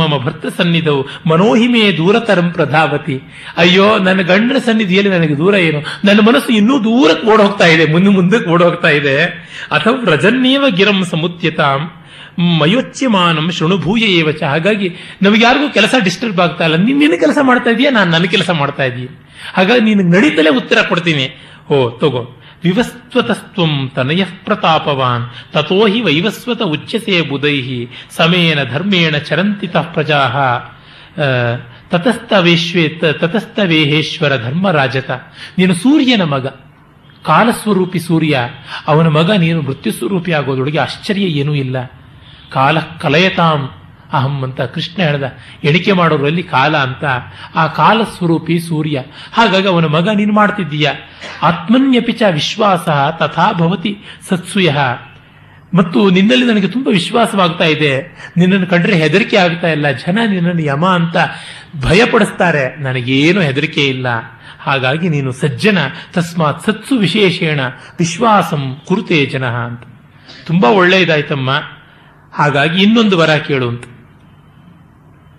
ಮಮ 0.00 0.12
ಭರ್ತ 0.24 0.46
ಸನ್ನಿಧವು 0.56 1.02
ಮನೋಹಿಮೆ 1.30 1.82
ದೂರತರಂ 1.96 2.48
ಪ್ರಧಾವತಿ. 2.50 3.16
ಅಯ್ಯೋ, 3.56 3.88
ನನ್ನ 3.98 4.20
ಗಂಡನ 4.30 4.58
ಸನ್ನಿಧಿಯಲ್ಲಿ 4.66 5.12
ನನಗೆ 5.16 5.36
ದೂರ 5.38 5.54
ಏನು? 5.68 5.80
ನನ್ನ 6.04 6.20
ಮನಸ್ಸು 6.28 6.52
ಇನ್ನೂ 6.52 6.76
ದೂರಕ್ಕೆ 6.84 7.26
ಓಡ್ 7.32 7.42
ಹೋಗ್ತಾ 7.42 7.68
ಇದೆ, 7.74 7.86
ಮುಂದೆ 7.92 8.12
ಮುಂದಕ್ಕೆ 8.18 8.50
ಓಡ್ 8.50 8.64
ಹೋಗ್ತಾ 8.68 8.92
ಇದೆ. 9.00 9.16
ಅಥವಾ 9.76 10.10
ರಜನ್ನೇವ 10.12 10.64
ಗಿರಂ 10.78 11.00
ಸಮುತ್ಯತಾಂ 11.10 11.82
ಮಯೋಚ್ಯಮಾನಂ 12.60 13.46
ಶೃಣುಭೂಯ 13.56 14.04
ಏವಚ 14.20 14.40
ಹಾಗಾಗಿ 14.42 14.88
ನಮಗೆ 15.22 15.42
ಯಾರಿಗೂ 15.44 15.66
ಕೆಲಸ 15.72 15.94
ಡಿಸ್ಟರ್ಬ್ 16.04 16.40
ಆಗ್ತಾ 16.40 16.64
ಇಲ್ಲ. 16.64 16.76
ನೀನ್ 16.86 16.98
ನಿನ್ನ 16.98 17.16
ಕೆಲಸ 17.20 17.38
ಮಾಡ್ತಾ 17.42 17.70
ಇದೀಯಾ? 17.70 17.90
ನಾನು 17.90 18.10
ನನ್ನ 18.10 18.26
ಕೆಲಸ 18.32 18.50
ಮಾಡ್ತಾ 18.60 18.84
ಇದೀಯ 18.84 19.08
ಹಾಗಾಗಿ 19.56 19.82
ನೀನು 19.88 20.02
ನಡೀತಲೇ 20.14 20.50
ಉತ್ತರ 20.60 20.78
ಕೊಡ್ತೀನಿ. 20.88 21.26
ಓ, 21.70 21.76
ತಗೋ. 22.00 22.22
ವಿವಸ್ವತಸ್ತ್ವಂ 22.64 23.90
ತನಯ 23.94 24.24
ಪ್ರತಾಪವಾನ್. 24.44 25.52
ತಥೋ 25.52 25.86
ಹಿ 25.86 26.00
ವೈವಸ್ವತ 26.00 26.62
ಉಚ್ಯಸೆ 26.62 27.22
ಬುಧೈ 27.22 27.86
ಸಮೇನ 28.10 28.64
ಧರ್ಮೇಣ 28.64 29.16
ಚರಂತಿತ 29.16 29.76
ಪ್ರಜಾ 29.76 30.20
ತತಸ್ತವೇಶ್ವೇ 31.90 32.88
ತತಸ್ತವೇಹೇಶ್ವರ 32.88 34.36
ಧರ್ಮರಾಜತ. 34.36 35.10
ನೀನು 35.58 35.74
ಸೂರ್ಯನ 35.74 36.22
ಮಗ. 36.22 36.46
ಕಾಲಸ್ವರೂಪಿ 37.24 37.98
ಸೂರ್ಯ. 37.98 38.40
ಅವನ 38.86 39.08
ಮಗ 39.08 39.30
ನೀನು 39.30 39.62
ಮೃತ್ಯು 39.62 39.92
ಸ್ವರೂಪಿ 39.92 40.32
ಆಗೋದೊಳಗೆ 40.32 40.78
ಆಶ್ಚರ್ಯ 40.78 41.22
ಏನೂ 41.22 41.54
ಇಲ್ಲ. 41.54 41.76
ಕಾಲ 42.50 42.78
ಕಲಯತಾಂ. 43.00 43.70
ಅಹಂ 44.12 44.42
ಅಂತ 44.42 44.60
ಕೃಷ್ಣ 44.60 45.02
ಹೇಳ್ದ, 45.02 45.24
ಎಣಿಕೆ 45.64 45.92
ಮಾಡೋರಲ್ಲಿ 45.92 46.42
ಕಾಲ 46.42 46.76
ಅಂತ. 46.76 47.04
ಆ 47.54 47.66
ಕಾಲ 47.66 48.02
ಸ್ವರೂಪಿ 48.02 48.60
ಸೂರ್ಯ. 48.60 49.02
ಹಾಗಾಗಿ 49.32 49.68
ಅವನ 49.68 49.84
ಮಗ, 49.84 50.08
ನೀನು 50.08 50.32
ಮಾಡ್ತಿದ್ದೀಯ? 50.32 50.90
ಆತ್ಮನ್ಯಪಿಚ 51.42 52.22
ವಿಶ್ವಾಸ 52.30 52.88
ತಥಾ 53.18 53.52
ಭವತಿ 53.52 53.96
ಸತ್ಸುಯ 54.28 54.70
ಮತ್ತು 55.74 56.10
ನಿನ್ನಲ್ಲಿ 56.10 56.46
ನನಗೆ 56.46 56.68
ತುಂಬಾ 56.68 56.92
ವಿಶ್ವಾಸವಾಗ್ತಾ 56.92 57.64
ಇದೆ. 57.64 58.02
ನಿನ್ನನ್ನು 58.36 58.66
ಕಂಡ್ರೆ 58.66 58.96
ಹೆದರಿಕೆ 58.96 59.36
ಆಗ್ತಾ 59.36 59.68
ಇಲ್ಲ. 59.68 59.90
ಜನ 59.90 60.18
ನಿನ್ನನ್ನು 60.26 60.62
ಯಮ 60.62 60.86
ಅಂತ 60.86 61.16
ಭಯಪಡಿಸ್ತಾರೆ. 61.80 62.76
ನನಗೇನು 62.76 63.40
ಹೆದರಿಕೆ 63.40 63.80
ಇಲ್ಲ. 63.80 64.06
ಹಾಗಾಗಿ 64.60 65.08
ನೀನು 65.08 65.32
ಸಜ್ಜನ, 65.32 65.78
ತಸ್ಮಾತ್ 66.12 66.64
ಸತ್ಸು 66.64 66.96
ವಿಶೇಷೇಣ, 66.96 67.60
ವಿಶ್ವಾಸಂ 67.98 68.82
ಕುರುತೆ 68.86 69.26
ಜನ 69.26 69.44
ಅಂತ. 69.44 69.82
ತುಂಬಾ 70.46 70.68
ಒಳ್ಳೆಯದಾಯ್ತಮ್ಮ. 70.68 71.50
ಹಾಗಾಗಿ 72.32 72.82
ಇನ್ನೊಂದು 72.82 73.18
ವರ 73.18 73.36
ಕೇಳು 73.36 73.93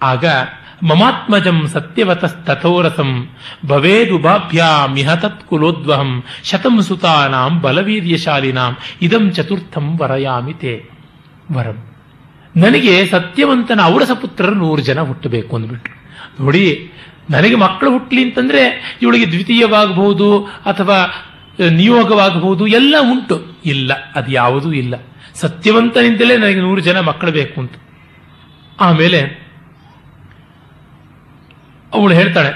ಆಗ 0.02 0.26
ಮಮಾತ್ಮಜಂ 0.84 1.68
ಸತ್ಯವತಸ್ತಥೋರಸಂ 1.68 3.30
ಮಿಹ 4.88 5.14
ತತ್ಕುಲೋದ್ವಹಂ 5.14 6.24
ಶತಂ 6.44 6.82
ಸುತಾನಾಂ 6.82 7.62
ಬಲವೀರ್ಯಶಾಲಿನಾಂ 7.62 8.78
ಇದಂ 9.02 9.32
ಚತುರ್ಥಂ 9.32 9.98
ವರಯಾಮಿ 9.98 10.54
ತೇ. 10.54 10.90
ವರಂ. 11.52 11.88
ನನಗೆ 12.58 13.06
ಸತ್ಯವಂತನ 13.06 13.80
ಔರಸ 13.84 14.12
ಪುತ್ರರು 14.12 14.54
ನೂರು 14.54 14.82
ಜನ 14.82 15.00
ಹುಟ್ಟಬೇಕು 15.00 15.56
ಅಂದ್ಬಿಟ್ರು. 15.56 16.06
ನೋಡಿ, 16.44 16.92
ನನಗೆ 17.30 17.56
ಮಕ್ಕಳು 17.56 17.92
ಹುಟ್ಟಲಿ 17.92 18.24
ಅಂತಂದ್ರೆ 18.24 18.98
ಇವಳಿಗೆ 19.02 19.28
ದ್ವಿತೀಯವಾಗಬಹುದು 19.28 20.42
ಅಥವಾ 20.42 21.28
ನಿಯೋಗವಾಗಬಹುದು 21.70 22.68
ಎಲ್ಲ 22.68 22.96
ಉಂಟು. 23.02 23.62
ಇಲ್ಲ, 23.66 23.94
ಅದು 24.16 24.32
ಯಾವುದೂ 24.32 24.72
ಇಲ್ಲ. 24.72 24.96
ಸತ್ಯವಂತನಿಂದಲೇ 25.36 26.38
ನನಗೆ 26.38 26.60
ನೂರು 26.60 26.82
ಜನ 26.82 27.00
ಮಕ್ಕಳು 27.00 27.32
ಬೇಕು 27.32 27.62
ಅಂತ. 27.62 27.72
ಆಮೇಲೆ 28.80 29.45
ಅವಳು 31.92 32.14
ಹೇಳ್ತಾಳೆ 32.14 32.52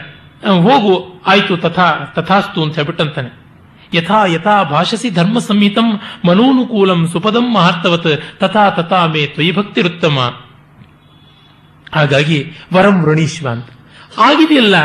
ಹೋಗು, 0.65 0.93
ಆಯ್ತು, 1.27 1.53
ತಥಾ, 1.57 1.87
ತಥಾಸ್ತು 2.15 2.59
ಅಂತ 2.63 2.75
ಹೇಳ್ಬಿಟ್ಟಂತಾನೆ. 2.75 3.29
ಯಥಾ 3.93 4.19
ಯಥಾ, 4.25 4.55
ಭಾಷಸಿ 4.63 5.09
ಧರ್ಮ 5.09 5.37
ಸಂಹಿತಂ 5.39 5.87
ಮನೋನುಕೂಲಂ 6.27 7.01
ಸುಪದಂ 7.07 7.45
ಮಹಾರ್ಥವತ್ 7.53 8.11
ತಥಾ 8.39 8.63
ತಥಾ 8.69 8.99
ಮೇ 9.05 9.21
ತ್ವಯಿ 9.25 9.51
ಭಕ್ತಿರುತ್ತಮ 9.55 10.17
ಹಾಗಾಗಿ 11.91 12.37
ವರಂ 12.73 12.97
ವೃಣೀಶ್ವ 13.03 13.45
ಅಂತ. 13.49 13.69
ಆಗಿದೆಯಲ್ಲ, 14.19 14.75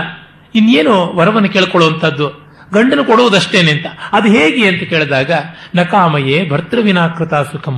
ಇನ್ನೇನು 0.55 0.95
ವರವನ್ನು 1.17 1.49
ಕೇಳ್ಕೊಳ್ಳುವಂಥದ್ದು, 1.49 2.27
ಗಂಡನು 2.75 3.03
ಕೊಡುವುದಷ್ಟೇನೆ 3.05 3.71
ಅಂತ. 3.71 3.87
ಅದು 4.13 4.29
ಹೇಗೆ 4.29 4.63
ಅಂತ 4.69 4.83
ಕೇಳಿದಾಗ, 4.83 5.33
ನಕಾಮಯೇ 5.75 6.39
ಭರ್ತೃವಿನಾಕೃತ 6.51 7.35
ಸುಖಂ. 7.53 7.77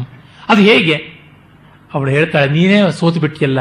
ಅದು 0.49 0.63
ಹೇಗೆ? 0.63 0.97
ಅವಳು 1.95 2.11
ಹೇಳ್ತಾಳೆ, 2.11 2.49
ನೀನೇ 2.51 2.79
ಸೋತು 3.01 3.21
ಬಿಟ್ಟಿಯಲ್ಲ 3.21 3.61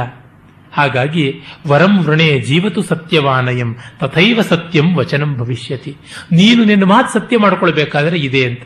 ಹಾಗಾಗಿ 0.75 1.41
ವರಂ 1.67 2.03
ವೃಣೆ 2.03 2.39
ಜೀವತು 2.39 2.81
ಸತ್ಯವಾನಯಂ, 2.81 3.75
ತಥೈವ 3.99 4.41
ಸತ್ಯಂ 4.41 4.95
ವಚನಂ 4.95 5.37
ಭವಿಷ್ಯತಿ. 5.37 5.95
ನೀನು 6.31 6.63
ನಿನ್ನ 6.63 6.83
ಮಾತು 6.83 7.13
ಸತ್ಯ 7.13 7.37
ಮಾಡಿಕೊಳ್ಬೇಕಾದ್ರೆ 7.37 8.17
ಇದೆ 8.19 8.45
ಅಂತ. 8.45 8.61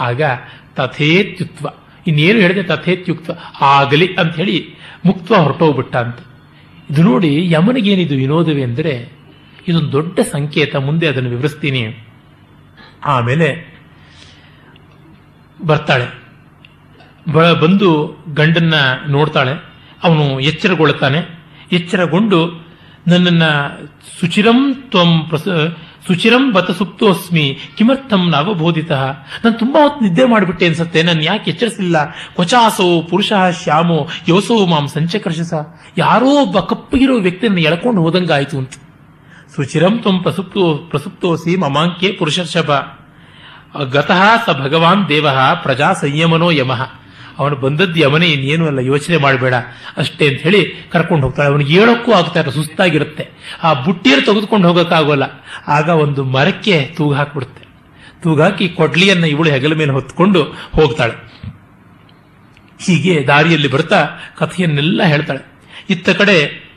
ಆಗ 0.00 0.22
ತಥೇತ್ಯುತ್ವ. 0.74 1.68
ಇನ್ನೇನು 2.06 2.38
ಹೇಳಿದೆ 2.38 2.62
ತಥೇತ್ಯುಕ್ತ? 2.62 3.30
ಆಗಲಿ 3.60 4.14
ಅಂತ 4.14 4.36
ಹೇಳಿ 4.36 4.74
ಮುಕ್ತ 5.06 5.32
ಹೊರಟೋಗ್ಬಿಟ್ಟ 5.32 5.96
ಅಂತ 5.96 6.18
ಇದು 6.90 7.02
ನೋಡಿ 7.02 7.50
ಯಮನಿಗೇನಿದು 7.50 8.14
ವಿನೋದವೇ 8.14 8.62
ಅಂದರೆ 8.62 9.12
ಇದೊಂದು 9.68 9.92
ದೊಡ್ಡ 9.92 10.20
ಸಂಕೇತ, 10.20 10.76
ಮುಂದೆ 10.76 11.06
ಅದನ್ನು 11.06 11.30
ವಿವರಿಸ್ತೀನಿ. 11.30 12.08
ಆಮೇಲೆ 13.04 13.78
ಬರ್ತಾಳೆ. 15.66 16.06
ಬಂದು 17.60 18.16
ಗಂಡನ್ನ 18.34 18.74
ನೋಡ್ತಾಳೆ. 19.08 19.52
ಅವನು 20.04 20.40
ಎಚ್ಚರಗೊಳ್ತಾನೆ 20.40 21.43
ಎಚ್ಚರಗೊಂಡು 21.72 22.64
ನನ್ನನ್ನು 23.08 23.50
ಸುಚಿರಂ 24.20 24.74
ತ್ವಂ 24.74 25.26
ಪ್ರಸ, 25.28 25.48
ಸುಚಿರಂ 26.06 26.52
ಬತ 26.52 26.70
ಸುಪ್ತೋಸ್ಮಿ 26.70 27.58
ಕಿಮರ್ಥಂ 27.76 28.30
ನವಬೋಧಿತ 28.30 28.92
ನಾನು 29.44 29.52
ತುಂಬಾ 29.52 29.82
ಹೊತ್ತು 29.82 30.04
ನಿದ್ದೆ 30.04 30.24
ಮಾಡಿಬಿಟ್ಟೆ 30.24 30.66
ಅನ್ಸುತ್ತೆ, 30.66 31.02
ನಾನು 31.02 31.22
ಯಾಕೆ 31.22 31.50
ಎಚ್ಚರಿಸಲಿಲ್ಲ? 31.50 32.16
ಕೊಚಾಸೋ 32.36 33.02
ಪುರುಷ 33.02 33.32
ಶ್ಯಾಮೋ, 33.62 34.08
ಯೋಸೋ 34.28 34.66
ಮಾಂ 34.66 34.88
ಸಂಚಕರ್ಷಸ. 34.88 35.54
ಯಾರೋ 35.98 36.26
ಒಬ್ಬ 36.26 36.60
ಕಪ್ಪಗಿರೋ 36.60 37.18
ವ್ಯಕ್ತಿಯನ್ನು 37.18 37.60
ಎಳ್ಕೊಂಡು 37.60 38.02
ಹೋದಂಗಾಯ್ತು 38.02 38.58
ಅಂತ. 38.58 38.72
ಸುಚಿರಂ 39.56 39.98
ತ್ವಂ 39.98 40.22
ಪ್ರಸುಪ್ತೋ, 40.22 40.74
ಪ್ರಸುಪ್ತೋಸಿ 40.74 41.56
ಮಮಾಂಕೆ 41.56 42.12
ಪುರುಷರ್ಷಭ 42.12 42.70
ಗತಃ 43.84 44.36
ಸ 44.46 44.48
ಭಗವಾನ್ 44.48 45.08
ದೇವ 45.08 45.26
ಪ್ರಜಾ 45.62 45.92
ಸಂಯಮನೋ 45.92 46.50
ಯಮಃ. 46.50 47.03
ಅವನು 47.38 47.56
ಬಂದದ್ದು 47.56 48.00
ಯವನೇ 48.00 48.26
ಇನ್ನೇನು 48.26 48.66
ಅಲ್ಲ, 48.66 48.78
ಯೋಚನೆ 48.78 49.16
ಮಾಡಬೇಡ. 49.16 49.54
ಅಷ್ಟೇ 49.96 50.28
ಅಂತ 50.28 50.40
ಹೇಳಿ 50.40 50.88
ಕರ್ಕೊಂಡು 50.90 51.26
ಹೋಗ್ತಾಳೆ. 51.26 51.48
ಅವನಿಗೆ 51.48 51.78
ಹೇಳೋಕ್ಕೂ 51.78 52.12
ಆಗ್ತಾ 52.12 52.42
ಸುಸ್ತಾಗಿರುತ್ತೆ. 52.42 53.28
ಆ 53.62 53.72
ಬುಟ್ಟಿಯನ್ನು 53.72 54.26
ತೆಗೆದುಕೊಂಡು 54.26 54.68
ಹೋಗೋಕ್ಕಾಗೋಲ್ಲ. 54.68 55.22
ಆಗ 55.68 55.88
ಒಂದು 55.88 56.24
ಮರಕ್ಕೆ 56.24 56.90
ತೂಗು 56.96 57.12
ಹಾಕ್ಬಿಡುತ್ತೆ. 57.12 57.64
ತೂಗಾಕಿ 58.22 58.68
ಕೊಡ್ಲಿಯನ್ನು 58.68 59.26
ಇವಳು 59.26 59.50
ಹೆಗಲ 59.50 59.74
ಮೇಲೆ 59.74 59.92
ಹೊತ್ಕೊಂಡು 59.92 60.42
ಹೋಗ್ತಾಳೆ. 60.72 61.34
ಹೀಗೆ 62.86 63.26
ದಾರಿಯಲ್ಲಿ 63.26 63.68
ಬರ್ತಾ 63.68 64.08
ಕಥೆಯನ್ನೆಲ್ಲ 64.38 65.02
ಹೇಳ್ತಾಳೆ. 65.02 65.62
ಇತ್ತ 65.90 66.08
ಕಡೆ, 66.08 66.70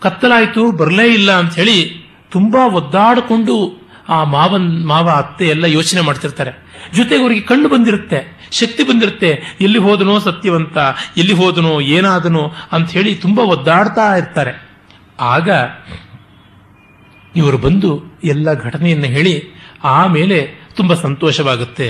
ಕತ್ತಲಾಯಿತು, 0.00 0.72
ಬರಲೇ 0.72 1.14
ಇಲ್ಲ 1.14 1.32
ಅಂತ 1.32 1.54
ಹೇಳಿ 1.54 2.08
ತುಂಬಾ 2.30 2.66
ಒದ್ದಾಡಿಕೊಂಡು 2.66 3.88
ಆ 4.08 4.24
ಮಾವನ್, 4.24 4.86
ಮಾವ, 4.86 5.08
ಅತ್ತೆ 5.08 5.48
ಎಲ್ಲ 5.48 5.64
ಯೋಚನೆ 5.64 6.00
ಮಾಡ್ತಿರ್ತಾರೆ. 6.00 6.50
ಜೊತೆಗೆ 6.94 7.22
ಅವರಿಗೆ 7.22 7.40
ಕಣ್ಣು 7.40 7.68
ಬಂದಿರುತ್ತೆ. 7.68 8.37
ಶಕ್ತಿ 8.50 8.82
ಬಂದಿರುತ್ತೆ. 8.82 9.30
ಎಲ್ಲಿ 9.60 9.78
ಹೋದನೋ 9.78 10.18
ಸತ್ಯವಂತ, 10.18 10.76
ಎಲ್ಲಿ 11.16 11.34
ಹೋದನೋ 11.34 11.72
ಏನಾದನೋ 11.80 12.44
ಅಂತ 12.72 12.88
ಹೇಳಿ 12.90 13.14
ತುಂಬಾ 13.14 13.42
ಒದ್ದಾಡ್ತಾ 13.44 14.06
ಇರ್ತಾರೆ. 14.16 14.52
ಆಗ 15.20 15.48
ಇವರು 17.36 17.58
ಬಂದು 17.58 17.90
ಎಲ್ಲ 18.24 18.48
ಘಟನೆಯನ್ನು 18.62 19.06
ಹೇಳಿ 19.06 19.34
ಆಮೇಲೆ 19.84 20.38
ತುಂಬಾ 20.76 20.94
ಸಂತೋಷವಾಗುತ್ತೆ. 20.94 21.88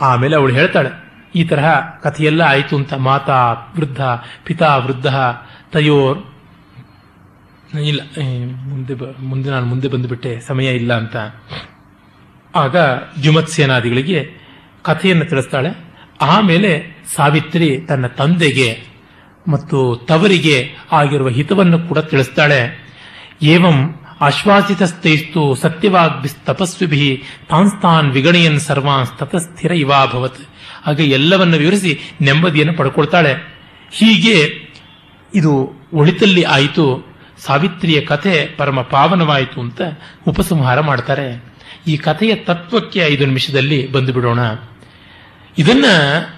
ಆಮೇಲೆ 0.00 0.34
ಅವಳು 0.36 0.52
ಹೇಳ್ತಾಳೆ, 0.54 0.90
ಈ 1.34 1.42
ತರಹ 1.44 1.68
ಕಥೆಯೆಲ್ಲ 2.02 2.42
ಆಯಿತು 2.42 2.74
ಅಂತ, 2.76 2.94
ಮಾತಾ 3.08 3.38
ವೃದ್ಧ, 3.76 4.00
ಪಿತಾ 4.44 4.70
ವೃದ್ಧ, 4.76 5.08
ತಯೋರ್, 5.72 6.18
ಇಲ್ಲ 7.82 8.00
ಮುಂದೆ 8.66 8.94
ಮುಂದೆ 9.22 9.48
ನಾನು 9.50 9.66
ಮುಂದೆ 9.66 9.88
ಬಂದುಬಿಟ್ಟೆ, 9.88 10.32
ಸಮಯ 10.40 10.68
ಇಲ್ಲ 10.74 10.92
ಅಂತ. 10.94 11.16
ಆಗ 12.54 12.76
ದ್ಯುಮತ್ಸೇನಾದಿಗಳಿಗೆ 13.22 14.20
ಕಥೆಯನ್ನು 14.86 15.24
ತಿಳಿಸ್ತಾಳೆ. 15.24 15.70
ಆಮೇಲೆ 16.20 16.70
ಸಾವಿತ್ರಿ 17.16 17.68
ತನ್ನ 17.88 18.06
ತಂದೆಗೆ 18.06 18.68
ಮತ್ತು 19.48 19.78
ತವರಿಗೆ 20.08 20.56
ಆಗಿರುವ 20.92 21.28
ಹಿತವನ್ನು 21.28 21.78
ಕೂಡ 21.78 21.98
ತಿಳಿಸ್ತಾಳೆ. 21.98 22.60
ಏವಂ 23.42 23.78
ಆಶ್ವಾಸಿತಸ್ತೈಸ್ತು 24.20 25.54
ಸತ್ಯವಾಗ್ಬಿಸ್ತಪಸ್ವಿಭಿ 25.54 27.22
ತಾನ್ಸ್ತಾನ್ 27.48 28.10
ವಿಗಣಯನ್ 28.10 28.60
ಸರ್ವಾನ್ 28.60 29.18
ತತಸ್ಥಿರ 29.18 29.72
ಇವಾಭವತ್ 29.72 30.40
ಹಾಗೆ 30.82 31.04
ಎಲ್ಲವನ್ನು 31.04 31.56
ವಿವರಿಸಿ 31.56 31.92
ನೆಮ್ಮದಿಯನ್ನು 32.20 32.74
ಪಡ್ಕೊಳ್ತಾಳೆ. 32.76 33.32
ಹೀಗೆ 33.92 34.36
ಇದು 35.34 35.52
ಒಳಿತಲ್ಲಿ 35.92 36.42
ಆಯಿತು. 36.42 36.84
ಸಾವಿತ್ರಿಯ 37.38 38.00
ಕಥೆ 38.00 38.34
ಪರಮ 38.58 38.80
ಪಾವನವಾಯಿತು 38.80 39.60
ಅಂತ 39.60 39.80
ಉಪಸಂಹಾರ 40.28 40.80
ಮಾಡ್ತಾರೆ. 40.80 41.26
ಈ 41.86 41.96
ಕಥೆಯ 41.96 42.34
ತತ್ವಕ್ಕೆ 42.34 43.00
ಐದು 43.00 43.26
ನಿಮಿಷದಲ್ಲಿ 43.26 43.78
ಬಂದು 43.92 44.12
ಬಿಡೋಣ. 44.12 44.40
ಇದನ್ನ 45.58 45.84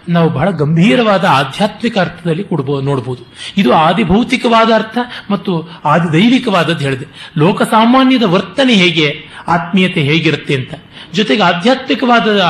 ನಾವು 0.09 0.31
ಬಹಳ 0.31 0.51
ಗಂಭೀರವಾದ 0.51 1.24
ಆಧ್ಯಾತ್ಮಿಕ 1.24 1.99
ಅರ್ಥದಲ್ಲಿ 1.99 2.45
ಕೊಡ್ಬೋದು 2.45 2.82
ನೋಡಬಹುದು 2.82 3.23
ಇದು 3.57 3.73
ಆದಿಭೌತಿಕವಾದ 3.73 4.70
ಅರ್ಥ 4.74 4.99
ಮತ್ತು 5.31 5.69
ಆದಿದೈವಿಕವಾದದ್ದು 5.85 6.85
ಹೇಳಿದೆ. 6.85 7.07
ಲೋಕಸಾಮಾನ್ಯದ 7.39 8.23
ವರ್ತನೆ 8.23 8.74
ಹೇಗೆ, 8.74 9.28
ಆತ್ಮೀಯತೆ 9.49 10.01
ಹೇಗಿರುತ್ತೆ 10.01 10.55
ಅಂತ. 10.55 10.74
ಜೊತೆಗೆ 11.12 11.43
ಆಧ್ಯಾತ್ಮಿಕವಾದ, 11.43 12.43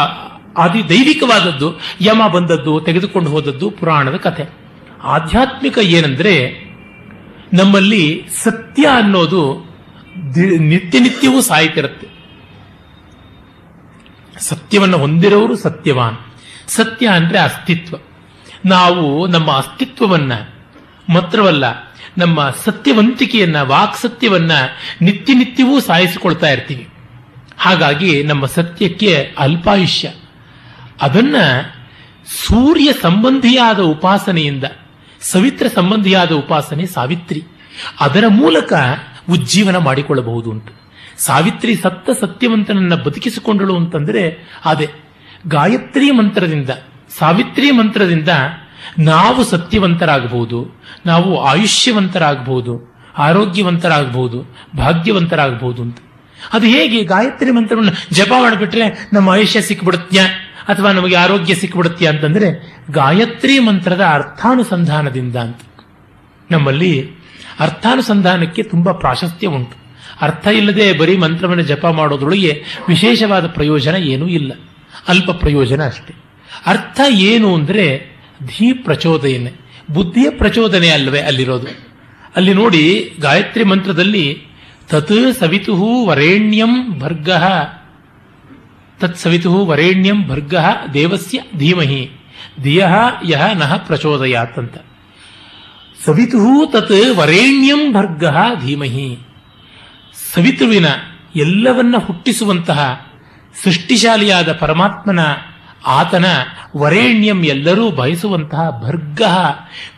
ಆದಿದೈವಿಕವಾದದ್ದು, 0.58 1.80
ಯಮ 2.00 2.26
ಬಂದದ್ದು, 2.26 2.80
ತೆಗೆದುಕೊಂಡು 2.80 3.30
ಹೋದದ್ದು 3.30 3.70
ಪುರಾಣದ 3.70 4.16
ಕಥೆ. 4.16 4.50
ಆಧ್ಯಾತ್ಮಿಕ 5.02 5.78
ಏನಂದ್ರೆ, 5.78 6.68
ನಮ್ಮಲ್ಲಿ 7.52 8.22
ಸತ್ಯ 8.42 8.86
ಅನ್ನೋದು 8.86 9.68
ನಿತ್ಯ 10.58 11.00
ನಿತ್ಯವೂ 11.00 11.40
ಸಾಯ್ತಿರುತ್ತೆ. 11.40 12.08
ಸತ್ಯವನ್ನು 14.40 14.98
ಹೊಂದಿರೋರು 14.98 15.56
ಸತ್ಯವಾನ್. 15.56 16.16
ಸತ್ಯ 16.68 17.06
ಅಂದ್ರೆ 17.06 17.38
ಅಸ್ತಿತ್ವ. 17.38 17.96
ನಾವು 18.66 19.26
ನಮ್ಮ 19.26 19.50
ಅಸ್ತಿತ್ವವನ್ನ 19.50 20.32
ಮಾತ್ರವಲ್ಲ, 21.08 21.64
ನಮ್ಮ 22.18 22.54
ಸತ್ಯವಂತಿಕೆಯನ್ನ 22.64 23.60
ವಾಕ್ 23.60 23.96
ಸತ್ಯವನ್ನ 23.96 24.52
ನಿತ್ಯ 25.02 25.34
ನಿತ್ಯವೂ 25.34 25.80
ಸಾಯಿಸಿಕೊಳ್ತಾ 25.80 26.46
ಇರ್ತೀವಿ. 26.46 26.88
ಹಾಗಾಗಿ 27.58 28.22
ನಮ್ಮ 28.22 28.46
ಸತ್ಯಕ್ಕೆ 28.46 29.34
ಅಲ್ಪಾಯುಷ್ಯ. 29.38 30.12
ಅದನ್ನ 31.02 31.36
ಸೂರ್ಯ 32.46 32.92
ಸಂಬಂಧಿಯಾದ 32.92 33.80
ಉಪಾಸನೆಯಿಂದ, 33.80 34.64
ಸವಿತ್ರ 35.20 35.66
ಸಂಬಂಧಿಯಾದ 35.74 36.32
ಉಪಾಸನೆ 36.32 36.86
ಸಾವಿತ್ರಿ. 36.86 37.42
ಅದರ 38.00 38.24
ಮೂಲಕ 38.28 38.72
ಉಜ್ಜೀವನ 39.30 39.76
ಮಾಡಿಕೊಳ್ಳಬಹುದು 39.76 40.50
ಉಂಟು 40.50 40.72
ಸಾವಿತ್ರಿ 41.18 41.74
ಸತ್ತ 41.74 42.10
ಸತ್ಯವಂತನನ್ನ 42.20 42.94
ಬದುಕಿಸಿಕೊಂಡಳು 42.94 43.76
ಅಂತಂದ್ರೆ 43.76 44.36
ಅದೇ. 44.64 44.88
ಗಾಯತ್ರಿ 45.46 46.10
ಮಂತ್ರದಿಂದ, 46.10 46.70
ಸಾವಿತ್ರಿ 47.18 47.70
ಮಂತ್ರದಿಂದ 47.70 48.28
ನಾವು 48.98 49.44
ಸತ್ಯವಂತರಾಗಬಹುದು, 49.44 50.82
ನಾವು 51.06 51.44
ಆಯುಷ್ಯವಂತರಾಗಬಹುದು, 51.44 52.96
ಆರೋಗ್ಯವಂತರಾಗಬಹುದು, 53.18 54.56
ಭಾಗ್ಯವಂತರಾಗಬಹುದು 54.76 55.82
ಅಂತ. 55.82 55.98
ಅದು 56.52 56.66
ಹೇಗೆ? 56.66 57.04
ಗಾಯತ್ರಿ 57.04 57.50
ಮಂತ್ರವನ್ನು 57.50 58.14
ಜಪ 58.14 58.32
ಮಾಡಿಬಿಟ್ರೆ 58.42 59.10
ನಮ್ಮ 59.12 59.28
ಆಯುಷ್ಯ 59.28 59.60
ಸಿಕ್ಬಿಡುತ್ತ್ಯಾ? 59.60 60.26
ಅಥವಾ 60.68 60.92
ನಮಗೆ 60.92 61.16
ಆರೋಗ್ಯ 61.16 61.54
ಸಿಕ್ಬಿಡುತ್ತ್ಯಾ 61.54 62.10
ಅಂತಂದ್ರೆ 62.10 62.76
ಗಾಯತ್ರಿ 62.90 63.58
ಮಂತ್ರದ 63.58 64.00
ಅರ್ಥಾನುಸಂಧಾನದಿಂದ 64.00 65.36
ಅಂತ. 65.36 65.60
ನಮ್ಮಲ್ಲಿ 66.50 67.10
ಅರ್ಥಾನುಸಂಧಾನಕ್ಕೆ 67.60 68.62
ತುಂಬಾ 68.62 68.92
ಪ್ರಾಶಸ್ತ್ಯ 68.92 69.46
ಉಂಟು. 69.46 69.76
ಅರ್ಥ 70.20 70.46
ಇಲ್ಲದೆ 70.46 70.92
ಬರೀ 70.92 71.16
ಮಂತ್ರವನ್ನು 71.16 71.62
ಜಪ 71.62 71.86
ಮಾಡೋದ್ರೊಳಗೆ 71.86 72.64
ವಿಶೇಷವಾದ 72.88 73.46
ಪ್ರಯೋಜನ 73.46 73.94
ಏನೂ 73.94 74.26
ಇಲ್ಲ. 74.26 74.52
ಅಲ್ಪ 75.08 75.30
ಪ್ರಯೋಜನ 75.30 75.86
ಅಷ್ಟೆ. 75.86 76.14
ಅರ್ಥ 76.66 77.00
ಏನು 77.08 77.54
ಅಂದರೆ 77.54 78.18
ಧೀ 78.46 78.72
ಪ್ರಚೋದನೆ 78.72 79.68
ಬುದ್ಧಿಯ 79.90 80.30
ಪ್ರಚೋದನೆ 80.30 80.88
ಅಲ್ವೇ 80.88 81.20
ಅಲ್ಲಿರೋದು. 81.20 81.66
ಅಲ್ಲಿ 82.36 82.54
ನೋಡಿ 82.54 83.14
ಗಾಯತ್ರಿ 83.20 83.64
ಮಂತ್ರದಲ್ಲಿ 83.64 84.42
ತತ್ 84.88 85.38
ಸವಿತು 85.38 86.06
ವರೇಣ್ಯಂ 86.06 86.98
ಭರ್ಗ. 86.98 87.30
ತತ್ 89.00 89.16
ಸವಿತು 89.16 89.66
ವರೇಣ್ಯಂ 89.66 90.28
ಭರ್ಗ 90.28 90.54
ದೇವಸ್ಯ 90.94 91.40
ಧೀಮಹಿ. 91.56 92.10
ಧಿಯ 92.62 92.86
ಯಹ 93.28 93.52
ನಹ 93.52 93.76
ಪ್ರಚೋದಯಾತ್ 93.76 94.58
ಅಂತ. 94.58 94.74
ಸವಿತು 96.04 96.70
ತತ್ 96.72 97.16
ವರೇಣ್ಯಂ 97.16 97.92
ಭರ್ಗ 97.92 98.24
ಧೀಮಹಿ. 98.66 99.18
ಸವಿತುವಿನ 100.34 100.86
ಎಲ್ಲವನ್ನ 101.36 101.96
ಹುಟ್ಟಿಸುವಂತಹ 101.96 103.07
ಸೃಷ್ಟಿಶಾಲಿಯಾದ 103.64 104.52
ಪರಮಾತ್ಮನ 104.52 105.18
ಆತನ 105.86 106.24
ವರೇಣ್ಯಂ 106.76 107.44
ಎಲ್ಲರೂ 107.44 107.90
ಬಯಸುವಂತಹ 107.90 108.82
ಭರ್ಗ 108.82 109.22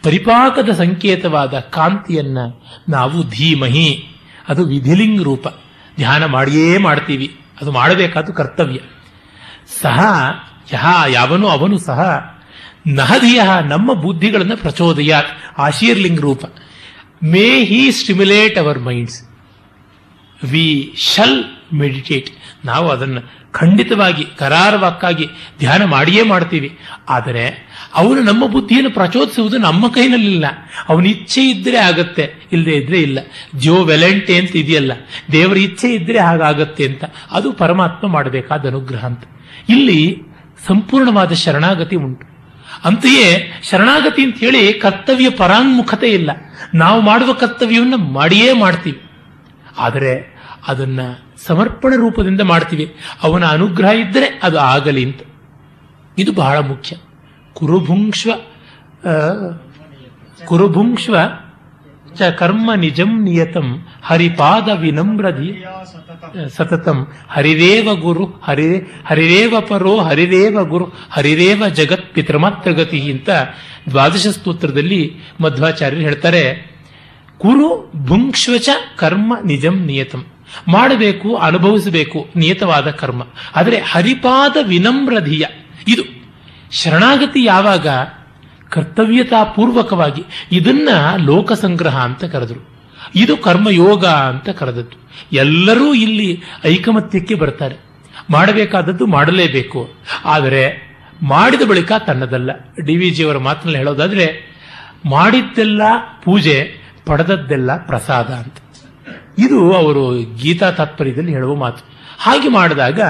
ಪರಿಪಾಕದ 0.02 0.68
ಸಂಕೇತವಾದ 0.68 1.58
ಕಾಂತಿಯನ್ನ 1.58 2.38
ನಾವು 2.88 3.28
ಧೀಮಹಿ, 3.28 4.08
ಅದು 4.48 4.64
ವಿಧಿಲಿಂಗ್ 4.64 5.22
ರೂಪ. 5.22 5.48
ಧ್ಯಾನ 5.96 6.24
ಮಾಡಿಯೇ 6.24 6.78
ಮಾಡ್ತೀವಿ, 6.78 7.40
ಅದು 7.60 7.72
ಮಾಡಬೇಕಾದ 7.72 8.24
ಕರ್ತವ್ಯ. 8.24 8.78
ಸಹ 9.82 10.00
ಯಹ 10.72 10.86
ಯಾವನು 11.08 11.48
ಅವನು 11.48 11.78
ಸಹ 11.78 12.00
ನಹಧಿಯ 12.86 13.40
ನಮ್ಮ 13.64 13.92
ಬುದ್ಧಿಗಳನ್ನು 13.92 14.56
ಪ್ರಚೋದಯ, 14.56 15.14
ಆಶೀರ್ಲಿಂಗ್ 15.58 16.20
ರೂಪ. 16.20 16.44
May 17.22 17.64
he 17.64 17.92
stimulate 17.92 18.58
our 18.58 18.78
minds. 18.78 19.22
We 20.50 20.94
shall 20.96 21.44
meditate. 21.74 22.30
ನಾವು 22.64 22.88
ಅದನ್ನು 22.88 23.20
ಖಂಡಿತವಾಗಿ 23.52 24.24
ಕರಾರವಾಕ್ಕಾಗಿ 24.38 25.26
ಧ್ಯಾನ 25.58 25.84
ಮಾಡಿಯೇ 25.84 26.22
ಮಾಡ್ತೀವಿ. 26.22 26.78
ಆದರೆ 27.08 27.44
ಅವನು 27.94 28.22
ನಮ್ಮ 28.22 28.46
ಬುದ್ಧಿಯನ್ನು 28.46 28.90
ಪ್ರಚೋದಿಸುವುದು 28.90 29.58
ನಮ್ಮ 29.58 29.88
ಕೈನಲ್ಲಿಲ್ಲ. 29.88 30.46
ಅವನ 30.88 31.06
ಇಚ್ಛೆ 31.06 31.42
ಇದ್ರೆ 31.48 31.76
ಆಗತ್ತೆ 31.76 32.24
ಇಲ್ಲದೆ 32.52 32.76
ಇದ್ರೆ 32.76 32.98
ಇಲ್ಲ. 32.98 33.18
ಜೋ 33.58 33.84
ವೆಲೆಂಟೆ 33.84 34.36
ಅಂತ 34.36 34.56
ಇದೆಯಲ್ಲ, 34.56 34.92
ದೇವರ 35.32 35.56
ಇಚ್ಛೆ 35.56 35.94
ಇದ್ರೆ 35.94 36.18
ಹಾಗಾಗತ್ತೆ 36.18 36.84
ಅಂತ. 36.86 37.04
ಅದು 37.30 37.52
ಪರಮಾತ್ಮ 37.52 38.08
ಮಾಡಬೇಕಾದ 38.08 38.66
ಅನುಗ್ರಹ 38.66 39.06
ಅಂತ. 39.06 39.24
ಇಲ್ಲಿ 39.68 40.22
ಸಂಪೂರ್ಣವಾದ 40.66 41.32
ಶರಣಾಗತಿ 41.32 41.96
ಉಂಟು. 41.96 42.30
ಅಂತೆಯೇ 42.84 43.60
ಶರಣಾಗತಿ 43.70 44.22
ಅಂತ 44.22 44.38
ಹೇಳಿ 44.38 44.72
ಕರ್ತವ್ಯ 44.72 45.30
ಪರಾನ್ಮುಖತೆ 45.30 46.08
ಇಲ್ಲ. 46.08 46.30
ನಾವು 46.74 47.00
ಮಾಡುವ 47.00 47.32
ಕರ್ತವ್ಯವನ್ನು 47.32 47.98
ಮಾಡಿಯೇ 47.98 48.52
ಮಾಡ್ತೀವಿ. 48.52 49.00
ಆದರೆ 49.78 50.12
ಅದನ್ನ 50.68 51.00
ಸಮರ್ಪಣ 51.46 51.94
ರೂಪದಿಂದ 51.96 52.40
ಮಾಡ್ತೀವಿ. 52.40 52.94
ಅವನ 53.22 53.44
ಅನುಗ್ರಹ 53.44 53.90
ಇದ್ದರೆ 53.90 54.40
ಅದು 54.42 54.58
ಆಗಲಿ 54.58 55.04
ಅಂತ. 55.04 55.20
ಇದು 56.18 56.32
ಬಹಳ 56.32 56.58
ಮುಖ್ಯ. 56.58 56.96
ಕುರುಭುಂಕ್ಷ್ವ 57.54 58.30
ಕುರುಭುಂಕ್ಷ್ವ 60.44 61.16
ಚ 62.18 62.22
ಕರ್ಮ 62.22 62.74
ನಿಜಂ 62.74 63.24
ನಿಯತಂ 63.24 63.86
ಹರಿಪಾದ 64.02 64.68
ವಿನಮ್ರಧಿ. 64.68 65.64
ಸತತಂ. 66.48 67.06
ಹರಿರೇವ 67.28 67.94
ಗುರು, 67.94 68.24
ಹರಿ 68.24 68.78
ಹರಿರೇವ 69.06 69.60
ಪರೋ 69.60 69.98
ಹರಿರೇವ 69.98 70.64
ಗುರು 70.64 70.92
ಹರಿರೇವ 71.10 71.68
ಜಗತ್ 71.68 72.14
ಪಿತೃಮಾತ್ರಗತಿ 72.14 73.12
ಅಂತ 73.12 73.30
ದ್ವಾದಶ 73.90 74.26
ಸ್ತೋತ್ರದಲ್ಲಿ 74.26 75.14
ಮಧ್ವಾಚಾರ್ಯರು 75.40 76.02
ಹೇಳ್ತಾರೆ. 76.02 76.70
ಕುರು 77.38 77.92
ಭುಂಕ್ಷ್ವಚ 77.96 78.68
ಕರ್ಮ 78.96 79.36
ನಿಜಂ 79.44 79.84
ನಿಯತಂ. 79.86 80.24
ಮಾಡಬೇಕು, 80.68 81.36
ಅನುಭವಿಸಬೇಕು, 81.36 82.28
ನಿಯತವಾದ 82.36 82.90
ಕರ್ಮ. 82.90 83.22
ಆದರೆ 83.56 83.78
ಹರಿಪಾದ 83.78 84.56
ವಿನಮ್ರಧಿಯ 84.66 85.46
ಇದು. 85.88 86.02
ಶರಣಾಗತಿ 86.70 87.44
ಯಾವಾಗ? 87.44 87.86
ಕರ್ತವ್ಯತಾ 88.68 89.44
ಪೂರ್ವಕವಾಗಿ 89.44 90.24
ಇದನ್ನ 90.52 90.88
ಲೋಕ 91.16 91.52
ಸಂಗ್ರಹ 91.52 91.98
ಅಂತ 91.98 92.24
ಕರೆದರು. 92.24 92.70
ಇದು 93.14 93.36
ಕರ್ಮಯೋಗ 93.36 94.06
ಅಂತ 94.06 94.48
ಕರೆದದ್ದು. 94.48 95.08
ಎಲ್ಲರೂ 95.32 95.94
ಇಲ್ಲಿ 95.94 96.42
ಐಕಮತ್ಯಕ್ಕೆ 96.66 97.34
ಬರ್ತಾರೆ. 97.34 97.76
ಮಾಡಬೇಕಾದದ್ದು 98.30 99.06
ಮಾಡಲೇಬೇಕು. 99.06 99.94
ಆದರೆ 100.24 100.90
ಮಾಡಿದ 101.22 101.62
ಬಳಿಕ 101.62 101.92
ತನ್ನದಲ್ಲ. 102.06 102.50
ಡಿ 102.86 102.96
ವಿ 102.96 103.10
ಜಿಯವರ 103.10 103.38
ಮಾತಿನಲ್ಲಿ 103.38 103.78
ಹೇಳೋದಾದ್ರೆ, 103.78 104.50
ಮಾಡಿದ್ದೆಲ್ಲ 105.04 105.82
ಪೂಜೆ, 106.24 106.80
ಪಡೆದದ್ದೆಲ್ಲ 107.06 107.86
ಪ್ರಸಾದ 107.86 108.26
ಅಂತ. 108.26 108.54
ಇದು 109.40 109.72
ಅವರು 109.72 110.34
ಗೀತಾ 110.36 110.70
ತಾತ್ಪರ್ಯದಲ್ಲಿ 110.70 111.32
ಹೇಳುವ 111.32 111.54
ಮಾತು. 111.54 111.84
ಹಾಗೆ 112.18 112.48
ಮಾಡಿದಾಗ 112.48 113.00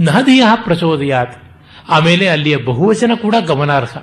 ನದಿಯ 0.00 0.44
ಪ್ರಚೋದಯಾತ್. 0.54 1.44
ಆಮೇಲೆ 1.88 2.28
ಅಲ್ಲಿಯ 2.28 2.56
ಬಹುವಚನ 2.56 3.10
ಕೂಡ 3.14 3.34
ಗಮನಾರ್ಹ. 3.46 3.98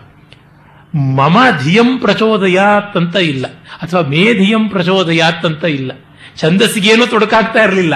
ಮಮ 0.95 1.37
ಧಿಯಂ 1.63 1.97
ಪ್ರಚೋದಯಾತ್ 1.97 2.97
ಅಂತ 2.97 3.15
ಇಲ್ಲ. 3.15 3.45
ಅಥವಾ 3.81 4.01
ಮೇ 4.01 4.33
ಧಿಯಂ 4.33 4.69
ಪ್ರಚೋದಯಾತ್ 4.69 5.45
ಅಂತ 5.45 5.63
ಇಲ್ಲ. 5.63 5.91
ಛಂದಸ್ಸಿಗೇನು 6.37 7.07
ತೊಡಕಾಗ್ತಾ 7.07 7.63
ಇರಲಿಲ್ಲ. 7.63 7.93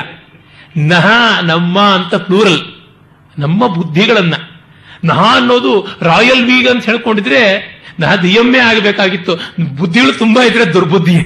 ನಹ, 0.77 1.07
ನಮ್ಮ 1.43 1.79
ಅಂತ 1.79 2.15
ಪ್ಲೂರಲ್. 2.15 2.61
ನಮ್ಮ 3.39 3.67
ಬುದ್ಧಿಗಳನ್ನ. 3.67 4.33
ನಹ 5.03 5.37
ಅನ್ನೋದು 5.37 5.97
ರಾಯಲ್ 6.01 6.45
ವೀಗ್ 6.45 6.67
ಅಂತ 6.67 6.85
ಹೇಳ್ಕೊಂಡಿದ್ರೆ 6.85 7.73
ನಹ 7.99 8.15
ಧಿಯಮ್ಮೇ 8.15 8.59
ಆಗಬೇಕಾಗಿತ್ತು. 8.59 9.35
ಬುದ್ಧಿಗಳು 9.75 10.17
ತುಂಬಾ 10.19 10.43
ಇದ್ರೆ 10.43 10.73
ದುರ್ಬುದ್ಧಿ. 10.73 11.17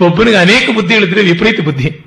ಒಬ್ಬನಿಗೆ 0.00 0.36
ಅನೇಕ 0.36 0.70
ಬುದ್ಧಿ 0.74 0.94
ಹೇಳಿದ್ರೆ 0.94 1.22
ವಿಪರೀತ 1.22 1.60
ಬುದ್ಧಿ. 1.60 2.06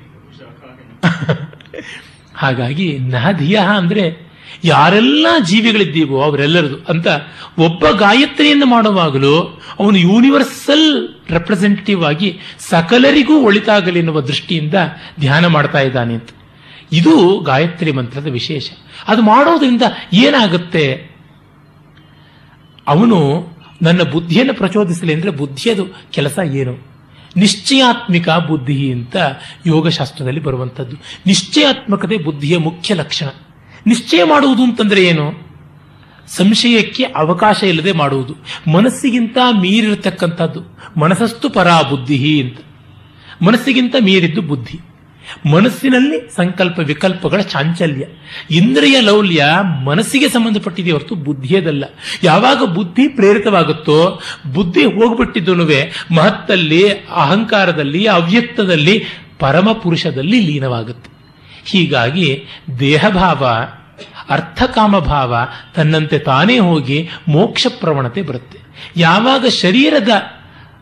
ಹಾಗಾಗಿ 2.34 2.98
ನಹಧಿಯ 2.98 3.60
ಅಂದ್ರೆ 3.76 4.28
ಯಾರೆಲ್ಲ 4.64 5.26
ಜೀವಿಗಳಿದ್ದೀವೋ 5.46 6.22
ಅವರೆಲ್ಲರದು 6.22 6.76
ಅಂತ 6.88 7.06
ಒಬ್ಬ 7.58 7.88
ಗಾಯತ್ರಿಯನ್ನು 7.88 8.66
ಮಾಡುವಾಗಲೂ 8.66 9.60
ಅವನು 9.78 9.98
ಯೂನಿವರ್ಸಲ್ 9.98 11.08
ರೆಪ್ರೆಸೆಂಟೇಟಿವ್ 11.30 12.04
ಆಗಿ 12.04 12.38
ಸಕಲರಿಗೂ 12.58 13.40
ಒಳಿತಾಗಲಿ 13.40 13.98
ಎನ್ನುವ 13.98 14.20
ದೃಷ್ಟಿಯಿಂದ 14.20 14.74
ಧ್ಯಾನ 15.20 15.46
ಮಾಡ್ತಾ 15.46 15.80
ಇದ್ದಾನೆ 15.80 16.14
ಅಂತ. 16.14 16.28
ಇದು 16.92 17.40
ಗಾಯತ್ರಿ 17.40 17.92
ಮಂತ್ರದ 17.92 18.26
ವಿಶೇಷ. 18.26 18.70
ಅದು 19.08 19.22
ಮಾಡೋದ್ರಿಂದ 19.22 19.82
ಏನಾಗುತ್ತೆ? 20.12 21.10
ಅವನು 22.86 23.46
ನನ್ನ 23.82 24.02
ಬುದ್ಧಿಯನ್ನು 24.02 24.54
ಪ್ರಚೋದಿಸಲಿ 24.54 25.14
ಅಂದ್ರೆ 25.14 25.30
ಬುದ್ಧಿಯದು 25.30 25.86
ಕೆಲಸ 26.10 26.38
ಏನು? 26.38 26.97
ನಿಶ್ಚಯಾತ್ಮಿಕ 27.38 28.28
ಬುದ್ಧಿ 28.30 28.92
ಅಂತ 28.92 29.16
ಯೋಗಶಾಸ್ತ್ರದಲ್ಲಿ 29.66 30.40
ಬರುವಂಥದ್ದು. 30.40 30.96
ನಿಶ್ಚಯಾತ್ಮಕತೆ 31.26 32.18
ಬುದ್ಧಿಯ 32.18 32.58
ಮುಖ್ಯ 32.58 32.94
ಲಕ್ಷಣ. 32.94 33.26
ನಿಶ್ಚಯ 33.86 34.24
ಮಾಡುವುದು 34.24 34.62
ಅಂತಂದ್ರೆ 34.62 35.04
ಏನು? 35.04 35.48
ಸಂಶಯಕ್ಕೆ 36.28 37.02
ಅವಕಾಶ 37.02 37.62
ಇಲ್ಲದೆ 37.62 37.92
ಮಾಡುವುದು. 37.92 38.34
ಮನಸ್ಸಿಗಿಂತ 38.72 39.38
ಮೀರಿರತಕ್ಕಂಥದ್ದು. 39.60 40.60
ಮನಸ್ಸಸ್ತು 41.00 41.50
ಪರಾ 41.50 41.82
ಬುದ್ಧಿ 41.82 42.42
ಅಂತ. 42.42 42.58
ಮನಸ್ಸಿಗಿಂತ 43.42 43.94
ಮೀರಿದ್ದು 44.04 44.42
ಬುದ್ಧಿ. 44.42 44.80
ಮನಸ್ಸಿನಲ್ಲಿ 45.50 46.36
ಸಂಕಲ್ಪ 46.36 46.78
ವಿಕಲ್ಪಗಳ 46.78 47.40
ಚಾಂಚಲ್ಯ. 47.40 48.04
ಇಂದ್ರಿಯ 48.50 49.00
ಲೌಲ್ಯ 49.00 49.44
ಮನಸ್ಸಿಗೆ 49.84 50.28
ಸಂಬಂಧಪಟ್ಟಿದೆ 50.28 50.90
ಹೊರತು 50.90 51.14
ಬುದ್ಧಿಯದಲ್ಲ. 51.14 51.84
ಯಾವಾಗ 52.22 52.62
ಬುದ್ಧಿ 52.64 53.08
ಪ್ರೇರಿತವಾಗುತ್ತೋ, 53.08 54.20
ಬುದ್ಧಿ 54.54 54.84
ಹೋಗ್ಬಿಟ್ಟಿದ್ದು 54.84 55.54
ಮಹತ್ತಲ್ಲಿ, 56.14 56.90
ಅಹಂಕಾರದಲ್ಲಿ, 56.92 58.06
ಅವ್ಯಕ್ತದಲ್ಲಿ, 58.06 59.04
ಪರಮ 59.38 59.72
ಪುರುಷದಲ್ಲಿ 59.72 60.40
ಲೀನವಾಗುತ್ತೆ. 60.40 61.10
ಹೀಗಾಗಿ 61.66 62.42
ದೇಹಭಾವ, 62.80 63.46
ಅರ್ಥಕಾಮಭಾವ 64.30 65.36
ತನ್ನಂತೆ 65.74 66.18
ತಾನೇ 66.18 66.58
ಹೋಗಿ 66.58 67.08
ಮೋಕ್ಷ 67.28 67.66
ಪ್ರವಣತೆ 67.80 68.22
ಬರುತ್ತೆ. 68.22 68.58
ಯಾವಾಗ 68.96 69.46
ಶರೀರದ 69.46 70.08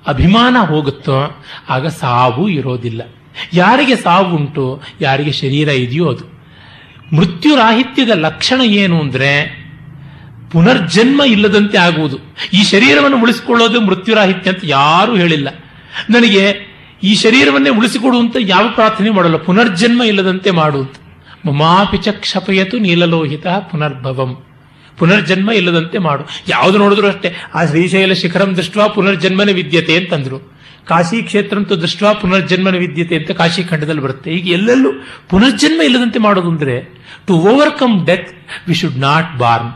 ಅಭಿಮಾನ 0.06 0.56
ಹೋಗುತ್ತೋ, 0.66 1.44
ಆಗ 1.68 1.86
ಸಾವು 1.86 2.48
ಇರೋದಿಲ್ಲ. 2.48 3.02
ಯಾರಿಗೆ 3.52 3.96
ಸಾವುಂಟು, 3.96 4.82
ಯಾರಿಗೆ 5.00 5.32
ಶರೀರ 5.32 5.68
ಇದೆಯೋ 5.68 6.08
ಅದು. 6.08 6.36
ಮೃತ್ಯುರಾಹಿತ್ಯದ 7.16 8.08
ಲಕ್ಷಣ 8.08 8.60
ಏನು 8.60 9.00
ಅಂದ್ರೆ, 9.00 9.66
ಪುನರ್ಜನ್ಮ 10.52 11.22
ಇಲ್ಲದಂತೆ 11.26 11.78
ಆಗುವುದು. 11.78 12.18
ಈ 12.54 12.62
ಶರೀರವನ್ನು 12.62 13.22
ಉಳಿಸಿಕೊಳ್ಳೋದು 13.22 13.80
ಮೃತ್ಯುರಾಹಿತ್ಯ 13.80 14.50
ಅಂತ 14.50 14.60
ಯಾರೂ 14.64 15.16
ಹೇಳಿಲ್ಲ. 15.16 15.48
ನನಗೆ 16.10 16.76
ಈ 17.02 17.14
ಶರೀರವನ್ನೇ 17.14 17.70
ಉಳಿಸಿಕೊಡು 17.70 18.18
ಅಂತ 18.18 18.36
ಯಾವ 18.40 18.70
ಪ್ರಾರ್ಥನೆ 18.74 19.10
ಮಾಡಲ್ಲ. 19.10 19.36
ಪುನರ್ಜನ್ಮ 19.36 20.02
ಇಲ್ಲದಂತೆ 20.02 20.50
ಮಾಡುವುದು 20.50 21.06
ಮಮಾಪಿಚ 21.48 22.08
ಕ್ಷಪಯತು 22.08 22.78
ನೀಲಲೋಹಿತ 22.78 23.46
ಪುನರ್ಭವಂ. 23.46 24.44
ಪುನರ್ಜನ್ಮ 24.98 25.50
ಇಲ್ಲದಂತೆ 25.50 25.98
ಮಾಡು. 25.98 26.28
ಯಾವುದು 26.48 26.78
ನೋಡಿದ್ರು 26.78 27.06
ಅಷ್ಟೇ. 27.06 27.34
ಆ 27.54 27.64
ಶ್ರೀಶೈಲ 27.64 28.12
ಶಿಖರಂ 28.12 28.56
ದೃಷ್ಟ 28.56 28.78
ಪುನರ್ಜನ್ಮನೇ 28.78 29.52
ವಿದ್ಯತೆ 29.52 29.96
ಅಂತಂದ್ರು. 29.96 30.55
ಕಾಶಿ 30.88 31.22
ಕ್ಷೇತ್ರಂತೂ 31.22 31.76
ದೃಷ್ಟ 31.76 32.04
ಪುನರ್ಜನ್ಮನ 32.04 32.76
ವಿದ್ಯತೆ 32.76 33.16
ಅಂತ 33.16 33.30
ಕಾಶಿ 33.30 33.64
ಖಂಡದಲ್ಲಿ 33.64 34.02
ಬರುತ್ತೆ. 34.02 34.30
ಈಗ 34.30 34.48
ಎಲ್ಲೆಲ್ಲೂ 34.48 34.90
ಪುನರ್ಜನ್ಮ 35.30 35.82
ಇಲ್ಲದಂತೆ 35.82 36.18
ಮಾಡೋದು 36.18 36.48
ಅಂದ್ರೆ 36.48 36.80
to 37.26 37.34
overcome 37.34 38.06
death 38.06 38.28
we 38.68 38.74
should 38.74 38.98
not 38.98 39.38
born 39.38 39.70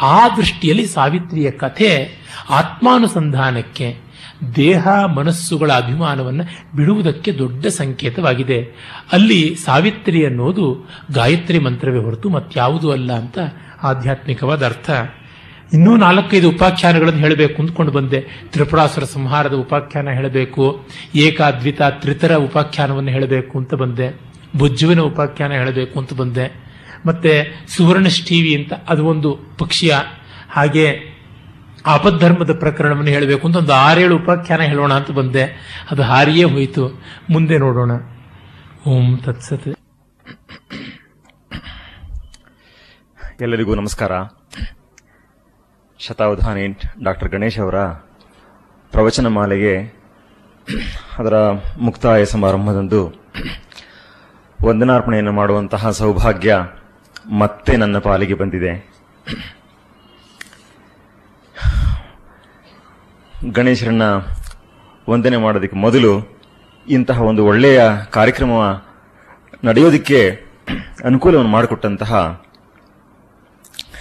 ಆ 0.00 0.28
ದೃಷ್ಟಿಯಲ್ಲಿ 0.28 0.86
ಸಾವಿತ್ರಿಯ 0.86 1.50
ಕಥೆ 1.50 1.90
ಆತ್ಮಾನುಸಂಧಾನಕ್ಕೆ, 2.50 3.96
ದೇಹ 4.56 4.88
ಮನಸ್ಸುಗಳ 5.04 5.72
ಅಭಿಮಾನವನ್ನು 5.72 6.76
ಬಿಡುವುದಕ್ಕೆ 6.76 7.32
ದೊಡ್ಡ 7.32 7.66
ಸಂಕೇತವಾಗಿದೆ. 7.66 8.58
ಅಲ್ಲಿ 9.12 9.56
ಸಾವಿತ್ರಿ 9.64 10.26
ಅನ್ನೋದು 10.26 10.90
ಗಾಯತ್ರಿ 11.14 11.58
ಮಂತ್ರವೇ 11.58 11.98
ಹೊರತು 11.98 12.28
ಮತ್ಯಾವುದೂ 12.28 12.90
ಅಲ್ಲ 12.90 13.12
ಅಂತ 13.12 13.38
ಆಧ್ಯಾತ್ಮಿಕವಾದ 13.82 14.64
ಅರ್ಥ. 14.64 14.90
ಇನ್ನೂ 15.72 15.96
ನಾಲ್ಕೈದು 15.96 16.50
ಉಪಾಖ್ಯಾನಗಳನ್ನು 16.50 17.20
ಹೇಳಬೇಕು 17.20 17.62
ಅಂದ್ಕೊಂಡು 17.62 17.92
ಬಂದೆ. 17.92 18.20
ತ್ರಿಪುರಾಸುರ 18.20 19.04
ಸಂಹಾರದ 19.04 19.52
ಉಪಾಖ್ಯಾನ 19.52 20.08
ಹೇಳಬೇಕು. 20.08 20.86
ಏಕಾದ್ವಿತ 21.14 21.82
ತ್ರಿತರ 21.82 22.34
ಉಪಾಖ್ಯಾನವನ್ನು 22.34 23.10
ಹೇಳಬೇಕು 23.10 23.58
ಅಂತ 23.58 23.74
ಬಂದೆ. 23.74 24.20
ಬುಜ್ಜುವಿನ 24.56 25.00
ಉಪಾಖ್ಯಾನ 25.00 25.52
ಹೇಳಬೇಕು 25.52 26.00
ಅಂತ 26.00 26.14
ಬಂದೆ. 26.14 26.72
ಮತ್ತೆ 27.06 27.64
ಸುವರ್ಣಷ್ಠೀವಿ 27.68 28.54
ಅಂತ 28.54 28.72
ಅದು 28.88 29.06
ಒಂದು 29.06 29.38
ಪಕ್ಷಿಯ 29.58 29.94
ಹಾಗೆ 30.50 31.12
ಆಪದ್ಧರ್ಮದ 31.86 32.58
ಪ್ರಕರಣವನ್ನು 32.58 33.10
ಹೇಳಬೇಕು 33.10 33.46
ಅಂತ 33.46 33.56
ಒಂದು 33.56 33.72
ಆರೇಳು 33.72 34.16
ಉಪಾಖ್ಯಾನ 34.16 34.60
ಹೇಳೋಣ 34.60 34.92
ಅಂತ 34.92 35.10
ಬಂದೆ. 35.10 35.44
ಅದು 35.90 36.02
ಹಾರಿಯೇ 36.02 36.44
ಹೋಯಿತು. 36.44 37.02
ಮುಂದೆ 37.30 37.58
ನೋಡೋಣ. 37.58 37.90
ಓಂ 38.86 39.18
ತತ್ಸತ್. 39.18 39.68
ಎಲ್ಲರಿಗೂ 43.42 43.74
ನಮಸ್ಕಾರ. 43.74 44.41
ಶತಾವಧಾನಿ 46.06 46.80
ಡಾಕ್ಟರ್ 47.02 47.28
ಗಣೇಶ್ 47.28 47.58
ಅವರ 47.58 47.84
ಪ್ರವಚನ 48.92 49.26
ಮಾಲೆಗೆ 49.26 49.74
ಅದರ 51.18 51.34
ಮುಕ್ತಾಯ 51.78 52.24
ಸಮಾರಂಭದಂದು 52.24 53.00
ವಂದನಾರ್ಪಣೆಯನ್ನು 54.68 55.32
ಮಾಡುವಂತಹ 55.32 55.90
ಸೌಭಾಗ್ಯ 55.90 56.56
ಮತ್ತೆ 57.38 57.76
ನನ್ನ 57.76 57.98
ಪಾಲಿಗೆ 57.98 58.34
ಬಂದಿದೆ. 58.34 58.72
ಗಣೇಶರನ್ನ 63.52 64.02
ವಂದನೆ 65.10 65.36
ಮಾಡೋದಕ್ಕೆ 65.36 65.76
ಮೊದಲು 65.76 66.12
ಇಂತಹ 66.88 67.22
ಒಂದು 67.22 67.44
ಒಳ್ಳೆಯ 67.44 67.82
ಕಾರ್ಯಕ್ರಮ 68.10 68.50
ನಡೆಯೋದಕ್ಕೆ 69.64 70.30
ಅನುಕೂಲವನ್ನು 71.04 71.50
ಮಾಡಿಕೊಟ್ಟಂತಹ 71.50 72.42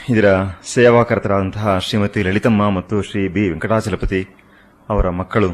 ಇದರ 0.10 0.28
ಸೇವಾಕರ್ತರಾದಂತಹ 0.66 1.78
ಶ್ರೀಮತಿ 1.78 2.24
ಲಲಿತಮ್ಮ 2.24 2.70
ಮತ್ತು 2.70 3.02
ಶ್ರೀ 3.02 3.28
ಬಿ 3.28 3.50
ವೆಂಕಟಾಚಲಪತಿ 3.50 4.22
ಅವರ 4.90 5.10
ಮಕ್ಕಳು, 5.10 5.50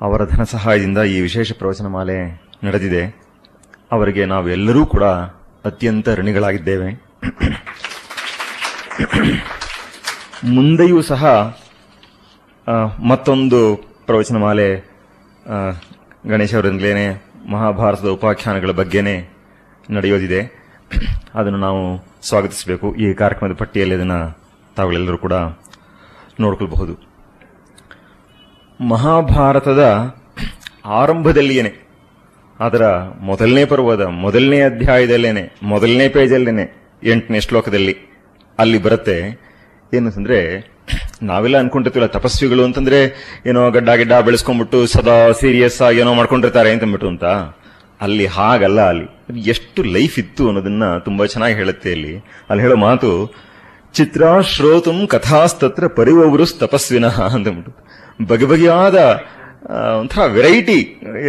ಅವರ 0.00 0.24
ಧನ 0.24 0.42
ಸಹಾಯದಿಂದ 0.42 0.98
ಈ 0.98 1.20
ವಿಶೇಷ 1.20 1.52
ಪ್ರವಚನ 1.52 1.86
ಮಾಲೆ 1.86 2.18
ನಡೆದಿದೆ. 2.64 3.02
ಅವರಿಗೆ 3.92 4.24
ನಾವೆಲ್ಲರೂ 4.24 4.86
ಕೂಡ 4.86 5.04
ಅತ್ಯಂತ 5.64 6.08
ಋಣಿಗಳಾಗಿದ್ದೇವೆ. 6.08 6.90
ಮುಂದೆಯೂ 10.44 11.02
ಸಹ 11.02 11.24
ಮತ್ತೊಂದು 13.08 13.60
ಪ್ರವಚನ 14.06 14.36
ಮಾಲೆ 14.36 14.68
ಗಣೇಶ 16.28 16.54
ಅವರಿಂದಲೇ 16.54 17.06
ಮಹಾಭಾರತದ 17.50 18.08
ಉಪಾಖ್ಯಾನಗಳ 18.08 18.70
ಬಗ್ಗೆನೇ 18.70 19.16
ನಡೆಯೋದಿದೆ. 19.90 20.40
ಅದನ್ನು 21.34 21.58
ನಾವು 21.58 22.09
ಸ್ವಾಗತಿಸಬೇಕು. 22.28 22.86
ಈ 22.94 23.06
ಕಾರ್ಯಕ್ರಮದ 23.20 23.56
ಪಟ್ಟಿಯಲ್ಲಿ 23.62 23.94
ಅದನ್ನು 23.94 24.18
ತಾವುಗಳೆಲ್ಲರೂ 24.76 25.18
ಕೂಡ 25.18 25.34
ನೋಡ್ಕೊಳ್ಬಹುದು. 26.40 26.94
ಮಹಾಭಾರತದ 28.80 29.84
ಆರಂಭದಲ್ಲಿಯೇ 30.98 31.72
ಅದರ 32.60 32.84
ಮೊದಲನೇ 33.20 33.64
ಪರ್ವದ 33.64 34.04
ಮೊದಲನೇ 34.24 34.60
ಅಧ್ಯಾಯದಲ್ಲೇನೆ, 34.60 35.44
ಮೊದಲನೇ 35.62 36.08
ಪೇಜಲ್ಲೇನೆ 36.08 36.64
ಎಂಟನೇ 37.02 37.40
ಶ್ಲೋಕದಲ್ಲಿ 37.40 37.94
ಅಲ್ಲಿ 38.58 38.78
ಬರುತ್ತೆ 38.82 39.16
ಏನು 39.94 40.06
ಅಂತಂದ್ರೆ 40.06 40.38
ನಾವೆಲ್ಲ 41.22 41.56
ಅನ್ಕೊಂಡಿರ್ತೀವಲ್ಲ, 41.58 42.10
ತಪಸ್ವಿಗಳು 42.10 42.62
ಅಂತಂದ್ರೆ 42.64 42.98
ಏನೋ 43.46 43.70
ಗಡ್ಡ 43.70 43.90
ಗಿಡ್ಡ 43.90 44.12
ಬೆಳೆಸ್ಕೊಂಡ್ಬಿಟ್ಟು 44.12 44.78
ಸದಾ 44.86 45.16
ಸೀರಿಯಸ್ 45.40 45.80
ಏನೋ 45.92 46.14
ಮಾಡ್ಕೊಂಡಿರ್ತಾರೆ 46.14 46.72
ಅಂತಂದ್ಬಿಟ್ಟು 46.72 47.08
ಅಂತ. 47.08 47.24
ಅಲ್ಲಿ 48.00 48.26
ಹಾಗಲ್ಲ 48.26 48.80
ಅಲ್ಲಿ. 48.88 49.06
ಎಷ್ಟು 49.46 49.82
ಲೈಫ್ 49.92 50.18
ಇತ್ತು 50.18 50.48
ಅನ್ನೋದನ್ನ 50.48 50.98
ತುಂಬಾ 50.98 51.26
ಚೆನ್ನಾಗಿ 51.26 51.54
ಹೇಳುತ್ತೆ 51.54 51.92
ಅಲ್ಲಿ 51.92 52.14
ಅಲ್ಲಿ 52.48 52.62
ಹೇಳೋ 52.62 52.76
ಮಾತು 52.80 53.10
ಚಿತ್ರ 53.94 54.22
ಶ್ರೋತುಂ 54.42 55.06
ಕಥಾಸ್ತತ್ರ 55.06 55.88
ಪರಿವವರು 55.96 56.44
ತಪಸ್ವಿನಃ 56.58 57.22
ಅಂತಂದ್ಬಿಟ್ಟು 57.26 57.72
ಬಗೆ 58.24 58.46
ಬಗೆಯಾದ 58.46 58.98
ಒಂಥರ 60.00 60.26
ವೆರೈಟಿ 60.32 60.76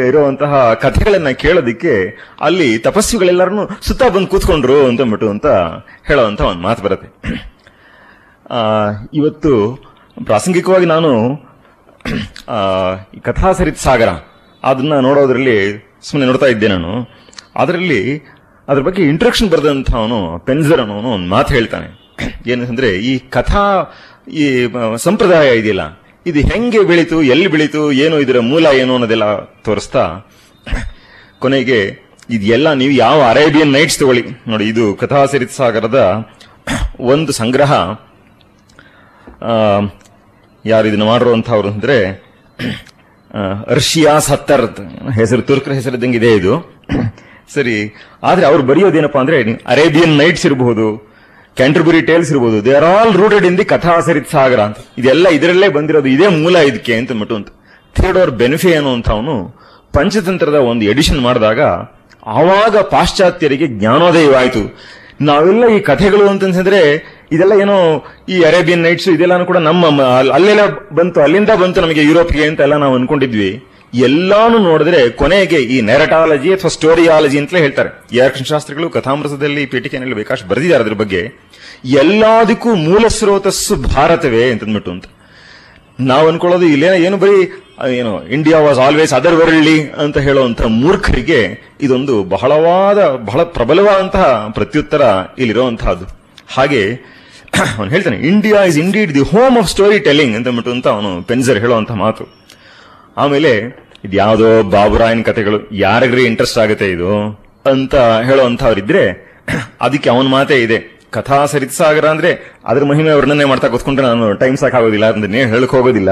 ಇರುವಂತಹ 0.07 0.51
ಕಥೆಗಳನ್ನ 0.73 1.29
ಕೇಳೋದಿಕ್ಕೆ 1.35 1.93
ಅಲ್ಲಿ 2.41 2.77
ತಪಸ್ವಿಗಳೆಲ್ಲರನ್ನು 2.77 3.65
ಸುತ್ತ 3.81 4.03
ಬಂದು 4.09 4.27
ಕೂತ್ಕೊಂಡ್ರು 4.27 4.85
ಅಂತಂದ್ಬಿಟ್ಟು 4.85 5.29
ಅಂತ 5.29 5.47
ಹೇಳೋವಂಥ 6.07 6.41
ಒಂದು 6.41 6.61
ಮಾತು 6.61 6.83
ಬರುತ್ತೆ. 6.83 7.09
ಇವತ್ತು 9.13 9.51
ಪ್ರಾಸಂಗಿಕವಾಗಿ 10.25 10.85
ನಾನು 10.85 11.11
ಆ, 12.47 12.59
ಈ 13.13 13.19
ಕಥಾಸರಿತ್ 13.19 13.77
ಸಾಗರ 13.77 14.09
ಅದನ್ನ 14.63 14.99
ನೋಡೋದ್ರಲ್ಲಿ 14.99 15.57
ಸುಮ್ಮನೆ 16.01 16.27
ನೋಡ್ತಾ 16.27 16.45
ಇದ್ದೆ 16.45 16.67
ನಾನು. 16.67 16.91
ಅದರಲ್ಲಿ 17.55 18.01
ಅದ್ರ 18.67 18.81
ಬಗ್ಗೆ 18.81 19.03
ಇಂಟ್ರೊಡಕ್ಷನ್ 19.03 19.49
ಬರೆದಂಥವನು 19.49 20.39
ಪೆನ್ಸರ್ 20.39 20.79
ಅನ್ನೋನು 20.79 21.09
ಒಂದು 21.09 21.29
ಮಾತು 21.29 21.53
ಹೇಳ್ತಾನೆ. 21.53 21.87
ಏನಂದ್ರೆ, 22.47 22.89
ಈ 22.99 23.17
ಕಥಾ, 23.19 23.63
ಈ 24.31 24.67
ಸಂಪ್ರದಾಯ 24.97 25.57
ಇದೆಯಲ್ಲ, 25.57 25.83
ಇದು 26.25 26.39
ಹೆಂಗೆ 26.39 26.81
ಬೆಳೀತು, 26.83 27.17
ಎಲ್ಲಿ 27.23 27.47
ಬೆಳೀತು, 27.47 27.91
ಏನು 27.91 28.19
ಇದರ 28.19 28.39
ಮೂಲ 28.39 28.65
ಏನು 28.73 28.93
ಅನ್ನೋದೆಲ್ಲ 28.93 29.27
ತೋರಿಸ್ತಾ, 29.43 30.03
ಕೊನೆಗೆ 31.39 31.79
ಇದೆಲ್ಲ 32.29 32.73
ನೀವು 32.73 32.93
ಯಾವ 32.93 33.19
ಅರೇಬಿಯನ್ 33.29 33.73
ನೈಟ್ಸ್ 33.73 33.99
ತಗೊಳ್ಳಿ. 33.99 34.23
ನೋಡಿ, 34.47 34.65
ಇದು 34.67 34.95
ಕಥಾಸರಿತ್ 34.95 35.51
ಸಾಗರದ 35.51 35.99
ಒಂದು 36.99 37.31
ಸಂಗ್ರಹ. 37.31 37.71
ಯಾರು 40.65 40.87
ಇದನ್ನ 40.87 41.03
ಮಾಡಿರುವಂಥವ್ರು 41.03 41.69
ಅಂದ್ರೆ 41.69 41.97
ಅರ್ಷಿಯಾ 43.73 44.13
ಸತ್ತರ್ 44.29 44.65
ಹೆಸರು 45.19 45.41
ತುರ್ಕರ 45.49 45.73
ಹೆಸರಿದ್ದಂಗೆ 45.79 46.17
ಇದೆ. 46.21 46.31
ಇದು 46.39 46.53
ಸರಿ, 47.55 47.77
ಆದ್ರೆ 48.23 48.45
ಅವ್ರು 48.49 48.63
ಬರೆಯೋದೇನಪ್ಪ 48.69 49.17
ಅಂದ್ರೆ 49.17 49.37
ಅರೇಬಿಯನ್ 49.73 50.13
ನೈಟ್ಸ್ 50.21 50.45
ಇರಬಹುದು, 50.49 50.87
ಕ್ಯಾಂಟರ್ಬುರಿ 51.57 52.01
ಟೇಲ್ಸ್ 52.09 52.29
ಇರಬಹುದು 52.31 52.57
they 52.65 52.73
are 52.79 52.85
all 52.89 53.13
rooted 53.21 53.45
in 53.49 53.57
the 53.57 53.65
Kathasaritsagara 54.31 54.61
ಅಂತ. 54.69 54.77
ಇದೆಲ್ಲ 54.97 55.27
ಇದರಲ್ಲೇ 55.37 55.69
ಬಂದಿರೋದು, 55.77 56.09
ಇದೇ 56.15 56.27
ಮೂಲ 56.41 56.55
ಇದಕ್ಕೆ 56.69 56.93
ಅಂತ 56.99 57.11
ಅಂದ್ಬಿಟ್ಟು 57.11 57.35
ಅಂತ. 57.39 57.49
ಥಿಯೋಡೋರ್ 57.95 58.31
ಬೆನಿಫೆ 58.41 58.71
ಅವನು 58.75 59.35
ಪಂಚತಂತ್ರದ 59.97 60.57
ಒಂದು 60.71 60.83
ಎಡಿಷನ್ 60.85 61.21
ಮಾಡಿದಾಗ 61.27 61.61
ಆವಾಗ 62.37 62.75
ಪಾಶ್ಚಾತ್ಯರಿಗೆ 62.93 63.67
ಜ್ಞಾನೋದಯವಾಯಿತು. 63.79 64.61
ನಾವೆಲ್ಲ 65.29 65.63
ಈ 65.75 65.79
ಕಥೆಗಳು 65.89 66.25
ಅಂತಂದ್ರೆ 66.27 66.81
ಇದೆಲ್ಲ 67.35 67.53
ಏನೋ 67.63 67.75
ಈ 68.33 68.37
ಅರೇಬಿಯನ್ 68.49 68.83
ನೈಟ್ಸ್ 68.85 69.09
ಇದೆಲ್ಲಾನು 69.15 69.45
ಕೂಡ 69.49 69.59
ನಮ್ಮ 69.67 70.03
ಅಲ್ಲೆಲ್ಲ 70.37 70.63
ಬಂತು, 70.99 71.19
ಅಲ್ಲಿಂದ 71.25 71.51
ಬಂತು 71.63 71.81
ನಮಗೆ 71.85 72.03
ಯುರೋಪ್ಗೆ 72.09 72.45
ಅಂತ 72.49 72.59
ಎಲ್ಲ 72.67 72.77
ನಾವು 72.83 72.95
ಅನ್ಕೊಂಡಿದ್ವಿ. 72.99 73.51
ಎಲ್ಲಾನು 74.07 74.57
ನೋಡಿದ್ರೆ 74.67 74.99
ಕೊನೆಗೆ 75.21 75.59
ಈ 75.75 75.77
ನೆರಟಾಲಜಿ 75.87 76.49
ಅಥವಾ 76.55 76.71
ಸ್ಟೋರಿಯಾಲಜಿ 76.75 77.37
ಅಂತಲೇ 77.39 77.61
ಹೇಳ್ತಾರೆ. 77.65 77.89
ಯಾರ್ 78.17 78.37
ಶಾಸ್ತ್ರಗಳು 78.51 78.89
ಕಥಾಮೃತದಲ್ಲಿ 78.97 79.63
ಪೀಠಿಕೆನಲ್ಲಿ 79.71 80.15
ಬೇಕಾಶ್ 80.19 80.43
ಬರೆದಿದ್ದಾರೆ 80.51 80.83
ಅದ್ರ 80.85 80.97
ಬಗ್ಗೆ. 81.01 81.21
ಎಲ್ಲದಕ್ಕೂ 82.03 82.69
ಮೂಲ 82.87 83.03
ಸ್ರೋತಸ್ಸು 83.17 83.75
ಭಾರತವೇ 83.89 84.43
ಅಂತಂದ್ಬಿಟ್ಟು 84.51 84.91
ಅಂತ. 84.91 85.05
ನಾವು 86.11 86.25
ಅನ್ಕೊಳ್ಳೋದು 86.27 86.67
ಇಲ್ಲೇನ 86.75 86.95
ಏನು 87.07 87.17
ಬರೀ 87.23 87.39
ಏನು 87.97 88.11
India 88.35 88.57
was 88.65 88.79
always 88.85 89.13
other 89.13 89.35
worldly 89.39 89.77
ಅಂತ 90.03 90.17
ಹೇಳುವಂತಹ 90.25 90.67
ಮೂರ್ಖರಿಗೆ 90.81 91.39
ಇದೊಂದು 91.85 92.15
ಬಹಳವಾದ, 92.33 92.99
ಬಹಳ 93.29 93.41
ಪ್ರಬಲವಾದಂತಹ 93.57 94.25
ಪ್ರತ್ಯುತ್ತರ 94.57 95.01
ಇಲ್ಲಿರುವಂತಹದ್ದು. 95.37 96.05
ಹಾಗೆ 96.55 96.83
ಅವನು 97.77 97.89
ಹೇಳ್ತಾನೆ 97.89 98.15
India 98.15 98.63
is 98.63 98.77
indeed 98.77 99.13
the 99.13 99.19
home 99.19 99.57
of 99.57 99.69
storytelling 99.99 100.35
ಅಂತ 100.35 100.47
ಅಂದ್ಬಿಟ್ಟು 100.47 100.71
ಅಂತ 100.71 100.87
ಅವನು 100.87 101.23
ಪೆನ್ಸರ್ 101.23 101.59
ಹೇಳುವಂಥ 101.59 101.91
ಮಾತು. 101.91 102.27
ಆಮೇಲೆ 103.17 103.57
ಇದು 104.05 104.17
ಯಾವುದೋ 104.17 104.63
ಬಾಬುರಾಯನ್ 104.63 105.25
ಕಥೆಗಳು, 105.25 105.69
ಯಾರಿಗ್ರಿ 105.71 106.23
ಇಂಟ್ರೆಸ್ಟ್ 106.23 106.57
ಆಗುತ್ತೆ 106.57 106.91
ಇದು? 106.91 107.27
ಅಂತ 107.65 107.95
ಹೇಳುವಂತವ್ರಿದ್ರೆ 107.95 109.31
ಅದಕ್ಕೆ 109.81 110.09
ಅವನ 110.09 110.27
ಮಾತೇ 110.27 110.63
ಇದೆ. 110.63 111.01
ಕಥಾ 111.11 111.45
ಸರಿತ್ಸಾಗರ 111.45 112.05
ಅಂದ್ರೆ, 112.05 112.59
ಅದ್ರ 112.65 112.83
ಮಹಿಮೆ 112.83 113.11
ವರ್ಣನೆ 113.11 113.45
ಮಾಡ್ತಾ 113.45 113.67
ಕೂತ್ಕೊಂಡ್ರೆ 113.67 114.05
ನಾನು 114.05 114.33
ಟೈಮ್ 114.33 114.57
ಸಾಕಾಗೋದಿಲ್ಲ 114.57 115.05
ಅದನ್ನೇ 115.05 115.45
ಹೇಳಕ್ 115.45 115.71
ಹೋಗೋದಿಲ್ಲ. 115.71 116.11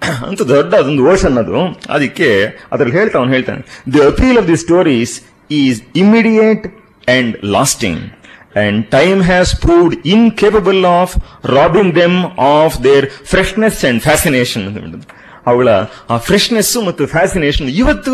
ಅಂತ 0.28 0.42
ದೊಡ್ಡ 0.42 0.74
ಅದೊಂದು 0.74 1.04
ಓಷನ್ 1.04 1.38
ಅದು. 1.38 1.80
ಅದಕ್ಕೆ 1.90 2.58
ಅದ್ರಲ್ಲಿ 2.72 2.96
ಹೇಳ್ತಾ 2.96 3.18
ಅವನು 3.18 3.32
ಹೇಳ್ತಾನೆ 3.32 3.82
the 3.92 4.00
appeal 4.00 4.38
of 4.38 4.48
the 4.48 4.56
stories 4.56 5.20
is 5.50 5.82
immediate 5.96 6.66
and 7.08 7.44
lasting 7.44 8.00
and 8.54 8.90
time 8.90 9.20
has 9.20 9.54
proved 9.54 10.06
incapable 10.06 10.86
of 10.86 11.16
robbing 11.44 11.92
them 11.92 12.14
of 12.36 12.82
their 12.82 13.04
freshness 13.32 13.84
and 13.84 14.02
fascination. 14.02 14.62
ಅವಳ 15.46 15.68
ಆ 16.10 16.16
ಫ್ರೆಶ್ನೆಸ್ 16.16 16.86
ಮತ್ತು 16.86 17.06
ಫ್ಯಾಸಿನೇಷನ್ 17.06 17.68
ಇವತ್ತು 17.68 18.12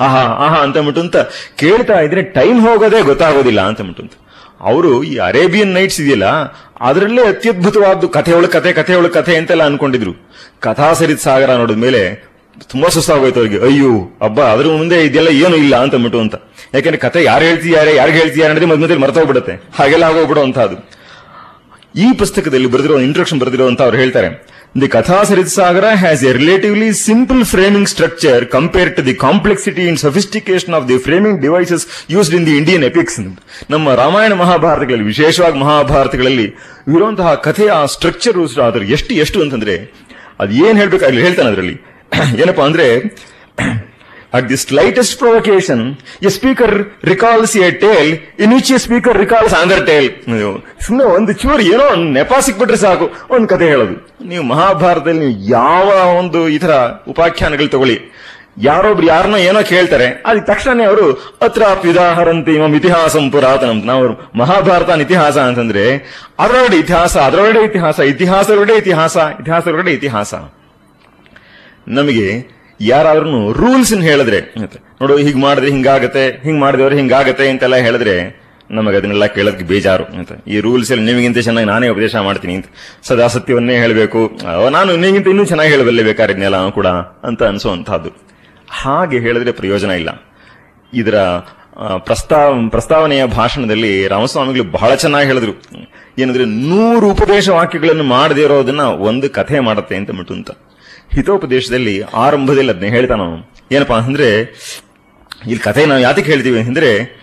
ಆಹಾ 0.00 0.22
ಆಹಾ 0.46 0.58
ಅಂತ 0.62 0.78
ಅಂತ 0.78 1.16
ಕೇಳ್ತಾ 1.56 2.00
ಇದ್ರೆ 2.00 2.22
ಟೈಮ್ 2.22 2.68
ಹೋಗೋದೇ 2.68 3.02
ಗೊತ್ತಾಗೋದಿಲ್ಲ 3.02 3.60
ಅಂತ 3.60 3.80
ಅಂದ್ಬಿಟ್ಟು 3.80 4.02
ಅಂತ. 4.02 4.12
ಅವರು 4.60 5.02
ಈ 5.02 5.16
ಅರೇಬಿಯನ್ 5.16 5.72
ನೈಟ್ಸ್ 5.74 6.00
ಇದೆಯಲ್ಲ, 6.00 6.24
ಅದರಲ್ಲೇ 6.80 7.22
ಅತ್ಯದ್ಭುತವಾದ್ದು 7.22 8.08
ಕಥೆಯೊಳ 8.08 8.46
ಕಥೆ 8.46 8.72
ಕಥೆಯೊಳ 8.72 9.06
ಕಥೆ 9.08 9.36
ಅಂತೆಲ್ಲ 9.36 9.62
ಅನ್ಕೊಂಡಿದ್ರು 9.62 10.12
ಕಥಾ 10.60 10.92
ಸಾಗರ 10.92 11.50
ನೋಡಿದ 11.50 11.76
ಮೇಲೆ 11.76 12.31
ತುಂಬಾ 12.72 12.88
ಸುಸ್ತಾಗೋಯ್ತು 12.88 13.40
ಅವ್ರಿಗೆ. 13.40 13.58
ಅಯ್ಯೋ 13.66 13.90
ಹಬ್ಬ 14.24 14.40
ಅದ್ರ 14.54 14.66
ಮುಂದೆ 14.80 14.96
ಇದೆಲ್ಲ 15.08 15.30
ಏನು 15.44 15.56
ಇಲ್ಲ 15.64 15.74
ಅಂತ 15.82 15.94
ಅಂದ್ಬಿಟ್ಟು 15.98 16.20
ಅಂತ. 16.24 16.36
ಯಾಕಂದ್ರೆ 16.74 17.00
ಕಥೆ 17.04 17.24
ಯಾರು 17.24 17.44
ಹೇಳ್ತಿದ್ದಾರೆ, 17.44 17.96
ಯಾರಿಗೆ 17.96 18.18
ಹೇಳ್ತಿದ್ದಾರೆ 18.18 18.50
ಅನ್ನೋದೇ 18.50 18.66
ಮಧ್ಯ 18.66 18.80
ಮಧ್ಯದಲ್ಲಿ 18.82 19.04
ಮರ್ತೋಗ್ಬಿಡುತ್ತೆ 19.04 19.54
ಹಾಗೆಲ್ಲ 19.78 20.04
ಆಗೋಗ್ಬಿಡುವಂತಹದ್ದು 20.10 20.78
ಈ 22.04 22.06
ಪುಸ್ತಕದಲ್ಲಿ 22.20 22.68
ಬರೆದಿರೋ 22.74 22.98
ಇಂಟ್ರೊಡಕ್ಷನ್ 23.06 23.40
ಬರೆದಿರೋ 23.40 23.64
ಅಂತ 23.70 23.80
ಅವ್ರು 23.86 23.96
ಹೇಳ್ತಾರೆ. 24.02 24.28
The 24.80 24.88
Kathasaritsagara 25.54 25.86
has 26.02 26.24
a 26.24 26.32
relatively 26.32 26.92
simple 26.92 27.44
framing 27.44 27.88
structure 27.88 28.44
compare 28.54 28.96
to 28.96 29.06
the 29.06 29.14
complexity 29.14 29.82
in 29.90 29.96
sophistication 29.96 30.74
of 30.78 30.88
the 30.88 30.96
framing 30.98 31.38
devices 31.40 31.84
used 32.10 32.34
in 32.34 32.46
the 32.46 32.54
Indian 32.60 32.84
epics 32.84 33.18
ನಮ್ಮ 33.70 33.94
ರಾಮಾಯಣ 33.94 34.32
ಮಹಾಭಾರತಗಳಲ್ಲಿ, 34.32 35.06
ವಿಶೇಷವಾಗಿ 35.06 35.58
ಮಹಾಭಾರತಗಳಲ್ಲಿ 35.58 36.46
ಇರುವಂತಹ 36.96 37.34
ಕಥೆಯ 37.34 37.72
ಸ್ಟ್ರಕ್ಚರ್ 37.86 38.38
ಅದ್ರ 38.68 38.82
ಎಷ್ಟು 38.96 39.14
ಎಷ್ಟು 39.14 39.40
ಅಂತಂದ್ರೆ, 39.42 39.76
ಅದು 40.40 40.52
ಏನ್ 40.66 40.78
ಹೇಳ್ಬೇಕಾಗ್ಲಿ 40.78 41.22
ಹೇಳ್ತಾನೆ 41.22 41.48
ಅದರಲ್ಲಿ. 41.48 41.76
ಏನಪ್ಪಾ 42.42 42.64
ಅಂದ್ರೆ 42.68 42.86
at 44.38 44.46
the 44.50 44.56
slightest 44.64 45.14
provocation 45.22 45.82
a 46.28 46.30
speaker 46.36 46.74
recalls 47.10 47.54
a 47.66 47.68
tale 47.84 48.10
in 48.44 48.52
which 48.54 48.70
a 48.76 48.78
speaker 48.84 49.18
recalls 49.24 49.54
another 49.60 49.82
tale 49.90 50.08
ಸುಮ್ಮನೆ 50.84 51.04
ಒಂದು 51.16 51.32
ಚೂರು 51.42 51.62
ಏನೋ 51.74 51.84
ಒಂದು 51.94 52.08
ನೆಪ 52.18 52.32
ಸಿಕ್ಬಿಟ್ರೆ 52.46 52.78
ಸಾಕು, 52.84 53.06
ಒಂದು 53.34 53.46
ಕತೆ 53.52 53.66
ಹೇಳೋದು. 53.72 53.96
ನೀವು 54.30 54.44
ಮಹಾಭಾರತದಲ್ಲಿ 54.52 55.20
ನೀವು 55.24 55.34
ಯಾವ 55.58 55.88
ಒಂದು 56.20 56.40
ಈ 56.54 56.58
ತರ 56.64 56.74
ಉಪಾಖ್ಯಾನಗಳು 57.12 57.68
ತಗೊಳ್ಳಿ. 57.74 57.98
ಯಾರೊಬ್ರು 58.68 59.06
ಯಾರನ್ನೋ 59.12 59.38
ಏನೋ 59.48 59.60
ಕೇಳ್ತಾರೆ 59.72 60.06
ಅದಕ್ಕೆ 60.28 60.46
ತಕ್ಷಣನೇ 60.52 60.84
ಅವರು, 60.88 61.06
ಅತ್ರ 61.46 61.62
ಪಿದಾಹರಂತಿ 61.84 62.54
ಮಮ್ 62.62 62.74
ಇತಿಹಾಸಂ 62.78 63.26
ಪುರಾತನಂ. 63.34 63.78
ನಾವು 63.90 64.08
ಮಹಾಭಾರತ 64.42 65.00
ಇತಿಹಾಸ 65.06 65.36
ಅಂತಂದ್ರೆ 65.50 65.84
ಅದರೊಡೆ 66.44 66.78
ಇತಿಹಾಸ 66.84 67.14
ಅದರೊಡೆ 67.28 67.62
ಇತಿಹಾಸ, 67.68 67.98
ಇತಿಹಾಸದೊಳಗಡೆ 68.14 68.76
ಇತಿಹಾಸ 68.82 69.16
ಇತಿಹಾಸದೊಳಗಡೆ 69.42 69.94
ಇತಿಹಾಸ. 70.00 70.34
ನಮಗೆ 71.98 72.28
ಯಾರಾದ್ರೂ 72.80 73.40
ರೂಲ್ಸ್ 73.52 73.92
ಹೇಳಿದ್ರೆ 74.10 74.38
ನೋಡು 75.00 75.14
ಹೀಗ್ 75.24 75.36
ಮಾಡಿದ್ರೆ 75.36 75.68
ಹಿಂಗಾಗತ್ತೆ 75.70 76.22
ಹಿಂಗ್ 76.44 76.60
ಮಾಡಿದವ್ರೆ 76.60 76.96
ಹಿಂಗಾಗತ್ತೆ 76.96 77.44
ಅಂತೆಲ್ಲ 77.48 77.76
ಹೇಳಿದ್ರೆ 77.86 78.14
ನಮಗೆ 78.70 78.96
ಅದನ್ನೆಲ್ಲ 78.96 79.26
ಕೇಳೋದಕ್ಕೆ 79.36 79.64
ಬೇಜಾರು. 79.64 80.04
ಅಂತ 80.18 80.32
ಈ 80.48 80.58
ರೂಲ್ಸ್ 80.60 80.90
ಅಲ್ಲಿ 80.92 81.04
ನಿಮಗಿಂತ 81.10 81.38
ಚೆನ್ನಾಗಿ 81.38 81.68
ನಾನೇ 81.68 81.88
ಉಪದೇಶ 81.88 82.14
ಮಾಡ್ತೀನಿ 82.28 82.54
ಅಂತ. 82.54 82.68
ಸದಾ 83.02 83.26
ಸತ್ಯವನ್ನೇ 83.26 83.74
ಹೇಳಬೇಕು 83.76 84.20
ನಾನು 84.70 84.90
ನಿಮಗಿಂತ 84.96 85.26
ಇನ್ನೂ 85.28 85.44
ಚೆನ್ನಾಗಿ 85.44 85.70
ಹೇಳಬಲ್ಲೆ 85.70 86.02
ಬೇಕಾದ್ರೆ 86.02 86.32
ಇದನ್ನೆಲ್ಲ 86.32 86.68
ಕೂಡ 86.70 86.88
ಅಂತ 87.28 87.42
ಅನಿಸುವಂತಹದ್ದು 87.42 88.12
ಹಾಗೆ 88.82 89.18
ಹೇಳಿದ್ರೆ 89.18 89.52
ಪ್ರಯೋಜನ 89.52 89.90
ಇಲ್ಲ. 90.00 90.10
ಇದರ 90.92 91.16
ಪ್ರಸ್ತಾವ 92.06 92.68
ಪ್ರಸ್ತಾವನೆಯ 92.68 93.22
ಭಾಷಣದಲ್ಲಿ 93.36 93.92
ರಾಮಸ್ವಾಮಿಗಳು 94.08 94.64
ಬಹಳ 94.70 94.90
ಚೆನ್ನಾಗಿ 94.94 95.26
ಹೇಳಿದ್ರು. 95.26 95.54
ಏನಂದ್ರೆ 96.18 96.44
ನೂರು 96.70 97.06
ಉಪದೇಶ 97.10 97.48
ವಾಕ್ಯಗಳನ್ನು 97.58 98.04
ಮಾಡದೇ 98.16 98.42
ಇರೋದನ್ನ 98.42 98.84
ಒಂದು 99.08 99.28
ಕಥೆ 99.30 99.60
ಮಾಡುತ್ತೆ 99.60 99.94
ಅಂತ 99.96 100.10
ಬಿಟ್ಟು 100.10 100.34
ಅಂತ 100.34 100.50
ಹಿತೋಪದೇಶದಲ್ಲಿ 101.14 102.02
ಆರಂಭದಲ್ಲಿ 102.02 102.70
ಅದನ್ನ 102.70 102.84
ಹೇಳ್ತಾನ 102.84 103.20
ಅವನು 103.20 103.52
ಏನಪ್ಪಾ 103.72 103.96
ಅಂದ್ರೆ 103.96 104.40
ಇಲ್ಲಿ 105.46 105.58
ಕಥೆ 105.58 105.86
ನಾವು 105.86 106.00
ಯಾತಕ್ಕೆ 106.00 106.32
ಹೇಳ್ತೀವಿ 106.32 106.60
ಅಂದ್ರೆ 106.60 107.22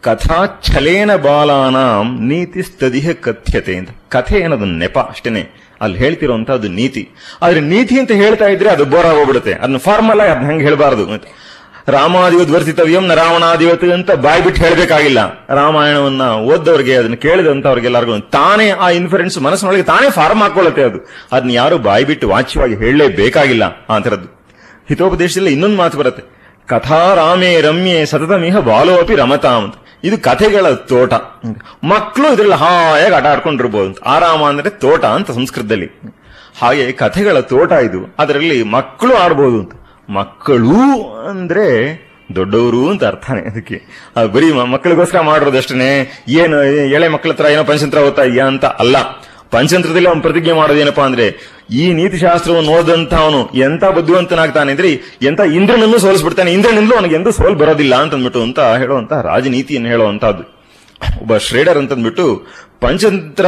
ಕಥಾ 0.00 0.60
ಛಲೇನ 0.62 1.16
ಬಾಲಾನಾಂ 1.16 2.28
ನೀತಿ 2.28 2.62
ಸ್ತದಿಹ 2.62 3.12
ಕಥ್ಯತೆ 3.12 3.76
ಅಂತ. 3.76 3.90
ಕಥೆ 4.08 4.38
ಏನದು 4.38 4.64
ನೆಪ 4.64 4.98
ಅಷ್ಟೇನೆ. 4.98 5.48
ಅಲ್ಲಿ 5.80 5.98
ಹೇಳ್ತಿರೋಂಥದ್ದು 5.98 6.68
ನೀತಿ. 6.68 7.08
ಆದ್ರೆ 7.42 7.60
ನೀತಿ 7.60 7.98
ಅಂತ 7.98 8.10
ಹೇಳ್ತಾ 8.10 8.46
ಇದ್ರೆ 8.46 8.70
ಅದು 8.70 8.84
ಬೋರ್ 8.84 9.06
ಆಗೋಗ್ಬಿಡುತ್ತೆ. 9.06 9.54
ಅದನ್ನ 9.54 9.76
ಫಾರ್ಮಲ್ 9.76 10.20
ಅದನ್ನ 10.20 10.46
ಹೆಂಗೆ 10.46 10.64
ಹೇಳಬಾರದು 10.64 11.06
ರಾಮಾದಿವತ್ 11.88 12.50
ವರ್ತಿತವ್ಯಂ 12.50 13.06
ನ 13.06 13.14
ರಾವಣಾದಿವತ್ 13.14 13.84
ಅಂತ 13.84 14.10
ಬಾಯ್ 14.10 14.42
ಬಿಟ್ಟು 14.42 14.62
ಹೇಳಬೇಕಾಗಿಲ್ಲ. 14.62 15.46
ರಾಮಾಯಣವನ್ನ 15.54 16.22
ಓದ್ದವ್ರಿಗೆ, 16.22 16.96
ಅದನ್ನ 16.96 17.14
ಕೇಳಿದಂತವ್ರಿಗೆಲ್ಲರಿಗೂ 17.14 18.18
ತಾನೇ 18.18 18.70
ಆ 18.70 18.90
ಇನ್ಫರೆನ್ಸ್ 18.90 19.42
ಮನಸ್ಸಿನೊಳಗೆ 19.42 19.82
ತಾನೇ 19.82 20.10
ಫಾರ್ಮ್ 20.10 20.42
ಹಾಕೊಳ್ಳುತ್ತೆ 20.42 20.82
ಅದು. 20.82 21.10
ಅದನ್ನ 21.32 21.50
ಯಾರು 21.50 21.78
ಬಾಯ್ 21.78 22.06
ಬಿಟ್ಟು 22.06 22.28
ವಾಚ್ಯವಾಗಿ 22.28 22.74
ಹೇಳಲೇಬೇಕಾಗಿಲ್ಲ 22.74 23.62
ಆ 23.88 23.98
ಥರದ್ದು. 23.98 24.48
ಹಿತೋಪದೇಶದಲ್ಲಿ 24.88 25.52
ಇನ್ನೊಂದು 25.52 25.76
ಮಾತು 25.76 25.98
ಬರುತ್ತೆ. 25.98 26.22
ಕಥಾ 26.66 27.14
ರಾಮೇ 27.14 27.60
ರಮ್ಯೆ 27.60 28.06
ಸತತಮಿಹ 28.06 28.58
ಬಾಲೋಪಿ 28.58 29.14
ರಮತಾ 29.14 29.50
ಅಂತ 29.50 29.74
ಇದು 30.04 30.18
ಕಥೆಗಳ 30.18 30.70
ತೋಟ. 30.70 31.14
ಮಕ್ಕಳು 31.84 32.32
ಇದ್ರಲ್ಲಿ 32.32 32.54
ಹಾಯಾಗಿ 32.54 33.14
ಆಟ 33.14 33.26
ಆಡ್ಕೊಂಡಿರ್ಬೋದು. 33.26 33.86
ಅಂತ 33.86 33.98
ಆರಾಮ 34.06 34.44
ಅಂದ್ರೆ 34.44 34.70
ತೋಟ 34.70 35.04
ಅಂತ 35.04 35.30
ಸಂಸ್ಕೃತದಲ್ಲಿ. 35.30 36.00
ಹಾಗೆ 36.62 36.92
ಕಥೆಗಳ 36.92 37.40
ತೋಟ 37.40 37.72
ಇದು. 37.72 38.14
ಅದರಲ್ಲಿ 38.18 38.62
ಮಕ್ಕಳು 38.62 39.14
ಆಡ್ಬೋದು 39.14 39.58
ಅಂತ. 39.58 39.72
ಮಕ್ಕಳು 40.10 41.12
ಅಂದ್ರೆ 41.30 41.98
ದೊಡ್ಡವರು 42.36 42.88
ಅಂತ 42.90 43.04
ಅರ್ಥನೇ 43.04 43.40
ಅದಕ್ಕೆ. 43.40 43.82
ಅದು 44.16 44.28
ಬರೀ 44.28 44.52
ಮಕ್ಕಳಿಗೋಸ್ಕರ 44.52 45.20
ಮಾಡಿರೋದಷ್ಟೇ 45.20 46.10
ಏನು 46.28 46.64
ಎಳೆ 46.64 47.08
ಮಕ್ಕಳ 47.08 47.30
ಹತ್ರ 47.30 47.44
ಏನೋ 47.44 47.64
ಪಂಚತಂತ್ರ 47.64 47.98
ಓದ್ತಾ 47.98 48.22
ಇದೆಯಾ 48.22 48.46
ಅಂತ 48.46 48.64
ಅಲ್ಲ. 48.64 48.96
ಪಂಚತಂತ್ರದಲ್ಲಿ 49.50 50.08
ಅವನು 50.08 50.20
ಪ್ರತಿಜ್ಞೆ 50.20 50.52
ಮಾಡೋದೇನಪ್ಪಾ 50.52 51.04
ಅಂದ್ರೆ, 51.04 51.56
ಈ 51.70 51.92
ನೀತಿಶಾಸ್ತ್ರವನ್ನು 51.92 52.70
ಓದಂತವನು 52.70 53.50
ಎಂತ 53.54 53.84
ಬುದ್ಧಿವಂತನಾಗ್ತಾನೆ 53.84 54.70
ಅಂದ್ರೆ 54.70 55.18
ಎಂತ 55.22 55.40
ಇಂದ್ರನನ್ನು 55.40 55.98
ಸೋಲಿಸ್ಬಿಡ್ತಾನೆ. 55.98 56.52
ಇಂದ್ರನಿಂದಲೂ 56.52 56.94
ಅವನಿಗೆ 56.94 57.14
ಎಂದೂ 57.14 57.30
ಸೋಲ್ 57.30 57.56
ಬರೋದಿಲ್ಲ 57.56 57.94
ಅಂತಂದ್ಬಿಟ್ಟು 57.94 58.42
ಅಂತ 58.42 58.60
ಹೇಳುವಂತ 58.60 59.12
ರಾಜನೀತಿಯನ್ನು 59.12 59.88
ಹೇಳುವಂತಹದ್ದು 59.88 60.62
ಒಬ್ಬ 61.20 61.36
ಶ್ರೇಡರ್ 61.36 61.78
ಅಂತಂದ್ಬಿಟ್ಟು 61.78 62.46
ಪಂಚತಂತ್ರ 62.80 63.46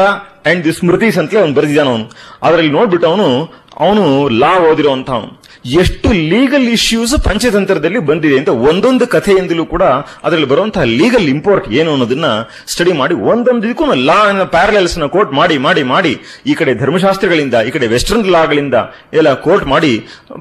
ಅಂಡ್ 0.50 0.64
ದಿ 0.64 0.72
ಸ್ಮೃತಿಸ್ 0.72 1.18
ಅಂತಲೇ 1.18 1.40
ಅವನು 1.40 1.54
ಬರೆದಿದ್ದಾನ 1.54 1.88
ಅವನು. 1.88 2.10
ಅದರಲ್ಲಿ 2.42 2.72
ನೋಡ್ಬಿಟ್ಟು 2.72 3.08
ಅವನು 3.08 3.54
ಅವನು 3.80 4.28
ಲಾ 4.28 4.58
ಓದಿರುವಂತವನು 4.58 5.43
ಎಷ್ಟು 5.64 6.08
ಲೀಗಲ್ 6.30 6.66
ಇಶ್ಯೂಸ್ 6.74 7.12
ಪಂಚತಂತ್ರದಲ್ಲಿ 7.26 8.00
ಬಂದಿದೆ 8.08 8.36
ಅಂತ 8.40 8.52
ಒಂದೊಂದು 8.70 9.04
ಕಥೆಯಿಂದಲೂ 9.14 9.64
ಕೂಡ 9.70 9.84
ಅದರಲ್ಲಿ 10.24 10.48
ಬರುವಂತಹ 10.50 10.82
ಲೀಗಲ್ 11.00 11.28
ಇಂಪೋರ್ಟ್ 11.34 11.66
ಏನು 11.78 11.90
ಅನ್ನೋದನ್ನ 11.94 12.28
ಸ್ಟಡಿ 12.72 12.92
ಮಾಡಿ, 13.00 13.14
ಒಂದೊಂದು 13.32 13.64
ಇದಕ್ಕೂ 13.68 13.86
ಲಾ 14.08 14.18
ಪ್ಯಾರಲಲ್ಸ್ನ 14.56 15.08
ಕೋಟ್ 15.14 15.32
ಮಾಡಿ 15.32 15.56
ಮಾಡಿ 15.66 15.82
ಮಾಡಿ, 15.92 16.12
ಈ 16.46 16.54
ಕಡೆ 16.60 16.74
ಧರ್ಮಶಾಸ್ತ್ರಗಳಿಂದ, 16.82 17.54
ಈ 17.68 17.72
ಕಡೆ 17.76 17.88
ವೆಸ್ಟರ್ನ್ 17.94 18.28
ಲಾಗಳಿಂದ 18.36 18.76
ಎಲ್ಲ 19.18 19.32
ಕೋಟ್ 19.46 19.64
ಮಾಡಿ 19.72 19.92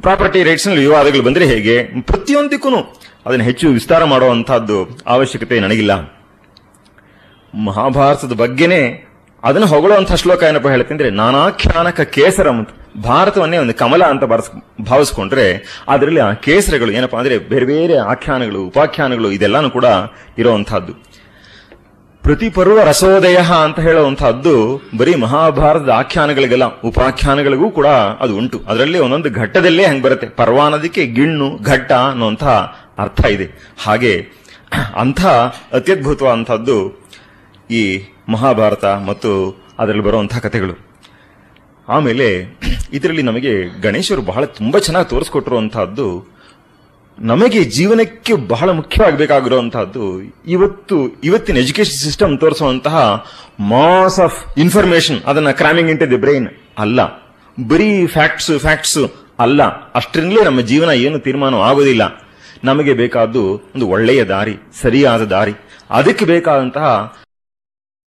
ಪ್ರಾಪರ್ಟಿ 0.08 0.42
ರೈಟ್ಸ್ನಲ್ಲಿ 0.50 0.86
ವಿವಾದಗಳು 0.88 1.24
ಬಂದ್ರೆ 1.30 1.48
ಹೇಗೆ? 1.54 1.78
ಪ್ರತಿಯೊಂದಕ್ಕೂ 2.12 2.82
ಅದನ್ನು 3.26 3.46
ಹೆಚ್ಚು 3.50 3.74
ವಿಸ್ತಾರ 3.80 4.04
ಮಾಡುವಂತಹದ್ದು 4.14 4.78
ಅವಶ್ಯಕತೆ 5.16 5.60
ನನಗಿಲ್ಲ. 5.60 5.94
ಮಹಾಭಾರತದ 7.54 8.34
ಬಗ್ಗೆನೇ 8.46 8.84
ಅದನ್ನು 9.44 9.68
ಹೊಗಳುವಂತಹ 9.68 10.18
ಶ್ಲೋಕ 10.22 10.44
ಏನಪ್ಪ 10.44 10.68
ಹೇಳ್ತೀನಿ 10.68 11.12
ನಾನಾಖ್ಯಾನಕ 11.24 12.02
ಕೇಸರಂ 12.16 12.58
ಅಂತ. 12.62 12.72
ಭಾರತವನ್ನೇ 13.02 13.58
ಒಂದು 13.58 13.74
ಕಮಲ 13.74 14.04
ಅಂತ 14.04 14.24
ಬರ್ಸ್, 14.24 14.50
ಭಾವಿಸ್ಕೊಂಡ್ರೆ 14.82 15.64
ಅದರಲ್ಲಿ 15.88 16.20
ಆ 16.20 16.34
ಕೇಸರಗಳು 16.34 16.92
ಏನಪ್ಪಾ 16.92 17.18
ಅಂದ್ರೆ 17.18 17.38
ಬೇರೆ 17.38 17.66
ಬೇರೆ 17.66 17.98
ಆಖ್ಯಾನಗಳು, 17.98 18.62
ಉಪಾಖ್ಯಾನಗಳು 18.62 19.32
ಇದೆಲ್ಲಾನು 19.32 19.70
ಕೂಡ 19.70 19.86
ಇರುವಂತಹದ್ದು 20.38 21.14
ಪ್ರತಿ 22.22 22.50
ಪರ್ವ 22.50 22.84
ರಸೋದಯ 22.84 23.38
ಅಂತ 23.38 23.80
ಹೇಳುವಂತಹದ್ದು 23.80 24.82
ಬರೀ 24.98 25.16
ಮಹಾಭಾರತದ 25.16 25.90
ಆಖ್ಯಾನಗಳಿಗೆಲ್ಲ, 25.90 26.82
ಉಪಾಖ್ಯಾನಗಳಿಗೂ 26.82 27.72
ಕೂಡ 27.72 27.88
ಅದು 27.88 28.38
ಉಂಟು. 28.38 28.62
ಅದರಲ್ಲಿ 28.68 29.00
ಒಂದೊಂದು 29.00 29.32
ಘಟ್ಟದಲ್ಲೇ 29.32 29.86
ಹಂಗೆ 29.86 30.02
ಬರುತ್ತೆ? 30.02 30.30
ಪರ್ವ 30.30 30.78
ಗಿಣ್ಣು, 31.04 31.58
ಘಟ್ಟ 31.64 31.92
ಅನ್ನುವಂತಹ 31.92 32.78
ಅರ್ಥ 32.98 33.26
ಇದೆ. 33.26 33.76
ಹಾಗೆ 33.84 34.44
ಅಂಥ 34.96 35.26
ಅತ್ಯದ್ಭುತವಾದಂಥದ್ದು 35.74 37.08
ಈ 37.72 38.02
ಮಹಾಭಾರತ 38.30 38.86
ಮತ್ತು 38.86 39.62
ಅದರಲ್ಲಿ 39.80 40.04
ಬರುವಂತಹ 40.04 40.38
ಕಥೆಗಳು. 40.38 40.93
ಆಮೇಲೆ 41.90 42.60
ಇದರಲ್ಲಿ 42.94 43.22
ನಮಗೆ 43.22 43.82
ಗಣೇಶರು 43.82 44.22
ಬಹಳ 44.22 44.46
ತುಂಬಾ 44.46 44.80
ಚೆನ್ನಾಗಿ 44.80 45.10
ತೋರಿಸ್ಕೊಟ್ಟಿರುವಂತಹದ್ದು, 45.10 46.34
ನಮಗೆ 47.20 47.64
ಜೀವನಕ್ಕೆ 47.64 48.34
ಬಹಳ 48.34 48.70
ಮುಖ್ಯವಾಗಬೇಕಾಗಿರುವಂತಹದ್ದು, 48.70 50.22
ಇವತ್ತು, 50.48 51.22
ಇವತ್ತಿನ 51.24 51.58
ಎಜುಕೇಶನ್ 51.58 52.00
ಸಿಸ್ಟಮ್ 52.00 52.40
ತೋರಿಸುವಂತಹ 52.40 53.26
ಮಾಸ್ 53.60 54.20
ಆಫ್ 54.20 54.60
ಇನ್ಫಾರ್ಮೇಶನ್ 54.60 55.20
ಅದನ್ನ 55.26 55.52
ಕ್ರಾಮಿಂಗ್ 55.52 55.92
ಇಂಟು 55.92 56.10
ದಿ 56.10 56.18
ಬ್ರೈನ್ 56.18 56.48
ಅಲ್ಲ. 56.78 57.00
ಬರೀ 57.68 58.08
ಫ್ಯಾಕ್ಟ್ಸ್ 58.08 58.60
ಫ್ಯಾಕ್ಟ್ಸ್ 58.60 58.98
ಅಲ್ಲ. 59.40 59.64
ಅಷ್ಟರಿಂದಲೇ 59.92 60.44
ನಮ್ಮ 60.44 60.62
ಜೀವನ 60.62 60.90
ಏನು 60.90 61.20
ತೀರ್ಮಾನ 61.20 61.56
ಆಗೋದಿಲ್ಲ. 61.56 62.24
ನಮಗೆ 62.64 62.94
ಬೇಕಾದ್ದು 62.94 63.44
ಒಂದು 63.76 63.88
ಒಳ್ಳೆಯ 63.88 64.24
ದಾರಿ, 64.24 64.56
ಸರಿಯಾದ 64.82 65.22
ದಾರಿ. 65.22 65.54
ಅದಕ್ಕೆ 65.90 66.26
ಬೇಕಾದಂತಹ 66.26 67.18